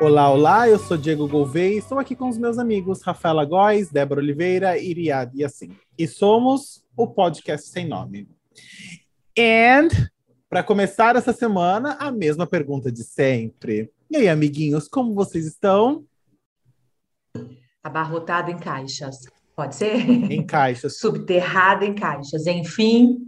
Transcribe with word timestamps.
Olá, 0.00 0.30
olá, 0.30 0.68
eu 0.68 0.78
sou 0.78 0.96
Diego 0.96 1.28
Gouveia 1.28 1.74
e 1.74 1.78
estou 1.78 1.98
aqui 1.98 2.16
com 2.16 2.28
os 2.28 2.38
meus 2.38 2.58
amigos 2.58 3.02
Rafaela 3.02 3.44
Góes, 3.44 3.90
Débora 3.90 4.20
Oliveira, 4.20 4.78
Iriad 4.78 5.30
e 5.34 5.44
assim. 5.44 5.76
E 5.98 6.08
somos 6.08 6.82
o 6.96 7.06
podcast 7.06 7.68
sem 7.68 7.86
nome. 7.86 8.28
And, 9.38 9.88
para 10.48 10.62
começar 10.62 11.14
essa 11.14 11.32
semana, 11.32 11.96
a 12.00 12.10
mesma 12.10 12.46
pergunta 12.46 12.90
de 12.90 13.04
sempre. 13.04 13.92
E 14.10 14.16
aí, 14.16 14.28
amiguinhos, 14.28 14.88
como 14.88 15.14
vocês 15.14 15.46
estão? 15.46 16.04
Abarrotado 17.82 18.50
em 18.50 18.58
caixas. 18.58 19.16
Pode 19.54 19.76
ser? 19.76 20.08
Em 20.08 20.44
caixas. 20.46 20.98
Subterrado 21.00 21.84
em 21.84 21.94
caixas. 21.94 22.46
Enfim, 22.46 23.18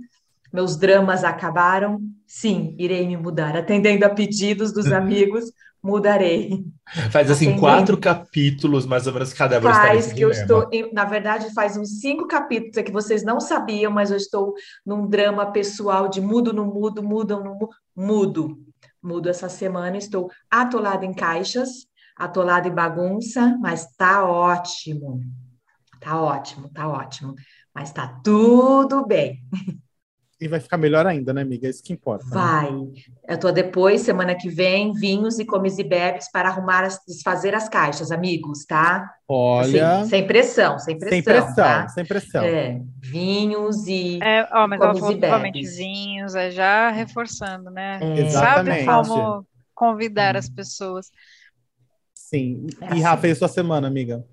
meus 0.52 0.76
dramas 0.76 1.24
acabaram. 1.24 2.00
Sim, 2.26 2.74
irei 2.78 3.06
me 3.06 3.16
mudar. 3.16 3.56
Atendendo 3.56 4.04
a 4.04 4.10
pedidos 4.10 4.72
dos 4.72 4.90
amigos, 4.92 5.52
mudarei. 5.82 6.64
Faz 7.10 7.30
assim 7.30 7.46
Atendendo. 7.46 7.60
quatro 7.60 7.98
capítulos, 7.98 8.84
mais 8.84 9.06
ou 9.06 9.12
menos, 9.12 9.32
cada 9.32 9.58
vez 9.58 9.76
Faz 9.76 10.12
que 10.12 10.20
eu 10.20 10.30
estou, 10.30 10.68
na 10.92 11.04
verdade, 11.04 11.52
faz 11.54 11.76
uns 11.76 12.00
cinco 12.00 12.26
capítulos 12.26 12.76
é 12.76 12.82
que 12.82 12.92
vocês 12.92 13.22
não 13.22 13.40
sabiam, 13.40 13.90
mas 13.90 14.10
eu 14.10 14.16
estou 14.16 14.54
num 14.84 15.06
drama 15.08 15.50
pessoal 15.52 16.08
de 16.08 16.20
mudo 16.20 16.52
no 16.52 16.66
mudo, 16.66 17.02
mudo 17.02 17.42
no 17.42 17.68
mudo. 17.96 18.58
Mudo 19.02 19.30
essa 19.30 19.48
semana, 19.48 19.96
estou 19.96 20.30
atolada 20.50 21.06
em 21.06 21.14
caixas, 21.14 21.86
atolada 22.14 22.68
em 22.68 22.74
bagunça, 22.74 23.56
mas 23.60 23.86
tá 23.96 24.24
ótimo. 24.24 25.22
Tá 25.98 26.20
ótimo, 26.20 26.68
tá 26.68 26.86
ótimo. 26.88 27.34
Mas 27.74 27.92
tá 27.92 28.20
tudo 28.22 29.06
bem. 29.06 29.42
E 30.40 30.48
vai 30.48 30.58
ficar 30.58 30.78
melhor 30.78 31.06
ainda, 31.06 31.34
né, 31.34 31.42
amiga? 31.42 31.66
É 31.66 31.70
isso 31.70 31.82
que 31.82 31.92
importa. 31.92 32.24
Né? 32.24 32.30
Vai. 32.32 32.72
Né? 32.72 32.92
Eu 33.28 33.38
tô 33.38 33.52
depois, 33.52 34.00
semana 34.00 34.34
que 34.34 34.48
vem, 34.48 34.90
vinhos 34.94 35.38
e 35.38 35.44
comes 35.44 35.78
e 35.78 35.84
bebes 35.84 36.30
para 36.32 36.48
arrumar, 36.48 36.82
as, 36.82 36.98
desfazer 37.06 37.54
as 37.54 37.68
caixas, 37.68 38.10
amigos, 38.10 38.64
tá? 38.64 39.12
Olha. 39.28 39.98
Assim, 39.98 40.08
sem 40.08 40.26
pressão, 40.26 40.78
sem 40.78 40.98
pressão. 40.98 41.14
Sem 41.14 41.22
pressão, 41.22 41.54
tá? 41.54 41.88
sem 41.88 42.04
pressão. 42.06 42.42
É, 42.42 42.80
vinhos 42.98 43.86
e. 43.86 44.18
É, 44.22 44.48
ó, 44.50 44.66
mas 44.66 44.80
ela 44.80 44.94
falou 44.94 45.14
novamente 45.14 45.62
vinhos, 45.76 46.34
é 46.34 46.50
já 46.50 46.90
reforçando, 46.90 47.70
né? 47.70 47.98
É. 48.00 48.20
Exatamente. 48.20 48.84
Sabe 48.86 49.08
como 49.08 49.46
convidar 49.74 50.38
as 50.38 50.48
pessoas. 50.48 51.10
Sim. 52.14 52.66
É 52.80 52.84
e 52.84 52.88
assim. 52.92 53.00
Rafa, 53.02 53.28
e 53.28 53.34
sua 53.34 53.48
semana, 53.48 53.86
amiga? 53.86 54.24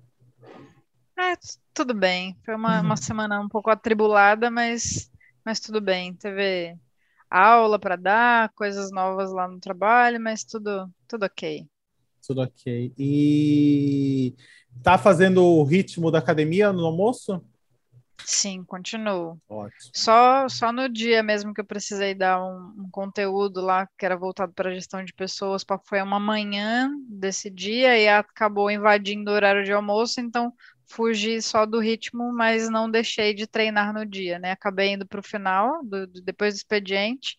É, 1.18 1.34
tudo 1.74 1.92
bem. 1.92 2.34
Foi 2.46 2.54
uma, 2.54 2.78
uhum. 2.78 2.86
uma 2.86 2.96
semana 2.96 3.38
um 3.40 3.48
pouco 3.48 3.68
atribulada, 3.68 4.50
mas 4.50 5.10
mas 5.48 5.60
tudo 5.60 5.80
bem. 5.80 6.12
Teve 6.12 6.76
aula 7.30 7.78
para 7.78 7.96
dar, 7.96 8.52
coisas 8.52 8.90
novas 8.90 9.32
lá 9.32 9.48
no 9.48 9.58
trabalho, 9.58 10.20
mas 10.20 10.44
tudo, 10.44 10.90
tudo 11.08 11.24
ok. 11.24 11.66
Tudo 12.26 12.42
ok. 12.42 12.92
E 12.98 14.36
tá 14.82 14.98
fazendo 14.98 15.42
o 15.42 15.64
ritmo 15.64 16.10
da 16.10 16.18
academia 16.18 16.70
no 16.70 16.84
almoço? 16.84 17.42
Sim, 18.22 18.62
continuo. 18.62 19.40
Ótimo. 19.48 19.90
Só, 19.94 20.46
só 20.50 20.70
no 20.70 20.86
dia 20.86 21.22
mesmo 21.22 21.54
que 21.54 21.62
eu 21.62 21.66
precisei 21.66 22.14
dar 22.14 22.44
um, 22.44 22.82
um 22.82 22.88
conteúdo 22.90 23.62
lá 23.62 23.88
que 23.96 24.04
era 24.04 24.18
voltado 24.18 24.52
para 24.52 24.68
a 24.68 24.74
gestão 24.74 25.02
de 25.02 25.14
pessoas, 25.14 25.64
foi 25.86 26.02
uma 26.02 26.20
manhã 26.20 26.90
desse 27.08 27.48
dia 27.48 27.98
e 27.98 28.06
acabou 28.06 28.70
invadindo 28.70 29.30
o 29.30 29.34
horário 29.34 29.64
de 29.64 29.72
almoço, 29.72 30.20
então 30.20 30.52
fugi 30.88 31.40
só 31.42 31.66
do 31.66 31.78
ritmo, 31.78 32.32
mas 32.32 32.68
não 32.68 32.90
deixei 32.90 33.34
de 33.34 33.46
treinar 33.46 33.92
no 33.92 34.04
dia, 34.04 34.38
né? 34.38 34.52
Acabei 34.52 34.92
indo 34.92 35.06
para 35.06 35.20
o 35.20 35.22
final, 35.22 35.84
do, 35.84 36.06
do, 36.06 36.22
depois 36.22 36.54
do 36.54 36.56
expediente, 36.58 37.38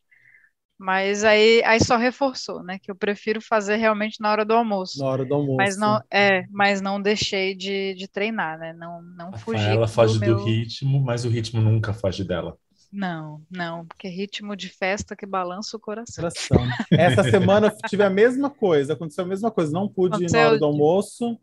mas 0.77 1.25
aí, 1.25 1.61
aí 1.65 1.83
só 1.83 1.97
reforçou, 1.97 2.63
né? 2.63 2.79
Que 2.79 2.89
eu 2.89 2.95
prefiro 2.95 3.41
fazer 3.41 3.75
realmente 3.75 4.21
na 4.21 4.31
hora 4.31 4.45
do 4.45 4.53
almoço. 4.53 4.99
Na 4.99 5.07
hora 5.07 5.25
do 5.25 5.33
almoço. 5.33 5.57
Mas 5.57 5.75
não, 5.75 6.01
é, 6.09 6.45
mas 6.49 6.79
não 6.79 7.01
deixei 7.01 7.53
de, 7.53 7.93
de 7.95 8.07
treinar, 8.07 8.57
né? 8.57 8.71
Não, 8.73 9.01
não 9.01 9.33
fugi. 9.33 9.65
Ela 9.65 9.87
foge 9.87 10.17
do, 10.17 10.25
meu... 10.25 10.43
ritmo, 10.43 11.01
mas 11.01 11.25
o 11.25 11.29
ritmo 11.29 11.59
nunca 11.59 11.91
foge 11.91 12.23
dela. 12.23 12.57
Não, 12.91 13.41
não, 13.51 13.85
porque 13.85 14.07
ritmo 14.07 14.55
de 14.55 14.67
festa 14.67 15.15
que 15.15 15.25
balança 15.25 15.77
o 15.77 15.79
coração. 15.79 16.23
coração. 16.23 16.57
Essa 16.91 17.23
semana 17.29 17.67
eu 17.67 17.89
tive 17.89 18.03
a 18.03 18.09
mesma 18.09 18.49
coisa, 18.49 18.93
aconteceu 18.93 19.25
a 19.25 19.27
mesma 19.27 19.51
coisa, 19.51 19.71
não 19.71 19.87
pude 19.87 20.15
aconteceu... 20.15 20.39
ir 20.39 20.43
na 20.43 20.49
hora 20.49 20.59
do 20.59 20.65
almoço, 20.65 21.37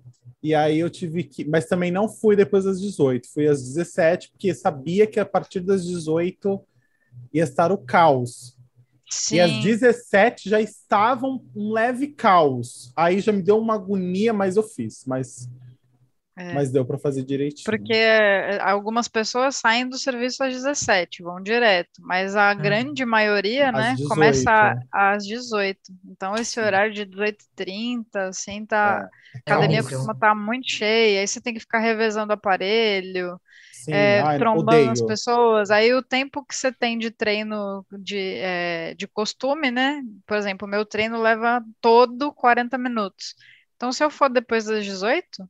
e 0.46 0.54
aí 0.54 0.78
eu 0.78 0.88
tive 0.88 1.24
que. 1.24 1.44
Mas 1.44 1.66
também 1.66 1.90
não 1.90 2.08
fui 2.08 2.36
depois 2.36 2.62
das 2.62 2.80
18, 2.80 3.28
fui 3.32 3.48
às 3.48 3.60
17, 3.62 4.30
porque 4.30 4.54
sabia 4.54 5.04
que 5.04 5.18
a 5.18 5.26
partir 5.26 5.58
das 5.58 5.84
18 5.84 6.60
ia 7.34 7.42
estar 7.42 7.72
o 7.72 7.78
caos. 7.78 8.56
Sim. 9.10 9.36
E 9.36 9.40
às 9.40 9.50
17 9.64 10.48
já 10.48 10.60
estava 10.60 11.26
um 11.26 11.40
leve 11.72 12.06
caos. 12.08 12.92
Aí 12.94 13.18
já 13.18 13.32
me 13.32 13.42
deu 13.42 13.58
uma 13.58 13.74
agonia, 13.74 14.32
mas 14.32 14.56
eu 14.56 14.62
fiz. 14.62 15.04
Mas 15.04 15.48
é. 16.38 16.52
Mas 16.52 16.70
deu 16.70 16.84
para 16.84 16.98
fazer 16.98 17.22
direitinho. 17.24 17.64
Porque 17.64 17.94
é, 17.94 18.60
algumas 18.60 19.08
pessoas 19.08 19.56
saem 19.56 19.88
do 19.88 19.96
serviço 19.96 20.44
às 20.44 20.52
17, 20.52 21.22
vão 21.22 21.42
direto, 21.42 22.00
mas 22.00 22.36
a 22.36 22.52
hum. 22.52 22.58
grande 22.58 23.06
maioria, 23.06 23.70
às 23.70 23.74
né, 23.74 23.90
18. 23.92 24.08
começa 24.08 24.78
às 24.92 25.24
18. 25.24 25.80
Então 26.04 26.34
esse 26.34 26.60
horário 26.60 26.92
de 26.92 27.06
18h30, 27.06 28.04
assim, 28.28 28.66
tá. 28.66 29.08
É. 29.34 29.50
A 29.50 29.54
academia 29.54 29.82
costuma 29.82 30.12
estar 30.12 30.28
tá 30.28 30.34
muito 30.34 30.70
cheia, 30.70 31.20
aí 31.20 31.26
você 31.26 31.40
tem 31.40 31.54
que 31.54 31.60
ficar 31.60 31.78
revezando 31.78 32.30
o 32.30 32.34
aparelho. 32.34 33.40
Sim, 33.72 33.92
é, 33.92 34.20
ai, 34.20 34.38
trombando 34.38 34.68
odeio. 34.68 34.90
as 34.90 35.00
pessoas, 35.00 35.70
aí 35.70 35.94
o 35.94 36.02
tempo 36.02 36.44
que 36.44 36.54
você 36.54 36.72
tem 36.72 36.98
de 36.98 37.10
treino 37.10 37.86
de, 37.98 38.34
é, 38.38 38.94
de 38.94 39.06
costume, 39.06 39.70
né? 39.70 40.02
Por 40.26 40.36
exemplo, 40.36 40.66
o 40.66 40.70
meu 40.70 40.84
treino 40.84 41.22
leva 41.22 41.62
todo 41.80 42.32
40 42.32 42.76
minutos. 42.76 43.34
Então, 43.76 43.92
se 43.92 44.02
eu 44.02 44.10
for 44.10 44.28
depois 44.28 44.64
das 44.64 44.84
18, 44.84 45.48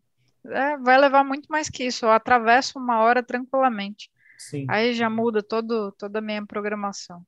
é, 0.50 0.76
vai 0.78 0.98
levar 0.98 1.24
muito 1.24 1.46
mais 1.48 1.68
que 1.68 1.84
isso. 1.84 2.04
Eu 2.06 2.12
atravesso 2.12 2.78
uma 2.78 3.00
hora 3.00 3.22
tranquilamente. 3.22 4.10
Sim. 4.38 4.66
Aí 4.68 4.94
já 4.94 5.08
muda 5.08 5.42
todo, 5.42 5.92
toda 5.92 6.18
a 6.18 6.22
minha 6.22 6.44
programação. 6.46 7.22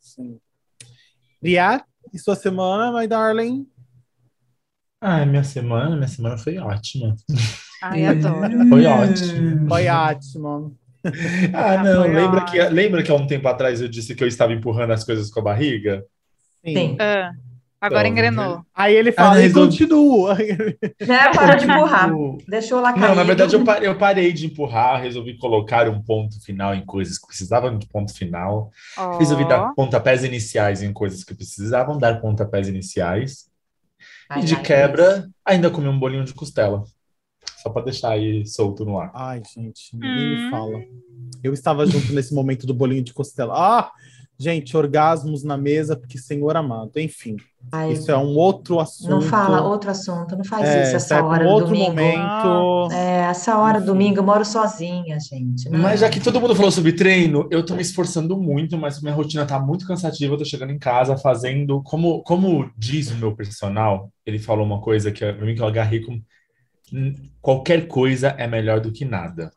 Sim. 0.00 0.40
E 1.42 2.18
sua 2.18 2.34
semana, 2.34 2.98
my 2.98 3.06
darling? 3.06 3.66
Ah, 5.00 5.26
minha 5.26 5.44
semana, 5.44 5.94
minha 5.96 6.08
semana 6.08 6.38
foi 6.38 6.56
ótima. 6.56 7.14
Ai, 7.82 8.06
adoro. 8.06 8.56
Foi 8.68 8.86
ótimo. 8.86 9.68
Foi 9.68 9.88
ótimo. 9.88 10.78
Ah, 11.52 11.82
não, 11.84 12.10
lembra 12.10 12.44
que, 12.46 12.62
lembra 12.70 13.02
que 13.02 13.10
há 13.10 13.14
um 13.14 13.26
tempo 13.26 13.46
atrás 13.46 13.82
eu 13.82 13.88
disse 13.88 14.14
que 14.14 14.24
eu 14.24 14.28
estava 14.28 14.54
empurrando 14.54 14.92
as 14.92 15.04
coisas 15.04 15.30
com 15.30 15.40
a 15.40 15.42
barriga? 15.42 16.02
Sim. 16.64 16.74
Sim. 16.74 16.94
Uh. 16.94 17.53
Agora 17.84 18.08
então, 18.08 18.12
engrenou. 18.12 18.64
Aí 18.74 18.94
ele 18.94 19.12
fala, 19.12 19.34
ah, 19.34 19.42
e 19.44 19.52
continua. 19.52 20.34
Né, 20.34 21.30
para 21.34 21.54
de 21.56 21.66
empurrar. 21.66 22.10
Deixou 22.48 22.80
lá 22.80 22.94
cair. 22.94 23.02
Não, 23.02 23.14
na 23.14 23.22
verdade, 23.22 23.54
eu 23.54 23.62
parei, 23.62 23.88
eu 23.88 23.98
parei, 23.98 24.32
de 24.32 24.46
empurrar, 24.46 25.02
resolvi 25.02 25.36
colocar 25.36 25.86
um 25.86 26.00
ponto 26.00 26.42
final 26.42 26.74
em 26.74 26.82
coisas 26.86 27.18
que 27.18 27.26
precisavam 27.26 27.76
de 27.76 27.86
ponto 27.86 28.14
final. 28.14 28.70
Oh. 28.96 29.18
Resolvi 29.18 29.46
dar 29.46 29.74
pontapés 29.74 30.24
iniciais 30.24 30.82
em 30.82 30.94
coisas 30.94 31.22
que 31.22 31.34
precisavam 31.34 31.98
dar 31.98 32.22
pontapés 32.22 32.68
iniciais. 32.68 33.50
Ai, 34.30 34.40
e 34.40 34.44
de 34.46 34.54
ai, 34.54 34.62
quebra, 34.62 35.28
ainda 35.44 35.70
comi 35.70 35.86
um 35.86 35.98
bolinho 35.98 36.24
de 36.24 36.32
costela. 36.32 36.84
Só 37.58 37.68
para 37.68 37.84
deixar 37.84 38.12
aí 38.12 38.46
solto 38.46 38.86
no 38.86 38.98
ar. 38.98 39.10
Ai, 39.14 39.42
gente, 39.54 39.94
ninguém 39.94 40.38
hum. 40.38 40.44
me 40.44 40.50
fala. 40.50 40.82
Eu 41.42 41.52
estava 41.52 41.84
junto 41.86 42.14
nesse 42.14 42.34
momento 42.34 42.66
do 42.66 42.72
bolinho 42.72 43.04
de 43.04 43.12
costela. 43.12 43.52
Ah! 43.54 43.92
Gente, 44.36 44.76
orgasmos 44.76 45.44
na 45.44 45.56
mesa, 45.56 45.94
porque 45.96 46.18
Senhor 46.18 46.56
amado, 46.56 46.98
enfim. 46.98 47.36
Ai, 47.70 47.92
isso 47.92 48.10
é 48.10 48.16
um 48.16 48.36
outro 48.36 48.80
assunto. 48.80 49.10
Não 49.10 49.20
fala 49.22 49.62
outro 49.62 49.90
assunto, 49.90 50.36
não 50.36 50.44
faz 50.44 50.68
é, 50.68 50.82
isso 50.82 50.96
essa 50.96 51.16
é 51.16 51.22
hora 51.22 51.44
um 51.44 51.48
outro 51.48 51.68
domingo. 51.68 51.90
momento. 51.90 52.92
É, 52.92 53.20
essa 53.30 53.56
hora 53.56 53.78
enfim. 53.78 53.86
domingo 53.86 54.18
eu 54.18 54.24
moro 54.24 54.44
sozinha, 54.44 55.18
gente. 55.20 55.68
Não. 55.70 55.78
Mas 55.78 56.00
já 56.00 56.10
que 56.10 56.20
todo 56.20 56.40
mundo 56.40 56.54
falou 56.56 56.72
sobre 56.72 56.92
treino, 56.92 57.46
eu 57.50 57.64
tô 57.64 57.74
me 57.74 57.82
esforçando 57.82 58.36
muito, 58.36 58.76
mas 58.76 59.00
minha 59.00 59.14
rotina 59.14 59.46
tá 59.46 59.58
muito 59.58 59.86
cansativa. 59.86 60.34
Eu 60.34 60.38
tô 60.38 60.44
chegando 60.44 60.72
em 60.72 60.78
casa 60.78 61.16
fazendo, 61.16 61.80
como, 61.82 62.22
como 62.24 62.68
diz 62.76 63.12
o 63.12 63.16
meu 63.16 63.34
personal, 63.36 64.10
ele 64.26 64.38
falou 64.38 64.66
uma 64.66 64.80
coisa 64.80 65.12
que 65.12 65.20
para 65.20 65.46
mim 65.46 65.54
que 65.54 65.62
eu 65.62 65.66
agarrei 65.66 66.00
com 66.00 66.20
qualquer 67.40 67.86
coisa 67.86 68.28
é 68.36 68.46
melhor 68.46 68.80
do 68.80 68.92
que 68.92 69.04
nada. 69.04 69.50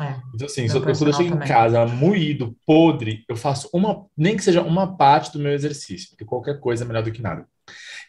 É, 0.00 0.16
então, 0.34 0.46
assim, 0.46 0.66
eu, 0.66 0.82
quando 0.82 1.06
eu 1.06 1.12
chego 1.12 1.36
em 1.36 1.38
casa 1.38 1.86
moído, 1.86 2.56
podre, 2.66 3.24
eu 3.28 3.36
faço 3.36 3.68
uma, 3.72 4.04
nem 4.16 4.36
que 4.36 4.42
seja 4.42 4.60
uma 4.60 4.96
parte 4.96 5.32
do 5.32 5.38
meu 5.38 5.52
exercício, 5.52 6.10
porque 6.10 6.24
qualquer 6.24 6.58
coisa 6.58 6.84
é 6.84 6.86
melhor 6.86 7.02
do 7.02 7.12
que 7.12 7.22
nada. 7.22 7.46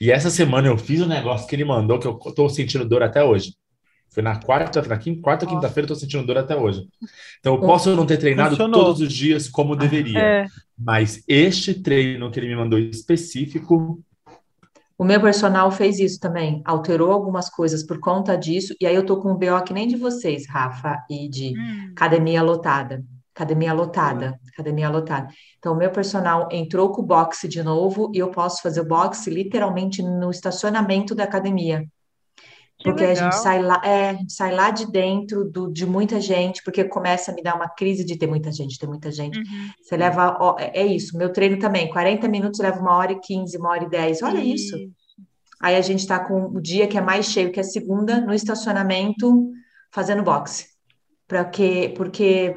E 0.02 0.12
essa 0.12 0.30
semana 0.30 0.68
eu 0.68 0.78
fiz 0.78 1.02
um 1.02 1.08
negócio 1.08 1.48
que 1.48 1.56
ele 1.56 1.64
mandou 1.64 2.00
que 2.00 2.08
eu 2.08 2.16
tô 2.16 2.50
sentindo 2.50 2.88
dor 2.88 3.04
até 3.04 3.24
hoje. 3.24 3.54
Foi 4.10 4.24
na 4.24 4.40
quarta, 4.40 4.82
na 4.82 4.98
quinta, 4.98 5.22
quarta, 5.22 5.46
quinta-feira, 5.46 5.86
eu 5.86 5.90
tô 5.90 5.96
sentindo 5.96 6.26
dor 6.26 6.38
até 6.38 6.56
hoje. 6.56 6.88
Então, 7.40 7.56
eu 7.56 7.60
posso 7.60 7.94
não 7.96 8.06
ter 8.06 8.18
treinado 8.18 8.52
Funcionou. 8.52 8.86
todos 8.86 9.02
os 9.02 9.12
dias 9.12 9.50
como 9.50 9.76
deveria. 9.76 10.20
É. 10.20 10.46
Mas 10.78 11.22
este 11.28 11.74
treino 11.74 12.32
que 12.32 12.40
ele 12.40 12.48
me 12.48 12.56
mandou 12.56 12.80
específico, 12.80 14.02
o 14.98 15.04
meu 15.04 15.20
personal 15.20 15.70
fez 15.72 16.00
isso 16.00 16.20
também, 16.20 16.62
alterou 16.64 17.12
algumas 17.12 17.50
coisas 17.50 17.84
por 17.84 18.00
conta 18.00 18.38
disso, 18.38 18.74
e 18.80 18.86
aí 18.88 18.96
eu 18.96 19.06
tô 19.06 19.20
com 19.22 19.32
um 19.32 19.36
BO 19.36 19.64
que 19.66 19.74
nem 19.74 19.88
de 19.88 19.98
vocês, 19.98 20.48
Rafa, 20.48 21.04
e 21.10 21.28
de 21.28 21.54
hum. 21.58 21.92
academia 21.92 22.42
lotada. 22.42 23.04
Academia 23.36 23.74
lotada, 23.74 24.40
academia 24.48 24.90
lotada. 24.90 25.28
Então, 25.60 25.74
o 25.74 25.76
meu 25.76 25.92
personal 25.92 26.48
entrou 26.50 26.94
com 26.94 27.02
o 27.02 27.06
boxe 27.06 27.50
de 27.50 27.62
novo 27.62 28.10
e 28.16 28.20
eu 28.20 28.32
posso 28.32 28.62
fazer 28.62 28.80
o 28.80 28.88
boxe 28.88 29.30
literalmente 29.30 30.02
no 30.02 30.32
estacionamento 30.32 31.14
da 31.14 31.26
academia. 31.26 31.86
Porque 32.83 33.04
a 33.04 33.13
gente 33.13 33.36
sai 33.36 33.62
lá, 33.62 33.81
é, 33.83 34.10
a 34.10 34.13
gente 34.13 34.33
sai 34.33 34.54
lá 34.54 34.69
de 34.69 34.92
dentro 34.92 35.45
do, 35.45 35.72
de 35.72 35.86
muita 35.86 36.19
gente, 36.19 36.62
porque 36.63 36.83
começa 36.83 37.31
a 37.31 37.33
me 37.33 37.42
dar 37.42 37.56
uma 37.56 37.69
crise 37.69 38.04
de 38.04 38.18
ter 38.18 38.27
muita 38.27 38.51
gente, 38.51 38.77
ter 38.77 38.88
muita 38.88 39.12
gente. 39.12 39.38
Uhum. 39.38 39.69
Você 39.81 39.95
leva, 39.95 40.38
ó, 40.39 40.56
é, 40.60 40.72
é 40.81 40.86
isso, 40.86 41.18
meu 41.18 41.31
treino 41.31 41.57
também, 41.57 41.89
40 41.89 42.27
minutos 42.27 42.60
leva 42.60 42.80
uma 42.80 42.95
hora 42.95 43.13
e 43.13 43.19
15, 43.19 43.57
uma 43.57 43.69
hora 43.69 43.86
e 43.86 43.89
10, 43.89 44.22
olha 44.24 44.39
isso. 44.39 44.77
Aí 45.62 45.75
a 45.75 45.81
gente 45.81 46.00
está 46.00 46.19
com 46.19 46.48
o 46.48 46.62
dia 46.62 46.88
que 46.88 46.98
é 46.98 47.01
mais 47.01 47.27
cheio, 47.27 47.51
que 47.51 47.60
é 47.60 47.63
segunda, 47.63 48.19
no 48.19 48.33
estacionamento, 48.33 49.51
fazendo 49.92 50.22
boxe. 50.22 50.68
Porque, 51.27 51.94
porque 51.95 52.56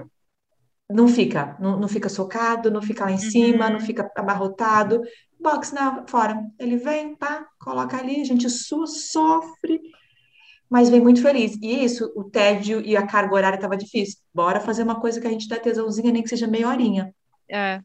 não 0.91 1.07
fica, 1.07 1.57
não, 1.61 1.79
não 1.79 1.89
fica 1.89 2.09
socado, 2.09 2.71
não 2.71 2.83
fica 2.83 3.05
lá 3.05 3.11
em 3.11 3.15
uhum. 3.15 3.21
cima, 3.21 3.71
não 3.71 3.81
fica 3.81 4.11
abarrotado. 4.17 5.01
Box 5.41 5.73
na 5.73 6.05
fora. 6.07 6.43
Ele 6.59 6.77
vem, 6.77 7.15
pá, 7.15 7.47
coloca 7.61 7.97
ali, 7.97 8.21
a 8.21 8.25
gente 8.25 8.51
su 8.51 8.87
sofre, 8.87 9.81
mas 10.71 10.89
vem 10.89 11.01
muito 11.01 11.23
feliz. 11.23 11.57
E 11.63 11.85
isso, 11.85 12.13
o 12.15 12.25
tédio 12.25 12.81
e 12.81 12.97
a 12.97 13.07
carga 13.07 13.35
horária 13.35 13.57
estava 13.57 13.77
difícil. 13.77 14.19
Bora 14.35 14.61
fazer 14.61 14.83
uma 14.83 15.01
coisa 15.01 15.21
que 15.21 15.27
a 15.27 15.31
gente 15.31 15.49
dá 15.49 15.57
tesãozinha, 15.57 16.13
nem 16.13 16.23
que 16.23 16.29
seja 16.29 16.47
meia 16.47 16.69
horinha. 16.69 17.15
É, 17.49 17.81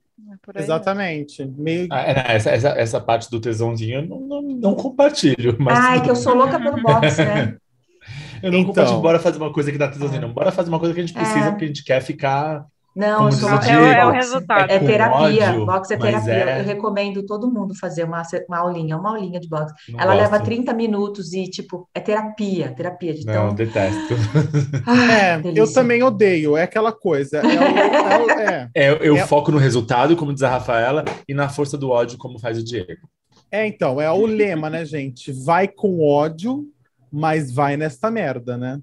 é 0.55 0.59
Exatamente. 0.61 1.45
Meio... 1.45 1.87
Ah, 1.89 2.01
é, 2.01 2.35
essa, 2.35 2.49
essa, 2.49 2.69
essa, 2.69 3.01
parte 3.01 3.29
do 3.31 3.39
tesãozinho 3.39 3.99
eu 3.99 4.07
não, 4.07 4.19
não, 4.19 4.41
não 4.41 4.75
compartilho. 4.75 5.55
Mas... 5.59 5.79
Ah, 5.79 5.95
é 5.95 6.01
que 6.01 6.09
eu 6.09 6.15
sou 6.15 6.35
louca 6.35 6.59
pelo 6.59 6.81
box, 6.81 7.17
né? 7.17 7.55
eu 8.43 8.51
não 8.51 8.59
então... 8.59 8.73
compartilho, 8.73 9.01
bora 9.01 9.19
fazer 9.19 9.37
uma 9.37 9.53
coisa 9.53 9.71
que 9.71 9.77
dá 9.77 9.87
tesãozinho, 9.87 10.21
não. 10.21 10.33
Bora 10.33 10.51
fazer 10.51 10.69
uma 10.69 10.79
coisa 10.79 10.93
que 10.93 10.99
a 10.99 11.05
gente 11.05 11.15
precisa, 11.15 11.45
é. 11.45 11.49
porque 11.51 11.65
a 11.65 11.67
gente 11.67 11.83
quer 11.83 12.01
ficar 12.01 12.65
não, 12.95 13.31
só 13.31 13.59
é, 13.59 13.71
é, 13.71 13.99
é, 13.99 14.05
o 14.05 14.11
resultado. 14.11 14.69
É, 14.69 14.77
terapia, 14.77 15.49
ódio, 15.49 15.65
box 15.65 15.91
é 15.91 15.97
terapia. 15.97 16.33
É... 16.33 16.59
Eu 16.61 16.65
recomendo 16.65 17.25
todo 17.25 17.51
mundo 17.51 17.73
fazer 17.75 18.03
uma, 18.03 18.21
uma 18.47 18.57
aulinha, 18.57 18.97
uma 18.97 19.09
aulinha 19.09 19.39
de 19.39 19.49
box. 19.49 19.73
Não 19.89 19.99
Ela 19.99 20.15
gosto. 20.15 20.31
leva 20.31 20.43
30 20.43 20.73
minutos 20.73 21.33
e, 21.33 21.49
tipo, 21.49 21.89
é 21.93 21.99
terapia, 21.99 22.71
terapia 22.71 23.13
de 23.13 23.25
Não, 23.25 23.53
detesto. 23.53 24.13
é, 25.11 25.41
eu 25.55 25.71
também 25.73 26.03
odeio, 26.03 26.55
é 26.55 26.63
aquela 26.63 26.91
coisa. 26.91 27.41
É, 27.41 28.69
é, 28.75 28.89
é 28.93 28.97
eu 29.01 29.17
foco 29.27 29.51
no 29.51 29.57
resultado, 29.57 30.15
como 30.15 30.31
diz 30.31 30.43
a 30.43 30.49
Rafaela, 30.49 31.03
e 31.27 31.33
na 31.33 31.49
força 31.49 31.75
do 31.77 31.89
ódio, 31.89 32.17
como 32.19 32.37
faz 32.37 32.59
o 32.59 32.63
Diego. 32.63 33.07
É, 33.49 33.65
então, 33.65 33.99
é 33.99 34.11
o 34.11 34.25
lema, 34.25 34.69
né, 34.69 34.85
gente? 34.85 35.31
Vai 35.31 35.67
com 35.67 35.99
ódio, 36.01 36.67
mas 37.11 37.51
vai 37.51 37.75
nesta 37.75 38.11
merda, 38.11 38.57
né? 38.57 38.79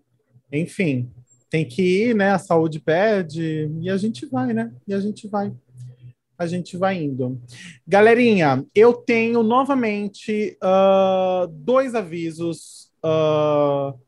Enfim, 0.52 1.08
tem 1.50 1.66
que 1.66 1.82
ir, 1.82 2.14
né? 2.14 2.30
A 2.30 2.38
saúde 2.38 2.78
pede, 2.78 3.70
e 3.80 3.90
a 3.90 3.96
gente 3.96 4.24
vai, 4.24 4.54
né? 4.54 4.72
E 4.86 4.94
a 4.94 5.00
gente 5.00 5.26
vai. 5.28 5.52
A 6.38 6.46
gente 6.46 6.76
vai 6.76 7.02
indo. 7.02 7.38
Galerinha, 7.86 8.64
eu 8.74 8.94
tenho 8.94 9.42
novamente 9.42 10.56
uh, 10.62 11.46
dois 11.48 11.94
avisos 11.94 12.90
uh, 13.04 13.98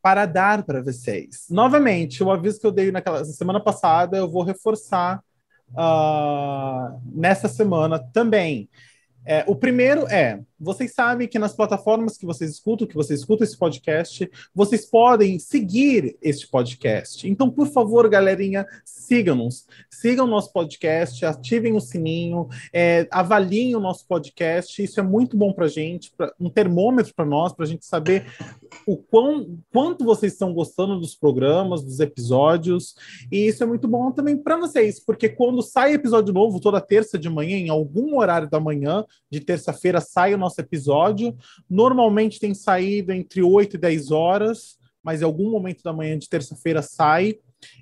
para 0.00 0.24
dar 0.24 0.62
para 0.62 0.82
vocês. 0.82 1.46
Novamente, 1.50 2.22
o 2.22 2.30
aviso 2.30 2.58
que 2.58 2.66
eu 2.66 2.72
dei 2.72 2.90
naquela 2.90 3.22
semana 3.24 3.60
passada, 3.60 4.16
eu 4.16 4.30
vou 4.30 4.42
reforçar 4.42 5.22
uh, 5.72 7.00
nessa 7.12 7.48
semana 7.48 7.98
também. 7.98 8.70
É, 9.26 9.44
o 9.46 9.54
primeiro 9.54 10.06
é, 10.08 10.40
vocês 10.60 10.92
sabem 10.92 11.26
que 11.26 11.38
nas 11.38 11.54
plataformas 11.54 12.18
que 12.18 12.26
vocês 12.26 12.50
escutam, 12.50 12.86
que 12.86 12.94
vocês 12.94 13.20
escutam 13.20 13.44
esse 13.44 13.56
podcast, 13.56 14.30
vocês 14.54 14.84
podem 14.84 15.38
seguir 15.38 16.18
este 16.20 16.46
podcast. 16.48 17.26
Então, 17.26 17.50
por 17.50 17.66
favor, 17.68 18.08
galerinha, 18.08 18.66
sigam-nos. 18.84 19.66
Sigam 19.90 20.26
o 20.26 20.30
nosso 20.30 20.52
podcast, 20.52 21.24
ativem 21.24 21.74
o 21.74 21.80
sininho, 21.80 22.48
é, 22.72 23.08
avaliem 23.10 23.74
o 23.74 23.80
nosso 23.80 24.06
podcast. 24.06 24.82
Isso 24.82 25.00
é 25.00 25.02
muito 25.02 25.36
bom 25.36 25.52
para 25.52 25.64
a 25.64 25.68
gente, 25.68 26.12
pra, 26.16 26.32
um 26.38 26.50
termômetro 26.50 27.14
para 27.14 27.24
nós, 27.24 27.54
para 27.54 27.64
a 27.64 27.68
gente 27.68 27.86
saber 27.86 28.26
o 28.86 28.96
quão, 28.96 29.58
quanto 29.72 30.04
vocês 30.04 30.32
estão 30.32 30.52
gostando 30.52 31.00
dos 31.00 31.14
programas, 31.14 31.82
dos 31.82 32.00
episódios. 32.00 32.94
E 33.32 33.46
isso 33.46 33.62
é 33.62 33.66
muito 33.66 33.88
bom 33.88 34.10
também 34.12 34.36
para 34.36 34.58
vocês, 34.58 35.00
porque 35.00 35.28
quando 35.28 35.62
sai 35.62 35.94
episódio 35.94 36.34
novo, 36.34 36.60
toda 36.60 36.80
terça 36.80 37.18
de 37.18 37.30
manhã, 37.30 37.56
em 37.56 37.70
algum 37.70 38.18
horário 38.18 38.50
da 38.50 38.60
manhã, 38.60 39.04
de 39.30 39.40
terça-feira 39.40 40.00
sai 40.00 40.34
o 40.34 40.38
nosso 40.38 40.49
episódio. 40.58 41.36
Normalmente 41.68 42.40
tem 42.40 42.54
saído 42.54 43.12
entre 43.12 43.42
8 43.42 43.76
e 43.76 43.78
10 43.78 44.10
horas, 44.10 44.78
mas 45.02 45.20
em 45.20 45.24
algum 45.24 45.50
momento 45.50 45.82
da 45.82 45.92
manhã 45.92 46.18
de 46.18 46.28
terça-feira 46.28 46.82
sai. 46.82 47.38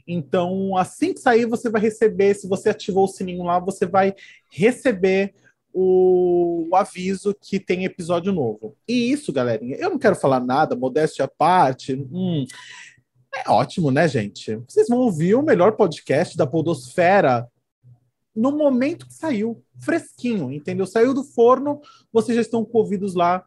Então, 0.07 0.77
assim 0.77 1.15
que 1.15 1.21
sair, 1.21 1.47
você 1.47 1.71
vai 1.71 1.81
receber. 1.81 2.35
Se 2.35 2.49
você 2.49 2.71
ativou 2.71 3.05
o 3.05 3.09
sininho 3.09 3.45
lá, 3.45 3.59
você 3.59 3.87
vai 3.87 4.15
receber 4.51 5.35
o, 5.73 6.67
o, 6.71 6.77
aviso 6.77 7.35
que 7.41 7.61
tem 7.61 7.85
episódio 7.85 8.33
novo. 8.33 8.77
E 8.87 9.13
isso, 9.13 9.33
galerinha, 9.33 9.77
eu 9.77 9.91
não 9.91 9.99
quero 9.99 10.17
falar 10.17 10.41
nada, 10.41 10.75
modéstia 10.75 11.25
à 11.25 11.29
parte. 11.29 11.95
Hum, 11.95 12.45
é 13.35 13.51
ótimo, 13.51 13.91
né, 13.91 14.09
gente? 14.09 14.57
Vocês 14.69 14.89
vão 14.89 14.99
ouvir 14.99 15.35
o 15.35 15.43
melhor 15.43 15.73
podcast 15.73 16.37
da 16.37 16.47
Podosfera 16.47 17.47
no 18.39 18.53
momento 18.53 19.07
que 19.07 19.15
saiu, 19.15 19.61
fresquinho, 19.81 20.53
entendeu? 20.53 20.87
Saiu 20.87 21.13
do 21.13 21.25
forno, 21.25 21.81
vocês 22.13 22.37
já 22.37 22.43
estão 22.43 22.65
com 22.65 22.79
ouvidos 22.79 23.15
lá 23.15 23.45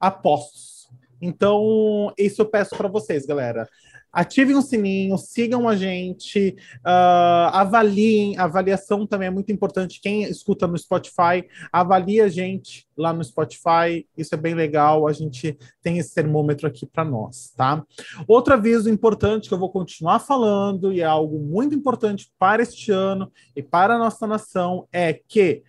a 0.00 0.10
postos. 0.10 0.88
Então, 1.22 2.12
isso 2.18 2.42
eu 2.42 2.46
peço 2.46 2.76
para 2.76 2.88
vocês, 2.88 3.24
galera 3.24 3.68
ativem 4.14 4.54
o 4.54 4.62
sininho, 4.62 5.18
sigam 5.18 5.68
a 5.68 5.74
gente, 5.74 6.56
uh, 6.86 7.50
avaliem, 7.52 8.38
avaliação 8.38 9.06
também 9.06 9.28
é 9.28 9.30
muito 9.30 9.50
importante. 9.50 10.00
Quem 10.00 10.22
escuta 10.22 10.66
no 10.66 10.78
Spotify, 10.78 11.44
avalie 11.72 12.20
a 12.20 12.28
gente 12.28 12.86
lá 12.96 13.12
no 13.12 13.24
Spotify, 13.24 14.06
isso 14.16 14.34
é 14.34 14.38
bem 14.38 14.54
legal, 14.54 15.08
a 15.08 15.12
gente 15.12 15.58
tem 15.82 15.98
esse 15.98 16.14
termômetro 16.14 16.66
aqui 16.66 16.86
para 16.86 17.04
nós, 17.04 17.52
tá? 17.56 17.84
Outro 18.28 18.54
aviso 18.54 18.88
importante 18.88 19.48
que 19.48 19.54
eu 19.54 19.58
vou 19.58 19.70
continuar 19.70 20.20
falando, 20.20 20.92
e 20.92 21.00
é 21.00 21.04
algo 21.04 21.40
muito 21.40 21.74
importante 21.74 22.30
para 22.38 22.62
este 22.62 22.92
ano 22.92 23.30
e 23.56 23.62
para 23.62 23.96
a 23.96 23.98
nossa 23.98 24.26
nação, 24.26 24.86
é 24.92 25.12
que 25.12 25.62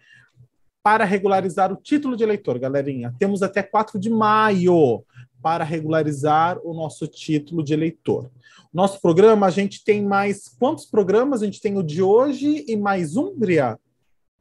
para 0.84 1.04
regularizar 1.04 1.74
o 1.74 1.76
título 1.76 2.16
de 2.16 2.24
eleitor, 2.24 2.60
galerinha, 2.60 3.12
temos 3.18 3.42
até 3.42 3.64
4 3.64 4.00
de 4.00 4.08
maio 4.08 5.04
para 5.46 5.64
regularizar 5.64 6.58
o 6.64 6.74
nosso 6.74 7.06
título 7.06 7.64
de 7.64 7.72
eleitor. 7.72 8.32
Nosso 8.74 9.00
programa, 9.00 9.46
a 9.46 9.52
gente 9.52 9.84
tem 9.84 10.04
mais 10.04 10.48
quantos 10.48 10.88
programas? 10.88 11.44
A 11.44 11.46
gente 11.46 11.62
tem 11.62 11.78
o 11.78 11.84
de 11.84 12.02
hoje 12.02 12.66
e 12.68 12.76
mais 12.76 13.16
um, 13.16 13.32
Bria? 13.38 13.78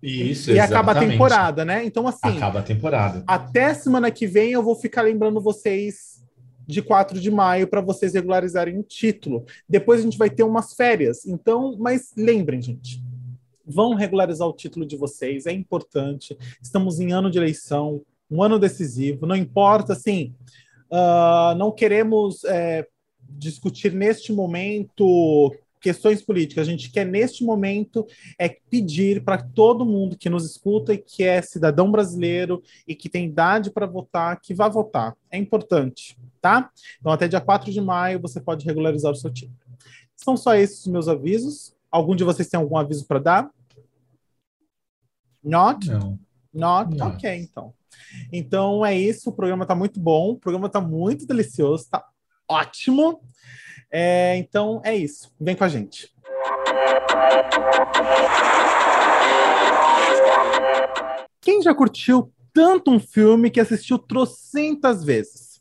Isso, 0.02 0.50
E 0.50 0.54
exatamente. 0.54 0.72
acaba 0.72 0.92
a 0.92 0.94
temporada, 0.94 1.62
né? 1.62 1.84
Então, 1.84 2.08
assim. 2.08 2.38
Acaba 2.38 2.60
a 2.60 2.62
temporada. 2.62 3.22
Até 3.26 3.74
semana 3.74 4.10
que 4.10 4.26
vem 4.26 4.52
eu 4.52 4.62
vou 4.62 4.74
ficar 4.74 5.02
lembrando 5.02 5.42
vocês 5.42 6.24
de 6.66 6.80
4 6.80 7.20
de 7.20 7.30
maio 7.30 7.68
para 7.68 7.82
vocês 7.82 8.14
regularizarem 8.14 8.78
o 8.78 8.82
título. 8.82 9.44
Depois 9.68 10.00
a 10.00 10.04
gente 10.04 10.16
vai 10.16 10.30
ter 10.30 10.42
umas 10.42 10.72
férias. 10.72 11.26
Então, 11.26 11.76
mas 11.78 12.14
lembrem, 12.16 12.62
gente. 12.62 13.04
Vão 13.66 13.92
regularizar 13.92 14.48
o 14.48 14.54
título 14.54 14.86
de 14.86 14.96
vocês, 14.96 15.44
é 15.44 15.52
importante. 15.52 16.34
Estamos 16.62 16.98
em 16.98 17.12
ano 17.12 17.30
de 17.30 17.36
eleição, 17.36 18.00
um 18.30 18.42
ano 18.42 18.58
decisivo. 18.58 19.26
Não 19.26 19.36
importa, 19.36 19.92
assim, 19.92 20.34
Uh, 20.94 21.56
não 21.56 21.72
queremos 21.72 22.44
é, 22.44 22.86
discutir 23.28 23.92
neste 23.92 24.32
momento 24.32 25.52
questões 25.80 26.22
políticas. 26.22 26.68
A 26.68 26.70
gente 26.70 26.88
quer, 26.88 27.04
neste 27.04 27.44
momento, 27.44 28.06
é 28.38 28.48
pedir 28.48 29.24
para 29.24 29.42
todo 29.42 29.84
mundo 29.84 30.16
que 30.16 30.30
nos 30.30 30.46
escuta 30.48 30.94
e 30.94 30.98
que 30.98 31.24
é 31.24 31.42
cidadão 31.42 31.90
brasileiro 31.90 32.62
e 32.86 32.94
que 32.94 33.08
tem 33.08 33.26
idade 33.26 33.72
para 33.72 33.86
votar, 33.86 34.40
que 34.40 34.54
vá 34.54 34.68
votar. 34.68 35.16
É 35.32 35.36
importante, 35.36 36.16
tá? 36.40 36.70
Então, 37.00 37.10
até 37.10 37.26
dia 37.26 37.40
4 37.40 37.72
de 37.72 37.80
maio, 37.80 38.20
você 38.20 38.40
pode 38.40 38.64
regularizar 38.64 39.10
o 39.10 39.16
seu 39.16 39.32
título. 39.32 39.58
São 40.14 40.36
só 40.36 40.54
esses 40.54 40.86
os 40.86 40.86
meus 40.86 41.08
avisos. 41.08 41.74
Algum 41.90 42.14
de 42.14 42.22
vocês 42.22 42.48
tem 42.48 42.58
algum 42.58 42.76
aviso 42.76 43.04
para 43.04 43.18
dar? 43.18 43.50
Not? 45.42 45.90
Não. 45.90 46.18
Not? 46.52 46.96
Não. 46.96 47.08
Ok, 47.08 47.30
então. 47.34 47.74
Então 48.32 48.84
é 48.84 48.96
isso, 48.96 49.30
o 49.30 49.32
programa 49.32 49.64
está 49.64 49.74
muito 49.74 50.00
bom, 50.00 50.32
o 50.32 50.38
programa 50.38 50.66
está 50.66 50.80
muito 50.80 51.26
delicioso, 51.26 51.84
está 51.84 52.04
ótimo. 52.48 53.20
É, 53.90 54.36
então 54.36 54.80
é 54.84 54.94
isso, 54.94 55.32
vem 55.40 55.54
com 55.54 55.64
a 55.64 55.68
gente. 55.68 56.12
Quem 61.40 61.62
já 61.62 61.74
curtiu 61.74 62.32
tanto 62.52 62.90
um 62.90 62.98
filme 62.98 63.50
que 63.50 63.60
assistiu 63.60 63.98
trocentas 63.98 65.04
vezes? 65.04 65.60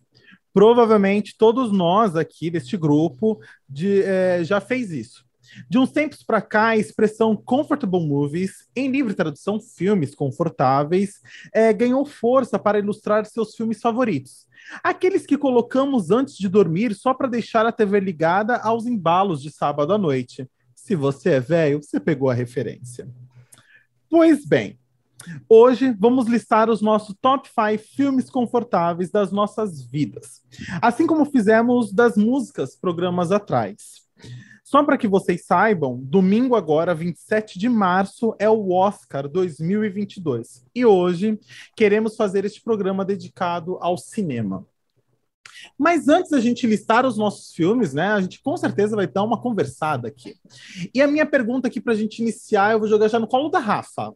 Provavelmente 0.53 1.35
todos 1.37 1.71
nós 1.71 2.15
aqui 2.15 2.49
deste 2.49 2.77
grupo 2.77 3.39
de, 3.67 4.03
é, 4.03 4.43
já 4.43 4.61
fez 4.61 4.91
isso. 4.91 5.25
De 5.69 5.77
uns 5.77 5.91
tempos 5.91 6.24
para 6.24 6.41
cá, 6.41 6.67
a 6.67 6.77
expressão 6.77 7.36
comfortable 7.36 8.05
movies, 8.05 8.67
em 8.75 8.89
livre 8.89 9.13
tradução, 9.13 9.60
filmes 9.60 10.15
confortáveis, 10.15 11.22
é, 11.53 11.72
ganhou 11.72 12.05
força 12.05 12.57
para 12.57 12.79
ilustrar 12.79 13.25
seus 13.25 13.55
filmes 13.55 13.81
favoritos. 13.81 14.48
Aqueles 14.83 15.25
que 15.25 15.38
colocamos 15.38 16.12
antes 16.12 16.38
de 16.38 16.48
dormir 16.48 16.95
só 16.95 17.13
para 17.13 17.27
deixar 17.27 17.65
a 17.65 17.72
TV 17.72 18.00
ligada 18.00 18.57
aos 18.57 18.86
embalos 18.86 19.41
de 19.41 19.51
sábado 19.51 19.93
à 19.93 19.98
noite. 19.98 20.48
Se 20.75 20.95
você 20.95 21.31
é 21.31 21.39
velho, 21.39 21.81
você 21.81 22.00
pegou 22.00 22.29
a 22.29 22.33
referência. 22.33 23.07
Pois 24.10 24.45
bem, 24.45 24.77
Hoje 25.48 25.95
vamos 25.98 26.27
listar 26.27 26.69
os 26.69 26.81
nossos 26.81 27.15
top 27.22 27.48
5 27.48 27.83
filmes 27.95 28.29
confortáveis 28.29 29.10
das 29.10 29.31
nossas 29.31 29.81
vidas, 29.81 30.41
assim 30.81 31.07
como 31.07 31.25
fizemos 31.25 31.93
das 31.93 32.17
músicas 32.17 32.75
programas 32.75 33.31
atrás. 33.31 34.01
Só 34.74 34.84
para 34.84 34.98
que 34.98 35.08
vocês 35.08 35.46
saibam, 35.46 36.00
domingo 36.01 36.56
agora, 36.56 36.96
27 36.96 37.60
de 37.60 37.70
março, 37.70 38.36
é 38.39 38.50
o 38.50 38.72
Oscar 38.72 39.30
2022. 39.30 40.65
E 40.74 40.84
hoje 40.84 41.39
queremos 41.75 42.15
fazer 42.15 42.44
este 42.44 42.60
programa 42.60 43.06
dedicado 43.06 43.77
ao 43.80 44.00
cinema. 44.00 44.65
Mas 45.77 46.08
antes 46.08 46.32
da 46.32 46.39
gente 46.39 46.65
listar 46.65 47.06
os 47.06 47.20
nossos 47.20 47.53
filmes, 47.53 47.94
né, 47.94 48.08
a 48.13 48.22
gente 48.22 48.42
com 48.42 48.58
certeza 48.58 48.96
vai 48.96 49.06
dar 49.06 49.22
uma 49.22 49.39
conversada 49.39 50.08
aqui. 50.08 50.34
E 50.92 51.03
a 51.03 51.08
minha 51.08 51.27
pergunta 51.27 51.68
aqui 51.68 51.80
para 51.80 51.94
a 51.94 51.96
gente 51.96 52.24
iniciar, 52.24 52.72
eu 52.72 52.80
vou 52.80 52.88
jogar 52.88 53.10
já 53.10 53.20
no 53.20 53.27
colo 53.27 53.50
da 53.50 53.60
Rafa. 53.60 54.12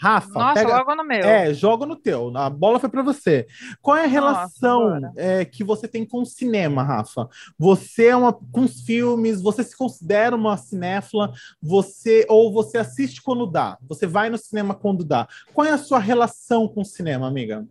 Rafa, 0.00 0.32
Nossa, 0.32 0.54
pega... 0.54 0.78
logo 0.78 0.94
no 0.94 1.04
meu. 1.04 1.20
É, 1.20 1.52
joga 1.52 1.84
no 1.84 1.94
teu. 1.94 2.34
A 2.34 2.48
bola 2.48 2.80
foi 2.80 2.88
para 2.88 3.02
você. 3.02 3.46
Qual 3.82 3.94
é 3.94 4.04
a 4.04 4.08
relação 4.08 4.98
Nossa, 4.98 5.12
é, 5.14 5.44
que 5.44 5.62
você 5.62 5.86
tem 5.86 6.06
com 6.06 6.22
o 6.22 6.26
cinema, 6.26 6.82
Rafa? 6.82 7.28
Você 7.58 8.06
é 8.06 8.16
uma 8.16 8.32
com 8.32 8.62
os 8.62 8.80
filmes, 8.80 9.42
você 9.42 9.62
se 9.62 9.76
considera 9.76 10.34
uma 10.34 10.56
cinéfila, 10.56 11.34
você 11.60 12.24
ou 12.30 12.50
você 12.50 12.78
assiste 12.78 13.20
quando 13.20 13.46
dá? 13.46 13.76
Você 13.82 14.06
vai 14.06 14.30
no 14.30 14.38
cinema 14.38 14.74
quando 14.74 15.04
dá? 15.04 15.28
Qual 15.52 15.66
é 15.66 15.70
a 15.72 15.78
sua 15.78 15.98
relação 15.98 16.66
com 16.66 16.80
o 16.80 16.84
cinema, 16.84 17.28
amiga? 17.28 17.68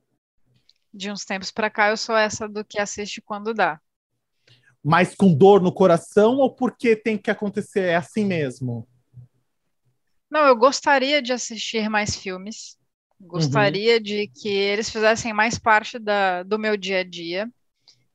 De 0.94 1.12
uns 1.12 1.26
tempos 1.26 1.50
para 1.50 1.72
cá 1.72 1.90
eu 1.90 1.98
sou 1.98 2.16
essa 2.16 2.48
do 2.48 2.64
que 2.64 2.80
assiste 2.80 3.24
quando 3.24 3.56
dá. 3.56 3.82
Mas 4.84 5.16
com 5.16 5.34
dor 5.34 5.62
no 5.62 5.72
coração 5.72 6.38
ou 6.38 6.54
porque 6.54 6.96
tem 6.96 7.18
que 7.18 7.32
acontecer 7.32 7.86
é 7.86 7.96
assim 7.96 8.24
mesmo? 8.24 8.88
Não, 10.30 10.46
eu 10.46 10.56
gostaria 10.56 11.22
de 11.22 11.34
assistir 11.34 11.90
mais 11.90 12.16
filmes. 12.16 12.78
Gostaria 13.20 13.96
uhum. 13.96 14.02
de 14.02 14.28
que 14.28 14.48
eles 14.48 14.90
fizessem 14.90 15.34
mais 15.34 15.60
parte 15.60 16.00
da, 16.00 16.44
do 16.44 16.58
meu 16.58 16.78
dia 16.78 17.00
a 17.00 17.04
dia. 17.04 17.50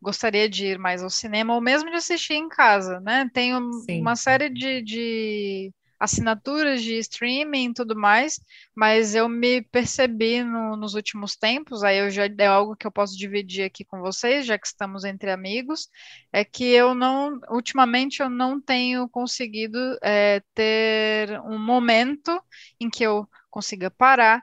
Gostaria 0.01 0.49
de 0.49 0.67
ir 0.67 0.79
mais 0.79 1.03
ao 1.03 1.11
cinema, 1.11 1.55
ou 1.55 1.61
mesmo 1.61 1.91
de 1.91 1.97
assistir 1.97 2.35
em 2.35 2.49
casa, 2.49 3.01
né? 3.01 3.29
Tenho 3.33 3.73
Sim. 3.85 4.01
uma 4.01 4.17
série 4.17 4.49
de, 4.49 4.83
de 4.83 5.73
assinaturas 6.05 6.83
de 6.83 6.99
streaming 6.99 7.71
e 7.71 7.75
tudo 7.75 7.97
mais, 7.97 8.39
mas 8.75 9.15
eu 9.15 9.29
me 9.29 9.63
percebi 9.63 10.43
no, 10.45 10.77
nos 10.77 10.95
últimos 10.95 11.35
tempos, 11.35 11.83
aí 11.83 11.99
eu 11.99 12.11
já 12.11 12.27
é 12.27 12.47
algo 12.47 12.77
que 12.77 12.87
eu 12.87 12.93
posso 12.93 13.17
dividir 13.17 13.65
aqui 13.65 13.85
com 13.85 14.01
vocês, 14.01 14.47
já 14.47 14.59
que 14.59 14.67
estamos 14.67 15.05
entre 15.05 15.31
amigos, 15.31 15.89
é 16.33 16.45
que 16.45 16.65
eu 16.65 16.95
não, 16.95 17.41
ultimamente 17.51 18.21
eu 18.21 18.29
não 18.29 18.61
tenho 18.61 19.09
conseguido 19.09 19.79
é, 20.03 20.43
ter 20.55 21.41
um 21.41 21.59
momento 21.59 22.41
em 22.79 22.91
que 22.91 23.03
eu 23.03 23.29
consiga 23.51 23.91
parar 23.91 24.43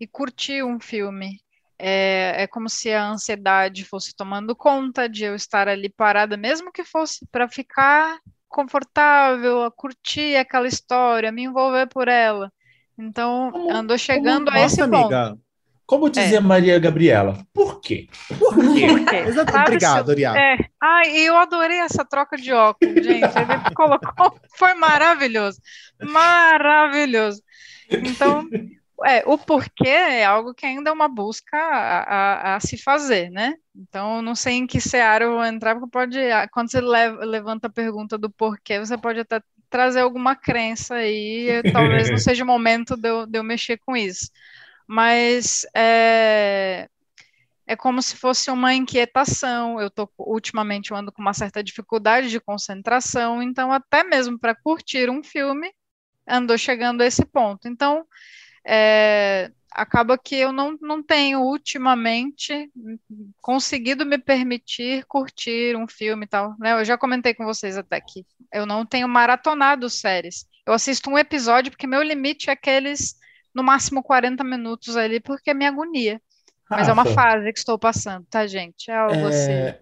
e 0.00 0.06
curtir 0.06 0.62
um 0.62 0.80
filme. 0.80 1.40
É, 1.78 2.44
é 2.44 2.46
como 2.46 2.70
se 2.70 2.90
a 2.90 3.06
ansiedade 3.06 3.84
fosse 3.84 4.16
tomando 4.16 4.56
conta 4.56 5.08
de 5.08 5.24
eu 5.24 5.34
estar 5.34 5.68
ali 5.68 5.90
parada, 5.90 6.36
mesmo 6.36 6.72
que 6.72 6.82
fosse 6.82 7.26
para 7.26 7.48
ficar 7.48 8.18
confortável, 8.56 9.64
a 9.64 9.70
curtir 9.70 10.34
aquela 10.34 10.66
história, 10.66 11.30
me 11.30 11.42
envolver 11.42 11.86
por 11.88 12.08
ela. 12.08 12.50
Então, 12.98 13.50
como, 13.52 13.70
andou 13.70 13.98
chegando 13.98 14.46
como, 14.46 14.56
a 14.56 14.60
esse 14.62 14.78
nossa, 14.78 14.90
ponto. 14.90 15.14
Amiga, 15.14 15.38
como 15.84 16.08
dizia 16.08 16.38
é. 16.38 16.40
Maria 16.40 16.78
Gabriela, 16.78 17.46
por 17.52 17.82
quê? 17.82 18.08
Por 18.38 18.54
quê? 18.74 18.86
Por 18.86 19.04
quê? 19.04 19.24
Obrigado, 19.60 20.10
Ariane. 20.10 20.38
É. 20.38 20.56
Ai, 20.82 21.18
eu 21.18 21.36
adorei 21.36 21.80
essa 21.80 22.02
troca 22.02 22.38
de 22.38 22.50
óculos, 22.50 22.94
gente. 22.94 23.38
Ele 23.38 23.74
colocou, 23.74 24.40
foi 24.56 24.72
maravilhoso. 24.72 25.60
Maravilhoso. 26.02 27.42
Então, 27.90 28.48
é, 29.04 29.22
o 29.26 29.36
porquê 29.36 29.88
é 29.88 30.24
algo 30.24 30.54
que 30.54 30.64
ainda 30.64 30.90
é 30.90 30.92
uma 30.92 31.08
busca 31.08 31.56
a, 31.56 32.54
a, 32.54 32.56
a, 32.56 32.60
se 32.60 32.78
fazer, 32.78 33.30
né? 33.30 33.54
Então, 33.74 34.22
não 34.22 34.34
sei 34.34 34.54
em 34.54 34.66
que 34.66 34.80
seara 34.80 35.24
eu 35.24 35.32
vou 35.34 35.44
entrar, 35.44 35.74
porque 35.74 35.90
pode, 35.90 36.18
quando 36.52 36.70
você 36.70 36.80
leva, 36.80 37.24
levanta 37.24 37.66
a 37.66 37.72
pergunta 37.72 38.16
do 38.16 38.30
porquê, 38.30 38.78
você 38.78 38.96
pode 38.96 39.20
até 39.20 39.42
trazer 39.68 40.00
alguma 40.00 40.34
crença 40.34 40.94
aí, 40.94 41.62
talvez 41.72 42.08
não 42.10 42.18
seja 42.18 42.44
o 42.44 42.46
momento 42.46 42.96
de 42.96 43.08
eu, 43.08 43.26
de 43.26 43.38
eu 43.38 43.44
mexer 43.44 43.78
com 43.84 43.96
isso. 43.96 44.30
Mas 44.86 45.66
é, 45.74 46.88
é 47.66 47.76
como 47.76 48.00
se 48.00 48.16
fosse 48.16 48.50
uma 48.50 48.72
inquietação. 48.74 49.80
Eu 49.80 49.90
tô 49.90 50.08
ultimamente 50.18 50.90
eu 50.90 50.96
ando 50.96 51.12
com 51.12 51.20
uma 51.20 51.34
certa 51.34 51.62
dificuldade 51.62 52.30
de 52.30 52.40
concentração, 52.40 53.42
então 53.42 53.72
até 53.72 54.04
mesmo 54.04 54.38
para 54.38 54.54
curtir 54.54 55.10
um 55.10 55.22
filme 55.22 55.70
andou 56.26 56.56
chegando 56.58 57.02
a 57.02 57.06
esse 57.06 57.24
ponto. 57.24 57.68
Então, 57.68 58.04
é, 58.66 59.50
acaba 59.70 60.18
que 60.18 60.34
eu 60.34 60.50
não, 60.50 60.76
não 60.80 61.02
tenho 61.02 61.40
ultimamente 61.40 62.70
conseguido 63.40 64.04
me 64.04 64.18
permitir 64.18 65.04
curtir 65.06 65.76
um 65.76 65.86
filme 65.86 66.24
e 66.24 66.28
tal. 66.28 66.54
Né? 66.58 66.72
Eu 66.72 66.84
já 66.84 66.98
comentei 66.98 67.34
com 67.34 67.44
vocês 67.44 67.76
até 67.76 68.00
que 68.00 68.26
eu 68.52 68.66
não 68.66 68.84
tenho 68.84 69.06
maratonado 69.06 69.88
séries. 69.88 70.46
Eu 70.66 70.72
assisto 70.72 71.10
um 71.10 71.18
episódio 71.18 71.70
porque 71.70 71.86
meu 71.86 72.02
limite 72.02 72.50
é 72.50 72.54
aqueles 72.54 73.14
no 73.54 73.62
máximo 73.62 74.02
40 74.02 74.42
minutos 74.42 74.96
ali, 74.96 75.20
porque 75.20 75.50
é 75.50 75.54
minha 75.54 75.70
agonia. 75.70 76.20
Mas 76.68 76.88
Rafa, 76.88 76.90
é 76.90 76.92
uma 76.92 77.06
fase 77.06 77.52
que 77.52 77.58
estou 77.58 77.78
passando, 77.78 78.26
tá, 78.28 78.46
gente? 78.46 78.90
É 78.90 78.96
algo 78.96 79.14
é... 79.14 79.24
assim. 79.26 79.78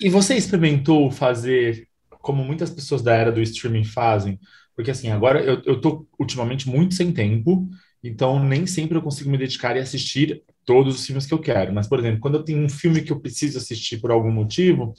e 0.00 0.08
você 0.08 0.36
experimentou 0.36 1.10
fazer, 1.10 1.88
como 2.20 2.44
muitas 2.44 2.70
pessoas 2.70 3.02
da 3.02 3.14
era 3.14 3.32
do 3.32 3.42
streaming 3.42 3.84
fazem, 3.84 4.38
porque 4.74 4.90
assim, 4.90 5.10
agora 5.10 5.40
eu, 5.40 5.60
eu 5.64 5.80
tô 5.80 6.06
ultimamente 6.18 6.68
muito 6.68 6.94
sem 6.94 7.12
tempo, 7.12 7.68
então 8.02 8.42
nem 8.42 8.66
sempre 8.66 8.96
eu 8.96 9.02
consigo 9.02 9.30
me 9.30 9.38
dedicar 9.38 9.76
e 9.76 9.80
assistir 9.80 10.42
todos 10.64 10.94
os 10.96 11.06
filmes 11.06 11.26
que 11.26 11.34
eu 11.34 11.38
quero. 11.38 11.72
Mas, 11.72 11.88
por 11.88 11.98
exemplo, 11.98 12.20
quando 12.20 12.36
eu 12.36 12.42
tenho 12.42 12.64
um 12.64 12.68
filme 12.68 13.02
que 13.02 13.12
eu 13.12 13.20
preciso 13.20 13.58
assistir 13.58 13.98
por 13.98 14.10
algum 14.10 14.30
motivo, 14.30 14.94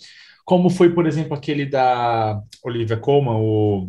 como 0.45 0.69
foi, 0.69 0.93
por 0.93 1.05
exemplo, 1.05 1.33
aquele 1.33 1.65
da 1.65 2.41
Olivia 2.63 2.97
Colman, 2.97 3.37
o 3.37 3.87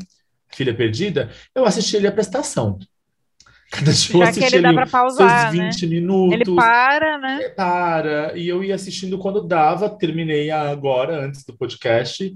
Filha 0.49 0.75
Perdida, 0.75 1.31
eu 1.55 1.65
assisti 1.65 1.97
ele 1.97 2.07
a 2.07 2.13
prestação. 2.13 2.79
Cada 3.71 3.93
dia 3.93 4.15
eu 4.15 4.23
assisti 4.23 4.57
ele 4.57 4.87
pausar, 4.87 5.51
seus 5.51 5.65
20 5.65 5.83
né? 5.83 5.95
minutos. 5.95 6.35
Ele 6.35 6.57
para, 6.57 7.19
né? 7.19 7.41
É, 7.43 7.49
para. 7.49 8.39
E 8.39 8.49
eu 8.49 8.63
ia 8.63 8.75
assistindo 8.75 9.19
quando 9.19 9.47
dava, 9.47 9.89
terminei 9.89 10.51
agora, 10.51 11.25
antes 11.25 11.45
do 11.45 11.57
podcast 11.57 12.33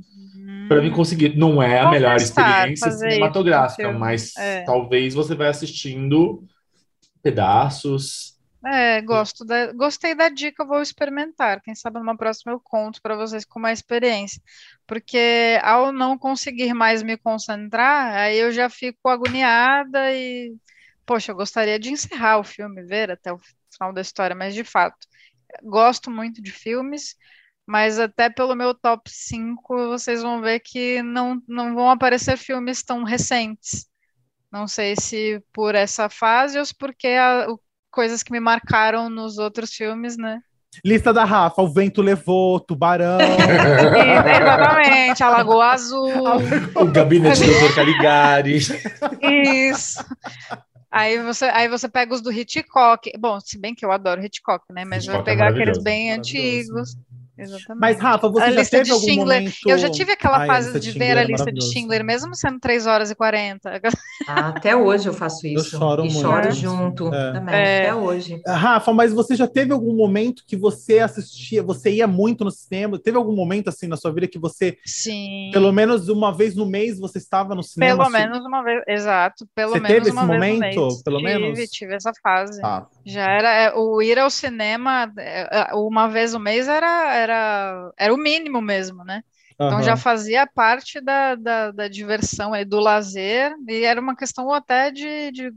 para 0.69 0.83
mim 0.83 0.91
conseguir. 0.91 1.37
Não 1.37 1.63
é 1.63 1.81
a 1.81 1.91
melhor 1.91 2.17
experiência 2.17 2.91
cinematográfica, 2.93 3.91
isso, 3.91 3.99
mas 3.99 4.37
é. 4.37 4.63
talvez 4.63 5.15
você 5.15 5.35
vai 5.35 5.49
assistindo 5.49 6.45
pedaços. 7.23 8.39
É, 8.65 9.01
gosto 9.01 9.45
da, 9.45 9.73
gostei 9.73 10.15
da 10.15 10.29
dica, 10.29 10.65
vou 10.65 10.83
experimentar. 10.83 11.63
Quem 11.63 11.75
sabe 11.75 11.99
numa 11.99 12.17
próxima 12.17 12.53
eu 12.53 12.61
conto 12.61 13.01
para 13.01 13.17
vocês 13.17 13.45
com 13.45 13.61
mais 13.61 13.79
experiência. 13.79 14.43
Porque 14.87 15.59
ao 15.63 15.93
não 15.93 16.19
conseguir 16.19 16.75
mais 16.75 17.03
me 17.03 17.17
concentrar, 17.17 18.15
aí 18.15 18.37
eu 18.39 18.51
já 18.51 18.69
fico 18.69 19.09
agoniada 19.09 20.13
e, 20.13 20.55
poxa, 21.07 21.33
eu 21.33 21.37
gostaria 21.37 21.79
de 21.79 21.91
encerrar 21.91 22.39
o 22.39 22.45
filme, 22.45 22.83
ver 22.83 23.11
até 23.11 23.33
o 23.33 23.39
final 23.73 23.93
da 23.93 24.01
história, 24.01 24.35
mas 24.35 24.55
de 24.55 24.65
fato, 24.65 25.07
gosto 25.63 26.11
muito 26.11 26.43
de 26.43 26.51
filmes 26.51 27.17
mas 27.69 27.99
até 27.99 28.31
pelo 28.31 28.55
meu 28.55 28.73
top 28.73 29.11
5 29.11 29.89
vocês 29.89 30.23
vão 30.23 30.41
ver 30.41 30.61
que 30.61 31.03
não, 31.03 31.39
não 31.47 31.75
vão 31.75 31.91
aparecer 31.91 32.39
filmes 32.39 32.83
tão 32.83 33.05
recentes. 33.05 33.87
Não 34.51 34.67
sei 34.67 34.97
se 34.97 35.43
por 35.53 35.75
essa 35.75 36.09
fase 36.09 36.59
ou 36.59 36.65
se 36.65 36.75
porque 36.75 37.09
a, 37.09 37.45
o, 37.47 37.61
coisas 37.91 38.23
que 38.23 38.33
me 38.33 38.41
marcaram 38.41 39.11
nos 39.11 39.37
outros 39.37 39.75
filmes, 39.75 40.17
né? 40.17 40.41
Lista 40.83 41.13
da 41.13 41.27
Rafa, 41.27 41.61
o 41.61 41.71
vento 41.71 42.01
levou, 42.01 42.59
tubarão. 42.59 43.19
exatamente, 44.41 45.23
a 45.23 45.29
Lagoa 45.29 45.73
Azul. 45.73 46.11
o 46.75 46.87
gabinete 46.87 47.45
do 47.45 47.69
Dr. 47.69 47.75
Caligari. 47.75 48.61
Isso. 49.21 50.03
Aí 50.91 51.23
você, 51.23 51.45
aí 51.47 51.69
você 51.69 51.87
pega 51.87 52.15
os 52.15 52.23
do 52.23 52.33
Hitchcock. 52.33 53.13
Bom, 53.19 53.39
se 53.41 53.59
bem 53.59 53.75
que 53.75 53.85
eu 53.85 53.93
adoro 53.93 54.25
Hitchcock, 54.25 54.65
né? 54.73 54.87
Mas 54.87 55.05
Hitchcock 55.05 55.13
vai 55.13 55.21
é 55.21 55.37
pegar 55.37 55.47
é 55.47 55.49
aqueles 55.51 55.83
bem 55.83 56.13
antigos. 56.13 56.97
Exatamente. 57.39 57.81
Mas, 57.81 57.99
Rafa, 57.99 58.29
você 58.29 58.45
a 58.45 58.53
já 58.53 58.65
teve 58.65 58.91
algum 58.91 59.05
Schindler. 59.07 59.39
momento... 59.41 59.57
Eu 59.67 59.79
já 59.79 59.91
tive 59.91 60.13
aquela 60.13 60.39
Ai, 60.39 60.47
fase 60.47 60.81
de 60.81 60.91
ver 60.93 61.17
a 61.17 61.23
é 61.23 61.25
lista 61.25 61.53
de 61.53 61.63
Schindler, 61.65 62.05
mesmo 62.05 62.35
sendo 62.35 62.59
3 62.61 62.87
horas 62.87 63.11
e 63.11 63.15
40. 63.15 63.81
Ah, 64.31 64.49
até 64.49 64.77
hoje 64.77 65.09
eu 65.09 65.15
faço 65.15 65.47
isso. 65.47 65.75
Eu 65.75 65.79
choro 65.79 66.05
e 66.05 66.11
muito. 66.13 66.21
choro 66.21 66.51
junto 66.51 67.15
É. 67.15 67.33
também, 67.33 67.55
É. 67.55 67.81
até 67.83 67.95
hoje. 67.95 68.43
Rafa, 68.47 68.93
mas 68.93 69.13
você 69.13 69.35
já 69.35 69.47
teve 69.47 69.73
algum 69.73 69.95
momento 69.95 70.43
que 70.47 70.55
você 70.57 70.99
assistia, 70.99 71.63
você 71.63 71.91
ia 71.93 72.07
muito 72.07 72.45
no 72.45 72.51
cinema? 72.51 72.99
Teve 72.99 73.17
algum 73.17 73.35
momento 73.35 73.69
assim 73.69 73.87
na 73.87 73.97
sua 73.97 74.13
vida 74.13 74.27
que 74.29 74.39
você, 74.39 74.77
Sim. 74.85 75.51
pelo 75.53 75.73
menos 75.73 76.09
uma 76.11 76.31
vez 76.31 76.55
no 76.55 76.67
mês, 76.67 76.99
você 76.99 77.17
estava 77.17 77.55
no 77.55 77.63
cinema? 77.63 77.93
Pelo 77.93 78.03
assim? 78.03 78.13
menos 78.29 78.45
uma 78.45 78.63
vez, 78.63 78.83
exato. 78.87 79.49
Pelo 79.55 79.71
Você 79.73 79.81
menos 79.81 79.89
teve 79.97 80.09
esse 80.09 80.11
uma 80.11 80.27
vez 80.27 80.39
no 80.39 80.55
momento, 80.59 81.03
pelo 81.05 81.19
tive, 81.19 81.29
menos? 81.39 81.71
Tive 81.71 81.95
essa 81.95 82.13
fase. 82.23 82.61
Tá. 82.61 82.87
Já 83.07 83.31
era 83.31 83.51
é, 83.55 83.73
o 83.75 84.03
ir 84.03 84.19
ao 84.19 84.29
cinema 84.29 85.11
é, 85.17 85.71
é, 85.71 85.75
uma 85.75 86.07
vez 86.09 86.35
no 86.35 86.41
mês 86.41 86.69
era, 86.69 87.15
era, 87.15 87.28
era 87.97 88.15
o 88.15 88.17
mínimo 88.19 88.61
mesmo, 88.61 89.05
né? 89.05 89.23
Então 89.65 89.79
Aham. 89.79 89.83
já 89.83 89.97
fazia 89.97 90.47
parte 90.47 91.01
da, 91.01 91.35
da, 91.35 91.71
da 91.73 91.89
diversão 91.89 92.55
e 92.57 92.65
do 92.65 92.81
lazer, 92.81 93.55
e 93.69 93.85
era 93.85 94.01
uma 94.01 94.17
questão 94.17 94.51
até 94.53 94.91
de, 94.91 95.31
de- 95.33 95.53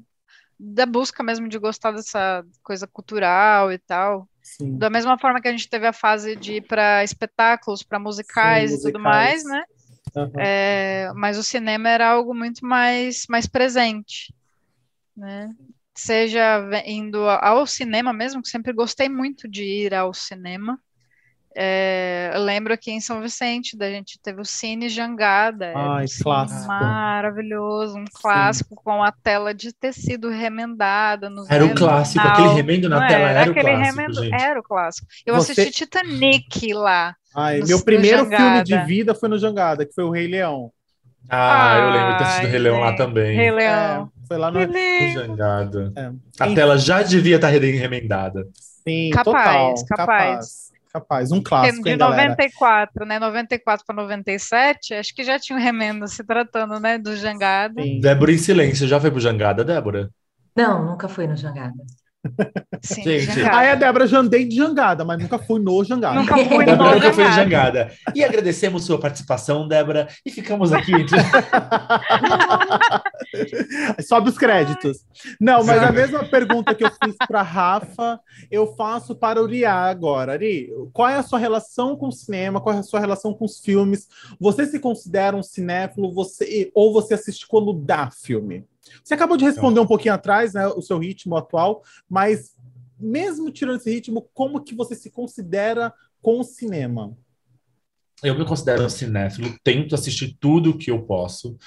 da 0.59 0.85
busca 0.85 1.23
mesmo 1.23 1.47
de 1.49 1.57
gostar 1.59 1.91
dessa 1.91 2.45
coisa 2.63 2.87
cultural 2.87 3.71
e 3.71 3.79
tal. 3.79 4.29
Sim. 4.41 4.77
Da 4.79 4.89
mesma 4.89 5.17
forma 5.19 5.41
que 5.41 5.47
a 5.47 5.51
gente 5.51 5.69
teve 5.69 5.87
a 5.87 5.93
fase 5.93 6.35
de 6.35 6.55
ir 6.55 6.61
para 6.67 7.03
espetáculos, 7.03 7.83
para 7.83 7.99
musicais 7.99 8.71
Sim, 8.71 8.75
e 8.75 8.81
tudo 8.81 8.99
musicais. 8.99 9.43
mais, 9.43 9.45
né? 9.45 9.63
Aham. 10.15 10.31
É, 10.37 11.11
mas 11.13 11.37
o 11.37 11.43
cinema 11.43 11.89
era 11.89 12.09
algo 12.09 12.33
muito 12.33 12.65
mais, 12.65 13.25
mais 13.29 13.47
presente, 13.47 14.33
né? 15.15 15.53
Seja 15.95 16.59
indo 16.85 17.29
ao 17.29 17.67
cinema 17.67 18.13
mesmo, 18.13 18.41
que 18.41 18.49
sempre 18.49 18.73
gostei 18.73 19.09
muito 19.09 19.47
de 19.49 19.63
ir 19.63 19.93
ao 19.93 20.13
cinema. 20.13 20.79
É, 21.55 22.31
eu 22.33 22.41
lembro 22.43 22.73
aqui 22.73 22.91
em 22.91 23.01
São 23.01 23.21
Vicente, 23.21 23.75
da 23.77 23.89
gente 23.89 24.17
teve 24.21 24.39
o 24.41 24.45
Cine 24.45 24.87
Jangada, 24.87 25.65
era 25.65 25.77
um 25.79 25.91
Ai, 25.93 26.07
cine 26.07 26.23
clássico. 26.23 26.67
maravilhoso, 26.67 27.97
um 27.97 28.05
clássico 28.13 28.75
com 28.75 29.03
a 29.03 29.11
tela 29.11 29.53
de 29.53 29.73
tecido 29.73 30.29
remendada 30.29 31.29
nos 31.29 31.49
Era 31.49 31.65
o 31.65 31.75
clássico, 31.75 32.25
aquele 32.25 32.49
remendo 32.53 32.87
na 32.87 33.01
não 33.01 33.07
tela 33.07 33.29
era 33.29 33.49
o 33.49 33.51
aquele 33.51 33.69
clássico, 33.75 33.97
remendo, 33.97 34.23
gente. 34.23 34.41
era 34.41 34.59
o 34.59 34.63
clássico. 34.63 35.07
Eu 35.25 35.35
Você- 35.35 35.51
assisti 35.51 35.71
Titanic 35.85 36.73
lá. 36.73 37.15
Ai, 37.35 37.59
no- 37.59 37.67
meu 37.67 37.83
primeiro 37.83 38.25
filme 38.25 38.63
de 38.63 38.77
vida 38.85 39.13
foi 39.13 39.27
no 39.27 39.37
Jangada, 39.37 39.85
que 39.85 39.93
foi 39.93 40.03
o 40.05 40.09
Rei 40.11 40.27
Leão. 40.27 40.71
Ah, 41.29 41.77
eu 41.77 41.89
lembro 41.91 42.11
de 42.13 42.17
ter 42.17 42.23
assistido 42.23 42.45
Ai, 42.45 42.51
Rei 42.51 42.59
Leão 42.59 42.79
lá 42.79 42.95
também. 42.95 43.35
Rei 43.35 43.51
Leão. 43.51 44.11
É, 44.23 44.27
foi 44.27 44.37
lá 44.37 44.51
no. 44.51 44.59
O. 44.59 45.13
Jangada. 45.13 45.93
É. 45.95 46.05
A 46.39 46.45
Enfim, 46.45 46.55
tela 46.55 46.77
já 46.77 47.03
devia 47.03 47.35
estar 47.35 47.47
remendada. 47.49 48.47
Sim, 48.87 49.11
Capaz, 49.11 49.81
total. 49.81 49.97
capaz. 49.97 50.07
Capaz. 50.37 50.70
Capaz. 50.93 51.31
Um 51.31 51.41
clássico, 51.41 51.83
de 51.83 51.91
hein, 51.91 51.97
galera? 51.97 52.29
94, 52.29 53.05
né? 53.05 53.17
94 53.17 53.85
para 53.85 53.95
97, 53.95 54.93
acho 54.93 55.15
que 55.15 55.23
já 55.23 55.39
tinha 55.39 55.57
um 55.57 55.61
remendo 55.61 56.07
se 56.07 56.23
tratando, 56.23 56.79
né, 56.79 56.97
do 56.97 57.15
Jangada. 57.15 57.81
Sim. 57.81 58.01
Débora 58.01 58.31
em 58.31 58.37
silêncio. 58.37 58.87
Já 58.87 58.99
foi 58.99 59.09
pro 59.09 59.19
Jangada, 59.19 59.63
Débora? 59.63 60.09
Não, 60.55 60.85
nunca 60.85 61.07
fui 61.07 61.25
no 61.27 61.35
Jangada. 61.37 61.73
Sim, 62.81 63.03
Gente, 63.03 63.25
Jangada. 63.25 63.55
Ai, 63.55 63.71
a 63.71 63.75
Débora 63.75 64.07
já 64.07 64.19
andei 64.19 64.45
de 64.45 64.55
jangada, 64.55 65.05
mas 65.05 65.19
nunca 65.19 65.37
fui 65.37 65.59
no 65.59 65.83
jangada. 65.83 66.19
Nunca 66.19 66.37
fui 66.37 66.43
no 66.57 66.65
Débora 66.65 66.95
nunca 66.95 67.13
foi 67.13 67.23
em 67.23 67.31
Jangada. 67.31 67.79
Jangada. 67.79 67.91
E 68.15 68.23
agradecemos 68.23 68.85
sua 68.85 68.99
participação, 68.99 69.67
Débora. 69.67 70.07
E 70.25 70.31
ficamos 70.31 70.71
aqui 70.71 70.93
entre... 70.93 71.17
Sobe 74.03 74.29
os 74.29 74.37
créditos. 74.37 75.05
Não, 75.39 75.63
mas 75.63 75.81
a 75.81 75.91
mesma 75.91 76.23
pergunta 76.25 76.75
que 76.75 76.83
eu 76.83 76.91
fiz 77.03 77.15
para 77.27 77.41
Rafa, 77.41 78.19
eu 78.49 78.75
faço 78.75 79.15
para 79.15 79.39
o 79.39 79.43
Uriá 79.43 79.73
agora. 79.73 80.33
Ari, 80.33 80.69
qual 80.93 81.09
é 81.09 81.15
a 81.15 81.23
sua 81.23 81.39
relação 81.39 81.95
com 81.95 82.07
o 82.07 82.11
cinema? 82.11 82.61
Qual 82.61 82.75
é 82.75 82.79
a 82.79 82.83
sua 82.83 82.99
relação 82.99 83.33
com 83.33 83.45
os 83.45 83.59
filmes? 83.59 84.07
Você 84.39 84.65
se 84.65 84.79
considera 84.79 85.35
um 85.35 85.43
cinéfilo? 85.43 86.13
Você 86.13 86.71
ou 86.73 86.93
você 86.93 87.13
assiste 87.13 87.47
quando 87.47 87.73
dá 87.73 88.09
filme? 88.11 88.65
Você 89.03 89.13
acabou 89.13 89.37
de 89.37 89.45
responder 89.45 89.79
um 89.79 89.87
pouquinho 89.87 90.13
atrás, 90.13 90.53
né, 90.53 90.67
o 90.67 90.81
seu 90.81 90.97
ritmo 90.97 91.35
atual, 91.35 91.83
mas 92.09 92.55
mesmo 92.99 93.51
tirando 93.51 93.77
esse 93.77 93.89
ritmo, 93.89 94.29
como 94.33 94.61
que 94.61 94.75
você 94.75 94.95
se 94.95 95.09
considera 95.09 95.93
com 96.21 96.39
o 96.39 96.43
cinema? 96.43 97.17
Eu 98.23 98.37
me 98.37 98.45
considero 98.45 98.87
cinéfilo, 98.89 99.55
tento 99.63 99.95
assistir 99.95 100.37
tudo 100.39 100.77
que 100.77 100.91
eu 100.91 101.01
posso. 101.01 101.57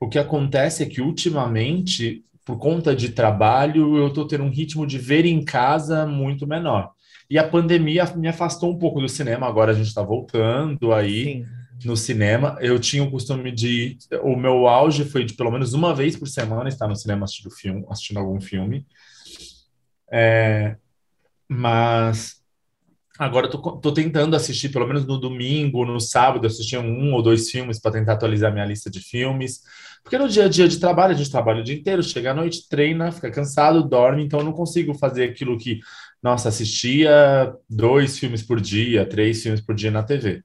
O 0.00 0.08
que 0.08 0.18
acontece 0.18 0.82
é 0.82 0.86
que 0.86 1.02
ultimamente, 1.02 2.24
por 2.44 2.58
conta 2.58 2.96
de 2.96 3.10
trabalho, 3.10 3.96
eu 3.96 4.08
estou 4.08 4.26
tendo 4.26 4.44
um 4.44 4.50
ritmo 4.50 4.86
de 4.86 4.98
ver 4.98 5.26
em 5.26 5.44
casa 5.44 6.06
muito 6.06 6.46
menor. 6.46 6.92
E 7.28 7.38
a 7.38 7.46
pandemia 7.46 8.04
me 8.16 8.28
afastou 8.28 8.70
um 8.70 8.78
pouco 8.78 9.00
do 9.00 9.08
cinema, 9.08 9.46
agora 9.46 9.72
a 9.72 9.74
gente 9.74 9.86
está 9.86 10.02
voltando 10.02 10.92
aí 10.92 11.24
Sim. 11.24 11.46
No 11.84 11.96
cinema. 11.96 12.56
Eu 12.60 12.78
tinha 12.78 13.02
o 13.02 13.10
costume 13.10 13.52
de. 13.52 13.98
O 14.22 14.36
meu 14.36 14.66
auge 14.68 15.04
foi 15.04 15.24
de 15.24 15.34
pelo 15.34 15.50
menos 15.50 15.72
uma 15.72 15.94
vez 15.94 16.16
por 16.16 16.28
semana 16.28 16.68
estar 16.68 16.88
no 16.88 16.96
cinema 16.96 17.24
assistindo 17.24 17.50
filme, 17.50 17.86
assistindo 17.88 18.18
algum 18.18 18.40
filme. 18.40 18.86
É, 20.10 20.76
mas 21.48 22.42
agora 23.18 23.46
eu 23.46 23.50
tô, 23.50 23.58
tô 23.78 23.92
tentando 23.92 24.36
assistir, 24.36 24.70
pelo 24.70 24.86
menos 24.86 25.06
no 25.06 25.18
domingo, 25.18 25.84
no 25.84 26.00
sábado, 26.00 26.46
assistir 26.46 26.78
um 26.78 27.12
ou 27.14 27.22
dois 27.22 27.50
filmes 27.50 27.80
para 27.80 27.92
tentar 27.92 28.14
atualizar 28.14 28.52
minha 28.52 28.66
lista 28.66 28.90
de 28.90 29.00
filmes. 29.00 29.62
Porque 30.02 30.18
no 30.18 30.28
dia 30.28 30.46
a 30.46 30.48
dia 30.48 30.66
de 30.68 30.78
trabalho, 30.80 31.14
a 31.14 31.16
gente 31.16 31.30
trabalha 31.30 31.60
o 31.60 31.64
dia 31.64 31.76
inteiro, 31.76 32.02
chega 32.02 32.32
à 32.32 32.34
noite, 32.34 32.68
treina, 32.68 33.12
fica 33.12 33.30
cansado, 33.30 33.88
dorme, 33.88 34.24
então 34.24 34.40
eu 34.40 34.44
não 34.44 34.52
consigo 34.52 34.92
fazer 34.94 35.24
aquilo 35.24 35.56
que, 35.56 35.80
nossa, 36.22 36.48
assistia 36.48 37.54
dois 37.70 38.18
filmes 38.18 38.42
por 38.42 38.60
dia, 38.60 39.06
três 39.06 39.42
filmes 39.42 39.60
por 39.60 39.74
dia 39.74 39.90
na 39.90 40.02
TV. 40.02 40.42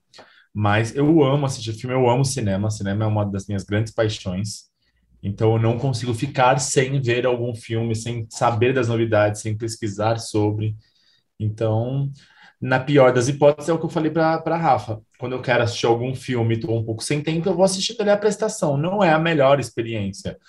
Mas 0.60 0.96
eu 0.96 1.24
amo 1.24 1.46
assistir 1.46 1.72
filme, 1.74 1.96
eu 1.96 2.10
amo 2.10 2.26
cinema. 2.26 2.72
Cinema 2.72 3.06
é 3.06 3.08
uma 3.08 3.24
das 3.24 3.46
minhas 3.46 3.64
grandes 3.64 3.94
paixões. 3.94 4.64
Então 5.22 5.54
eu 5.54 5.60
não 5.60 5.78
consigo 5.78 6.16
ficar 6.16 6.58
sem 6.60 7.00
ver 7.00 7.28
algum 7.28 7.54
filme, 7.54 7.96
sem 7.96 8.26
saber 8.28 8.74
das 8.74 8.88
novidades, 8.88 9.42
sem 9.42 9.56
pesquisar 9.56 10.18
sobre. 10.18 10.76
Então, 11.40 12.12
na 12.60 12.80
pior 12.80 13.14
das 13.14 13.28
hipóteses, 13.28 13.70
é 13.70 13.74
o 13.74 13.78
que 13.78 13.86
eu 13.86 13.90
falei 13.90 14.10
para 14.10 14.58
Rafa. 14.58 15.00
Quando 15.20 15.34
eu 15.34 15.44
quero 15.44 15.62
assistir 15.62 15.86
algum 15.86 16.16
filme 16.16 16.56
e 16.56 16.58
estou 16.58 16.76
um 16.76 16.84
pouco 16.84 17.04
sem 17.04 17.22
tempo, 17.22 17.48
eu 17.48 17.56
vou 17.56 17.64
assistir 17.64 17.96
ali 18.00 18.10
a 18.10 18.18
prestação. 18.18 18.78
Não 18.78 19.04
é 19.04 19.12
a 19.12 19.20
melhor 19.20 19.60
experiência. 19.60 20.40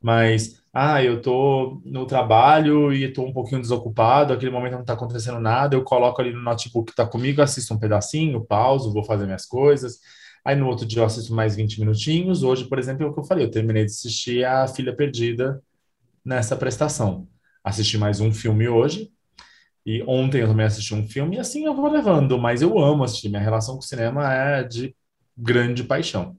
Mas, 0.00 0.57
ah, 0.72 1.02
eu 1.02 1.20
tô 1.22 1.80
no 1.84 2.06
trabalho 2.06 2.92
e 2.92 3.04
estou 3.04 3.26
um 3.26 3.32
pouquinho 3.32 3.60
desocupado, 3.60 4.32
aquele 4.32 4.50
momento 4.50 4.72
não 4.74 4.80
está 4.82 4.92
acontecendo 4.92 5.40
nada, 5.40 5.74
eu 5.74 5.82
coloco 5.82 6.20
ali 6.20 6.32
no 6.32 6.42
notebook 6.42 6.86
que 6.86 6.92
está 6.92 7.06
comigo, 7.06 7.42
assisto 7.42 7.74
um 7.74 7.78
pedacinho, 7.78 8.44
pauso, 8.44 8.92
vou 8.92 9.04
fazer 9.04 9.24
minhas 9.24 9.46
coisas. 9.46 9.98
Aí 10.44 10.56
no 10.56 10.66
outro 10.66 10.86
dia 10.86 11.00
eu 11.00 11.06
assisto 11.06 11.34
mais 11.34 11.56
20 11.56 11.80
minutinhos. 11.80 12.42
Hoje, 12.42 12.64
por 12.66 12.78
exemplo, 12.78 13.04
é 13.04 13.08
o 13.08 13.12
que 13.12 13.20
eu 13.20 13.24
falei, 13.24 13.44
eu 13.46 13.50
terminei 13.50 13.84
de 13.84 13.92
assistir 13.92 14.44
A 14.44 14.66
Filha 14.68 14.94
Perdida 14.94 15.62
nessa 16.24 16.56
prestação. 16.56 17.28
Assisti 17.64 17.98
mais 17.98 18.20
um 18.20 18.32
filme 18.32 18.68
hoje, 18.68 19.10
e 19.84 20.02
ontem 20.06 20.42
eu 20.42 20.48
também 20.48 20.66
assisti 20.66 20.94
um 20.94 21.06
filme, 21.08 21.36
e 21.36 21.38
assim 21.38 21.64
eu 21.64 21.74
vou 21.74 21.90
levando, 21.90 22.38
mas 22.38 22.62
eu 22.62 22.78
amo 22.78 23.04
assistir. 23.04 23.28
Minha 23.28 23.42
relação 23.42 23.74
com 23.74 23.80
o 23.80 23.84
cinema 23.84 24.32
é 24.32 24.62
de 24.62 24.94
grande 25.36 25.82
paixão. 25.84 26.36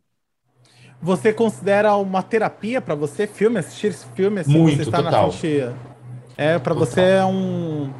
Você 1.01 1.31
considera 1.31 1.95
uma 1.95 2.21
terapia 2.21 2.81
para 2.81 2.95
você 2.95 3.25
filme, 3.25 3.59
assistir 3.59 3.87
esse 3.87 4.05
filme 4.07 4.41
assim, 4.41 4.57
Muito, 4.57 4.77
você 4.77 4.83
está 4.83 5.03
total. 5.03 5.27
na 5.27 5.31
frente? 5.31 5.75
É, 6.37 6.59
para 6.59 6.73
você 6.73 7.01
é 7.01 7.25
um 7.25 7.91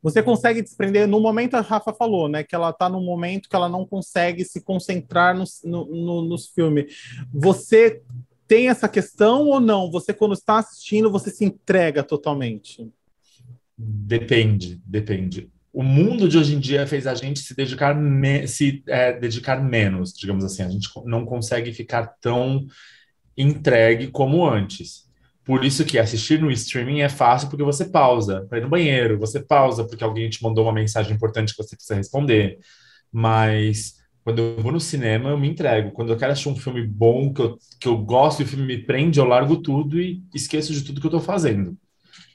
você 0.00 0.22
consegue 0.22 0.62
desprender 0.62 1.08
no 1.08 1.20
momento 1.20 1.54
a 1.54 1.60
Rafa 1.60 1.92
falou, 1.92 2.28
né, 2.28 2.44
que 2.44 2.54
ela 2.54 2.70
está 2.70 2.88
num 2.88 3.02
momento 3.02 3.48
que 3.48 3.56
ela 3.56 3.68
não 3.68 3.84
consegue 3.84 4.44
se 4.44 4.60
concentrar 4.60 5.36
nos, 5.36 5.60
no, 5.64 5.86
no, 5.86 6.22
nos 6.22 6.48
filmes. 6.48 6.94
Você 7.32 8.00
tem 8.46 8.68
essa 8.68 8.88
questão 8.88 9.46
ou 9.48 9.60
não? 9.60 9.90
Você 9.90 10.14
quando 10.14 10.34
está 10.34 10.58
assistindo, 10.58 11.10
você 11.10 11.30
se 11.30 11.44
entrega 11.44 12.02
totalmente? 12.02 12.88
Depende, 13.76 14.80
depende. 14.84 15.50
O 15.78 15.82
mundo 15.84 16.28
de 16.28 16.36
hoje 16.36 16.56
em 16.56 16.58
dia 16.58 16.84
fez 16.88 17.06
a 17.06 17.14
gente 17.14 17.38
se 17.38 17.54
dedicar, 17.54 17.96
se, 18.48 18.82
é, 18.88 19.12
dedicar 19.12 19.62
menos, 19.62 20.12
digamos 20.12 20.44
assim. 20.44 20.64
A 20.64 20.68
gente 20.68 20.88
não 21.04 21.24
consegue 21.24 21.72
ficar 21.72 22.04
tão 22.20 22.66
entregue 23.36 24.08
como 24.08 24.44
antes. 24.44 25.08
Por 25.44 25.64
isso 25.64 25.84
que 25.84 25.96
assistir 25.96 26.40
no 26.40 26.50
streaming 26.50 27.02
é 27.02 27.08
fácil, 27.08 27.48
porque 27.48 27.62
você 27.62 27.84
pausa 27.84 28.44
para 28.48 28.58
ir 28.58 28.62
no 28.62 28.68
banheiro, 28.68 29.20
você 29.20 29.38
pausa 29.38 29.86
porque 29.86 30.02
alguém 30.02 30.28
te 30.28 30.42
mandou 30.42 30.64
uma 30.64 30.72
mensagem 30.72 31.14
importante 31.14 31.54
que 31.54 31.62
você 31.62 31.76
precisa 31.76 31.94
responder. 31.94 32.58
Mas 33.12 33.98
quando 34.24 34.40
eu 34.40 34.60
vou 34.60 34.72
no 34.72 34.80
cinema, 34.80 35.30
eu 35.30 35.38
me 35.38 35.48
entrego. 35.48 35.92
Quando 35.92 36.12
eu 36.12 36.16
quero 36.18 36.32
assistir 36.32 36.48
um 36.48 36.56
filme 36.56 36.84
bom, 36.84 37.32
que 37.32 37.40
eu, 37.40 37.56
que 37.80 37.86
eu 37.86 37.96
gosto 37.98 38.40
e 38.40 38.44
o 38.44 38.48
filme 38.48 38.66
me 38.66 38.78
prende, 38.78 39.20
eu 39.20 39.24
largo 39.24 39.58
tudo 39.58 40.00
e 40.00 40.24
esqueço 40.34 40.72
de 40.72 40.82
tudo 40.82 41.00
que 41.00 41.06
eu 41.06 41.10
estou 41.10 41.22
fazendo 41.22 41.78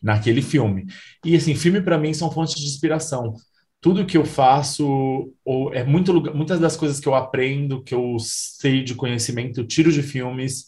naquele 0.03 0.41
filme. 0.41 0.85
E 1.25 1.35
assim, 1.35 1.55
filme 1.55 1.81
para 1.81 1.97
mim 1.97 2.13
são 2.13 2.29
fontes 2.31 2.55
de 2.55 2.67
inspiração. 2.67 3.33
Tudo 3.81 4.05
que 4.05 4.17
eu 4.17 4.25
faço, 4.25 5.33
ou 5.43 5.73
é 5.73 5.83
muito 5.83 6.13
muitas 6.35 6.59
das 6.59 6.75
coisas 6.75 6.99
que 6.99 7.07
eu 7.07 7.15
aprendo, 7.15 7.83
que 7.83 7.95
eu 7.95 8.17
sei 8.19 8.83
de 8.83 8.95
conhecimento, 8.95 9.61
eu 9.61 9.67
tiro 9.67 9.91
de 9.91 10.03
filmes. 10.03 10.67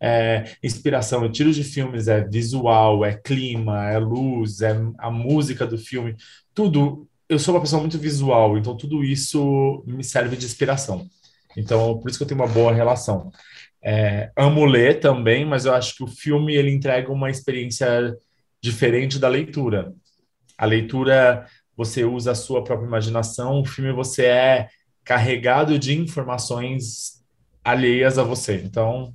É, 0.00 0.56
inspiração, 0.62 1.24
eu 1.24 1.32
tiro 1.32 1.52
de 1.52 1.64
filmes, 1.64 2.06
é 2.06 2.22
visual, 2.22 3.04
é 3.04 3.14
clima, 3.14 3.88
é 3.90 3.98
luz, 3.98 4.60
é 4.60 4.76
a 4.98 5.10
música 5.10 5.66
do 5.66 5.78
filme, 5.78 6.14
tudo 6.54 7.08
eu 7.28 7.38
sou 7.38 7.54
uma 7.54 7.60
pessoa 7.60 7.80
muito 7.80 7.98
visual, 7.98 8.56
então 8.56 8.76
tudo 8.76 9.02
isso 9.02 9.82
me 9.86 10.04
serve 10.04 10.36
de 10.36 10.46
inspiração. 10.46 11.08
Então, 11.56 11.98
por 11.98 12.08
isso 12.08 12.18
que 12.18 12.24
eu 12.24 12.28
tenho 12.28 12.40
uma 12.40 12.52
boa 12.52 12.72
relação. 12.72 13.30
É, 13.82 14.30
amo 14.36 14.64
ler 14.64 15.00
também, 15.00 15.44
mas 15.44 15.64
eu 15.64 15.74
acho 15.74 15.96
que 15.96 16.04
o 16.04 16.06
filme 16.06 16.54
ele 16.54 16.70
entrega 16.70 17.12
uma 17.12 17.30
experiência 17.30 18.16
diferente 18.66 19.18
da 19.18 19.28
leitura. 19.28 19.94
A 20.58 20.66
leitura 20.66 21.46
você 21.76 22.04
usa 22.04 22.32
a 22.32 22.34
sua 22.34 22.64
própria 22.64 22.86
imaginação, 22.86 23.60
o 23.60 23.64
filme 23.64 23.92
você 23.92 24.24
é 24.26 24.68
carregado 25.04 25.78
de 25.78 25.96
informações 25.96 27.22
alheias 27.62 28.18
a 28.18 28.24
você. 28.24 28.60
Então, 28.64 29.14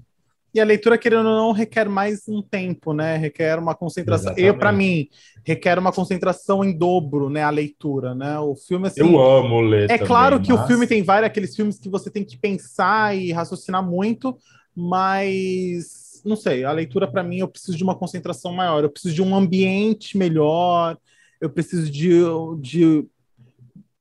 e 0.53 0.59
a 0.59 0.65
leitura, 0.65 0.97
querendo 0.97 1.29
ou 1.29 1.35
não, 1.35 1.51
requer 1.53 1.87
mais 1.87 2.27
um 2.27 2.41
tempo, 2.41 2.91
né? 2.93 3.15
Requer 3.15 3.57
uma 3.57 3.73
concentração. 3.73 4.31
Exatamente. 4.31 4.47
Eu, 4.47 4.57
para 4.57 4.71
mim, 4.73 5.07
requer 5.45 5.79
uma 5.79 5.93
concentração 5.93 6.61
em 6.61 6.77
dobro, 6.77 7.29
né? 7.29 7.41
A 7.41 7.49
leitura, 7.49 8.13
né? 8.13 8.37
O 8.37 8.53
filme, 8.53 8.87
assim. 8.87 8.99
Eu 8.99 9.21
amo 9.21 9.61
ler. 9.61 9.85
É 9.85 9.93
também, 9.93 10.07
claro 10.07 10.41
que 10.41 10.51
mas... 10.51 10.61
o 10.61 10.67
filme 10.67 10.85
tem 10.85 11.03
vários 11.03 11.27
aqueles 11.27 11.55
filmes 11.55 11.79
que 11.79 11.87
você 11.87 12.09
tem 12.09 12.25
que 12.25 12.37
pensar 12.37 13.15
e 13.15 13.31
raciocinar 13.31 13.81
muito, 13.81 14.37
mas 14.75 16.00
não 16.23 16.35
sei. 16.35 16.63
A 16.63 16.71
leitura, 16.71 17.09
para 17.09 17.23
mim, 17.23 17.39
eu 17.39 17.47
preciso 17.47 17.77
de 17.77 17.83
uma 17.83 17.95
concentração 17.95 18.53
maior. 18.53 18.83
Eu 18.83 18.89
preciso 18.89 19.15
de 19.15 19.21
um 19.21 19.35
ambiente 19.35 20.17
melhor. 20.17 20.97
Eu 21.39 21.49
preciso 21.49 21.89
de, 21.89 22.19
de 22.59 23.07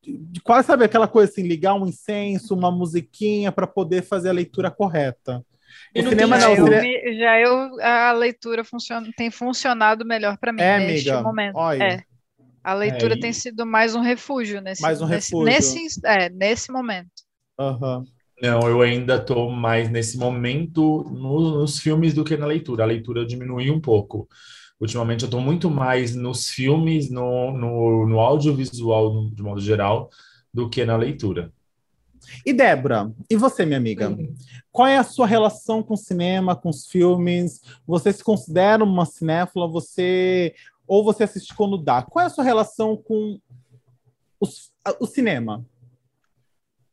de 0.02 0.40
quase 0.40 0.66
sabe 0.66 0.84
aquela 0.84 1.06
coisa 1.06 1.30
assim, 1.30 1.42
ligar 1.42 1.74
um 1.74 1.86
incenso, 1.86 2.54
uma 2.54 2.70
musiquinha 2.70 3.52
para 3.52 3.66
poder 3.66 4.02
fazer 4.02 4.30
a 4.30 4.32
leitura 4.32 4.70
correta. 4.70 5.44
E 5.94 6.02
no 6.02 6.08
cinema 6.08 6.38
não. 6.38 6.56
Eu, 6.56 7.14
já 7.18 7.38
eu, 7.38 7.80
a 7.80 8.12
leitura 8.12 8.64
funciona, 8.64 9.08
tem 9.16 9.30
funcionado 9.30 10.04
melhor 10.04 10.38
para 10.38 10.52
mim 10.52 10.62
é, 10.62 10.78
neste 10.78 11.10
amiga, 11.10 11.22
momento. 11.22 11.56
Olha. 11.56 11.84
É. 11.84 12.02
A 12.62 12.74
leitura 12.74 13.14
é, 13.14 13.18
tem 13.18 13.32
sido 13.32 13.64
mais 13.64 13.94
um 13.94 14.00
refúgio 14.00 14.60
nesse, 14.60 14.82
mais 14.82 15.00
um 15.00 15.06
nesse, 15.06 15.30
refúgio. 15.30 15.44
nesse, 15.46 16.06
é, 16.06 16.28
nesse 16.28 16.70
momento. 16.70 17.10
Uhum. 17.58 18.04
Não, 18.40 18.66
eu 18.68 18.80
ainda 18.80 19.16
estou 19.16 19.50
mais 19.50 19.90
nesse 19.90 20.16
momento 20.16 21.04
no, 21.10 21.60
nos 21.60 21.78
filmes 21.78 22.14
do 22.14 22.24
que 22.24 22.36
na 22.36 22.46
leitura. 22.46 22.84
A 22.84 22.86
leitura 22.86 23.26
diminui 23.26 23.70
um 23.70 23.80
pouco. 23.80 24.26
Ultimamente 24.80 25.24
eu 25.24 25.26
estou 25.26 25.42
muito 25.42 25.68
mais 25.68 26.14
nos 26.14 26.48
filmes, 26.48 27.10
no, 27.10 27.52
no, 27.52 28.06
no 28.06 28.18
audiovisual, 28.18 29.28
de 29.30 29.42
modo 29.42 29.60
geral, 29.60 30.08
do 30.52 30.70
que 30.70 30.86
na 30.86 30.96
leitura. 30.96 31.52
E 32.46 32.52
Débora, 32.52 33.12
e 33.28 33.36
você, 33.36 33.66
minha 33.66 33.76
amiga? 33.76 34.16
Qual 34.72 34.88
é 34.88 34.96
a 34.96 35.04
sua 35.04 35.26
relação 35.26 35.82
com 35.82 35.94
o 35.94 35.98
cinema, 35.98 36.56
com 36.56 36.70
os 36.70 36.86
filmes? 36.86 37.60
Você 37.86 38.12
se 38.12 38.24
considera 38.24 38.82
uma 38.82 39.04
cinéfila? 39.04 39.68
Você 39.68 40.54
ou 40.86 41.04
você 41.04 41.24
assiste 41.24 41.54
quando 41.54 41.76
dá? 41.76 42.02
Qual 42.02 42.22
é 42.22 42.26
a 42.26 42.30
sua 42.30 42.42
relação 42.42 42.96
com 42.96 43.38
os, 44.40 44.72
o 44.98 45.06
cinema? 45.06 45.64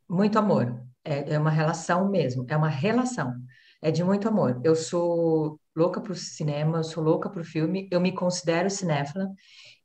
Muito 0.10 0.38
amor. 0.38 0.87
É, 1.08 1.34
é 1.36 1.40
uma 1.40 1.50
relação 1.50 2.10
mesmo. 2.10 2.46
É 2.50 2.58
uma 2.58 2.70
relação. 2.70 3.34
É 3.82 3.92
de 3.92 4.04
muito 4.04 4.28
amor. 4.28 4.60
Eu 4.64 4.76
sou 4.76 5.60
louca 5.76 6.02
por 6.02 6.16
cinema, 6.16 6.80
eu 6.80 6.84
sou 6.84 7.04
louca 7.04 7.30
por 7.30 7.44
filme. 7.44 7.88
Eu 7.92 8.02
me 8.02 8.12
considero 8.12 8.70
cinéfila. 8.70 9.30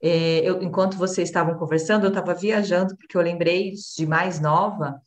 É, 0.02 0.40
eu, 0.40 0.62
enquanto 0.62 0.96
vocês 0.96 1.28
estavam 1.28 1.54
conversando, 1.56 2.04
eu 2.04 2.08
estava 2.08 2.34
viajando 2.34 2.96
porque 2.96 3.16
eu 3.16 3.22
lembrei 3.22 3.72
de 3.96 4.06
mais 4.06 4.40
nova 4.40 5.00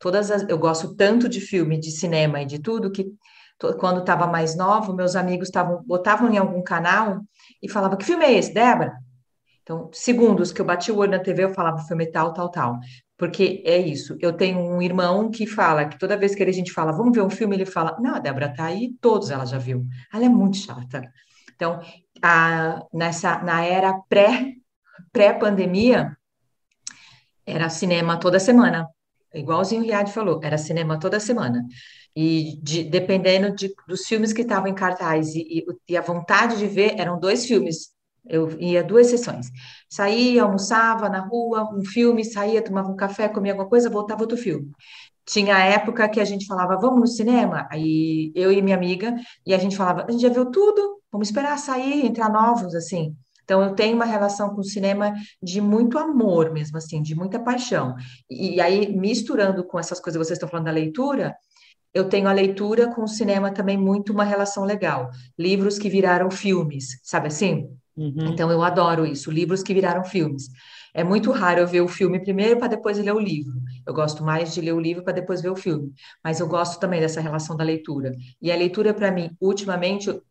todas 0.00 0.30
as, 0.30 0.48
eu 0.48 0.58
gosto 0.58 0.96
tanto 0.96 1.28
de 1.28 1.40
filme, 1.40 1.78
de 1.78 1.92
cinema 1.92 2.42
e 2.42 2.46
de 2.46 2.58
tudo 2.58 2.90
que 2.90 3.06
quando 3.78 4.00
estava 4.00 4.26
mais 4.26 4.56
nova, 4.56 4.90
meus 4.94 5.14
amigos 5.14 5.48
estavam 5.48 5.82
botavam 5.84 6.32
em 6.32 6.38
algum 6.38 6.62
canal 6.62 7.20
e 7.62 7.70
falavam 7.70 7.98
que 7.98 8.06
filme 8.06 8.24
é 8.24 8.32
esse, 8.32 8.54
Débora? 8.54 8.96
Então, 9.62 9.90
segundos 9.92 10.50
que 10.50 10.62
eu 10.62 10.64
bati 10.64 10.90
o 10.90 10.96
olho 10.96 11.10
na 11.10 11.18
TV, 11.18 11.44
eu 11.44 11.52
falava 11.52 11.82
filme 11.82 12.06
tal, 12.10 12.32
tal, 12.32 12.50
tal. 12.50 12.78
Porque 13.20 13.62
é 13.64 13.78
isso. 13.78 14.16
Eu 14.18 14.32
tenho 14.32 14.58
um 14.58 14.82
irmão 14.82 15.30
que 15.30 15.46
fala 15.46 15.84
que 15.84 15.98
toda 15.98 16.16
vez 16.16 16.34
que 16.34 16.42
a 16.42 16.52
gente 16.52 16.72
fala, 16.72 16.90
vamos 16.90 17.14
ver 17.14 17.22
um 17.22 17.30
filme, 17.30 17.54
ele 17.54 17.66
fala, 17.66 17.96
não, 18.00 18.16
a 18.16 18.18
Débora 18.18 18.52
tá 18.52 18.64
aí, 18.64 18.94
todos 19.00 19.30
ela 19.30 19.44
já 19.44 19.58
viu. 19.58 19.86
Ela 20.12 20.24
é 20.24 20.28
muito 20.28 20.56
chata. 20.56 21.02
Então, 21.54 21.80
a, 22.22 22.82
nessa, 22.92 23.42
na 23.42 23.62
era 23.62 23.92
pré, 24.08 24.54
pré-pandemia, 25.12 26.16
era 27.46 27.68
cinema 27.68 28.18
toda 28.18 28.40
semana 28.40 28.88
igualzinho 29.34 29.82
o 29.82 29.84
Riad 29.84 30.10
falou, 30.10 30.40
era 30.42 30.58
cinema 30.58 30.98
toda 30.98 31.20
semana. 31.20 31.64
E 32.14 32.58
de, 32.62 32.84
dependendo 32.84 33.54
de, 33.54 33.72
dos 33.86 34.06
filmes 34.06 34.32
que 34.32 34.42
estavam 34.42 34.68
em 34.68 34.74
cartaz 34.74 35.34
e, 35.34 35.64
e, 35.88 35.96
a 35.96 36.00
vontade 36.00 36.58
de 36.58 36.66
ver, 36.66 36.98
eram 36.98 37.18
dois 37.20 37.46
filmes. 37.46 37.92
Eu 38.26 38.50
ia 38.60 38.84
duas 38.84 39.08
sessões. 39.08 39.48
Saía, 39.88 40.42
almoçava 40.42 41.08
na 41.08 41.20
rua, 41.20 41.68
um 41.74 41.84
filme, 41.84 42.24
saía, 42.24 42.62
tomava 42.62 42.90
um 42.90 42.96
café, 42.96 43.28
comia 43.28 43.52
alguma 43.52 43.68
coisa, 43.68 43.90
voltava 43.90 44.22
outro 44.22 44.36
filme. 44.36 44.70
Tinha 45.26 45.58
época 45.58 46.08
que 46.08 46.20
a 46.20 46.24
gente 46.24 46.46
falava, 46.46 46.76
vamos 46.76 47.00
no 47.00 47.06
cinema? 47.06 47.68
Aí 47.70 48.32
eu 48.34 48.52
e 48.52 48.60
minha 48.62 48.76
amiga, 48.76 49.14
e 49.46 49.54
a 49.54 49.58
gente 49.58 49.76
falava, 49.76 50.04
a 50.08 50.10
gente 50.10 50.22
já 50.22 50.28
viu 50.28 50.50
tudo, 50.50 51.00
vamos 51.10 51.28
esperar 51.28 51.58
sair, 51.58 52.06
entrar 52.06 52.30
novos, 52.30 52.74
assim. 52.74 53.16
Então, 53.44 53.62
eu 53.62 53.74
tenho 53.74 53.96
uma 53.96 54.04
relação 54.04 54.54
com 54.54 54.60
o 54.60 54.64
cinema 54.64 55.12
de 55.42 55.60
muito 55.60 55.98
amor 55.98 56.52
mesmo, 56.52 56.78
assim, 56.78 57.02
de 57.02 57.16
muita 57.16 57.38
paixão. 57.40 57.96
E, 58.30 58.54
e 58.56 58.60
aí, 58.60 58.96
misturando 58.96 59.64
com 59.64 59.78
essas 59.78 59.98
coisas 59.98 60.20
que 60.20 60.24
vocês 60.24 60.36
estão 60.36 60.48
falando 60.48 60.66
da 60.66 60.70
leitura, 60.70 61.34
eu 61.92 62.08
tenho 62.08 62.28
a 62.28 62.32
leitura 62.32 62.94
com 62.94 63.02
o 63.02 63.08
cinema 63.08 63.52
também 63.52 63.76
muito 63.76 64.12
uma 64.12 64.22
relação 64.22 64.64
legal. 64.64 65.10
Livros 65.36 65.78
que 65.78 65.90
viraram 65.90 66.30
filmes, 66.30 67.00
sabe 67.02 67.26
assim? 67.26 67.68
Uhum. 67.96 68.26
Então, 68.28 68.50
eu 68.50 68.62
adoro 68.62 69.04
isso, 69.06 69.30
livros 69.30 69.62
que 69.62 69.74
viraram 69.74 70.04
filmes. 70.04 70.48
É 70.94 71.04
muito 71.04 71.30
raro 71.30 71.60
eu 71.60 71.66
ver 71.66 71.80
o 71.80 71.88
filme 71.88 72.20
primeiro 72.20 72.58
para 72.58 72.68
depois 72.68 72.98
ler 72.98 73.12
o 73.12 73.18
livro. 73.18 73.54
Eu 73.86 73.94
gosto 73.94 74.24
mais 74.24 74.52
de 74.54 74.60
ler 74.60 74.72
o 74.72 74.80
livro 74.80 75.04
para 75.04 75.12
depois 75.12 75.40
ver 75.40 75.50
o 75.50 75.56
filme. 75.56 75.92
Mas 76.22 76.40
eu 76.40 76.48
gosto 76.48 76.80
também 76.80 77.00
dessa 77.00 77.20
relação 77.20 77.56
da 77.56 77.64
leitura. 77.64 78.12
E 78.40 78.50
a 78.50 78.56
leitura, 78.56 78.92
para 78.92 79.10
mim, 79.10 79.30
ultimamente, 79.40 80.08
eu, 80.08 80.22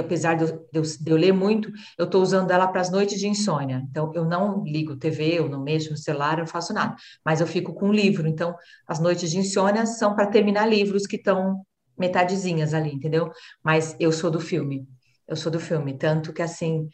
apesar 0.00 0.34
de 0.34 0.44
eu, 0.44 0.82
de, 0.82 1.10
eu, 1.10 1.16
ler 1.16 1.32
muito, 1.32 1.70
eu 1.98 2.04
estou 2.06 2.22
usando 2.22 2.50
ela 2.50 2.66
para 2.66 2.80
as 2.80 2.90
noites 2.90 3.18
de 3.18 3.28
insônia. 3.28 3.82
Então, 3.90 4.12
eu 4.14 4.24
não 4.24 4.62
ligo 4.64 4.96
TV, 4.96 5.38
eu 5.38 5.48
não 5.48 5.62
mexo 5.62 5.90
no 5.90 5.96
celular, 5.96 6.34
eu 6.34 6.40
não 6.40 6.46
faço 6.46 6.72
nada. 6.72 6.94
Mas 7.24 7.40
eu 7.40 7.46
fico 7.46 7.74
com 7.74 7.88
um 7.88 7.92
livro. 7.92 8.26
Então, 8.26 8.54
as 8.86 8.98
noites 9.00 9.30
de 9.30 9.38
insônia 9.38 9.86
são 9.86 10.14
para 10.14 10.26
terminar 10.26 10.66
livros 10.66 11.06
que 11.06 11.16
estão 11.16 11.62
metadezinhas 11.98 12.74
ali, 12.74 12.92
entendeu? 12.94 13.30
Mas 13.62 13.96
eu 13.98 14.12
sou 14.12 14.30
do 14.30 14.40
filme. 14.40 14.86
Eu 15.28 15.36
sou 15.36 15.52
do 15.52 15.60
filme. 15.60 15.96
Tanto 15.98 16.32
que, 16.32 16.42
assim, 16.42 16.88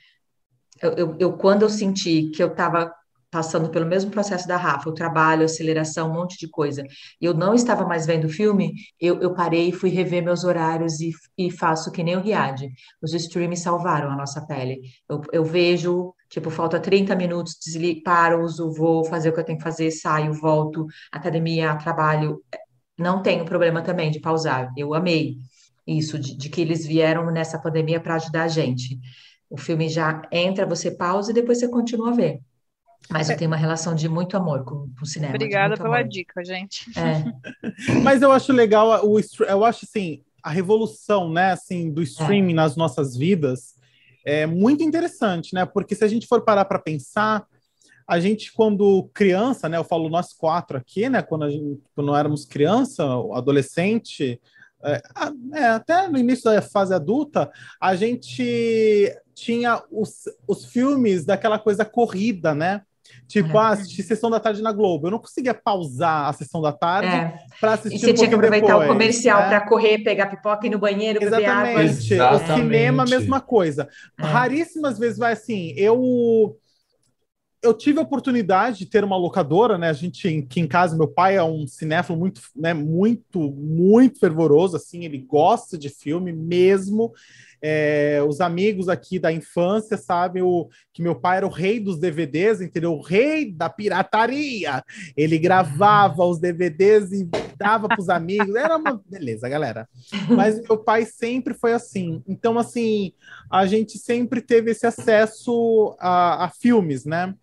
eu, 0.82 0.92
eu, 0.94 1.16
eu 1.18 1.32
quando 1.36 1.62
eu 1.62 1.70
senti 1.70 2.30
que 2.30 2.42
eu 2.42 2.48
estava 2.48 2.92
passando 3.30 3.68
pelo 3.68 3.84
mesmo 3.84 4.12
processo 4.12 4.46
da 4.46 4.56
Rafa, 4.56 4.88
o 4.88 4.94
trabalho, 4.94 5.44
aceleração, 5.44 6.08
um 6.08 6.14
monte 6.14 6.38
de 6.38 6.48
coisa, 6.48 6.84
e 7.20 7.24
eu 7.24 7.34
não 7.34 7.52
estava 7.52 7.84
mais 7.84 8.06
vendo 8.06 8.26
o 8.26 8.28
filme, 8.28 8.72
eu, 9.00 9.20
eu 9.20 9.34
parei 9.34 9.70
e 9.70 9.72
fui 9.72 9.90
rever 9.90 10.22
meus 10.22 10.44
horários 10.44 11.00
e, 11.00 11.10
e 11.36 11.50
faço 11.50 11.90
que 11.90 12.04
nem 12.04 12.16
o 12.16 12.20
Riad. 12.20 12.68
Os 13.02 13.12
streams 13.12 13.60
salvaram 13.60 14.08
a 14.08 14.16
nossa 14.16 14.46
pele. 14.46 14.80
Eu, 15.08 15.20
eu 15.32 15.44
vejo, 15.44 16.14
tipo, 16.30 16.48
falta 16.48 16.78
30 16.78 17.16
minutos, 17.16 17.56
desligo, 17.60 18.04
paro, 18.04 18.40
uso, 18.44 18.72
vou 18.72 19.04
fazer 19.04 19.30
o 19.30 19.32
que 19.34 19.40
eu 19.40 19.44
tenho 19.44 19.58
que 19.58 19.64
fazer, 19.64 19.90
saio, 19.90 20.32
volto, 20.32 20.86
academia, 21.10 21.76
trabalho. 21.76 22.40
Não 22.96 23.20
tenho 23.20 23.44
problema 23.44 23.82
também 23.82 24.12
de 24.12 24.20
pausar. 24.20 24.72
Eu 24.76 24.94
amei 24.94 25.38
isso, 25.86 26.18
de, 26.18 26.36
de 26.36 26.48
que 26.48 26.60
eles 26.60 26.86
vieram 26.86 27.30
nessa 27.30 27.58
pandemia 27.58 28.00
para 28.00 28.16
ajudar 28.16 28.44
a 28.44 28.48
gente. 28.48 28.98
O 29.50 29.56
filme 29.56 29.88
já 29.88 30.22
entra, 30.32 30.66
você 30.66 30.90
pausa 30.90 31.30
e 31.30 31.34
depois 31.34 31.58
você 31.58 31.68
continua 31.68 32.10
a 32.10 32.14
ver. 32.14 32.40
Mas 33.10 33.28
eu 33.28 33.36
tenho 33.36 33.50
uma 33.50 33.56
relação 33.56 33.94
de 33.94 34.08
muito 34.08 34.36
amor 34.36 34.64
com, 34.64 34.88
com 34.96 35.02
o 35.02 35.06
cinema. 35.06 35.34
Obrigada 35.34 35.76
pela 35.76 35.98
amor. 35.98 36.08
dica, 36.08 36.42
gente. 36.42 36.86
É. 36.98 38.00
Mas 38.02 38.22
eu 38.22 38.32
acho 38.32 38.52
legal 38.52 39.06
o 39.06 39.20
eu 39.46 39.64
acho 39.64 39.84
assim 39.84 40.22
a 40.42 40.50
revolução, 40.50 41.30
né, 41.30 41.52
assim, 41.52 41.90
do 41.90 42.02
streaming 42.02 42.52
é. 42.52 42.56
nas 42.56 42.76
nossas 42.76 43.16
vidas 43.16 43.74
é 44.24 44.46
muito 44.46 44.82
interessante, 44.82 45.54
né? 45.54 45.66
Porque 45.66 45.94
se 45.94 46.04
a 46.04 46.08
gente 46.08 46.26
for 46.26 46.42
parar 46.42 46.64
para 46.64 46.78
pensar, 46.78 47.46
a 48.06 48.18
gente 48.18 48.52
quando 48.52 49.08
criança, 49.14 49.68
né, 49.68 49.76
eu 49.76 49.84
falo 49.84 50.08
nós 50.08 50.32
quatro 50.32 50.78
aqui, 50.78 51.08
né, 51.08 51.22
quando 51.22 51.44
a 51.44 51.50
gente, 51.50 51.82
quando 51.94 52.14
éramos 52.14 52.44
criança, 52.44 53.04
adolescente, 53.32 54.40
é, 54.84 55.02
é, 55.54 55.64
até 55.66 56.08
no 56.08 56.18
início 56.18 56.44
da 56.44 56.60
fase 56.62 56.94
adulta, 56.94 57.50
a 57.80 57.94
gente 57.96 59.14
tinha 59.34 59.82
os, 59.90 60.24
os 60.46 60.66
filmes 60.66 61.24
daquela 61.24 61.58
coisa 61.58 61.84
corrida, 61.84 62.54
né? 62.54 62.82
Tipo, 63.26 63.58
ah, 63.58 63.70
assistir 63.70 64.02
sessão 64.02 64.30
da 64.30 64.38
tarde 64.38 64.62
na 64.62 64.70
Globo. 64.70 65.06
Eu 65.06 65.12
não 65.12 65.18
conseguia 65.18 65.54
pausar 65.54 66.28
a 66.28 66.32
sessão 66.32 66.60
da 66.60 66.72
tarde 66.72 67.08
é. 67.08 67.38
para 67.58 67.72
assistir. 67.74 67.96
E 67.96 68.00
você 68.00 68.10
um 68.10 68.14
tinha 68.14 68.28
que 68.28 68.34
aproveitar 68.34 68.66
depois, 68.66 68.88
o 68.88 68.92
comercial 68.92 69.40
né? 69.40 69.48
para 69.48 69.60
correr, 69.62 69.98
pegar 69.98 70.26
pipoca 70.26 70.66
e 70.66 70.68
ir 70.68 70.72
no 70.72 70.78
banheiro, 70.78 71.22
Exatamente. 71.22 71.74
beber 71.74 72.14
Exatamente. 72.14 72.50
O 72.50 72.56
cinema, 72.56 73.04
mesma 73.04 73.40
coisa. 73.40 73.88
É. 74.18 74.22
Raríssimas 74.22 74.98
vezes 74.98 75.18
vai 75.18 75.32
assim. 75.32 75.72
Eu 75.76 76.56
eu 77.64 77.72
tive 77.72 77.98
a 77.98 78.02
oportunidade 78.02 78.78
de 78.78 78.86
ter 78.86 79.02
uma 79.02 79.16
locadora, 79.16 79.78
né? 79.78 79.88
A 79.88 79.94
gente 79.94 80.28
aqui 80.28 80.60
em 80.60 80.66
casa, 80.66 80.96
meu 80.96 81.08
pai 81.08 81.36
é 81.36 81.42
um 81.42 81.66
cinéfilo 81.66 82.18
muito, 82.18 82.40
né, 82.54 82.74
muito, 82.74 83.50
muito 83.50 84.20
fervoroso, 84.20 84.76
assim, 84.76 85.04
ele 85.04 85.18
gosta 85.18 85.78
de 85.78 85.88
filme 85.88 86.32
mesmo. 86.32 87.12
É, 87.66 88.22
os 88.28 88.42
amigos 88.42 88.90
aqui 88.90 89.18
da 89.18 89.32
infância 89.32 89.96
sabem 89.96 90.42
o, 90.42 90.68
que 90.92 91.00
meu 91.00 91.14
pai 91.14 91.38
era 91.38 91.46
o 91.46 91.50
rei 91.50 91.80
dos 91.80 91.98
DVDs, 91.98 92.60
entendeu? 92.60 92.92
O 92.92 93.00
rei 93.00 93.50
da 93.50 93.70
pirataria. 93.70 94.84
Ele 95.16 95.38
gravava 95.38 96.26
os 96.26 96.38
DVDs 96.38 97.10
e 97.10 97.26
dava 97.56 97.88
para 97.88 98.00
os 98.00 98.10
amigos. 98.10 98.54
Era 98.54 98.76
uma 98.76 99.00
beleza, 99.08 99.48
galera. 99.48 99.88
Mas 100.28 100.60
meu 100.60 100.76
pai 100.76 101.06
sempre 101.06 101.54
foi 101.54 101.72
assim. 101.72 102.22
Então, 102.28 102.58
assim, 102.58 103.14
a 103.50 103.64
gente 103.64 103.96
sempre 103.96 104.42
teve 104.42 104.72
esse 104.72 104.86
acesso 104.86 105.96
a, 105.98 106.44
a 106.44 106.50
filmes, 106.50 107.06
né? 107.06 107.34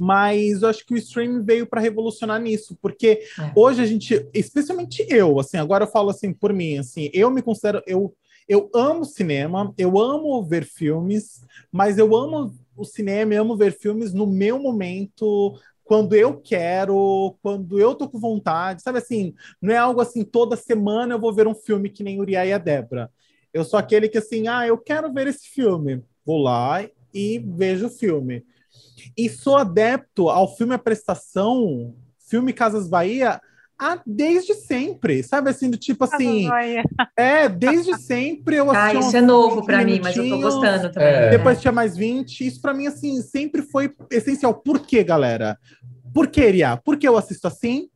Mas 0.00 0.62
eu 0.62 0.68
acho 0.70 0.86
que 0.86 0.94
o 0.94 0.96
streaming 0.96 1.44
veio 1.44 1.66
para 1.66 1.78
revolucionar 1.78 2.40
nisso, 2.40 2.74
porque 2.80 3.22
é. 3.38 3.52
hoje 3.54 3.82
a 3.82 3.84
gente, 3.84 4.26
especialmente 4.32 5.06
eu, 5.10 5.38
assim, 5.38 5.58
agora 5.58 5.84
eu 5.84 5.90
falo 5.90 6.08
assim 6.08 6.32
por 6.32 6.54
mim, 6.54 6.78
assim, 6.78 7.10
eu 7.12 7.30
me 7.30 7.42
considero, 7.42 7.82
eu 7.86 8.14
eu 8.48 8.68
amo 8.74 9.04
cinema, 9.04 9.72
eu 9.78 10.00
amo 10.00 10.42
ver 10.42 10.64
filmes, 10.64 11.44
mas 11.70 11.98
eu 11.98 12.16
amo 12.16 12.52
o 12.74 12.84
cinema, 12.84 13.32
eu 13.32 13.42
amo 13.42 13.56
ver 13.56 13.78
filmes 13.78 14.12
no 14.12 14.26
meu 14.26 14.58
momento, 14.58 15.54
quando 15.84 16.14
eu 16.14 16.40
quero, 16.40 17.36
quando 17.42 17.78
eu 17.78 17.94
tô 17.94 18.08
com 18.08 18.18
vontade, 18.18 18.82
sabe 18.82 18.98
assim, 18.98 19.34
não 19.60 19.72
é 19.72 19.76
algo 19.76 20.00
assim, 20.00 20.24
toda 20.24 20.56
semana 20.56 21.14
eu 21.14 21.20
vou 21.20 21.32
ver 21.32 21.46
um 21.46 21.54
filme 21.54 21.90
que 21.90 22.02
nem 22.02 22.18
Uriah 22.18 22.46
e 22.46 22.52
a 22.52 22.58
Débora. 22.58 23.10
Eu 23.52 23.64
sou 23.64 23.78
aquele 23.78 24.08
que 24.08 24.18
assim, 24.18 24.48
ah, 24.48 24.66
eu 24.66 24.78
quero 24.78 25.12
ver 25.12 25.26
esse 25.26 25.46
filme. 25.46 26.02
Vou 26.24 26.38
lá 26.38 26.82
e 27.12 27.38
vejo 27.38 27.86
o 27.86 27.90
filme. 27.90 28.44
E 29.16 29.28
sou 29.28 29.56
adepto 29.56 30.28
ao 30.28 30.54
filme 30.56 30.74
A 30.74 30.78
Prestação, 30.78 31.94
filme 32.18 32.52
Casas 32.52 32.88
Bahia, 32.88 33.40
ah, 33.82 33.98
desde 34.06 34.52
sempre, 34.54 35.22
sabe 35.22 35.48
assim, 35.48 35.70
do 35.70 35.78
tipo 35.78 36.04
assim. 36.04 36.50
É, 37.16 37.48
desde 37.48 37.96
sempre 37.96 38.56
eu 38.56 38.68
assisti. 38.70 38.96
Ah, 38.96 39.00
isso 39.00 39.16
é 39.16 39.22
novo 39.22 39.64
para 39.64 39.82
mim, 39.82 39.98
mas 40.02 40.14
eu 40.14 40.28
tô 40.28 40.38
gostando 40.38 40.92
também. 40.92 41.08
É. 41.08 41.30
Depois 41.30 41.58
tinha 41.58 41.72
mais 41.72 41.96
20. 41.96 42.46
Isso 42.46 42.60
para 42.60 42.74
mim, 42.74 42.86
assim, 42.86 43.22
sempre 43.22 43.62
foi 43.62 43.94
essencial. 44.10 44.52
Por 44.52 44.80
quê, 44.80 45.02
galera? 45.02 45.58
Por 46.12 46.26
que, 46.26 46.44
Ria? 46.46 46.76
Por 46.76 46.98
que 46.98 47.08
eu 47.08 47.16
assisto 47.16 47.46
assim? 47.46 47.88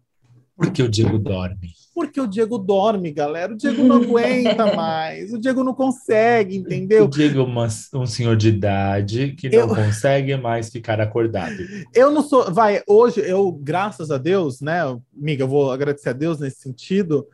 Porque 0.57 0.83
o 0.83 0.89
Diego 0.89 1.19
dorme. 1.19 1.73
Porque 1.95 2.21
o 2.21 2.27
Diego 2.27 2.59
dorme, 2.59 3.13
galera. 3.13 3.53
O 3.53 3.57
Diego 3.57 3.85
não 3.85 3.97
aguenta 3.97 4.67
mais. 4.75 5.33
O 5.33 5.39
Diego 5.39 5.63
não 5.63 5.73
consegue, 5.73 6.57
entendeu? 6.57 7.05
O 7.05 7.09
Diego 7.09 7.41
é 7.41 7.43
uma, 7.45 7.69
um 7.95 8.07
senhor 8.07 8.37
de 8.37 8.49
idade 8.49 9.33
que 9.39 9.49
não 9.49 9.59
eu... 9.61 9.69
consegue 9.75 10.37
mais 10.37 10.71
ficar 10.71 11.01
acordado. 11.01 11.55
Eu 11.95 12.11
não 12.11 12.23
sou. 12.23 12.53
Vai, 12.53 12.83
hoje, 12.89 13.21
eu, 13.21 13.53
graças 13.53 14.11
a 14.11 14.19
Deus, 14.19 14.61
né, 14.61 14.81
amiga, 15.17 15.45
eu 15.45 15.49
vou 15.49 15.71
agradecer 15.71 16.09
a 16.09 16.13
Deus 16.13 16.41
nesse 16.41 16.61
sentido. 16.61 17.27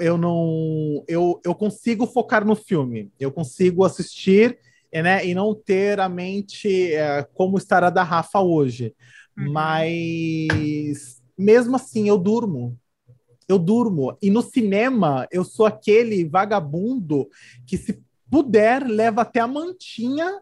Eu 0.00 0.16
não. 0.16 1.04
Eu, 1.06 1.38
eu 1.44 1.54
consigo 1.54 2.06
focar 2.06 2.44
no 2.44 2.56
filme. 2.56 3.12
Eu 3.20 3.30
consigo 3.30 3.84
assistir 3.84 4.58
né, 4.92 5.26
e 5.26 5.34
não 5.34 5.54
ter 5.54 6.00
a 6.00 6.08
mente 6.08 6.94
é, 6.94 7.22
como 7.34 7.58
estará 7.58 7.90
da 7.90 8.02
Rafa 8.02 8.40
hoje. 8.40 8.94
Uhum. 9.36 9.52
Mas 9.52 11.20
mesmo 11.36 11.76
assim 11.76 12.08
eu 12.08 12.16
durmo. 12.16 12.78
Eu 13.48 13.58
durmo. 13.58 14.16
E 14.20 14.30
no 14.30 14.42
cinema, 14.42 15.26
eu 15.30 15.44
sou 15.44 15.66
aquele 15.66 16.24
vagabundo 16.24 17.28
que, 17.66 17.76
se 17.76 18.02
puder, 18.30 18.86
leva 18.86 19.22
até 19.22 19.40
a 19.40 19.46
mantinha, 19.46 20.40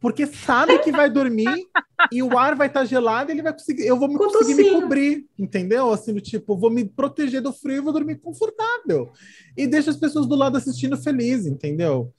porque 0.00 0.26
sabe 0.26 0.78
que 0.78 0.92
vai 0.92 1.10
dormir 1.10 1.66
e 2.12 2.22
o 2.22 2.38
ar 2.38 2.54
vai 2.54 2.68
estar 2.68 2.80
tá 2.80 2.86
gelado 2.86 3.30
e 3.30 3.34
ele 3.34 3.42
vai 3.42 3.52
conseguir. 3.52 3.86
Eu 3.86 3.98
vou 3.98 4.08
conseguir 4.16 4.54
me 4.54 4.70
cobrir, 4.70 5.26
entendeu? 5.38 5.90
Assim, 5.90 6.12
do 6.12 6.20
tipo, 6.20 6.56
vou 6.56 6.70
me 6.70 6.84
proteger 6.84 7.42
do 7.42 7.52
frio 7.52 7.76
e 7.76 7.80
vou 7.80 7.92
dormir 7.92 8.16
confortável. 8.16 9.10
E 9.56 9.66
deixa 9.66 9.90
as 9.90 9.96
pessoas 9.96 10.26
do 10.26 10.36
lado 10.36 10.56
assistindo 10.56 10.96
feliz, 10.96 11.46
entendeu? 11.46 12.12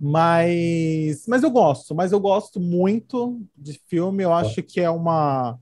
Mas, 0.00 1.26
mas 1.26 1.42
eu 1.42 1.50
gosto, 1.50 1.94
mas 1.94 2.12
eu 2.12 2.20
gosto 2.20 2.60
muito 2.60 3.40
de 3.56 3.80
filme. 3.88 4.22
Eu 4.22 4.32
acho 4.32 4.62
que 4.62 4.80
é 4.80 4.90
uma 4.90 5.58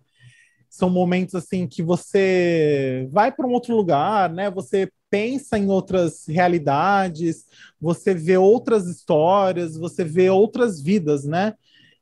são 0.74 0.90
momentos 0.90 1.36
assim 1.36 1.68
que 1.68 1.84
você 1.84 3.08
vai 3.12 3.30
para 3.30 3.46
um 3.46 3.52
outro 3.52 3.76
lugar, 3.76 4.28
né? 4.28 4.50
Você 4.50 4.90
pensa 5.08 5.56
em 5.56 5.68
outras 5.68 6.26
realidades, 6.26 7.46
você 7.80 8.12
vê 8.12 8.36
outras 8.36 8.88
histórias, 8.88 9.76
você 9.76 10.02
vê 10.02 10.28
outras 10.28 10.82
vidas, 10.82 11.24
né? 11.24 11.54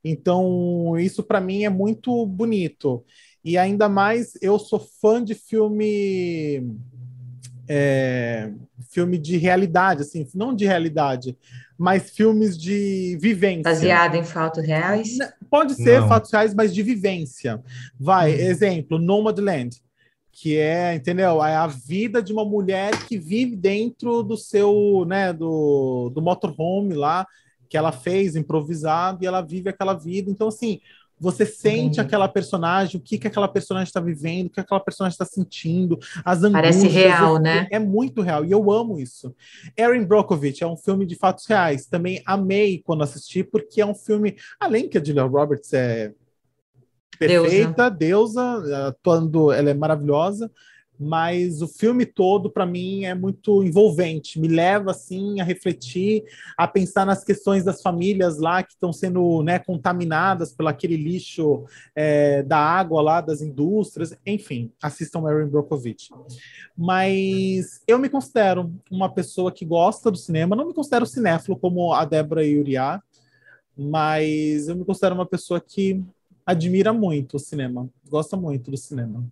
Então, 0.02 0.98
isso 0.98 1.22
para 1.22 1.38
mim 1.38 1.64
é 1.64 1.68
muito 1.68 2.24
bonito. 2.24 3.04
E 3.44 3.58
ainda 3.58 3.90
mais, 3.90 4.32
eu 4.40 4.58
sou 4.58 4.80
fã 4.80 5.22
de 5.22 5.34
filme 5.34 6.74
é, 7.68 8.54
filme 8.90 9.18
de 9.18 9.36
realidade, 9.36 10.00
assim, 10.00 10.26
não 10.34 10.54
de 10.54 10.64
realidade, 10.64 11.36
mas 11.82 12.10
filmes 12.10 12.56
de 12.56 13.18
vivência. 13.20 13.64
Baseado 13.64 14.14
em 14.14 14.22
fatos 14.22 14.64
reais? 14.64 15.18
Pode 15.50 15.74
ser 15.74 16.00
Não. 16.00 16.08
fatos 16.08 16.30
reais, 16.30 16.54
mas 16.54 16.72
de 16.72 16.80
vivência. 16.80 17.60
Vai, 17.98 18.32
hum. 18.32 18.36
exemplo, 18.36 18.98
Nomadland, 19.00 19.82
que 20.30 20.56
é, 20.56 20.94
entendeu? 20.94 21.44
É 21.44 21.56
a 21.56 21.66
vida 21.66 22.22
de 22.22 22.32
uma 22.32 22.44
mulher 22.44 22.92
que 23.08 23.18
vive 23.18 23.56
dentro 23.56 24.22
do 24.22 24.36
seu, 24.36 25.04
né, 25.08 25.32
do, 25.32 26.08
do 26.14 26.22
motorhome 26.22 26.94
lá, 26.94 27.26
que 27.68 27.76
ela 27.76 27.90
fez 27.90 28.36
improvisado, 28.36 29.24
e 29.24 29.26
ela 29.26 29.40
vive 29.40 29.68
aquela 29.68 29.94
vida. 29.94 30.30
Então, 30.30 30.46
assim, 30.46 30.80
você 31.22 31.46
sente 31.46 32.00
uhum. 32.00 32.04
aquela 32.04 32.26
personagem, 32.26 33.00
o 33.00 33.00
que, 33.00 33.16
que 33.16 33.28
aquela 33.28 33.46
personagem 33.46 33.86
está 33.86 34.00
vivendo, 34.00 34.48
o 34.48 34.50
que 34.50 34.58
aquela 34.58 34.80
personagem 34.80 35.14
está 35.14 35.24
sentindo, 35.24 35.96
as 36.24 36.42
angústias. 36.42 36.76
Parece 36.76 36.88
real, 36.88 37.38
né? 37.38 37.68
É 37.70 37.78
muito 37.78 38.22
real, 38.22 38.44
e 38.44 38.50
eu 38.50 38.72
amo 38.72 38.98
isso. 38.98 39.32
Erin 39.76 40.04
Brockovich 40.04 40.64
é 40.64 40.66
um 40.66 40.76
filme 40.76 41.06
de 41.06 41.14
fatos 41.14 41.46
reais. 41.46 41.86
Também 41.86 42.20
amei 42.26 42.82
quando 42.84 43.04
assisti, 43.04 43.44
porque 43.44 43.80
é 43.80 43.86
um 43.86 43.94
filme, 43.94 44.36
além 44.58 44.88
que 44.88 44.98
a 44.98 45.04
Julia 45.04 45.22
Roberts 45.22 45.72
é 45.72 46.12
perfeita, 47.16 47.88
deusa, 47.88 48.60
deusa 48.60 48.88
atuando, 48.88 49.52
ela 49.52 49.70
é 49.70 49.74
maravilhosa, 49.74 50.50
mas 51.02 51.60
o 51.60 51.66
filme 51.66 52.06
todo 52.06 52.48
para 52.48 52.64
mim 52.64 53.04
é 53.04 53.14
muito 53.14 53.64
envolvente, 53.64 54.38
me 54.38 54.46
leva 54.46 54.92
assim 54.92 55.40
a 55.40 55.44
refletir, 55.44 56.22
a 56.56 56.68
pensar 56.68 57.04
nas 57.04 57.24
questões 57.24 57.64
das 57.64 57.82
famílias 57.82 58.38
lá 58.38 58.62
que 58.62 58.72
estão 58.72 58.92
sendo 58.92 59.42
né, 59.42 59.58
contaminadas 59.58 60.52
pelo 60.52 60.68
aquele 60.68 60.96
lixo 60.96 61.64
é, 61.94 62.42
da 62.44 62.58
água 62.58 63.02
lá 63.02 63.20
das 63.20 63.42
indústrias, 63.42 64.16
enfim, 64.24 64.70
assistam 64.80 65.28
Erin 65.28 65.48
Brockovich. 65.48 66.10
Mas 66.78 67.82
eu 67.86 67.98
me 67.98 68.08
considero 68.08 68.72
uma 68.90 69.12
pessoa 69.12 69.50
que 69.50 69.64
gosta 69.64 70.08
do 70.08 70.16
cinema, 70.16 70.54
não 70.54 70.68
me 70.68 70.74
considero 70.74 71.04
cinéfilo 71.04 71.56
como 71.56 71.92
a 71.92 72.04
Débora 72.04 72.42
Uriah, 72.42 73.02
mas 73.76 74.68
eu 74.68 74.76
me 74.76 74.84
considero 74.84 75.16
uma 75.16 75.26
pessoa 75.26 75.60
que 75.60 76.00
admira 76.46 76.92
muito 76.92 77.36
o 77.36 77.40
cinema, 77.40 77.88
gosta 78.08 78.36
muito 78.36 78.70
do 78.70 78.76
cinema. 78.76 79.26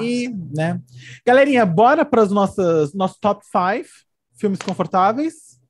E, 0.00 0.28
né? 0.54 0.80
Galerinha, 1.26 1.64
bora 1.64 2.04
para 2.04 2.22
os 2.22 2.30
nossos, 2.30 2.92
top 3.20 3.44
5 3.44 3.88
filmes 4.36 4.58
confortáveis? 4.60 5.60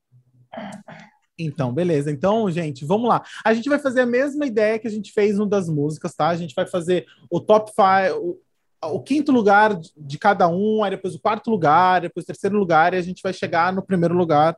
Então, 1.37 1.73
beleza. 1.73 2.11
Então, 2.11 2.49
gente, 2.51 2.85
vamos 2.85 3.07
lá. 3.07 3.23
A 3.45 3.53
gente 3.53 3.69
vai 3.69 3.79
fazer 3.79 4.01
a 4.01 4.05
mesma 4.05 4.45
ideia 4.45 4.77
que 4.77 4.87
a 4.87 4.91
gente 4.91 5.11
fez 5.13 5.37
no 5.37 5.45
das 5.45 5.69
músicas, 5.69 6.13
tá? 6.13 6.27
A 6.27 6.35
gente 6.35 6.53
vai 6.53 6.67
fazer 6.67 7.05
o 7.29 7.39
top 7.39 7.71
5, 7.71 8.17
o, 8.19 8.39
o, 8.95 9.01
quinto 9.01 9.31
lugar 9.31 9.79
de 9.97 10.17
cada 10.17 10.47
um, 10.49 10.83
aí 10.83 10.91
depois 10.91 11.15
o 11.15 11.19
quarto 11.19 11.49
lugar, 11.49 12.01
depois 12.01 12.23
o 12.23 12.27
terceiro 12.27 12.57
lugar, 12.57 12.93
e 12.93 12.97
a 12.97 13.01
gente 13.01 13.21
vai 13.21 13.31
chegar 13.31 13.71
no 13.71 13.81
primeiro 13.81 14.15
lugar, 14.15 14.57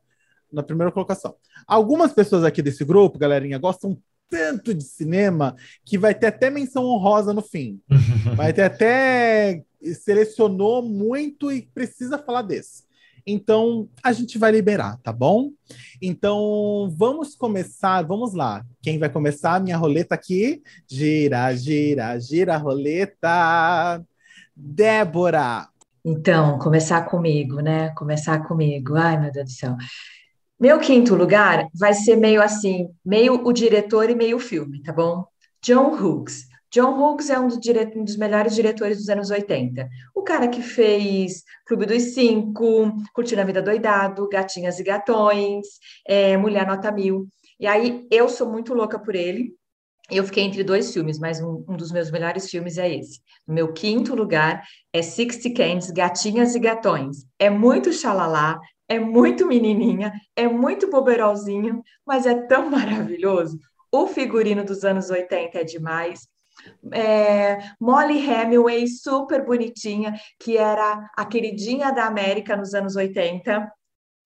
na 0.51 0.63
primeira 0.63 0.91
colocação. 0.91 1.35
Algumas 1.67 2.13
pessoas 2.13 2.43
aqui 2.43 2.61
desse 2.61 2.83
grupo, 2.83 3.19
galerinha, 3.19 3.59
gostam 3.59 3.97
tanto 4.31 4.73
de 4.73 4.85
cinema 4.85 5.57
que 5.85 5.97
vai 5.97 6.15
ter 6.15 6.27
até 6.27 6.49
menção 6.49 6.85
honrosa 6.85 7.33
no 7.33 7.41
fim. 7.41 7.81
vai 8.35 8.53
ter 8.53 8.63
até 8.63 9.61
selecionou 9.93 10.81
muito 10.81 11.51
e 11.51 11.63
precisa 11.73 12.17
falar 12.17 12.43
desse. 12.43 12.89
Então, 13.27 13.87
a 14.01 14.11
gente 14.11 14.37
vai 14.37 14.51
liberar, 14.51 14.97
tá 15.03 15.11
bom? 15.11 15.51
Então, 16.01 16.91
vamos 16.97 17.35
começar, 17.35 18.01
vamos 18.01 18.33
lá. 18.33 18.65
Quem 18.81 18.97
vai 18.97 19.09
começar? 19.09 19.61
Minha 19.61 19.77
roleta 19.77 20.15
aqui. 20.15 20.63
Gira, 20.89 21.53
gira, 21.55 22.17
gira 22.19 22.55
a 22.55 22.57
roleta. 22.57 24.03
Débora. 24.55 25.67
Então, 26.03 26.57
começar 26.57 27.03
comigo, 27.03 27.59
né? 27.59 27.89
Começar 27.91 28.39
comigo. 28.47 28.95
Ai, 28.95 29.19
meu 29.19 29.31
Deus 29.31 29.45
do 29.45 29.51
céu. 29.51 29.75
Meu 30.61 30.77
quinto 30.77 31.15
lugar 31.15 31.67
vai 31.73 31.91
ser 31.91 32.15
meio 32.15 32.39
assim, 32.39 32.87
meio 33.03 33.33
o 33.43 33.51
diretor 33.51 34.11
e 34.11 34.13
meio 34.13 34.37
o 34.37 34.39
filme, 34.39 34.79
tá 34.83 34.93
bom? 34.93 35.25
John 35.59 35.95
Hughes. 35.95 36.43
John 36.71 36.99
Hughes 37.01 37.31
é 37.31 37.39
um, 37.39 37.47
do 37.47 37.59
dire... 37.59 37.91
um, 37.95 38.03
dos 38.03 38.15
melhores 38.15 38.53
diretores 38.53 38.99
dos 38.99 39.09
anos 39.09 39.31
80. 39.31 39.89
O 40.13 40.21
cara 40.21 40.47
que 40.47 40.61
fez 40.61 41.41
Clube 41.65 41.87
dos 41.87 42.13
Cinco, 42.13 42.93
Curtindo 43.11 43.41
a 43.41 43.43
Vida 43.43 43.59
Doidado, 43.59 44.29
Gatinhas 44.29 44.79
e 44.79 44.83
Gatões, 44.83 45.65
é, 46.07 46.37
Mulher 46.37 46.67
Nota 46.67 46.91
Mil. 46.91 47.27
E 47.59 47.65
aí, 47.65 48.05
eu 48.11 48.29
sou 48.29 48.47
muito 48.47 48.75
louca 48.75 48.99
por 48.99 49.15
ele. 49.15 49.55
Eu 50.11 50.23
fiquei 50.25 50.43
entre 50.43 50.63
dois 50.63 50.93
filmes, 50.93 51.17
mas 51.17 51.41
um, 51.41 51.65
um, 51.67 51.75
dos 51.75 51.91
meus 51.91 52.11
melhores 52.11 52.47
filmes 52.47 52.77
é 52.77 52.87
esse. 52.97 53.19
Meu 53.47 53.73
quinto 53.73 54.13
lugar 54.13 54.61
é 54.93 55.01
Sixty 55.01 55.49
Cans, 55.53 55.89
Gatinhas 55.89 56.53
e 56.53 56.59
Gatões. 56.59 57.25
É 57.39 57.49
muito 57.49 57.91
xalalá, 57.91 58.59
é 58.91 58.99
muito 58.99 59.47
menininha, 59.47 60.11
é 60.35 60.47
muito 60.49 60.89
boberolzinho, 60.89 61.81
mas 62.05 62.25
é 62.25 62.35
tão 62.45 62.69
maravilhoso. 62.69 63.57
O 63.89 64.05
figurino 64.05 64.65
dos 64.65 64.83
anos 64.83 65.09
80 65.09 65.59
é 65.59 65.63
demais. 65.63 66.27
É, 66.91 67.57
Molly 67.79 68.19
Hemingway, 68.19 68.85
super 68.87 69.45
bonitinha, 69.45 70.13
que 70.37 70.57
era 70.57 71.09
a 71.17 71.25
queridinha 71.25 71.91
da 71.91 72.05
América 72.05 72.57
nos 72.57 72.73
anos 72.73 72.97
80 72.97 73.71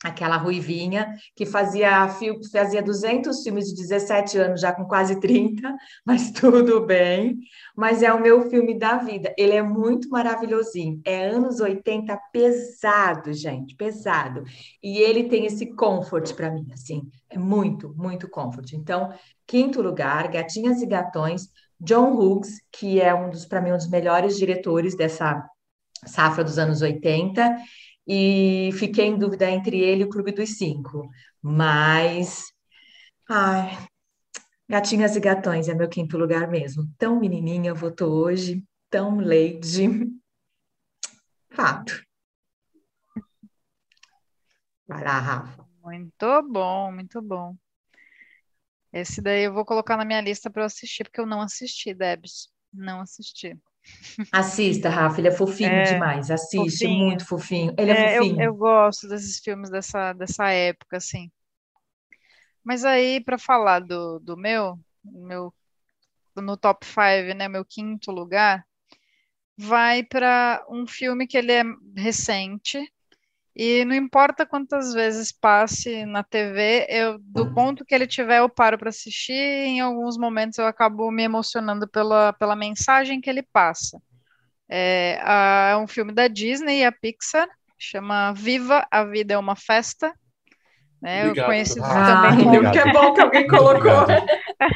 aquela 0.06 0.38
ruivinha 0.38 1.16
que 1.36 1.46
fazia 1.46 2.08
fazia 2.52 2.82
200 2.82 3.42
filmes 3.42 3.66
de 3.66 3.76
17 3.76 4.38
anos, 4.38 4.62
já 4.62 4.72
com 4.72 4.86
quase 4.86 5.20
30, 5.20 5.76
mas 6.06 6.32
tudo 6.32 6.86
bem. 6.86 7.40
Mas 7.76 8.04
é 8.04 8.14
o 8.14 8.22
meu 8.22 8.50
filme 8.50 8.78
da 8.78 8.98
vida. 8.98 9.34
Ele 9.38 9.54
é 9.54 9.64
muito 9.64 10.10
maravilhosinho. 10.10 11.02
É 11.04 11.28
anos 11.30 11.60
80 11.60 12.18
pesado, 12.32 13.34
gente, 13.34 13.76
pesado. 13.76 14.44
E 14.82 15.00
ele 15.00 15.24
tem 15.26 15.46
esse 15.46 15.74
comfort 15.74 16.34
para 16.34 16.52
mim, 16.52 16.68
assim. 16.72 17.02
É 17.30 17.38
muito, 17.38 17.94
muito 17.98 18.30
comfort. 18.30 18.74
Então, 18.74 19.12
quinto 19.48 19.82
lugar, 19.82 20.30
Gatinhas 20.30 20.82
e 20.82 20.86
Gatões, 20.86 21.50
John 21.80 22.14
Hughes, 22.14 22.62
que 22.72 23.02
é 23.02 23.14
um 23.14 23.30
dos 23.30 23.46
para 23.46 23.60
mim 23.60 23.72
um 23.72 23.78
dos 23.78 23.90
melhores 23.90 24.38
diretores 24.38 24.96
dessa 24.96 25.44
safra 26.06 26.44
dos 26.44 26.58
anos 26.60 26.82
80 26.82 27.58
e 28.08 28.70
fiquei 28.74 29.06
em 29.06 29.18
dúvida 29.18 29.50
entre 29.50 29.80
ele 29.80 30.04
e 30.04 30.06
o 30.06 30.10
Clube 30.10 30.32
dos 30.32 30.58
Cinco. 30.58 31.10
Mas, 31.42 32.46
ai, 33.30 33.88
Gatinhas 34.68 35.16
e 35.16 35.20
Gatões 35.20 35.68
é 35.68 35.74
meu 35.76 35.88
quinto 35.88 36.18
lugar 36.18 36.48
mesmo. 36.50 36.84
Tão 36.98 37.20
menininha 37.20 37.74
votou 37.74 38.12
hoje, 38.12 38.64
tão 38.90 39.20
lady. 39.20 40.12
Fato. 41.52 42.04
Vai 44.88 45.04
lá, 45.04 45.20
Rafa. 45.20 45.66
Muito 45.84 46.44
bom, 46.44 46.92
muito 46.92 47.22
bom. 47.22 47.56
Esse 48.92 49.22
daí 49.22 49.44
eu 49.44 49.54
vou 49.54 49.66
colocar 49.66 49.98
na 49.98 50.06
minha 50.06 50.22
lista 50.22 50.50
para 50.50 50.62
eu 50.62 50.66
assistir, 50.66 51.04
porque 51.04 51.20
eu 51.20 51.26
não 51.26 51.42
assisti, 51.42 51.94
Debs. 51.94 52.50
Não 52.74 53.02
assisti. 53.02 53.56
Assista, 54.32 54.90
Rafa, 54.90 55.20
ele 55.20 55.28
é 55.28 55.32
fofinho 55.32 55.70
é, 55.70 55.84
demais. 55.84 56.32
Assiste, 56.32 56.86
fofinho. 56.86 57.06
muito 57.06 57.26
fofinho. 57.26 57.74
Ele 57.78 57.92
é, 57.92 58.16
é 58.16 58.18
fofinho. 58.18 58.42
Eu, 58.42 58.46
eu, 58.46 58.56
gosto 58.56 59.08
desses 59.08 59.40
filmes 59.40 59.70
dessa, 59.70 60.14
dessa 60.14 60.50
época, 60.50 60.98
assim. 60.98 61.32
Mas 62.64 62.84
aí, 62.84 63.22
para 63.22 63.38
falar 63.38 63.80
do, 63.80 64.20
do 64.20 64.36
meu, 64.36 64.80
meu, 65.04 65.54
no 66.36 66.58
top 66.58 66.86
5, 66.86 67.38
né, 67.38 67.48
meu 67.48 67.64
quinto 67.64 68.12
lugar, 68.12 68.66
vai 69.58 70.04
para 70.04 70.66
um 70.70 70.88
filme 70.88 71.28
que 71.28 71.38
ele 71.38 71.52
é 71.52 71.64
recente, 71.96 72.92
e 73.56 73.86
não 73.86 73.96
importa 73.96 74.46
quantas 74.46 74.94
vezes 74.94 75.32
passe 75.32 76.06
na 76.06 76.22
TV, 76.24 76.86
eu, 76.90 77.18
do 77.20 77.54
ponto 77.54 77.86
que 77.86 77.96
ele 77.96 78.06
tiver, 78.06 78.40
eu 78.40 78.50
paro 78.50 78.78
para 78.78 78.90
assistir. 78.90 79.34
em 79.34 79.80
alguns 79.80 80.18
momentos 80.18 80.58
eu 80.58 80.66
acabo 80.66 81.10
me 81.10 81.24
emocionando 81.24 81.88
pela, 81.88 82.34
pela 82.34 82.56
mensagem 82.56 83.22
que 83.22 83.30
ele 83.30 83.42
passa. 83.42 84.02
É, 84.68 85.22
a, 85.24 85.70
é 85.72 85.78
um 85.78 85.88
filme 85.88 86.12
da 86.12 86.28
Disney 86.28 86.80
e 86.80 86.86
a 86.86 86.92
Pixar, 86.92 87.48
chama 87.80 88.34
Viva, 88.34 88.86
a 88.92 89.06
Vida 89.06 89.36
é 89.36 89.38
uma 89.38 89.56
Festa. 89.56 90.14
Né? 91.02 91.28
eu 91.28 91.36
conheci 91.46 91.80
ah, 91.84 92.30
também 92.32 92.44
como... 92.44 92.72
Que 92.72 92.80
é 92.80 92.92
bom 92.92 93.14
que 93.14 93.22
alguém 93.22 93.48
colocou. 93.48 94.08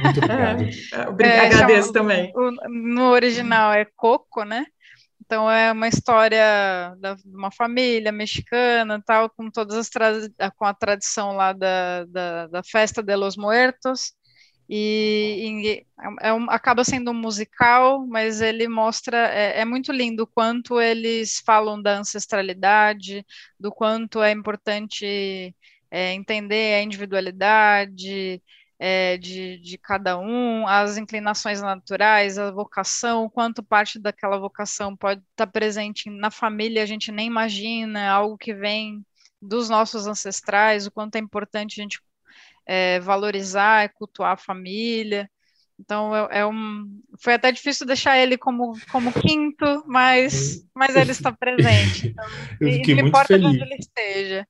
Muito 0.04 0.20
obrigado. 1.10 1.22
É, 1.22 1.48
agradeço 1.48 1.88
chama, 1.88 1.94
também. 1.94 2.32
O, 2.36 2.52
no 2.70 3.10
original 3.10 3.74
é 3.74 3.86
Coco, 3.96 4.44
né? 4.44 4.65
Então 5.30 5.50
é 5.50 5.72
uma 5.72 5.88
história 5.88 6.96
de 6.98 7.15
uma 7.28 7.52
família 7.52 8.12
mexicana, 8.12 9.00
tal, 9.06 9.30
com 9.30 9.52
todas 9.52 9.78
as 9.78 9.89
com 10.56 10.65
a 10.65 10.74
tradição 10.74 11.34
lá 11.34 11.54
da, 11.54 12.04
da, 12.06 12.48
da 12.48 12.63
festa 12.63 13.04
de 13.04 13.15
los 13.15 13.38
muertos. 13.38 14.13
E, 14.68 15.62
e 15.68 15.86
é 16.20 16.34
um, 16.34 16.50
acaba 16.50 16.84
sendo 16.84 17.12
um 17.12 17.13
musical, 17.13 18.08
mas 18.08 18.42
ele 18.42 18.68
mostra 18.68 19.18
é, 19.28 19.62
é 19.62 19.65
muito 19.65 19.92
lindo 19.92 20.24
o 20.24 20.28
quanto 20.28 20.82
eles 20.82 21.39
falam 21.46 21.80
da 21.80 22.00
ancestralidade, 22.00 23.24
do 23.60 23.72
quanto 23.72 24.24
é 24.24 24.32
importante 24.32 25.56
é, 25.92 26.13
entender 26.13 26.74
a 26.76 26.82
individualidade, 26.82 28.42
é, 28.80 29.18
de, 29.18 29.58
de 29.60 29.78
cada 29.78 30.18
um, 30.18 30.65
as 30.65 30.98
inclinações 30.98 31.62
naturais, 31.62 32.39
a 32.39 32.50
vocação, 32.50 33.30
quanto 33.30 33.62
parte 33.62 34.00
daquela 34.00 34.39
vocação 34.39 34.96
pode 34.96 35.22
estar 35.32 35.48
presente 35.48 36.10
na 36.10 36.32
família, 36.32 36.82
a 36.82 36.86
gente 36.86 37.12
nem 37.12 37.28
imagina, 37.28 38.10
algo 38.10 38.38
que 38.38 38.54
vem 38.54 39.06
dos 39.42 39.70
nossos 39.70 40.08
ancestrais, 40.08 40.88
o 40.88 40.92
quanto 40.92 41.18
é 41.18 41.20
importante 41.20 41.80
a 41.80 41.84
gente 41.84 42.00
é, 42.65 43.00
valorizar, 43.02 43.89
cultuar 43.94 44.34
a 44.34 44.38
família. 44.38 45.30
Então 45.78 46.15
é, 46.15 46.39
é, 46.39 46.46
um, 46.46 46.86
foi 47.22 47.34
até 47.34 47.52
difícil 47.52 47.86
deixar 47.86 48.18
ele 48.18 48.38
como, 48.38 48.78
como 48.92 49.12
quinto, 49.13 49.84
mas, 49.88 50.65
mas 50.74 50.96
ele 50.96 51.12
está 51.12 51.32
presente. 51.34 52.15
Então, 52.20 52.26
Eu 52.62 52.74
fiquei 52.74 52.96
muito 52.96 53.08
importa 53.08 53.28
feliz. 53.28 53.46
onde 53.46 53.62
ele 53.62 53.76
esteja 53.76 54.48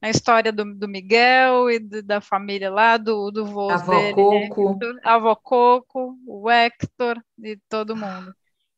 a 0.00 0.08
história 0.08 0.50
do, 0.52 0.64
do 0.74 0.88
Miguel 0.88 1.70
e 1.70 1.78
do, 1.78 2.02
da 2.02 2.20
família 2.20 2.70
lá, 2.70 2.96
do, 2.96 3.30
do 3.30 3.44
vô 3.44 3.70
avó 3.70 3.92
dele, 3.92 4.14
Coco. 4.14 4.78
a 5.04 5.14
avó 5.14 5.34
Coco, 5.34 6.16
o 6.26 6.50
Hector 6.50 7.22
e 7.38 7.58
todo 7.68 7.96
mundo. 7.96 8.34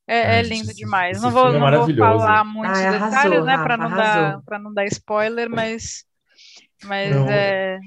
É, 0.07 0.41
é 0.41 0.43
lindo 0.43 0.75
demais. 0.75 1.23
Não 1.23 1.31
vou, 1.31 1.49
é 1.49 1.59
não 1.59 1.87
vou 1.87 1.97
falar 1.97 2.45
muitos 2.45 2.79
Ai, 2.79 2.91
detalhes, 2.91 3.15
arrasou, 3.15 3.45
né, 3.45 3.57
para 3.57 3.77
não 3.77 3.91
dar 3.91 4.43
para 4.43 4.59
não 4.59 4.75
dar 4.75 4.85
spoiler, 4.87 5.49
mas 5.49 6.05
mas 6.85 7.15
não. 7.15 7.29
é 7.29 7.79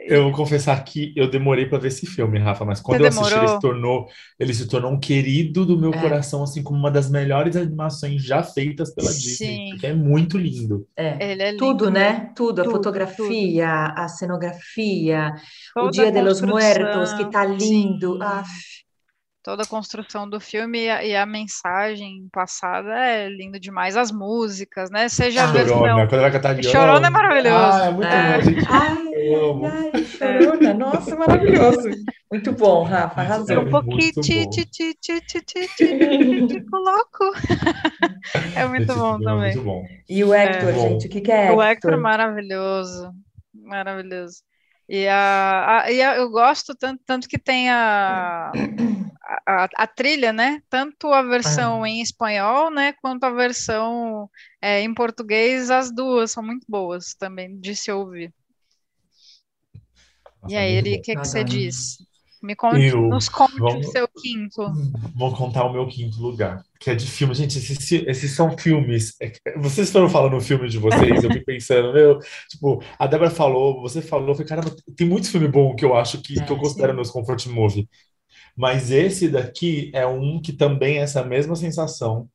eu 0.00 0.22
vou 0.24 0.32
confessar 0.32 0.82
que 0.84 1.12
eu 1.16 1.28
demorei 1.28 1.66
para 1.66 1.78
ver 1.78 1.88
esse 1.88 2.06
filme, 2.06 2.38
Rafa, 2.38 2.64
mas 2.64 2.80
quando 2.80 2.98
Você 2.98 3.04
eu 3.04 3.08
assisti, 3.08 3.38
ele 3.38 3.48
se 3.48 3.60
tornou, 3.60 4.08
ele 4.38 4.54
se 4.54 4.68
tornou 4.68 4.92
um 4.92 4.98
querido 4.98 5.66
do 5.66 5.78
meu 5.78 5.92
é. 5.92 6.00
coração, 6.00 6.42
assim 6.42 6.62
como 6.62 6.78
uma 6.78 6.90
das 6.90 7.10
melhores 7.10 7.56
animações 7.56 8.22
já 8.22 8.42
feitas 8.42 8.94
pela 8.94 9.10
Sim. 9.10 9.18
Disney, 9.18 9.70
porque 9.70 9.86
é 9.88 9.94
muito 9.94 10.38
lindo. 10.38 10.86
É, 10.96 11.32
é 11.32 11.34
lindo, 11.34 11.58
tudo, 11.58 11.90
né? 11.90 12.30
Tudo, 12.34 12.60
a 12.60 12.64
tudo, 12.64 12.76
fotografia, 12.76 13.88
tudo. 13.88 14.00
a 14.00 14.08
cenografia, 14.08 15.34
Toda 15.74 15.88
o 15.88 15.90
Dia 15.90 16.12
de 16.12 16.22
los 16.22 16.40
Muertos, 16.40 17.12
que 17.14 17.30
tá 17.30 17.44
lindo. 17.44 18.18
Toda 19.48 19.62
a 19.62 19.66
construção 19.66 20.28
do 20.28 20.38
filme 20.38 20.78
e 20.78 20.90
a, 20.90 21.02
e 21.02 21.16
a, 21.16 21.24
mensagem 21.24 22.28
passada 22.30 22.94
é 22.94 23.30
lindo 23.30 23.58
demais. 23.58 23.96
As 23.96 24.12
músicas, 24.12 24.90
né? 24.90 25.08
Seja 25.08 25.44
a 25.44 25.46
versão... 25.46 25.78
Quando 25.78 26.12
ela 26.12 26.30
cantar 26.30 26.62
Chorona 26.62 27.06
é 27.06 27.10
maravilhoso. 27.10 27.56
Ah, 27.56 27.86
é 27.86 27.90
muito 27.90 28.08
é. 28.08 28.36
bom, 28.36 28.42
gente. 28.42 28.66
Ai, 28.68 29.94
ai, 29.94 30.04
chorona. 30.04 30.74
Nossa, 30.74 31.16
maravilhoso. 31.16 31.88
Muito 32.30 32.52
bom, 32.52 32.82
Rafa, 32.82 33.22
arrasou. 33.22 33.60
Um 33.60 33.70
pouquinho, 33.70 34.12
ti, 34.20 34.46
ti, 34.50 34.66
ti, 34.66 34.94
ti, 35.00 35.20
ti, 35.22 35.40
ti, 35.40 36.46
ti, 36.46 36.64
coloco. 36.70 37.32
É 38.54 38.66
muito 38.66 38.92
Esse 38.92 39.00
bom 39.00 39.18
também. 39.18 39.52
É 39.52 39.54
muito 39.54 39.62
bom. 39.62 39.82
E 40.06 40.24
o 40.24 40.34
Hector, 40.34 40.68
é. 40.68 40.78
gente, 40.78 41.06
o 41.06 41.10
que, 41.10 41.22
que 41.22 41.32
é 41.32 41.44
Hector? 41.44 41.56
O 41.56 41.62
Hector 41.62 41.92
é 41.94 41.96
maravilhoso. 41.96 43.12
Maravilhoso. 43.54 44.42
E, 44.86 45.08
a, 45.08 45.84
a, 45.84 45.90
e 45.90 46.02
a, 46.02 46.16
eu 46.16 46.30
gosto 46.30 46.74
tanto, 46.74 47.02
tanto 47.06 47.28
que 47.28 47.38
tem 47.38 47.70
a, 47.70 48.52
a, 49.46 49.68
a, 49.76 49.86
trilha, 49.86 50.32
né? 50.32 50.62
Tanto 50.70 51.12
a 51.12 51.22
versão 51.22 51.84
ah. 51.84 51.88
em 51.88 52.00
espanhol, 52.00 52.70
né? 52.70 52.94
Quanto 52.94 53.24
a 53.24 53.30
versão 53.30 54.28
é, 54.60 54.80
em 54.80 54.94
português, 54.94 55.70
as 55.70 55.94
duas 55.94 56.32
são 56.32 56.42
muito 56.42 56.64
boas 56.66 57.14
também 57.14 57.58
de 57.60 57.76
se 57.76 57.92
ouvir. 57.92 58.32
Nossa, 60.42 60.54
e 60.54 60.56
aí, 60.56 60.80
o 60.80 60.82
que, 60.82 61.14
que 61.14 61.16
você 61.16 61.44
diz? 61.44 61.98
Me 62.40 62.54
conte, 62.54 62.84
eu, 62.84 63.02
nos 63.02 63.28
conte 63.28 63.58
vamos, 63.58 63.88
o 63.88 63.90
seu 63.90 64.06
quinto. 64.06 64.72
Vou 65.16 65.34
contar 65.34 65.64
o 65.64 65.72
meu 65.72 65.88
quinto 65.88 66.20
lugar, 66.20 66.62
que 66.78 66.88
é 66.88 66.94
de 66.94 67.04
filme. 67.04 67.34
Gente, 67.34 67.58
esses, 67.58 67.90
esses 67.90 68.30
são 68.30 68.56
filmes. 68.56 69.16
É, 69.20 69.32
vocês 69.58 69.90
foram 69.90 70.08
falando 70.08 70.34
no 70.34 70.40
filme 70.40 70.68
de 70.68 70.78
vocês, 70.78 71.24
eu 71.24 71.30
fui 71.30 71.40
pensando, 71.40 71.92
meu, 71.92 72.20
tipo, 72.48 72.80
a 72.96 73.08
Débora 73.08 73.30
falou, 73.30 73.82
você 73.82 74.00
falou, 74.00 74.28
eu 74.28 74.34
falei, 74.36 74.48
caramba, 74.48 74.76
tem 74.96 75.06
muitos 75.06 75.30
filmes 75.30 75.50
bons 75.50 75.74
que 75.74 75.84
eu 75.84 75.96
acho 75.96 76.22
que, 76.22 76.38
é, 76.38 76.44
que 76.44 76.52
eu 76.52 76.56
considero 76.56 76.92
sim. 76.92 76.96
meus 76.96 77.10
comfort 77.10 77.44
movie. 77.46 77.88
Mas 78.58 78.90
esse 78.90 79.28
daqui 79.28 79.88
é 79.94 80.04
um 80.04 80.42
que 80.42 80.52
também 80.52 80.98
é 80.98 81.02
essa 81.02 81.22
mesma 81.22 81.54
sensação. 81.54 82.28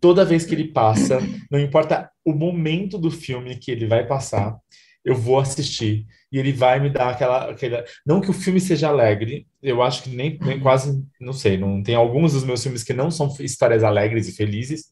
Toda 0.00 0.24
vez 0.24 0.46
que 0.46 0.54
ele 0.54 0.68
passa, 0.68 1.18
não 1.50 1.58
importa 1.60 2.10
o 2.24 2.32
momento 2.32 2.96
do 2.96 3.10
filme 3.10 3.56
que 3.56 3.70
ele 3.70 3.86
vai 3.86 4.06
passar, 4.06 4.56
eu 5.04 5.14
vou 5.14 5.38
assistir 5.38 6.06
e 6.32 6.38
ele 6.38 6.52
vai 6.52 6.80
me 6.80 6.88
dar 6.88 7.10
aquela, 7.10 7.50
aquela. 7.50 7.84
Não 8.06 8.22
que 8.22 8.30
o 8.30 8.32
filme 8.32 8.58
seja 8.58 8.88
alegre, 8.88 9.46
eu 9.62 9.82
acho 9.82 10.02
que 10.02 10.10
nem, 10.10 10.38
nem 10.40 10.58
quase, 10.58 11.04
não 11.20 11.34
sei, 11.34 11.58
não 11.58 11.82
tem 11.82 11.94
alguns 11.94 12.32
dos 12.32 12.42
meus 12.42 12.62
filmes 12.62 12.82
que 12.82 12.94
não 12.94 13.10
são 13.10 13.32
histórias 13.40 13.84
alegres 13.84 14.26
e 14.28 14.32
felizes, 14.32 14.86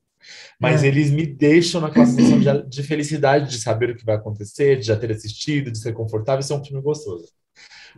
mas 0.61 0.85
é. 0.85 0.89
eles 0.89 1.11
me 1.11 1.27
deixam 1.27 1.81
naquela 1.81 2.07
sensação 2.07 2.39
de, 2.39 2.69
de, 2.69 2.83
felicidade 2.83 3.51
de 3.51 3.59
saber 3.59 3.91
o 3.91 3.97
que 3.97 4.05
vai 4.05 4.17
acontecer, 4.17 4.79
de 4.79 4.87
já 4.87 4.97
ter 4.97 5.11
assistido, 5.11 5.73
de 5.73 5.79
ser 5.79 5.95
confortável, 5.95 6.41
e 6.41 6.45
ser 6.45 6.55
um 6.55 6.65
filme 6.65 6.83
gostoso. 6.83 7.27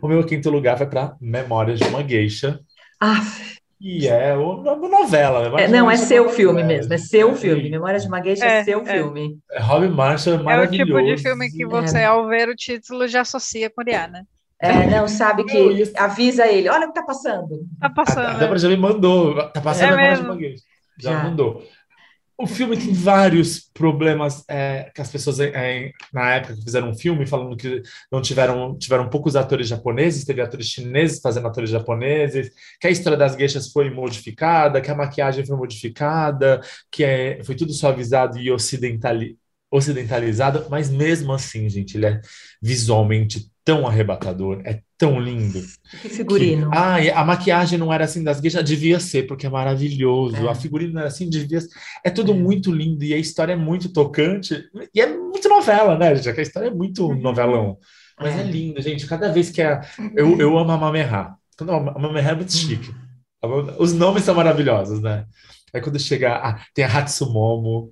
O 0.01 0.07
meu 0.07 0.25
quinto 0.25 0.49
lugar 0.49 0.77
vai 0.77 0.89
para 0.89 1.15
Memórias 1.19 1.79
de 1.79 1.85
uma 1.85 2.07
Geisha, 2.07 2.59
Ah, 2.99 3.21
e 3.79 4.07
é 4.07 4.35
uma 4.35 4.89
novela. 4.89 5.49
Né? 5.49 5.65
É, 5.65 5.67
não, 5.67 5.89
é 5.89 5.95
seu 5.97 6.29
filme 6.29 6.63
mesmo, 6.63 6.91
é 6.93 6.97
seu 6.97 7.35
filme. 7.35 7.69
Memórias 7.69 8.01
de 8.01 8.07
uma 8.07 8.21
Geisha 8.23 8.45
é, 8.45 8.59
é 8.59 8.63
seu 8.63 8.81
é. 8.81 8.85
filme. 8.85 9.37
É, 9.51 9.61
Robbie 9.61 9.87
Marshall 9.87 10.39
é 10.39 10.43
maravilhoso. 10.43 10.91
É 10.91 10.95
o 10.95 11.05
tipo 11.05 11.15
de 11.15 11.21
filme 11.21 11.51
que 11.51 11.65
você, 11.65 12.03
ao 12.03 12.27
ver 12.27 12.49
o 12.49 12.55
título, 12.55 13.07
já 13.07 13.21
associa 13.21 13.69
com 13.69 13.83
Rihanna. 13.83 14.25
É, 14.59 14.87
não, 14.87 15.07
sabe 15.07 15.43
que 15.43 15.93
avisa 15.95 16.47
ele, 16.47 16.67
olha 16.67 16.85
o 16.85 16.87
que 16.87 16.99
tá 16.99 17.03
passando. 17.03 17.59
Tá 17.79 17.89
passando. 17.91 18.25
A, 18.25 18.31
a 18.31 18.37
Débora 18.39 18.57
já 18.57 18.67
me 18.67 18.77
mandou, 18.77 19.35
tá 19.51 19.61
passando 19.61 19.91
é 19.91 19.93
a 19.93 19.95
Memórias 19.95 20.19
de 20.19 20.25
uma 20.25 20.39
Geisha. 20.39 20.63
Já, 20.99 21.11
já 21.11 21.23
mandou. 21.23 21.63
O 22.39 22.45
filme 22.45 22.77
tem 22.77 22.93
vários 22.93 23.67
problemas 23.73 24.43
é, 24.47 24.91
que 24.93 25.01
as 25.01 25.09
pessoas 25.11 25.39
é, 25.39 25.91
na 26.13 26.35
época 26.35 26.55
que 26.55 26.61
fizeram 26.61 26.91
um 26.91 26.95
filme 26.95 27.25
falando 27.25 27.57
que 27.57 27.81
não 28.11 28.21
tiveram 28.21 28.77
tiveram 28.77 29.09
poucos 29.09 29.35
atores 29.35 29.67
japoneses, 29.67 30.23
teve 30.23 30.39
atores 30.39 30.67
chineses 30.67 31.19
fazendo 31.19 31.47
atores 31.47 31.71
japoneses, 31.71 32.51
que 32.79 32.85
a 32.85 32.91
história 32.91 33.17
das 33.17 33.35
gueixas 33.35 33.71
foi 33.71 33.89
modificada, 33.89 34.79
que 34.79 34.91
a 34.91 34.95
maquiagem 34.95 35.43
foi 35.43 35.57
modificada, 35.57 36.61
que 36.91 37.03
é, 37.03 37.43
foi 37.43 37.55
tudo 37.55 37.73
suavizado 37.73 38.37
e 38.37 38.51
ocidentali, 38.51 39.35
ocidentalizado, 39.71 40.67
mas 40.69 40.91
mesmo 40.91 41.33
assim, 41.33 41.67
gente, 41.67 41.97
ele 41.97 42.05
é 42.05 42.21
visualmente 42.61 43.51
tão 43.65 43.87
arrebatador, 43.87 44.61
é 44.63 44.81
tão 44.97 45.19
lindo. 45.19 45.61
Que 46.01 46.09
figurino. 46.09 46.71
Que, 46.71 46.77
ah, 46.77 47.21
a 47.21 47.23
maquiagem 47.23 47.77
não 47.77 47.93
era 47.93 48.05
assim 48.05 48.23
das 48.23 48.39
gueixas, 48.39 48.63
devia 48.63 48.99
ser, 48.99 49.27
porque 49.27 49.45
é 49.45 49.49
maravilhoso. 49.49 50.35
É. 50.35 50.49
A 50.49 50.55
figurina 50.55 50.93
não 50.93 50.99
era 51.01 51.09
assim, 51.09 51.29
devia 51.29 51.61
ser. 51.61 51.69
É 52.03 52.09
tudo 52.09 52.31
é. 52.31 52.35
muito 52.35 52.71
lindo 52.71 53.03
e 53.03 53.13
a 53.13 53.17
história 53.17 53.53
é 53.53 53.55
muito 53.55 53.89
tocante. 53.89 54.63
E 54.93 54.99
é 54.99 55.07
muito 55.07 55.47
novela, 55.47 55.97
né, 55.97 56.15
gente? 56.15 56.39
A 56.39 56.43
história 56.43 56.67
é 56.67 56.73
muito 56.73 57.07
uhum. 57.07 57.19
novelão. 57.19 57.77
Mas 58.19 58.35
é. 58.35 58.41
é 58.41 58.43
lindo, 58.43 58.81
gente. 58.81 59.05
Cada 59.05 59.31
vez 59.31 59.51
que 59.51 59.61
é. 59.61 59.79
Eu, 60.15 60.39
eu 60.39 60.57
amo 60.57 60.71
a 60.71 60.77
Mamerra. 60.77 61.35
A 61.59 61.99
Mamerra 61.99 62.31
é 62.31 62.35
muito 62.35 62.53
chique. 62.53 62.91
Os 63.77 63.93
nomes 63.93 64.23
são 64.23 64.33
maravilhosos, 64.33 65.01
né? 65.01 65.25
Aí 65.73 65.81
quando 65.81 65.99
chega, 65.99 66.35
ah, 66.35 66.59
tem 66.73 66.85
a 66.85 66.87
Hatsumomo. 66.87 67.91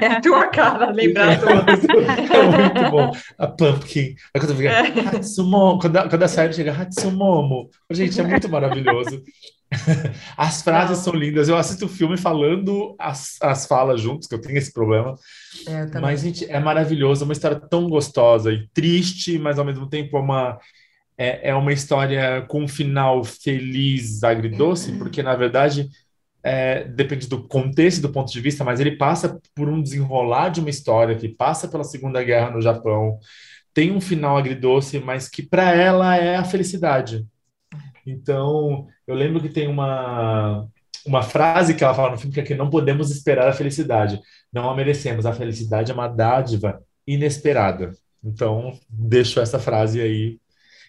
é 0.00 0.06
a 0.06 0.20
tua 0.20 0.46
cara, 0.48 0.90
lembrar 0.94 1.32
É 1.32 1.36
muito 1.36 2.90
bom. 2.90 3.12
A 3.36 3.46
Pumpkin. 3.48 4.14
Aí 4.32 4.40
quando 4.40 4.56
fica, 4.56 5.16
Hatsumomo, 5.16 5.80
quando 5.80 5.96
a, 5.96 6.08
quando 6.08 6.22
a 6.22 6.28
série 6.28 6.52
chega, 6.52 6.72
Hatsumomo. 6.72 7.68
Gente, 7.90 8.20
é 8.20 8.24
muito 8.24 8.48
maravilhoso. 8.48 9.22
As 10.36 10.62
frases 10.62 10.98
Não. 10.98 11.04
são 11.04 11.14
lindas. 11.14 11.48
Eu 11.48 11.56
assisto 11.56 11.86
o 11.86 11.88
filme 11.88 12.18
falando 12.18 12.94
as, 12.98 13.38
as 13.40 13.66
falas 13.66 14.02
juntos, 14.02 14.28
que 14.28 14.34
eu 14.34 14.40
tenho 14.40 14.58
esse 14.58 14.70
problema. 14.70 15.14
É, 15.66 15.98
mas, 15.98 16.20
gente, 16.20 16.44
é 16.44 16.60
maravilhoso. 16.60 17.22
É 17.22 17.24
uma 17.24 17.32
história 17.32 17.58
tão 17.58 17.88
gostosa 17.88 18.52
e 18.52 18.68
triste, 18.74 19.38
mas 19.38 19.58
ao 19.58 19.64
mesmo 19.64 19.88
tempo 19.88 20.18
é 20.18 20.20
uma 20.20 20.58
é, 21.16 21.50
é 21.50 21.54
uma 21.54 21.72
história 21.72 22.42
com 22.48 22.62
um 22.62 22.68
final 22.68 23.22
feliz, 23.22 24.22
agridoce, 24.24 24.92
porque 24.92 25.22
na 25.22 25.36
verdade 25.36 25.88
é, 26.42 26.84
depende 26.84 27.28
do 27.28 27.46
contexto 27.46 28.02
do 28.02 28.12
ponto 28.12 28.32
de 28.32 28.40
vista, 28.40 28.64
mas 28.64 28.80
ele 28.80 28.96
passa 28.96 29.40
por 29.54 29.68
um 29.68 29.82
desenrolar 29.82 30.48
de 30.48 30.60
uma 30.60 30.70
história 30.70 31.16
que 31.16 31.28
passa 31.28 31.68
pela 31.68 31.84
Segunda 31.84 32.22
Guerra 32.22 32.50
no 32.50 32.60
Japão, 32.60 33.18
tem 33.74 33.90
um 33.92 34.00
final 34.00 34.36
agridoce, 34.36 34.98
mas 34.98 35.28
que 35.28 35.42
para 35.42 35.72
ela 35.74 36.16
é 36.16 36.36
a 36.36 36.44
felicidade. 36.44 37.26
Então, 38.06 38.86
eu 39.06 39.14
lembro 39.14 39.40
que 39.40 39.48
tem 39.48 39.68
uma, 39.68 40.68
uma 41.06 41.22
frase 41.22 41.74
que 41.74 41.84
ela 41.84 41.94
fala 41.94 42.10
no 42.10 42.18
filme 42.18 42.34
que 42.34 42.40
é 42.40 42.44
que 42.44 42.54
não 42.54 42.68
podemos 42.70 43.10
esperar 43.10 43.48
a 43.48 43.52
felicidade, 43.52 44.20
não 44.52 44.68
a 44.68 44.74
merecemos. 44.76 45.24
A 45.24 45.32
felicidade 45.32 45.90
é 45.90 45.94
uma 45.94 46.08
dádiva 46.08 46.82
inesperada. 47.06 47.92
Então, 48.22 48.78
deixo 48.88 49.40
essa 49.40 49.58
frase 49.58 50.00
aí 50.00 50.38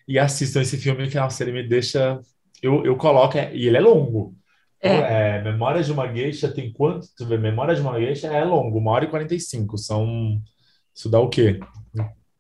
e 0.08 0.20
assistam 0.20 0.62
esse 0.62 0.78
filme 0.78 1.08
que 1.10 1.16
nossa, 1.16 1.44
ele 1.44 1.52
me 1.52 1.64
deixa. 1.68 2.20
Eu, 2.62 2.86
eu 2.86 2.96
coloco, 2.96 3.38
e 3.38 3.68
ele 3.68 3.78
é 3.78 3.82
longo. 3.82 4.36
É. 4.84 5.38
é, 5.38 5.42
Memórias 5.42 5.86
de 5.86 5.94
uma 5.94 6.14
Geisha 6.14 6.52
tem 6.52 6.74
quanto? 6.74 7.08
Tu 7.16 7.26
vê, 7.26 7.38
Memórias 7.38 7.78
de 7.78 7.84
uma 7.88 7.98
Geisha 7.98 8.28
é 8.28 8.44
longo, 8.44 8.78
uma 8.78 8.92
hora 8.92 9.06
e 9.06 9.10
45. 9.10 9.78
São. 9.78 10.42
Isso 10.94 11.10
dá 11.10 11.20
o 11.20 11.30
quê? 11.30 11.60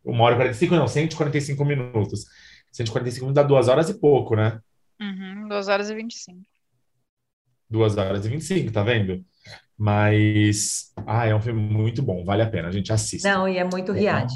Uma 0.04 0.26
hora 0.26 0.36
e 0.36 0.38
45, 0.38 0.76
não, 0.76 0.88
145 0.88 1.64
minutos. 1.64 2.26
145 2.70 3.26
minutos 3.26 3.42
dá 3.42 3.48
duas 3.48 3.70
horas 3.70 3.90
e 3.90 3.98
pouco, 3.98 4.36
né? 4.36 4.60
Uhum, 5.00 5.48
duas 5.48 5.70
horas 5.70 5.90
e 5.90 5.96
25. 5.96 6.42
Duas 7.70 7.98
horas 7.98 8.26
e 8.26 8.30
25, 8.30 8.72
tá 8.74 8.84
vendo? 8.84 9.24
Mas. 9.78 10.92
Ah, 11.08 11.26
é 11.26 11.34
um 11.34 11.42
filme 11.42 11.62
muito 11.62 12.04
bom, 12.04 12.26
vale 12.26 12.42
a 12.42 12.50
pena, 12.50 12.68
a 12.68 12.72
gente 12.72 12.92
assiste. 12.92 13.24
Não, 13.24 13.48
e 13.48 13.58
é 13.58 13.64
muito 13.64 13.94
Riad. 13.94 14.30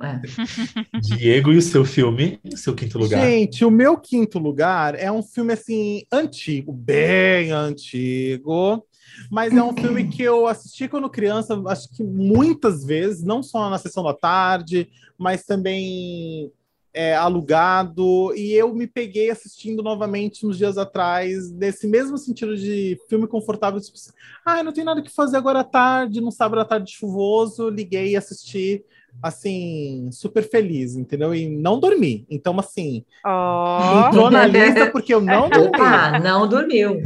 É. 0.00 0.20
Diego 1.00 1.52
e 1.52 1.56
o 1.56 1.62
seu 1.62 1.84
filme, 1.84 2.40
o 2.52 2.56
seu 2.56 2.74
quinto 2.74 2.98
lugar. 2.98 3.20
Gente, 3.24 3.64
o 3.64 3.70
meu 3.70 3.98
quinto 3.98 4.38
lugar 4.38 4.94
é 4.94 5.10
um 5.10 5.22
filme 5.22 5.52
assim 5.52 6.04
antigo, 6.12 6.72
bem 6.72 7.50
antigo, 7.50 8.86
mas 9.30 9.52
é 9.52 9.62
um 9.62 9.74
filme 9.74 10.08
que 10.08 10.22
eu 10.22 10.46
assisti 10.46 10.86
quando 10.86 11.10
criança, 11.10 11.60
acho 11.66 11.88
que 11.90 12.04
muitas 12.04 12.84
vezes, 12.84 13.24
não 13.24 13.42
só 13.42 13.68
na 13.68 13.78
sessão 13.78 14.04
da 14.04 14.14
tarde, 14.14 14.88
mas 15.18 15.44
também 15.44 16.52
é, 16.94 17.16
alugado, 17.16 18.32
e 18.36 18.52
eu 18.52 18.72
me 18.72 18.86
peguei 18.86 19.30
assistindo 19.30 19.82
novamente 19.82 20.46
uns 20.46 20.56
dias 20.56 20.78
atrás, 20.78 21.50
nesse 21.50 21.88
mesmo 21.88 22.16
sentido 22.16 22.56
de 22.56 22.96
filme 23.08 23.26
confortável, 23.26 23.80
tipo 23.80 23.96
assim, 23.96 24.12
ah, 24.44 24.62
não 24.62 24.72
tem 24.72 24.84
nada 24.84 25.02
que 25.02 25.10
fazer 25.10 25.36
agora 25.36 25.60
à 25.60 25.64
tarde, 25.64 26.20
num 26.20 26.30
sábado 26.30 26.60
à 26.60 26.64
tarde 26.64 26.92
chuvoso, 26.92 27.68
liguei 27.68 28.12
e 28.12 28.16
assisti 28.16 28.84
assim, 29.22 30.08
super 30.12 30.48
feliz, 30.48 30.96
entendeu? 30.96 31.34
E 31.34 31.48
não 31.48 31.78
dormi. 31.78 32.26
Então, 32.30 32.58
assim, 32.58 33.04
oh. 33.24 34.06
entrou 34.06 34.30
na 34.30 34.46
lista 34.46 34.90
porque 34.90 35.12
eu 35.12 35.20
não 35.20 35.48
dormi. 35.48 35.78
Ah, 35.78 36.18
não 36.18 36.48
dormiu. 36.48 37.00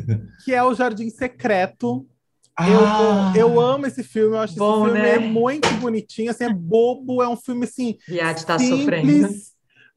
Que 0.44 0.52
é 0.52 0.62
o 0.62 0.74
Jardim 0.74 1.10
Secreto. 1.10 2.06
Ah, 2.56 3.32
eu, 3.34 3.48
eu 3.48 3.60
amo 3.60 3.86
esse 3.86 4.02
filme, 4.02 4.36
eu 4.36 4.40
acho 4.40 4.54
bom, 4.56 4.86
esse 4.86 4.92
filme 4.92 5.08
né? 5.08 5.14
é 5.14 5.18
muito 5.18 5.68
bonitinho, 5.80 6.30
assim, 6.30 6.44
é 6.44 6.52
bobo, 6.52 7.22
é 7.22 7.28
um 7.28 7.36
filme 7.36 7.64
assim. 7.64 7.96
Viade 8.06 8.44
tá 8.44 8.58
simples, 8.58 8.80
sofrendo 8.80 9.51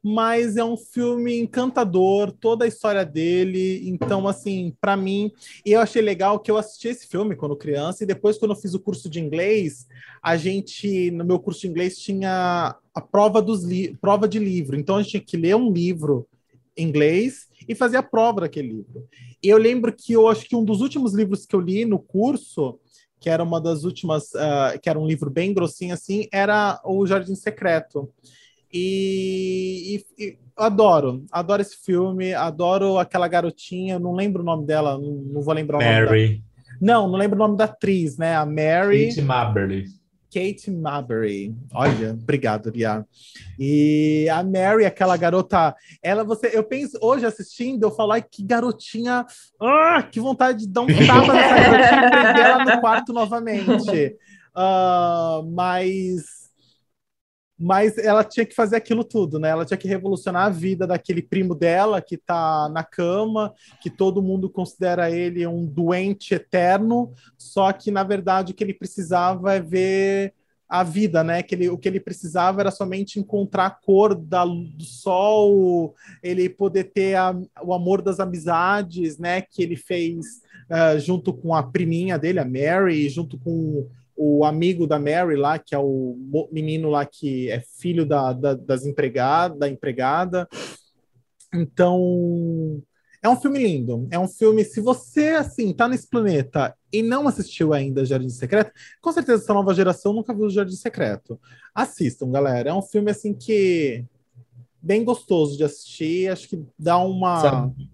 mas 0.07 0.55
é 0.55 0.63
um 0.63 0.77
filme 0.77 1.35
encantador, 1.35 2.31
toda 2.31 2.63
a 2.63 2.67
história 2.67 3.03
dele. 3.03 3.89
Então, 3.89 4.27
assim, 4.27 4.71
para 4.79 4.95
mim, 4.95 5.31
eu 5.65 5.79
achei 5.79 5.99
legal 5.99 6.39
que 6.39 6.51
eu 6.51 6.57
assisti 6.57 6.89
esse 6.89 7.07
filme 7.07 7.35
quando 7.35 7.55
criança, 7.55 8.03
e 8.03 8.05
depois, 8.05 8.37
quando 8.37 8.51
eu 8.51 8.55
fiz 8.55 8.75
o 8.75 8.79
curso 8.79 9.09
de 9.09 9.19
inglês, 9.19 9.87
a 10.21 10.37
gente, 10.37 11.09
no 11.09 11.25
meu 11.25 11.39
curso 11.39 11.61
de 11.61 11.69
inglês, 11.69 11.97
tinha 11.97 12.75
a 12.93 13.01
prova, 13.01 13.41
dos 13.41 13.63
prova 13.99 14.27
de 14.27 14.37
livro. 14.37 14.77
Então, 14.77 14.97
a 14.97 15.01
gente 15.01 15.09
tinha 15.09 15.23
que 15.23 15.37
ler 15.37 15.55
um 15.55 15.71
livro 15.71 16.27
em 16.77 16.87
inglês 16.87 17.47
e 17.67 17.73
fazer 17.73 17.97
a 17.97 18.03
prova 18.03 18.41
daquele 18.41 18.67
livro. 18.67 19.07
E 19.41 19.49
eu 19.49 19.57
lembro 19.57 19.91
que 19.91 20.13
eu 20.13 20.27
acho 20.27 20.47
que 20.47 20.55
um 20.55 20.63
dos 20.63 20.81
últimos 20.81 21.15
livros 21.15 21.47
que 21.47 21.55
eu 21.55 21.59
li 21.59 21.83
no 21.83 21.97
curso 21.97 22.79
que 23.17 23.29
era 23.29 23.41
uma 23.41 23.59
das 23.59 23.85
últimas, 23.85 24.25
uh, 24.35 24.79
que 24.79 24.87
era 24.87 24.99
um 24.99 25.07
livro 25.07 25.31
bem 25.31 25.51
grossinho 25.51 25.95
assim, 25.95 26.27
era 26.31 26.79
O 26.83 27.07
Jardim 27.07 27.33
Secreto. 27.33 28.07
E, 28.77 30.03
e, 30.19 30.23
e, 30.25 30.37
adoro, 30.57 31.23
adoro 31.31 31.61
esse 31.61 31.77
filme, 31.77 32.33
adoro 32.33 32.97
aquela 32.97 33.25
garotinha, 33.25 33.97
não 33.97 34.13
lembro 34.13 34.41
o 34.41 34.45
nome 34.45 34.65
dela, 34.65 34.97
não, 34.97 35.13
não 35.13 35.41
vou 35.41 35.53
lembrar 35.53 35.77
Mary. 35.77 35.95
o 35.95 36.05
nome 36.05 36.27
dela. 36.27 36.45
Não, 36.81 37.07
não 37.07 37.17
lembro 37.17 37.37
o 37.37 37.39
nome 37.39 37.55
da 37.55 37.63
atriz, 37.63 38.17
né? 38.17 38.35
A 38.35 38.45
Mary. 38.45 39.07
Kate 39.07 39.21
Mabry. 39.21 39.85
Kate 40.29 40.69
Mabry. 40.69 41.55
Olha, 41.73 42.11
obrigado, 42.11 42.69
Lia. 42.69 43.05
E 43.57 44.27
a 44.29 44.43
Mary, 44.43 44.85
aquela 44.85 45.15
garota, 45.15 45.73
ela 46.03 46.25
você, 46.25 46.51
eu 46.53 46.65
penso 46.65 46.97
hoje 47.01 47.25
assistindo, 47.25 47.83
eu 47.83 47.91
falo, 47.91 48.11
ai, 48.11 48.21
que 48.21 48.43
garotinha, 48.43 49.25
ah, 49.61 50.03
que 50.03 50.19
vontade 50.19 50.59
de 50.59 50.67
dar 50.67 50.81
um 50.81 50.87
tapa 50.87 51.33
nessa 51.33 51.55
garotinha 51.55 52.07
e 52.07 52.09
prender 52.09 52.45
ela 52.45 52.65
no 52.65 52.81
quarto 52.81 53.13
novamente. 53.13 54.17
Uh, 54.53 55.47
mas 55.55 56.44
mas 57.57 57.97
ela 57.97 58.23
tinha 58.23 58.45
que 58.45 58.53
fazer 58.53 58.75
aquilo 58.75 59.03
tudo, 59.03 59.39
né? 59.39 59.49
Ela 59.49 59.65
tinha 59.65 59.77
que 59.77 59.87
revolucionar 59.87 60.45
a 60.45 60.49
vida 60.49 60.85
daquele 60.85 61.21
primo 61.21 61.55
dela 61.55 62.01
que 62.01 62.17
tá 62.17 62.69
na 62.69 62.83
cama, 62.83 63.53
que 63.81 63.89
todo 63.89 64.21
mundo 64.21 64.49
considera 64.49 65.09
ele 65.09 65.47
um 65.47 65.65
doente 65.65 66.33
eterno, 66.33 67.13
só 67.37 67.71
que 67.71 67.91
na 67.91 68.03
verdade 68.03 68.51
o 68.51 68.55
que 68.55 68.63
ele 68.63 68.73
precisava 68.73 69.53
é 69.53 69.61
ver 69.61 70.33
a 70.67 70.83
vida, 70.83 71.23
né? 71.23 71.41
Que 71.43 71.55
ele, 71.55 71.69
o 71.69 71.77
que 71.77 71.87
ele 71.87 71.99
precisava 71.99 72.61
era 72.61 72.71
somente 72.71 73.19
encontrar 73.19 73.67
a 73.67 73.69
cor 73.69 74.15
da, 74.15 74.43
do 74.43 74.83
sol, 74.83 75.95
ele 76.21 76.49
poder 76.49 76.85
ter 76.85 77.15
a, 77.15 77.33
o 77.63 77.73
amor 77.73 78.01
das 78.01 78.19
amizades, 78.19 79.17
né? 79.17 79.41
Que 79.41 79.63
ele 79.63 79.77
fez 79.77 80.41
uh, 80.69 80.99
junto 80.99 81.33
com 81.33 81.53
a 81.53 81.63
priminha 81.63 82.17
dele, 82.17 82.39
a 82.39 82.45
Mary, 82.45 83.07
junto 83.07 83.37
com 83.37 83.87
o 84.15 84.45
amigo 84.45 84.87
da 84.87 84.99
Mary 84.99 85.35
lá, 85.35 85.59
que 85.59 85.75
é 85.75 85.79
o 85.79 86.17
menino 86.51 86.89
lá 86.89 87.05
que 87.05 87.49
é 87.49 87.59
filho 87.59 88.05
da, 88.05 88.33
da, 88.33 88.53
das 88.53 88.85
empregada, 88.85 89.55
da 89.57 89.69
empregada. 89.69 90.47
Então, 91.53 92.81
é 93.21 93.29
um 93.29 93.35
filme 93.35 93.59
lindo. 93.59 94.07
É 94.11 94.19
um 94.19 94.27
filme, 94.27 94.63
se 94.63 94.79
você, 94.79 95.29
assim, 95.29 95.73
tá 95.73 95.87
nesse 95.87 96.09
planeta 96.09 96.75
e 96.91 97.01
não 97.01 97.27
assistiu 97.27 97.73
ainda 97.73 98.05
Jardim 98.05 98.29
Secreto, 98.29 98.71
com 99.01 99.11
certeza 99.11 99.43
essa 99.43 99.53
nova 99.53 99.73
geração 99.73 100.13
nunca 100.13 100.33
viu 100.33 100.49
Jardim 100.49 100.75
Secreto. 100.75 101.39
Assistam, 101.73 102.31
galera. 102.31 102.69
É 102.69 102.73
um 102.73 102.81
filme, 102.81 103.11
assim, 103.11 103.33
que... 103.33 104.05
Bem 104.81 105.03
gostoso 105.03 105.57
de 105.57 105.63
assistir. 105.63 106.31
Acho 106.31 106.47
que 106.47 106.63
dá 106.77 106.97
uma... 106.97 107.41
Sabe, 107.41 107.89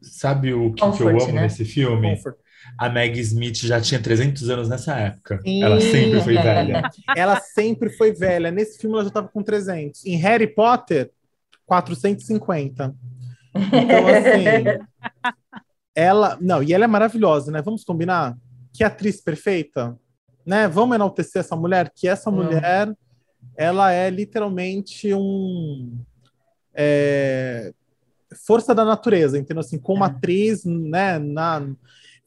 Sabe 0.00 0.54
o 0.54 0.72
que, 0.72 0.80
Comfort, 0.80 0.96
que 0.96 1.02
eu 1.02 1.22
amo 1.24 1.32
né? 1.34 1.42
nesse 1.42 1.64
filme? 1.64 2.16
Comfort. 2.16 2.36
A 2.78 2.88
Meg 2.88 3.18
Smith 3.20 3.58
já 3.58 3.80
tinha 3.80 4.00
300 4.00 4.48
anos 4.50 4.68
nessa 4.68 4.94
época. 4.96 5.40
Sim. 5.42 5.62
Ela 5.62 5.80
sempre 5.80 6.20
foi 6.20 6.34
velha. 6.42 6.90
ela 7.16 7.40
sempre 7.40 7.90
foi 7.90 8.12
velha. 8.12 8.50
Nesse 8.50 8.78
filme 8.78 8.94
ela 8.94 9.04
já 9.04 9.08
estava 9.08 9.28
com 9.28 9.42
300. 9.42 10.04
Em 10.06 10.16
Harry 10.16 10.46
Potter, 10.46 11.10
450. 11.66 12.94
Então, 13.54 14.06
assim. 14.08 15.34
ela. 15.94 16.38
Não, 16.40 16.62
e 16.62 16.72
ela 16.72 16.84
é 16.84 16.88
maravilhosa, 16.88 17.50
né? 17.50 17.62
Vamos 17.62 17.84
combinar? 17.84 18.36
Que 18.72 18.84
atriz 18.84 19.20
perfeita, 19.20 19.96
né? 20.46 20.68
Vamos 20.68 20.94
enaltecer 20.94 21.40
essa 21.40 21.56
mulher, 21.56 21.92
que 21.94 22.08
essa 22.08 22.30
hum. 22.30 22.34
mulher, 22.34 22.94
ela 23.56 23.92
é 23.92 24.08
literalmente 24.10 25.12
um. 25.12 25.98
É, 26.72 27.72
força 28.46 28.74
da 28.74 28.84
natureza, 28.84 29.38
entendeu? 29.38 29.60
Assim, 29.60 29.78
como 29.78 30.04
é. 30.04 30.06
atriz, 30.06 30.64
né? 30.64 31.18
Na, 31.18 31.66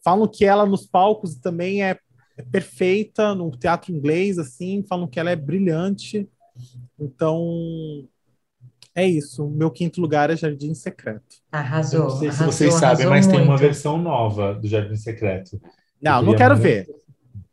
falam 0.04 0.28
que 0.28 0.46
ela 0.46 0.66
nos 0.66 0.86
palcos 0.86 1.36
também 1.36 1.84
é, 1.84 1.98
é 2.38 2.44
perfeita, 2.44 3.34
no 3.34 3.52
teatro 3.52 3.92
inglês, 3.92 4.38
assim, 4.38 4.84
falam 4.88 5.08
que 5.08 5.20
ela 5.20 5.32
é 5.32 5.36
brilhante. 5.36 6.28
Então, 7.00 8.06
é 8.96 9.08
isso. 9.08 9.48
Meu 9.50 9.72
quinto 9.72 10.00
lugar 10.00 10.30
é 10.30 10.36
Jardim 10.36 10.74
Secreto. 10.74 11.38
Arrasou. 11.52 12.00
Eu 12.00 12.08
não 12.08 12.18
sei 12.18 12.28
arrasou, 12.28 12.52
se 12.52 12.58
vocês 12.58 12.74
sabem, 12.76 13.08
mas 13.08 13.26
muito. 13.26 13.38
tem 13.38 13.48
uma 13.48 13.58
versão 13.58 13.98
nova 13.98 14.54
do 14.54 14.68
Jardim 14.68 14.96
Secreto. 14.96 15.60
Não, 16.02 16.22
não 16.22 16.36
quero 16.36 16.56
ver. 16.56 16.88